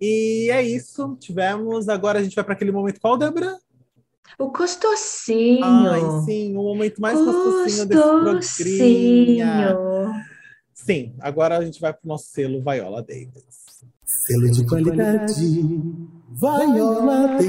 E 0.00 0.48
é 0.50 0.62
isso, 0.62 1.16
tivemos. 1.20 1.88
Agora 1.88 2.20
a 2.20 2.22
gente 2.22 2.34
vai 2.34 2.44
para 2.44 2.54
aquele 2.54 2.72
momento 2.72 3.00
qual, 3.00 3.18
Débora? 3.18 3.56
O 4.38 4.50
Costocinho. 4.50 5.64
Ai, 5.64 6.00
sim, 6.24 6.56
o 6.56 6.62
momento 6.62 7.00
mais 7.00 7.18
gostosinho 7.18 7.86
desse 7.86 8.02
programa. 8.02 8.40
Sim, 10.76 11.14
agora 11.20 11.56
a 11.56 11.64
gente 11.64 11.80
vai 11.80 11.90
para 11.90 12.04
o 12.04 12.08
nosso 12.08 12.26
selo 12.26 12.62
Viola 12.62 13.02
Davis. 13.02 13.66
Selo 14.04 14.50
de 14.52 14.64
qualidade, 14.66 15.32
Viola 16.30 17.28
Davis. 17.28 17.46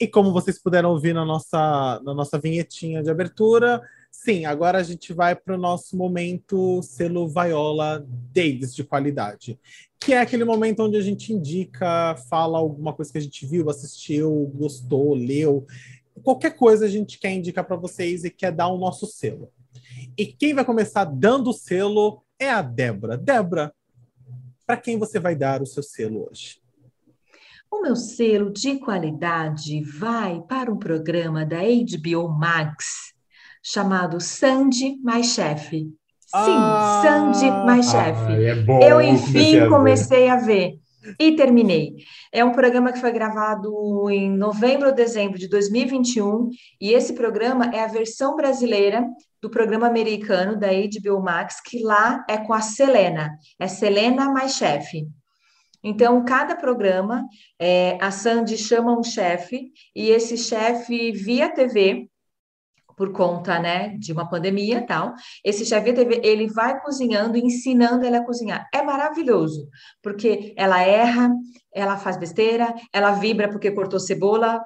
E 0.00 0.06
como 0.06 0.32
vocês 0.32 0.58
puderam 0.58 0.90
ouvir 0.90 1.12
na 1.12 1.24
nossa, 1.24 2.00
na 2.04 2.14
nossa 2.14 2.38
vinhetinha 2.38 3.02
de 3.02 3.10
abertura, 3.10 3.82
sim, 4.10 4.44
agora 4.44 4.78
a 4.78 4.82
gente 4.84 5.12
vai 5.12 5.34
para 5.34 5.56
o 5.56 5.58
nosso 5.58 5.96
momento 5.96 6.80
selo 6.82 7.28
Viola 7.28 8.06
Davis 8.32 8.72
de 8.74 8.84
qualidade, 8.84 9.58
que 10.00 10.14
é 10.14 10.20
aquele 10.20 10.44
momento 10.44 10.84
onde 10.84 10.96
a 10.96 11.02
gente 11.02 11.32
indica, 11.32 12.16
fala 12.30 12.56
alguma 12.56 12.92
coisa 12.92 13.10
que 13.10 13.18
a 13.18 13.20
gente 13.20 13.44
viu, 13.46 13.68
assistiu, 13.68 14.50
gostou, 14.54 15.12
leu 15.14 15.66
qualquer 16.22 16.56
coisa 16.56 16.86
a 16.86 16.88
gente 16.88 17.18
quer 17.18 17.32
indicar 17.32 17.64
para 17.64 17.76
vocês 17.76 18.24
e 18.24 18.30
quer 18.30 18.52
dar 18.52 18.68
o 18.68 18.78
nosso 18.78 19.06
selo. 19.06 19.50
E 20.16 20.26
quem 20.26 20.54
vai 20.54 20.64
começar 20.64 21.04
dando 21.04 21.50
o 21.50 21.54
selo 21.54 22.22
é 22.38 22.50
a 22.50 22.62
Débora. 22.62 23.16
Débora, 23.16 23.72
para 24.66 24.76
quem 24.76 24.98
você 24.98 25.18
vai 25.18 25.34
dar 25.34 25.62
o 25.62 25.66
seu 25.66 25.82
selo 25.82 26.28
hoje? 26.28 26.60
O 27.70 27.80
meu 27.80 27.96
selo 27.96 28.52
de 28.52 28.78
qualidade 28.78 29.82
vai 29.82 30.42
para 30.42 30.70
um 30.70 30.78
programa 30.78 31.44
da 31.46 31.60
HBO 31.60 32.28
Max 32.28 33.14
chamado 33.62 34.20
Sandy 34.20 34.98
Mais 35.02 35.26
Chefe. 35.26 35.90
Sim, 36.20 36.34
ah, 36.34 37.02
Sandy 37.02 37.50
Mais 37.66 37.90
Chefe. 37.90 38.44
É 38.44 38.54
bom, 38.56 38.80
eu, 38.82 39.00
enfim, 39.00 39.68
comecei 39.68 40.28
a 40.28 40.36
ver 40.36 40.81
e 41.18 41.36
terminei. 41.36 41.94
É 42.32 42.44
um 42.44 42.52
programa 42.52 42.92
que 42.92 43.00
foi 43.00 43.12
gravado 43.12 44.08
em 44.10 44.30
novembro 44.30 44.88
ou 44.88 44.94
dezembro 44.94 45.38
de 45.38 45.48
2021, 45.48 46.48
e 46.80 46.92
esse 46.92 47.14
programa 47.14 47.70
é 47.74 47.80
a 47.80 47.86
versão 47.88 48.36
brasileira 48.36 49.04
do 49.40 49.50
programa 49.50 49.86
americano 49.86 50.56
da 50.56 50.68
HBO 50.68 51.22
Max, 51.22 51.60
que 51.60 51.82
lá 51.82 52.24
é 52.28 52.38
com 52.38 52.52
a 52.52 52.60
Selena, 52.60 53.36
é 53.58 53.66
Selena 53.66 54.30
mais 54.30 54.54
chefe. 54.54 55.06
Então, 55.84 56.24
cada 56.24 56.54
programa, 56.54 57.26
é, 57.58 57.98
a 58.00 58.12
Sandy 58.12 58.56
chama 58.56 58.96
um 58.96 59.02
chefe, 59.02 59.72
e 59.96 60.10
esse 60.10 60.36
chefe, 60.36 61.10
via 61.10 61.48
TV, 61.48 62.08
por 62.96 63.12
conta, 63.12 63.58
né, 63.58 63.96
de 63.98 64.12
uma 64.12 64.28
pandemia 64.28 64.78
e 64.78 64.86
tal. 64.86 65.14
Esse 65.44 65.64
chefe 65.64 65.92
TV, 65.92 66.20
ele 66.22 66.48
vai 66.48 66.80
cozinhando, 66.80 67.36
ensinando 67.36 68.06
ela 68.06 68.18
a 68.18 68.24
cozinhar. 68.24 68.68
É 68.74 68.82
maravilhoso, 68.82 69.68
porque 70.02 70.54
ela 70.56 70.80
erra, 70.82 71.30
ela 71.72 71.96
faz 71.96 72.16
besteira, 72.16 72.74
ela 72.92 73.12
vibra 73.12 73.48
porque 73.48 73.70
cortou 73.70 74.00
cebola, 74.00 74.60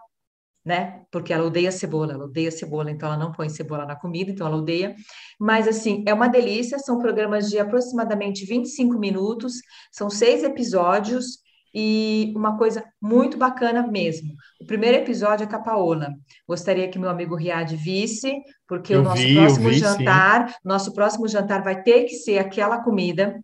né? 0.65 1.03
Porque 1.13 1.33
ela 1.33 1.47
odeia 1.47 1.71
cebola, 1.71 2.15
ela 2.15 2.25
odeia 2.25 2.51
cebola, 2.51 2.91
então 2.91 3.09
ela 3.09 3.17
não 3.17 3.31
põe 3.31 3.49
cebola 3.49 3.87
na 3.87 3.95
comida, 3.95 4.33
então 4.33 4.47
ela 4.47 4.57
odeia. 4.57 4.97
Mas 5.39 5.69
assim, 5.69 6.03
é 6.07 6.13
uma 6.13 6.29
delícia, 6.29 6.79
são 6.81 6.99
programas 6.99 7.49
de 7.49 7.59
aproximadamente 7.59 8.45
25 8.45 8.99
minutos, 8.99 9.55
são 9.93 10.11
seis 10.11 10.43
episódios 10.43 11.39
e 11.79 12.33
uma 12.35 12.57
coisa 12.57 12.83
muito 12.99 13.37
bacana 13.37 13.87
mesmo. 13.87 14.35
O 14.59 14.65
primeiro 14.65 14.97
episódio 14.97 15.45
é 15.45 15.47
com 15.47 15.57
a 15.57 15.61
Paola. 15.61 16.09
Gostaria 16.49 16.89
que 16.89 16.99
meu 16.99 17.11
amigo 17.11 17.37
Riad 17.37 17.77
visse, 17.77 18.35
porque 18.67 18.95
eu 18.95 19.01
o 19.01 19.03
nosso 19.03 19.21
vi, 19.21 19.35
próximo 19.35 19.69
vi, 19.69 19.79
jantar, 19.79 20.49
sim. 20.49 20.55
nosso 20.65 20.95
próximo 20.95 21.29
jantar 21.29 21.63
vai 21.63 21.83
ter 21.83 22.05
que 22.05 22.15
ser 22.15 22.39
aquela 22.39 22.83
comida, 22.83 23.39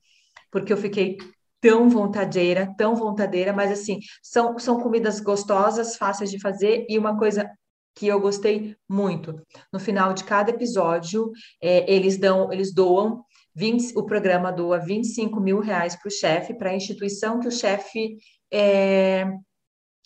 porque 0.51 0.73
eu 0.73 0.79
fiquei 0.79 1.19
tão 1.61 1.91
vontadeira, 1.91 2.75
tão 2.79 2.97
vontadeira, 2.97 3.53
mas 3.53 3.71
assim, 3.71 3.99
são, 4.23 4.59
são 4.59 4.81
comidas 4.81 5.21
gostosas, 5.21 5.97
fáceis 5.97 6.31
de 6.31 6.41
fazer 6.41 6.87
e 6.89 6.99
uma 6.99 7.19
coisa 7.19 7.51
que 7.95 8.07
eu 8.07 8.19
gostei 8.19 8.75
muito. 8.89 9.39
No 9.71 9.79
final 9.79 10.15
de 10.15 10.25
cada 10.25 10.51
episódio, 10.51 11.31
é, 11.63 11.93
eles 11.93 12.17
dão, 12.17 12.51
eles 12.51 12.73
doam 12.73 13.23
20, 13.55 13.97
o 13.97 14.05
programa 14.05 14.51
doa 14.51 14.79
25 14.79 15.41
mil 15.41 15.61
reais 15.61 15.97
para 15.97 16.09
o 16.09 16.13
chefe, 16.13 16.55
para 16.55 16.71
a 16.71 16.75
instituição 16.75 17.41
que 17.41 17.49
o 17.49 17.53
chefe 17.53 18.17
é, 18.53 19.27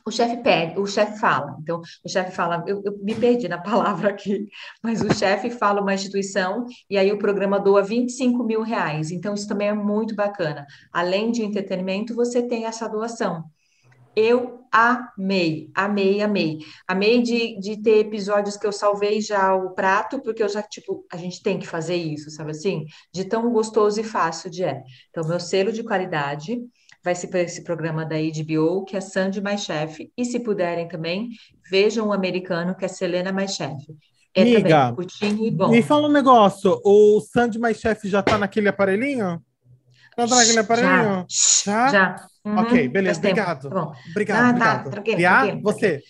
o 0.06 0.10
chefe 0.12 0.36
pede, 0.36 0.78
o 0.78 0.86
chefe 0.86 1.18
fala. 1.18 1.56
Então, 1.60 1.80
o 2.04 2.08
chefe 2.08 2.30
fala, 2.30 2.62
eu, 2.66 2.80
eu, 2.84 2.96
me 3.02 3.12
perdi 3.14 3.48
na 3.48 3.58
palavra 3.58 4.10
aqui, 4.10 4.48
mas 4.80 5.02
o 5.02 5.12
chefe 5.12 5.50
fala 5.50 5.82
uma 5.82 5.94
instituição 5.94 6.64
e 6.88 6.96
aí 6.96 7.10
o 7.10 7.18
programa 7.18 7.58
doa 7.58 7.82
25 7.82 8.44
mil 8.44 8.62
reais. 8.62 9.10
Então, 9.10 9.34
isso 9.34 9.48
também 9.48 9.68
é 9.68 9.74
muito 9.74 10.14
bacana. 10.14 10.64
Além 10.92 11.32
de 11.32 11.42
entretenimento, 11.42 12.14
você 12.14 12.40
tem 12.40 12.66
essa 12.66 12.88
doação. 12.88 13.44
Eu 14.16 14.66
amei, 14.72 15.70
amei, 15.74 16.22
amei. 16.22 16.58
Amei 16.88 17.20
de, 17.20 17.60
de 17.60 17.82
ter 17.82 17.98
episódios 17.98 18.56
que 18.56 18.66
eu 18.66 18.72
salvei 18.72 19.20
já 19.20 19.54
o 19.54 19.74
prato, 19.74 20.22
porque 20.22 20.42
eu 20.42 20.48
já, 20.48 20.62
tipo, 20.62 21.04
a 21.12 21.18
gente 21.18 21.42
tem 21.42 21.58
que 21.58 21.66
fazer 21.66 21.96
isso, 21.96 22.30
sabe 22.30 22.52
assim? 22.52 22.86
De 23.12 23.26
tão 23.26 23.52
gostoso 23.52 24.00
e 24.00 24.04
fácil 24.04 24.50
de 24.50 24.64
é. 24.64 24.82
Então, 25.10 25.28
meu 25.28 25.38
selo 25.38 25.70
de 25.70 25.82
qualidade 25.82 26.58
vai 27.04 27.14
ser 27.14 27.28
para 27.28 27.42
esse 27.42 27.62
programa 27.62 28.06
da 28.06 28.16
HBO, 28.16 28.84
que 28.84 28.96
é 28.96 29.00
Sandy 29.00 29.40
Mais 29.40 29.62
Chef, 29.62 30.10
e 30.16 30.24
se 30.24 30.40
puderem 30.40 30.88
também, 30.88 31.28
vejam 31.70 32.08
o 32.08 32.12
americano, 32.12 32.74
que 32.74 32.84
é 32.84 32.88
Selena 32.88 33.32
Mais 33.32 33.54
Chef. 33.54 33.76
É 34.34 34.42
Amiga, 34.42 34.68
também 34.68 34.94
curtinho 34.94 35.46
e 35.46 35.50
bom. 35.50 35.68
Me 35.68 35.82
fala 35.82 36.08
um 36.08 36.12
negócio, 36.12 36.80
o 36.84 37.20
Sandy 37.20 37.58
Mais 37.58 37.78
Chef 37.78 38.08
já 38.08 38.22
tá 38.22 38.36
naquele 38.36 38.68
aparelhinho? 38.68 39.42
Tá 40.16 40.26
naquele 40.26 40.58
aparelhinho? 40.58 41.26
Já. 41.28 41.88
Já. 41.88 42.26
Uhum, 42.42 42.58
ok, 42.58 42.88
beleza, 42.88 43.18
obrigado. 43.18 43.68
Tá 43.68 43.92
obrigado, 44.10 44.44
ah, 44.44 44.50
obrigado. 44.50 44.84
Tá, 44.84 44.90
tranquilo, 44.90 45.62
você. 45.62 46.02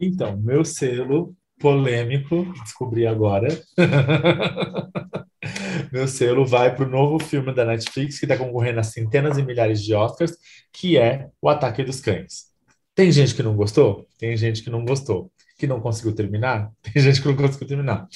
Então, 0.00 0.36
meu 0.38 0.64
selo 0.64 1.36
polêmico, 1.58 2.50
descobri 2.62 3.06
agora. 3.06 3.48
meu 5.92 6.08
selo 6.08 6.46
vai 6.46 6.74
para 6.74 6.86
o 6.86 6.90
novo 6.90 7.18
filme 7.18 7.52
da 7.52 7.66
Netflix 7.66 8.18
que 8.18 8.24
está 8.24 8.38
concorrendo 8.38 8.80
a 8.80 8.84
centenas 8.84 9.36
e 9.36 9.42
milhares 9.42 9.82
de 9.82 9.94
Oscars, 9.94 10.34
que 10.72 10.96
é 10.96 11.28
O 11.42 11.50
Ataque 11.50 11.82
dos 11.82 12.00
Cães. 12.00 12.46
Tem 12.94 13.12
gente 13.12 13.34
que 13.34 13.42
não 13.42 13.54
gostou? 13.54 14.06
Tem 14.18 14.34
gente 14.36 14.62
que 14.62 14.70
não 14.70 14.84
gostou. 14.84 15.30
Que 15.58 15.66
não 15.66 15.80
conseguiu 15.80 16.14
terminar? 16.14 16.70
Tem 16.80 17.02
gente 17.02 17.20
que 17.20 17.28
não 17.28 17.36
conseguiu 17.36 17.68
terminar. 17.68 18.06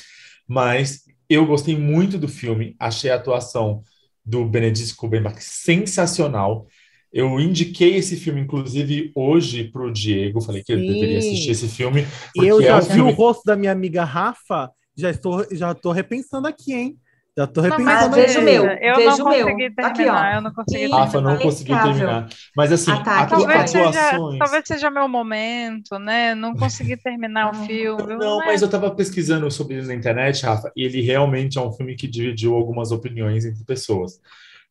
Mas 0.49 1.03
eu 1.29 1.45
gostei 1.45 1.77
muito 1.77 2.17
do 2.17 2.29
filme, 2.29 2.75
achei 2.79 3.11
a 3.11 3.17
atuação 3.17 3.83
do 4.24 4.44
Benedict 4.44 4.94
Cumberbatch 4.97 5.40
sensacional. 5.40 6.66
Eu 7.12 7.39
indiquei 7.39 7.97
esse 7.97 8.16
filme, 8.16 8.40
inclusive, 8.40 9.12
hoje 9.15 9.65
para 9.65 9.82
o 9.82 9.93
Diego. 9.93 10.40
Falei 10.40 10.62
que 10.62 10.74
Sim. 10.74 10.81
ele 10.81 10.94
deveria 10.94 11.19
assistir 11.19 11.51
esse 11.51 11.69
filme. 11.69 12.07
E 12.36 12.47
eu 12.47 12.62
já 12.62 12.69
é 12.69 12.74
um 12.77 12.81
vi 12.81 12.93
filme... 12.93 13.12
o 13.12 13.15
rosto 13.15 13.43
da 13.44 13.55
minha 13.55 13.73
amiga 13.73 14.03
Rafa. 14.03 14.70
Já 14.97 15.11
estou, 15.11 15.47
já 15.53 15.73
estou 15.73 15.93
repensando 15.93 16.47
aqui, 16.47 16.73
hein? 16.73 16.97
Já 17.37 17.47
tô 17.47 17.63
repensando. 17.63 17.87
Não, 17.87 18.11
veja 18.11 18.41
o 18.41 18.43
meu. 18.43 18.65
Eu 18.67 18.97
veja 18.97 19.17
não 19.17 19.25
consegui 19.25 19.45
meu. 19.45 19.75
terminar. 19.75 19.87
Aqui, 19.87 20.09
ó. 20.09 20.37
Eu 20.37 20.43
não 20.43 20.53
consegui 20.53 20.91
Rafa 20.91 21.21
não 21.21 21.39
conseguiu 21.39 21.83
terminar. 21.83 22.29
Mas 22.55 22.73
assim, 22.73 22.91
ah, 22.91 23.27
talvez, 23.27 23.71
seja, 23.71 24.11
talvez 24.39 24.63
seja 24.67 24.91
meu 24.91 25.09
momento, 25.09 25.99
né? 25.99 26.35
Não 26.35 26.55
consegui 26.55 26.97
terminar 26.97 27.51
o 27.51 27.55
filme. 27.67 28.17
Não, 28.17 28.19
não 28.19 28.39
mas 28.39 28.61
eu 28.61 28.67
estava 28.67 28.91
pesquisando 28.91 29.51
sobre 29.51 29.77
ele 29.77 29.87
na 29.87 29.95
internet, 29.95 30.45
Rafa, 30.45 30.71
e 30.77 30.85
ele 30.85 31.01
realmente 31.01 31.59
é 31.59 31.61
um 31.63 31.73
filme 31.73 31.97
que 31.97 32.07
dividiu 32.07 32.55
algumas 32.55 32.93
opiniões 32.93 33.47
entre 33.47 33.65
pessoas. 33.65 34.21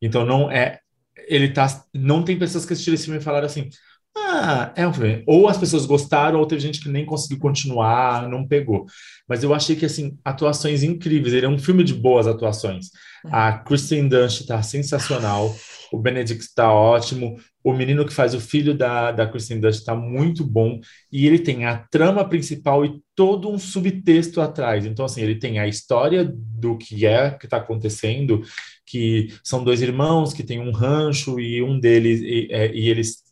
Então 0.00 0.24
não 0.24 0.48
é. 0.48 0.78
Ele 1.26 1.48
tá. 1.48 1.66
Não 1.92 2.22
tem 2.22 2.38
pessoas 2.38 2.64
que 2.64 2.74
assistiram 2.74 2.94
esse 2.94 3.04
filme 3.04 3.18
e 3.18 3.22
falaram 3.22 3.46
assim. 3.46 3.68
Ah, 4.14 4.72
é 4.76 4.86
um 4.86 4.92
filme. 4.92 5.22
Ou 5.26 5.48
as 5.48 5.56
pessoas 5.56 5.86
gostaram, 5.86 6.38
ou 6.38 6.46
teve 6.46 6.60
gente 6.60 6.80
que 6.80 6.88
nem 6.88 7.04
conseguiu 7.06 7.38
continuar, 7.38 8.28
não 8.28 8.46
pegou. 8.46 8.84
Mas 9.26 9.42
eu 9.42 9.54
achei 9.54 9.74
que, 9.74 9.86
assim, 9.86 10.18
atuações 10.24 10.82
incríveis. 10.82 11.32
Ele 11.32 11.46
é 11.46 11.48
um 11.48 11.58
filme 11.58 11.82
de 11.82 11.94
boas 11.94 12.26
atuações. 12.26 12.90
É. 13.24 13.28
A 13.32 13.58
Kristen 13.58 14.08
Dunst 14.08 14.46
tá 14.46 14.62
sensacional. 14.62 15.54
O 15.90 15.98
Benedict 15.98 16.42
está 16.42 16.70
ótimo. 16.72 17.38
O 17.64 17.72
menino 17.72 18.04
que 18.04 18.12
faz 18.12 18.34
o 18.34 18.40
filho 18.40 18.74
da, 18.76 19.12
da 19.12 19.26
Kristen 19.26 19.60
Dunst 19.60 19.80
está 19.80 19.94
muito 19.94 20.44
bom. 20.44 20.78
E 21.10 21.26
ele 21.26 21.38
tem 21.38 21.64
a 21.64 21.78
trama 21.90 22.28
principal 22.28 22.84
e 22.84 23.00
todo 23.14 23.48
um 23.48 23.58
subtexto 23.58 24.42
atrás. 24.42 24.84
Então, 24.84 25.06
assim, 25.06 25.22
ele 25.22 25.36
tem 25.38 25.58
a 25.58 25.66
história 25.66 26.30
do 26.34 26.76
que 26.76 27.06
é 27.06 27.30
que 27.30 27.46
está 27.46 27.56
acontecendo, 27.56 28.42
que 28.84 29.32
são 29.42 29.64
dois 29.64 29.80
irmãos 29.80 30.34
que 30.34 30.42
têm 30.42 30.60
um 30.60 30.72
rancho 30.72 31.40
e 31.40 31.62
um 31.62 31.80
deles 31.80 32.20
e, 32.20 32.48
é, 32.50 32.74
e 32.74 32.88
eles 32.88 33.22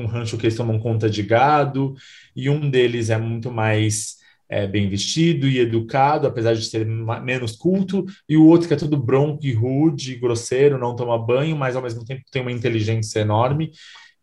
um 0.00 0.06
rancho 0.06 0.36
que 0.36 0.46
eles 0.46 0.56
tomam 0.56 0.78
conta 0.78 1.08
de 1.08 1.22
gado, 1.22 1.94
e 2.34 2.48
um 2.50 2.68
deles 2.70 3.10
é 3.10 3.18
muito 3.18 3.50
mais 3.50 4.16
é, 4.48 4.66
bem 4.66 4.88
vestido 4.88 5.46
e 5.48 5.60
educado, 5.60 6.26
apesar 6.26 6.54
de 6.54 6.64
ser 6.64 6.84
menos 6.84 7.56
culto, 7.56 8.04
e 8.28 8.36
o 8.36 8.46
outro 8.46 8.66
que 8.66 8.74
é 8.74 8.76
todo 8.76 8.96
bronco 8.96 9.46
e 9.46 9.52
rude, 9.52 10.16
grosseiro, 10.16 10.76
não 10.76 10.96
toma 10.96 11.16
banho, 11.16 11.56
mas 11.56 11.76
ao 11.76 11.82
mesmo 11.82 12.04
tempo 12.04 12.22
tem 12.30 12.42
uma 12.42 12.52
inteligência 12.52 13.20
enorme. 13.20 13.70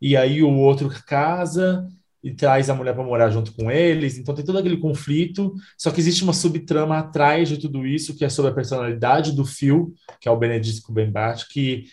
E 0.01 0.17
aí 0.17 0.43
o 0.43 0.51
outro 0.51 0.89
casa 1.07 1.87
e 2.21 2.33
traz 2.33 2.69
a 2.69 2.75
mulher 2.75 2.93
para 2.93 3.03
morar 3.03 3.29
junto 3.29 3.53
com 3.53 3.71
eles, 3.71 4.17
então 4.17 4.35
tem 4.35 4.43
todo 4.43 4.57
aquele 4.57 4.77
conflito, 4.77 5.53
só 5.77 5.91
que 5.91 5.99
existe 5.99 6.23
uma 6.23 6.33
subtrama 6.33 6.97
atrás 6.97 7.47
de 7.47 7.57
tudo 7.57 7.87
isso, 7.87 8.15
que 8.15 8.25
é 8.25 8.29
sobre 8.29 8.51
a 8.51 8.53
personalidade 8.53 9.31
do 9.31 9.45
Phil, 9.45 9.93
que 10.19 10.27
é 10.27 10.31
o 10.31 10.37
Benedict 10.37 10.81
Cumberbatch, 10.81 11.45
que 11.49 11.85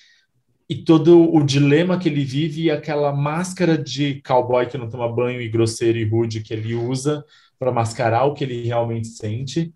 e 0.68 0.76
todo 0.76 1.34
o 1.34 1.42
dilema 1.42 1.98
que 1.98 2.08
ele 2.08 2.24
vive 2.24 2.62
e 2.62 2.70
aquela 2.70 3.12
máscara 3.12 3.76
de 3.76 4.22
cowboy 4.22 4.66
que 4.66 4.78
não 4.78 4.88
toma 4.88 5.12
banho 5.12 5.40
e 5.40 5.48
grosseiro 5.48 5.98
e 5.98 6.04
rude 6.04 6.42
que 6.42 6.54
ele 6.54 6.74
usa 6.74 7.24
para 7.58 7.72
mascarar 7.72 8.24
o 8.24 8.34
que 8.34 8.44
ele 8.44 8.64
realmente 8.64 9.08
sente. 9.08 9.72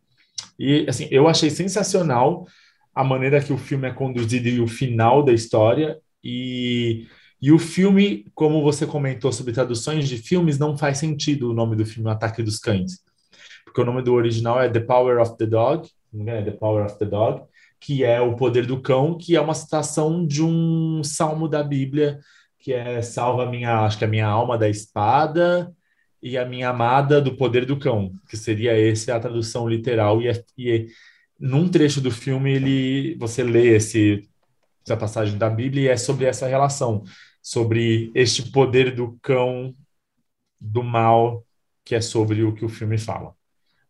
E 0.59 0.87
assim, 0.89 1.07
eu 1.11 1.29
achei 1.29 1.51
sensacional 1.51 2.47
a 2.95 3.05
maneira 3.05 3.43
que 3.43 3.53
o 3.53 3.59
filme 3.59 3.89
é 3.89 3.93
conduzido 3.93 4.49
e 4.49 4.61
o 4.61 4.67
final 4.67 5.23
da 5.23 5.33
história 5.33 5.99
e 6.23 7.07
e 7.41 7.53
o 7.53 7.59
filme, 7.59 8.27
como 8.35 8.63
você 8.63 8.85
comentou 8.85 9.33
sobre 9.33 9.53
traduções 9.53 10.09
de 10.09 10.19
filmes, 10.19 10.59
não 10.59 10.77
faz 10.77 10.99
sentido 10.99 11.51
o 11.51 11.55
nome 11.55 11.77
do 11.77 11.87
filme 11.87 12.11
Ataque 12.11 12.43
dos 12.43 12.59
Cães. 12.59 13.01
Porque 13.65 13.81
o 13.81 13.85
nome 13.85 14.03
do 14.03 14.13
original 14.13 14.61
é 14.61 14.69
The 14.69 14.81
Power 14.81 15.21
of 15.21 15.37
the 15.39 15.47
Dog, 15.47 15.89
não 16.13 16.29
é 16.33 16.43
The 16.43 16.51
Power 16.51 16.85
of 16.85 16.99
the 16.99 17.05
Dog, 17.05 17.43
que 17.81 18.05
é 18.05 18.21
o 18.21 18.37
poder 18.37 18.67
do 18.67 18.81
cão, 18.81 19.17
que 19.17 19.37
é 19.37 19.41
uma 19.41 19.55
citação 19.55 20.27
de 20.27 20.43
um 20.43 21.03
salmo 21.05 21.49
da 21.49 21.63
Bíblia, 21.63 22.19
que 22.59 22.73
é 22.73 23.01
salva 23.03 23.45
a 23.45 23.51
minha, 23.51 23.81
acho 23.81 23.99
que 23.99 24.05
a 24.05 24.09
minha 24.09 24.27
alma 24.27 24.59
da 24.59 24.69
espada 24.69 25.73
e 26.23 26.37
a 26.37 26.45
minha 26.45 26.71
amada 26.71 27.21
do 27.21 27.37
poder 27.37 27.65
do 27.65 27.79
cão, 27.79 28.13
que 28.29 28.37
seria 28.37 28.77
esse 28.77 29.11
a 29.11 29.21
tradução 29.21 29.69
literal 29.69 30.21
e, 30.21 30.29
é, 30.29 30.45
e 30.57 30.71
é, 30.71 30.87
num 31.39 31.69
trecho 31.69 32.01
do 32.01 32.11
filme 32.11 32.53
ele 32.53 33.17
você 33.19 33.45
lê 33.45 33.77
esse 33.77 34.29
essa 34.85 34.97
passagem 34.97 35.37
da 35.39 35.51
Bíblia 35.51 35.83
e 35.83 35.89
é 35.89 35.97
sobre 35.97 36.25
essa 36.25 36.47
relação, 36.47 37.05
sobre 37.43 38.11
este 38.15 38.51
poder 38.51 38.95
do 38.95 39.19
cão 39.23 39.75
do 40.61 40.83
mal, 40.83 41.45
que 41.85 41.95
é 41.95 42.01
sobre 42.01 42.43
o 42.43 42.55
que 42.55 42.65
o 42.65 42.69
filme 42.69 42.99
fala. 42.99 43.35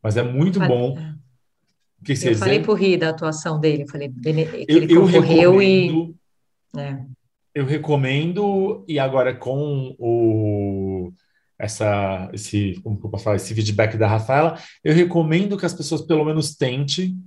Mas 0.02 0.16
é 0.16 0.22
muito 0.22 0.58
bom 0.60 0.96
é. 2.02 2.04
Que 2.04 2.28
eu 2.28 2.36
falei 2.36 2.60
por 2.62 2.78
rir 2.78 2.96
da 2.96 3.10
atuação 3.10 3.58
dele, 3.60 3.82
eu 3.82 3.88
falei 3.88 4.08
que 4.08 4.28
eu, 4.28 4.76
ele 4.76 4.94
concorreu 4.94 5.62
e. 5.62 6.14
É. 6.76 6.98
Eu 7.54 7.64
recomendo, 7.64 8.84
e 8.86 8.98
agora 8.98 9.34
com 9.34 9.96
o 9.98 11.12
essa 11.58 12.30
esse 12.32 12.78
como 12.82 13.00
eu 13.02 13.10
posso 13.10 13.24
falar 13.24 13.36
esse 13.36 13.52
feedback 13.52 13.96
da 13.96 14.06
Rafaela 14.06 14.56
eu 14.84 14.94
recomendo 14.94 15.56
que 15.56 15.66
as 15.66 15.74
pessoas 15.74 16.02
pelo 16.02 16.24
menos 16.24 16.54
tentem 16.54 17.18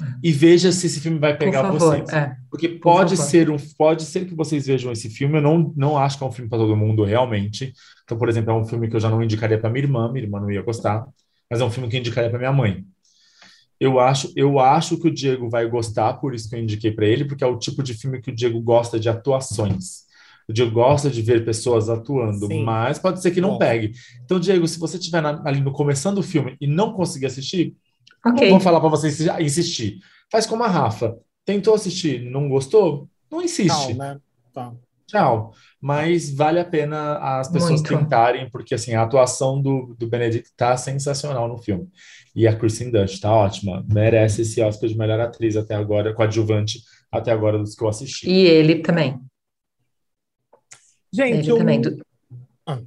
é. 0.00 0.04
e 0.22 0.32
veja 0.32 0.72
se 0.72 0.86
esse 0.86 0.98
filme 0.98 1.18
vai 1.18 1.36
pegar 1.36 1.70
Por 1.70 1.78
vocês 1.78 2.08
é. 2.12 2.36
porque 2.50 2.68
pode 2.68 3.16
Por 3.16 3.22
ser 3.22 3.48
um 3.48 3.56
pode 3.76 4.02
ser 4.02 4.26
que 4.26 4.34
vocês 4.34 4.66
vejam 4.66 4.90
esse 4.90 5.08
filme 5.08 5.38
eu 5.38 5.42
não 5.42 5.72
não 5.76 5.96
acho 5.96 6.18
que 6.18 6.24
é 6.24 6.26
um 6.26 6.32
filme 6.32 6.48
para 6.48 6.58
todo 6.58 6.76
mundo 6.76 7.04
realmente 7.04 7.72
então 8.02 8.18
por 8.18 8.28
exemplo 8.28 8.50
é 8.50 8.54
um 8.54 8.64
filme 8.64 8.88
que 8.88 8.96
eu 8.96 9.00
já 9.00 9.08
não 9.08 9.22
indicaria 9.22 9.58
para 9.58 9.70
minha 9.70 9.84
irmã 9.84 10.10
minha 10.10 10.24
irmã 10.24 10.40
não 10.40 10.50
ia 10.50 10.62
gostar 10.62 11.06
mas 11.48 11.60
é 11.60 11.64
um 11.64 11.70
filme 11.70 11.88
que 11.88 11.94
eu 11.94 12.00
indicaria 12.00 12.30
para 12.30 12.38
minha 12.38 12.52
mãe 12.52 12.84
eu 13.80 14.00
acho, 14.00 14.32
eu 14.34 14.58
acho 14.58 14.98
que 14.98 15.08
o 15.08 15.14
Diego 15.14 15.48
vai 15.48 15.68
gostar, 15.68 16.14
por 16.14 16.34
isso 16.34 16.48
que 16.48 16.56
eu 16.56 16.60
indiquei 16.60 16.90
para 16.90 17.06
ele, 17.06 17.24
porque 17.24 17.44
é 17.44 17.46
o 17.46 17.58
tipo 17.58 17.82
de 17.82 17.94
filme 17.94 18.20
que 18.20 18.30
o 18.30 18.34
Diego 18.34 18.60
gosta 18.60 18.98
de 18.98 19.08
atuações. 19.08 20.08
O 20.48 20.52
Diego 20.52 20.72
gosta 20.72 21.10
de 21.10 21.20
ver 21.20 21.44
pessoas 21.44 21.88
atuando, 21.88 22.46
Sim. 22.46 22.64
mas 22.64 22.98
pode 22.98 23.20
ser 23.20 23.30
que 23.30 23.40
não 23.40 23.50
Bom. 23.50 23.58
pegue. 23.58 23.92
Então, 24.24 24.40
Diego, 24.40 24.66
se 24.66 24.78
você 24.78 24.96
estiver 24.96 25.24
ali 25.24 25.60
no 25.60 25.72
começando 25.72 26.18
o 26.18 26.22
filme 26.22 26.56
e 26.60 26.66
não 26.66 26.92
conseguir 26.92 27.26
assistir, 27.26 27.76
okay. 28.26 28.46
não 28.46 28.54
vou 28.54 28.60
falar 28.60 28.80
para 28.80 28.88
você 28.88 29.08
insistir. 29.40 29.98
Faz 30.30 30.46
como 30.46 30.64
a 30.64 30.68
Rafa. 30.68 31.16
Tentou 31.44 31.74
assistir, 31.74 32.22
não 32.30 32.48
gostou? 32.48 33.08
Não 33.30 33.42
insiste. 33.42 33.94
Não, 33.94 33.98
né? 33.98 34.20
Tá. 34.52 34.72
Tchau. 35.06 35.54
Mas 35.80 36.30
vale 36.30 36.60
a 36.60 36.64
pena 36.64 37.18
as 37.38 37.48
pessoas 37.48 37.80
Muito. 37.80 37.88
tentarem, 37.88 38.50
porque 38.50 38.74
assim, 38.74 38.94
a 38.94 39.02
atuação 39.02 39.60
do, 39.60 39.94
do 39.98 40.06
Benedict 40.06 40.50
tá 40.56 40.76
sensacional 40.76 41.48
no 41.48 41.56
filme. 41.58 41.88
E 42.38 42.46
a 42.46 42.56
Kristen 42.56 42.92
Dunst 42.92 43.20
tá 43.20 43.34
ótima. 43.34 43.84
Merece 43.92 44.42
esse 44.42 44.62
Oscar 44.62 44.88
de 44.88 44.96
melhor 44.96 45.18
atriz 45.18 45.56
até 45.56 45.74
agora, 45.74 46.14
coadjuvante 46.14 46.84
até 47.10 47.32
agora 47.32 47.58
dos 47.58 47.74
que 47.74 47.82
eu 47.82 47.88
assisti. 47.88 48.30
E 48.30 48.46
ele 48.46 48.76
também. 48.76 49.20
Gente, 51.12 51.50
ele 51.50 51.52
o... 51.52 51.58
também. 51.58 51.82
Ah. 52.64 52.80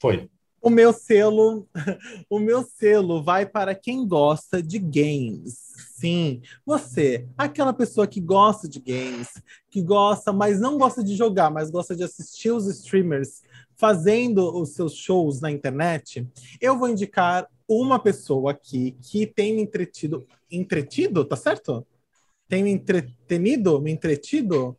Foi. 0.00 0.30
O 0.62 0.70
meu 0.70 0.92
selo, 0.92 1.66
o 2.30 2.38
meu 2.38 2.62
selo 2.62 3.20
vai 3.20 3.46
para 3.46 3.74
quem 3.74 4.06
gosta 4.06 4.62
de 4.62 4.78
games. 4.78 5.70
Sim, 5.96 6.40
você, 6.64 7.26
aquela 7.36 7.72
pessoa 7.72 8.06
que 8.06 8.20
gosta 8.20 8.68
de 8.68 8.78
games, 8.78 9.42
que 9.68 9.82
gosta, 9.82 10.32
mas 10.32 10.60
não 10.60 10.78
gosta 10.78 11.02
de 11.02 11.16
jogar, 11.16 11.50
mas 11.50 11.68
gosta 11.68 11.96
de 11.96 12.04
assistir 12.04 12.52
os 12.52 12.68
streamers 12.68 13.42
fazendo 13.80 14.54
os 14.60 14.74
seus 14.74 14.94
shows 14.94 15.40
na 15.40 15.50
internet, 15.50 16.28
eu 16.60 16.78
vou 16.78 16.88
indicar 16.88 17.48
uma 17.66 17.98
pessoa 17.98 18.50
aqui 18.50 18.94
que 19.00 19.26
tem 19.26 19.56
me 19.56 19.62
entretido, 19.62 20.26
entretido, 20.50 21.24
tá 21.24 21.34
certo? 21.34 21.86
Tem 22.46 22.62
me 22.62 22.70
entretenido, 22.70 23.80
me 23.80 23.90
entretido, 23.90 24.76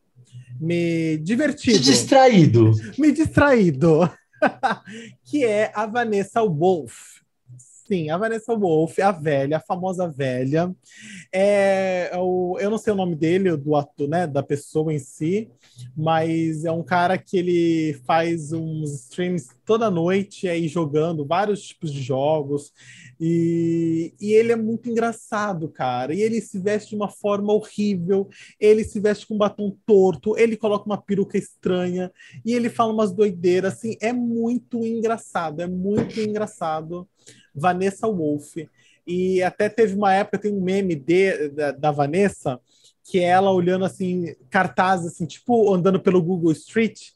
me 0.60 1.18
divertido. 1.18 1.78
Me 1.80 1.84
distraído. 1.84 2.72
Me 3.00 3.12
distraído. 3.12 4.12
que 5.26 5.44
é 5.44 5.72
a 5.74 5.88
Vanessa 5.88 6.44
Wolf. 6.44 7.21
Sim, 7.92 8.10
a 8.10 8.18
Vanessa 8.18 8.56
Wolf, 8.56 9.00
a 9.00 9.12
velha, 9.12 9.58
a 9.58 9.60
famosa 9.60 10.08
velha. 10.08 10.74
É, 11.30 12.10
é, 12.10 12.18
o, 12.18 12.58
eu 12.58 12.70
não 12.70 12.78
sei 12.78 12.94
o 12.94 12.96
nome 12.96 13.18
dele, 13.18 13.58
do 13.58 13.76
ato, 13.76 14.08
né, 14.08 14.26
da 14.26 14.42
pessoa 14.42 14.94
em 14.94 14.98
si, 14.98 15.50
mas 15.94 16.64
é 16.64 16.72
um 16.72 16.84
cara 16.84 17.18
que 17.18 17.38
ele 17.38 18.00
faz 18.06 18.54
uns 18.54 18.94
streams 18.94 19.50
toda 19.66 19.92
noite 19.92 20.48
aí 20.48 20.70
jogando 20.70 21.26
vários 21.26 21.62
tipos 21.64 21.92
de 21.92 22.02
jogos. 22.02 22.72
E, 23.20 24.14
e 24.20 24.34
ele 24.34 24.52
é 24.52 24.56
muito 24.56 24.90
engraçado, 24.90 25.70
cara. 25.70 26.14
E 26.14 26.22
ele 26.22 26.42
se 26.42 26.58
veste 26.58 26.92
de 26.92 26.96
uma 26.96 27.10
forma 27.10 27.54
horrível, 27.54 28.28
ele 28.60 28.84
se 28.84 29.00
veste 29.00 29.28
com 29.28 29.36
um 29.36 29.38
batom 29.38 29.76
torto, 29.86 30.38
ele 30.38 30.58
coloca 30.58 30.86
uma 30.86 31.02
peruca 31.02 31.38
estranha 31.38 32.12
e 32.46 32.54
ele 32.54 32.70
fala 32.70 32.94
umas 32.94 33.12
doideiras, 33.12 33.74
assim, 33.74 33.96
é 34.02 34.12
muito 34.12 34.86
engraçado, 34.86 35.62
é 35.62 35.68
muito 35.68 36.20
engraçado. 36.20 37.08
Vanessa 37.54 38.08
Wolf. 38.08 38.56
E 39.06 39.42
até 39.42 39.68
teve 39.68 39.96
uma 39.96 40.14
época, 40.14 40.38
tem 40.38 40.54
um 40.54 40.62
meme 40.62 40.96
de, 40.96 41.50
da, 41.50 41.72
da 41.72 41.92
Vanessa, 41.92 42.60
que 43.04 43.20
é 43.20 43.24
ela 43.24 43.52
olhando 43.52 43.86
assim, 43.86 44.36
cartazes, 44.50 45.14
assim, 45.14 45.26
tipo 45.26 45.74
andando 45.74 46.00
pelo 46.00 46.22
Google 46.22 46.52
Street, 46.52 47.10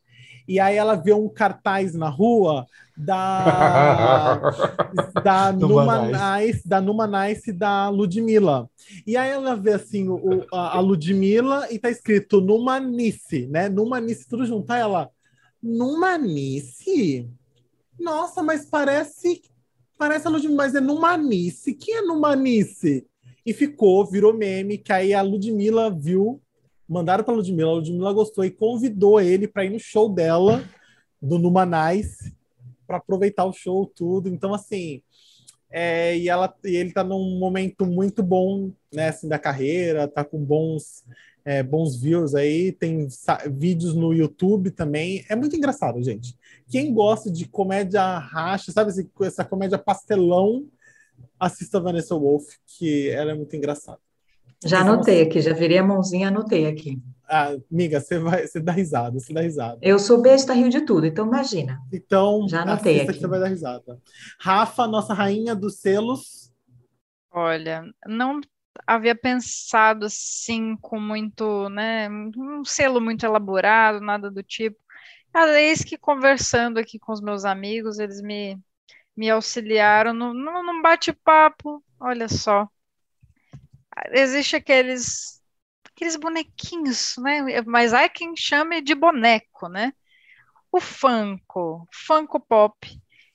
E 0.48 0.60
aí 0.60 0.76
ela 0.76 0.96
vê 0.96 1.14
um 1.14 1.30
cartaz 1.30 1.96
na 1.96 2.10
rua 2.10 2.66
da 2.96 4.42
da 5.24 5.52
Numa 5.54 6.38
Nice, 6.40 6.68
da 6.68 6.82
Numa 6.82 7.08
Nice 7.08 7.52
da 7.52 7.90
Ludmilla. 7.90 8.70
E 9.08 9.18
aí 9.18 9.30
ela 9.30 9.56
vê 9.56 9.74
assim 9.74 10.08
o, 10.08 10.46
a, 10.54 10.78
a 10.78 10.80
Ludmilla 10.80 11.68
e 11.72 11.80
tá 11.80 11.90
escrito 11.90 12.42
Numa 12.42 12.80
Nice, 12.80 13.48
né? 13.48 13.70
Numa 13.70 14.00
Nice 14.00 14.28
tudo 14.28 14.46
junto. 14.46 14.70
Aí 14.72 14.82
ela 14.82 15.10
Numa 15.62 16.18
Nice? 16.18 17.28
Nossa, 18.00 18.44
mas 18.44 18.66
parece 18.66 19.42
parece 19.98 20.28
a 20.28 20.30
Ludmilla, 20.30 20.56
mas 20.56 20.76
é 20.76 20.82
Numa 20.82 21.18
Nice. 21.18 21.74
Quem 21.74 21.98
é 21.98 22.02
Numa 22.02 22.36
Nice? 22.36 23.06
E 23.46 23.54
ficou, 23.54 24.06
virou 24.06 24.34
meme, 24.34 24.78
que 24.78 24.92
aí 24.92 25.14
a 25.14 25.22
Ludmilla 25.22 25.90
viu, 25.90 26.42
mandaram 26.88 27.24
para 27.24 27.34
Ludmilla, 27.34 27.70
a 27.70 27.76
Ludmilla 27.76 28.14
gostou 28.14 28.44
e 28.44 28.52
convidou 28.52 29.22
ele 29.22 29.48
para 29.48 29.66
ir 29.66 29.70
no 29.70 29.80
show 29.80 30.10
dela 30.10 30.64
do 31.22 31.38
Numa 31.38 31.66
Nice 31.66 32.36
para 32.88 32.98
aproveitar 32.98 33.46
o 33.46 33.54
show, 33.54 33.86
tudo. 33.86 34.30
Então, 34.30 34.54
assim, 34.54 35.02
é, 35.70 36.18
e, 36.18 36.30
ela, 36.30 36.54
e 36.64 36.76
ele 36.76 36.90
está 36.90 37.04
num 37.04 37.38
momento 37.38 37.86
muito 37.86 38.24
bom 38.24 38.72
né, 38.94 39.10
assim, 39.10 39.28
da 39.28 39.38
carreira, 39.38 40.08
tá 40.08 40.24
com 40.24 40.44
bons, 40.44 41.04
é, 41.44 41.62
bons 41.62 42.00
views 42.00 42.34
aí, 42.34 42.72
tem 42.72 43.08
vídeos 43.52 43.94
no 43.94 44.14
YouTube 44.14 44.72
também. 44.72 45.26
É 45.30 45.36
muito 45.36 45.56
engraçado, 45.56 46.02
gente. 46.04 46.36
Quem 46.70 46.94
gosta 46.94 47.32
de 47.32 47.48
comédia 47.48 48.18
racha, 48.18 48.72
sabe 48.72 48.90
assim, 48.90 49.10
essa 49.22 49.46
comédia 49.46 49.78
pastelão, 49.78 50.66
assista 51.40 51.78
a 51.78 51.82
Vanessa 51.82 52.16
Wolf, 52.16 52.46
que 52.66 53.10
ela 53.10 53.32
é 53.32 53.36
muito 53.36 53.56
engraçada. 53.56 54.00
Já 54.64 54.82
anotei 54.82 55.22
aqui, 55.22 55.42
já 55.42 55.54
virei 55.54 55.78
a 55.78 55.84
mãozinha, 55.84 56.30
anotei 56.30 56.66
aqui. 56.66 57.00
Ah, 57.28 57.56
amiga, 57.72 58.00
você 58.00 58.18
vai, 58.18 58.48
você 58.48 58.60
dá 58.60 58.72
risada, 58.72 59.20
você 59.20 59.34
dá 59.34 59.42
risada. 59.42 59.78
Eu 59.82 60.00
sou 60.00 60.22
besta, 60.22 60.54
rio 60.54 60.70
de 60.70 60.82
tudo, 60.82 61.06
então 61.06 61.28
imagina. 61.28 61.80
Então, 61.92 62.48
já 62.48 62.62
anotei 62.62 63.02
aqui. 63.02 63.14
que 63.14 63.20
você 63.20 63.28
vai 63.28 63.40
dar 63.40 63.48
risada. 63.48 64.00
Rafa, 64.40 64.88
nossa 64.88 65.14
rainha 65.14 65.56
dos 65.56 65.80
selos. 65.80 66.52
Olha, 67.32 67.84
não 68.08 68.40
havia 68.88 69.16
pensado 69.16 70.06
assim 70.06 70.76
com 70.82 71.00
muito, 71.00 71.70
né, 71.70 72.10
um 72.10 72.64
selo 72.64 73.02
muito 73.02 73.26
elaborado, 73.26 74.00
nada 74.00 74.32
do 74.32 74.42
tipo. 74.42 74.78
Eis 75.36 75.84
que 75.84 75.98
conversando 75.98 76.80
aqui 76.80 76.98
com 76.98 77.12
os 77.12 77.22
meus 77.22 77.44
amigos, 77.44 78.00
eles 78.00 78.22
me, 78.22 78.58
me 79.16 79.30
auxiliaram 79.30 80.14
no, 80.14 80.34
no, 80.34 80.64
num 80.64 80.82
bate-papo, 80.82 81.84
olha 82.00 82.28
só. 82.30 82.70
Existe 84.12 84.56
aqueles 84.56 85.42
aqueles 85.92 86.16
bonequinhos, 86.18 87.16
né? 87.18 87.62
Mas 87.66 87.94
há 87.94 88.08
quem 88.10 88.36
chame 88.36 88.82
de 88.82 88.94
boneco, 88.94 89.70
né? 89.70 89.94
O 90.72 90.80
Funko, 90.82 91.88
Funko 91.92 92.40
Pop, 92.40 92.78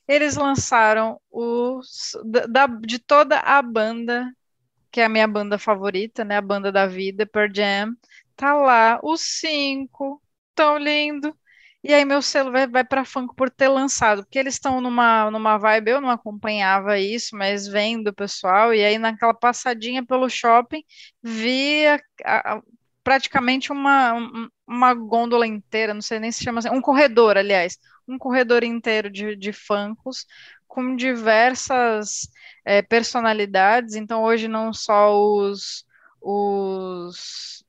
eles 0.07 0.37
lançaram 0.37 1.21
os 1.31 2.13
da, 2.51 2.67
de 2.67 2.99
toda 2.99 3.39
a 3.41 3.63
banda, 3.63 4.31
que 4.91 5.01
é 5.01 5.05
a 5.05 5.09
minha 5.09 5.27
banda 5.29 5.59
favorita, 5.59 6.25
né? 6.25 6.37
A 6.37 6.43
banda 6.43 6.71
da 6.73 6.87
vida, 6.87 7.27
Per 7.27 7.51
Jam. 7.55 7.95
Tá 8.37 8.55
lá 8.55 9.01
os 9.03 9.21
cinco, 9.23 10.23
tão 10.55 10.77
lindo. 10.79 11.35
E 11.83 11.95
aí 11.95 12.05
meu 12.05 12.21
selo 12.21 12.53
vai, 12.53 12.67
vai 12.67 12.85
para 12.85 13.05
Funko 13.07 13.35
por 13.35 13.49
ter 13.51 13.69
lançado, 13.69 14.23
porque 14.23 14.39
eles 14.39 14.55
estão 14.55 14.81
numa, 14.83 15.31
numa 15.31 15.57
vibe, 15.57 15.93
eu 15.93 16.01
não 16.01 16.11
acompanhava 16.11 16.99
isso, 16.99 17.35
mas 17.37 17.67
vendo 17.67 18.09
o 18.09 18.15
pessoal, 18.15 18.75
e 18.75 18.85
aí 18.85 18.99
naquela 18.99 19.33
passadinha 19.33 20.05
pelo 20.05 20.29
shopping, 20.29 20.85
vi 21.23 21.87
a, 21.87 22.57
a, 22.57 22.63
praticamente 23.03 23.73
uma, 23.73 24.15
uma 24.67 24.93
gôndola 24.95 25.47
inteira, 25.47 25.95
não 25.95 26.03
sei 26.03 26.19
nem 26.21 26.31
se 26.31 26.45
chama 26.45 26.59
assim, 26.59 26.69
um 26.71 26.83
corredor, 26.83 27.39
aliás, 27.39 27.79
um 28.07 28.19
corredor 28.19 28.63
inteiro 28.63 29.11
de, 29.11 29.35
de 29.35 29.53
Funkos, 29.53 30.27
com 30.69 30.95
diversas 30.95 32.29
é, 32.65 32.83
personalidades, 32.83 33.95
então 33.97 34.23
hoje 34.23 34.47
não 34.49 34.73
só 34.73 35.13
os, 35.19 35.85
os 36.21 37.60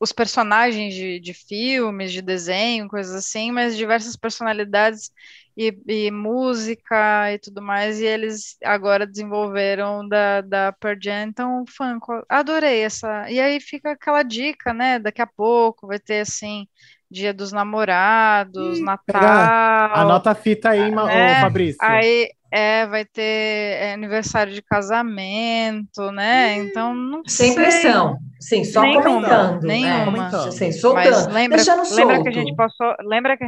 os 0.00 0.12
personagens 0.12 0.94
de, 0.94 1.20
de 1.20 1.34
filmes, 1.34 2.10
de 2.10 2.22
desenho, 2.22 2.88
coisas 2.88 3.14
assim, 3.14 3.52
mas 3.52 3.76
diversas 3.76 4.16
personalidades 4.16 5.12
e, 5.54 5.76
e, 5.86 6.10
música 6.10 7.30
e 7.30 7.38
tudo 7.38 7.60
mais, 7.60 8.00
e 8.00 8.06
eles 8.06 8.56
agora 8.64 9.06
desenvolveram 9.06 10.08
da, 10.08 10.40
da 10.40 10.72
Pearl 10.72 10.98
Jam, 10.98 11.24
então, 11.24 11.64
Funko, 11.68 12.24
adorei 12.30 12.80
essa, 12.80 13.30
e 13.30 13.38
aí 13.38 13.60
fica 13.60 13.90
aquela 13.90 14.22
dica, 14.22 14.72
né, 14.72 14.98
daqui 14.98 15.20
a 15.20 15.26
pouco 15.26 15.86
vai 15.86 15.98
ter, 15.98 16.20
assim, 16.20 16.66
Dia 17.10 17.34
dos 17.34 17.50
Namorados, 17.50 18.78
Ih, 18.78 18.82
Natal... 18.82 19.90
Anota 19.94 20.30
a 20.30 20.34
fita 20.34 20.70
aí, 20.70 20.92
né? 20.92 21.40
Fabrício. 21.40 21.78
Aí, 21.82 22.30
é, 22.50 22.86
vai 22.86 23.04
ter 23.04 23.22
é, 23.22 23.92
aniversário 23.92 24.52
de 24.52 24.60
casamento, 24.60 26.10
né? 26.10 26.56
Então, 26.56 26.94
não 26.94 27.22
Sem 27.26 27.52
sei. 27.52 27.54
pressão. 27.54 28.18
Sim, 28.40 28.64
só 28.64 28.82
nenhuma, 28.82 29.02
comentando. 29.02 29.62
Né? 29.62 29.80
Nenhuma. 29.80 30.30
Né? 30.30 30.50
Sim, 30.50 30.72
soltando. 30.72 31.10
Mas 31.10 31.26
lembra, 31.28 31.56
Deixando 31.58 31.84
solto. 31.84 31.96
lembra 31.96 32.22
que 32.22 32.28
a 32.28 32.32
gente 32.32 32.56
passou. 32.56 32.94
Lembra 33.02 33.36
que. 33.36 33.44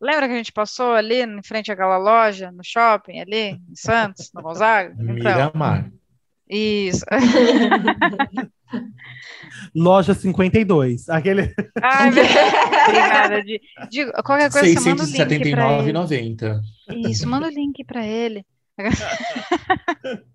Lembra 0.00 0.26
que 0.26 0.34
a 0.34 0.36
gente 0.36 0.52
passou 0.52 0.94
ali 0.94 1.22
em 1.22 1.42
frente 1.44 1.70
àquela 1.70 1.96
loja, 1.96 2.50
no 2.50 2.64
shopping, 2.64 3.20
ali, 3.20 3.60
em 3.70 3.74
Santos, 3.74 4.30
no 4.34 4.42
Gonzaga? 4.42 4.92
Então, 4.98 5.14
Miramar. 5.14 5.90
Isso. 6.48 7.04
Loja 9.74 10.14
52. 10.14 11.08
Aquele. 11.08 11.54
Ai, 11.82 12.08
obrigada. 12.88 13.42
De, 13.42 13.60
de, 13.90 14.12
qualquer 14.22 14.50
coisa, 14.50 14.80
679,90. 14.80 16.60
Isso, 17.08 17.28
manda 17.28 17.46
o 17.46 17.50
link 17.50 17.84
para 17.84 18.06
ele. 18.06 18.44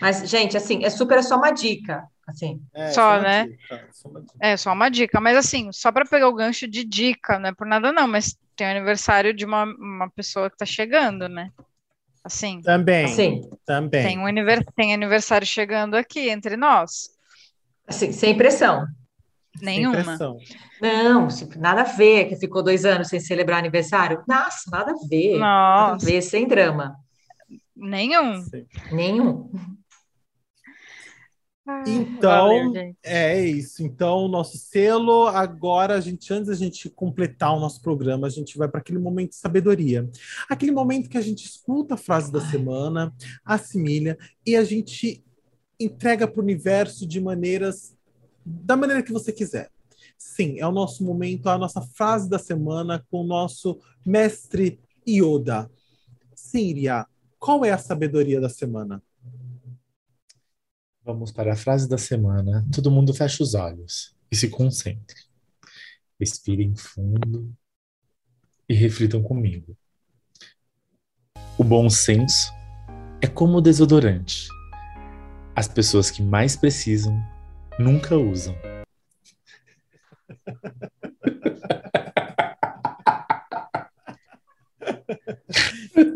Mas, 0.00 0.28
gente, 0.28 0.56
assim, 0.56 0.84
é 0.84 0.90
super 0.90 1.18
é 1.18 1.22
só 1.22 1.36
uma 1.36 1.50
dica. 1.50 2.04
Assim. 2.26 2.60
É, 2.74 2.90
só, 2.90 3.16
só 3.16 3.22
né? 3.22 3.46
Dica, 3.46 3.88
só 3.92 4.10
é, 4.40 4.56
só 4.56 4.72
uma 4.72 4.88
dica. 4.88 5.20
Mas, 5.20 5.36
assim, 5.36 5.70
só 5.72 5.92
para 5.92 6.04
pegar 6.04 6.28
o 6.28 6.34
gancho 6.34 6.66
de 6.68 6.84
dica, 6.84 7.38
não 7.38 7.50
é 7.50 7.54
por 7.54 7.66
nada, 7.66 7.92
não, 7.92 8.08
mas 8.08 8.36
tem 8.56 8.66
o 8.66 8.70
aniversário 8.70 9.34
de 9.34 9.44
uma, 9.44 9.64
uma 9.64 10.10
pessoa 10.10 10.48
que 10.48 10.54
está 10.54 10.66
chegando, 10.66 11.28
né? 11.28 11.50
Assim. 12.22 12.60
Também. 12.60 13.04
Assim, 13.04 13.40
também. 13.64 14.02
Tem, 14.02 14.18
um 14.18 14.26
anivers 14.26 14.64
tem 14.76 14.92
aniversário 14.92 15.46
chegando 15.46 15.94
aqui 15.94 16.28
entre 16.28 16.56
nós. 16.56 17.10
Assim, 17.90 18.12
sem 18.12 18.36
pressão. 18.36 18.86
Nenhuma. 19.60 20.04
Pressão. 20.04 20.38
Não, 20.80 21.26
nada 21.56 21.80
a 21.80 21.84
ver 21.84 22.26
que 22.26 22.36
ficou 22.36 22.62
dois 22.62 22.84
anos 22.84 23.08
sem 23.08 23.18
celebrar 23.18 23.58
aniversário. 23.58 24.22
Nossa, 24.28 24.70
nada 24.70 24.92
a 24.92 25.08
ver. 25.08 25.38
Nossa. 25.38 25.40
Nada 25.40 25.92
a 25.94 25.96
ver, 25.98 26.22
sem 26.22 26.46
drama. 26.46 26.94
Nenhum. 27.76 28.40
Sim. 28.42 28.64
Nenhum. 28.92 29.50
Então, 31.86 32.72
Valeu, 32.72 32.94
é 33.04 33.44
isso. 33.44 33.82
Então, 33.82 34.28
nosso 34.28 34.56
selo, 34.56 35.26
agora, 35.26 35.94
a 35.94 36.00
gente, 36.00 36.32
antes 36.32 36.46
da 36.46 36.54
gente 36.54 36.88
completar 36.88 37.54
o 37.54 37.60
nosso 37.60 37.82
programa, 37.82 38.28
a 38.28 38.30
gente 38.30 38.56
vai 38.56 38.68
para 38.68 38.80
aquele 38.80 38.98
momento 38.98 39.30
de 39.30 39.36
sabedoria. 39.36 40.08
Aquele 40.48 40.72
momento 40.72 41.08
que 41.08 41.18
a 41.18 41.22
gente 41.22 41.44
escuta 41.44 41.94
a 41.94 41.98
frase 41.98 42.30
da 42.32 42.40
semana, 42.40 43.12
assimila 43.44 44.16
e 44.46 44.56
a 44.56 44.64
gente 44.64 45.24
entrega 45.80 46.28
para 46.28 46.38
o 46.38 46.42
universo 46.42 47.06
de 47.06 47.20
maneiras 47.20 47.96
da 48.44 48.76
maneira 48.76 49.02
que 49.02 49.12
você 49.12 49.32
quiser. 49.32 49.70
Sim, 50.18 50.58
é 50.58 50.66
o 50.66 50.72
nosso 50.72 51.02
momento, 51.02 51.48
a 51.48 51.56
nossa 51.56 51.80
frase 51.80 52.28
da 52.28 52.38
semana 52.38 53.04
com 53.10 53.22
o 53.22 53.26
nosso 53.26 53.80
mestre 54.04 54.78
Yoda. 55.08 55.70
Síria, 56.34 57.06
qual 57.38 57.64
é 57.64 57.70
a 57.70 57.78
sabedoria 57.78 58.40
da 58.40 58.50
semana? 58.50 59.02
Vamos 61.02 61.32
para 61.32 61.54
a 61.54 61.56
frase 61.56 61.88
da 61.88 61.96
semana. 61.96 62.66
Todo 62.72 62.90
mundo 62.90 63.14
fecha 63.14 63.42
os 63.42 63.54
olhos 63.54 64.14
e 64.30 64.36
se 64.36 64.48
concentre. 64.48 65.16
Respirem 66.18 66.76
fundo 66.76 67.50
e 68.68 68.74
reflitam 68.74 69.22
comigo. 69.22 69.74
O 71.56 71.64
bom 71.64 71.88
senso 71.88 72.52
é 73.22 73.26
como 73.26 73.58
o 73.58 73.60
desodorante 73.60 74.48
as 75.60 75.68
pessoas 75.68 76.10
que 76.10 76.22
mais 76.22 76.56
precisam 76.56 77.14
nunca 77.78 78.16
usam. 78.16 78.56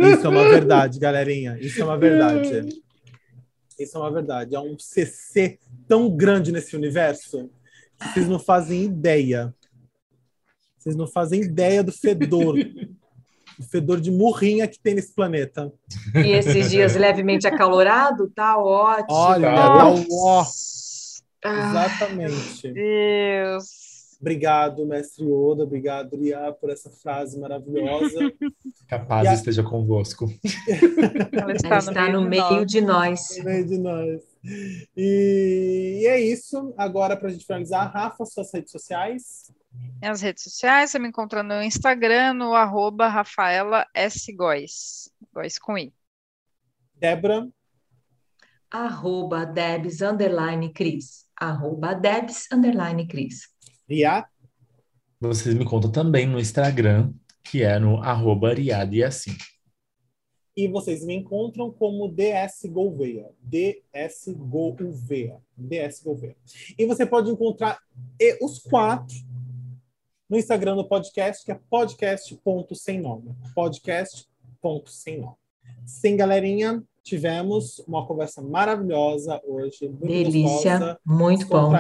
Isso 0.01 0.27
é 0.27 0.29
uma 0.31 0.49
verdade, 0.49 0.99
galerinha. 0.99 1.59
Isso 1.61 1.79
é 1.79 1.85
uma 1.85 1.99
verdade. 1.99 2.83
Isso 3.79 3.99
é 3.99 4.01
uma 4.01 4.11
verdade. 4.11 4.55
É 4.55 4.61
um 4.61 4.79
CC 4.79 5.59
tão 5.87 6.17
grande 6.17 6.51
nesse 6.51 6.75
universo 6.75 7.51
que 7.99 8.09
vocês 8.15 8.27
não 8.27 8.39
fazem 8.39 8.85
ideia. 8.85 9.55
Vocês 10.79 10.97
não 10.97 11.07
fazem 11.07 11.43
ideia 11.43 11.85
do 11.85 11.93
fedor 11.93 12.57
o 13.59 13.63
fedor 13.63 14.01
de 14.01 14.11
murrinha 14.11 14.67
que 14.67 14.79
tem 14.79 14.95
nesse 14.95 15.15
planeta. 15.15 15.73
E 16.15 16.33
esses 16.33 16.71
dias 16.71 16.95
levemente 16.95 17.47
acalorado, 17.47 18.31
tá 18.35 18.57
ótimo. 18.57 19.07
Olha, 19.11 19.55
tá 19.55 19.95
ó. 20.11 20.45
Ah, 21.45 21.71
Exatamente. 21.71 22.73
Deus. 22.73 23.85
Obrigado, 24.21 24.87
mestre 24.87 25.31
Oda, 25.31 25.65
obrigado, 25.65 26.17
Ria, 26.17 26.51
por 26.53 26.71
essa 26.71 26.89
frase 26.91 27.39
maravilhosa. 27.39 28.33
Que 28.89 28.95
a 28.95 29.35
esteja 29.35 29.63
convosco. 29.63 30.27
Ela 31.33 31.53
está, 31.57 31.69
Ela 31.69 31.79
está 31.79 32.09
no, 32.11 32.23
meio, 32.23 32.43
no 32.43 32.51
meio 32.51 32.67
de 32.67 32.81
nós. 32.81 33.21
No 33.39 33.45
meio 33.45 33.67
de 33.67 33.79
nós. 33.79 34.23
E, 34.97 36.01
e 36.03 36.07
é 36.07 36.21
isso. 36.21 36.75
Agora, 36.77 37.17
para 37.17 37.29
a 37.29 37.33
gente 37.33 37.47
finalizar, 37.47 37.91
Rafa, 37.93 38.25
suas 38.27 38.53
redes 38.53 38.71
sociais. 38.71 39.51
Minhas 40.01 40.21
redes 40.21 40.45
sociais, 40.45 40.91
você 40.91 40.99
me 40.99 41.09
encontra 41.09 41.43
no 41.43 41.63
Instagram, 41.63 42.35
no 42.35 42.55
arroba 42.55 43.09
Rafaela 43.09 43.87
S. 43.95 44.31
Góes. 44.35 45.11
Góes 45.33 45.59
com 45.59 45.79
I. 45.79 45.95
Débora. 46.95 47.49
Arroba 48.71 49.47
Debs, 49.47 50.03
underline 50.03 50.73
Cris. 50.73 51.27
Arroba 51.37 51.95
Debs, 51.95 52.47
underline 52.53 53.07
Cris. 53.07 53.49
Ria? 53.89 54.27
Vocês 55.21 55.55
me 55.55 55.65
contam 55.65 55.91
também 55.91 56.27
no 56.27 56.39
Instagram, 56.39 57.13
que 57.43 57.63
é 57.63 57.79
no 57.79 58.03
arroba 58.03 58.53
Riad 58.53 58.95
e 58.95 59.03
assim. 59.03 59.35
E 60.57 60.69
vocês 60.69 61.05
me 61.05 61.15
encontram 61.15 61.71
como 61.73 62.09
DS 62.09 62.67
Gouveia. 62.67 63.29
DS 63.41 64.29
Gouveia. 64.37 65.39
DS 65.57 66.03
Gouveia. 66.03 66.37
E 66.79 66.87
você 66.87 67.05
pode 67.05 67.31
encontrar 67.31 67.79
os 68.41 68.59
quatro 68.59 69.17
no 70.35 70.39
Instagram 70.39 70.75
do 70.75 70.85
podcast, 70.85 71.45
que 71.45 71.53
é 71.53 71.61
podcast.sem 71.71 73.01
nome. 73.01 73.31
Podcast.sem 73.55 75.21
nome. 75.21 75.37
Sim, 75.87 76.17
galerinha, 76.17 76.83
tivemos 77.05 77.79
uma 77.87 78.05
conversa 78.05 78.43
maravilhosa 78.43 79.41
hoje. 79.47 79.89
Muito 79.89 80.09
Delícia, 80.09 80.73
gostosa, 80.73 81.01
muito 81.07 81.47
bom. 81.47 81.73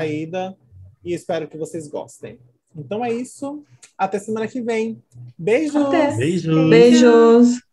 E 1.04 1.12
espero 1.12 1.48
que 1.48 1.58
vocês 1.58 1.88
gostem. 1.88 2.38
Então 2.76 3.04
é 3.04 3.12
isso. 3.12 3.64
Até 3.98 4.20
semana 4.20 4.46
que 4.46 4.62
vem. 4.62 5.02
Beijos. 5.36 5.74
Até. 5.74 6.16
Beijos. 6.16 6.70
Beijos. 6.70 7.63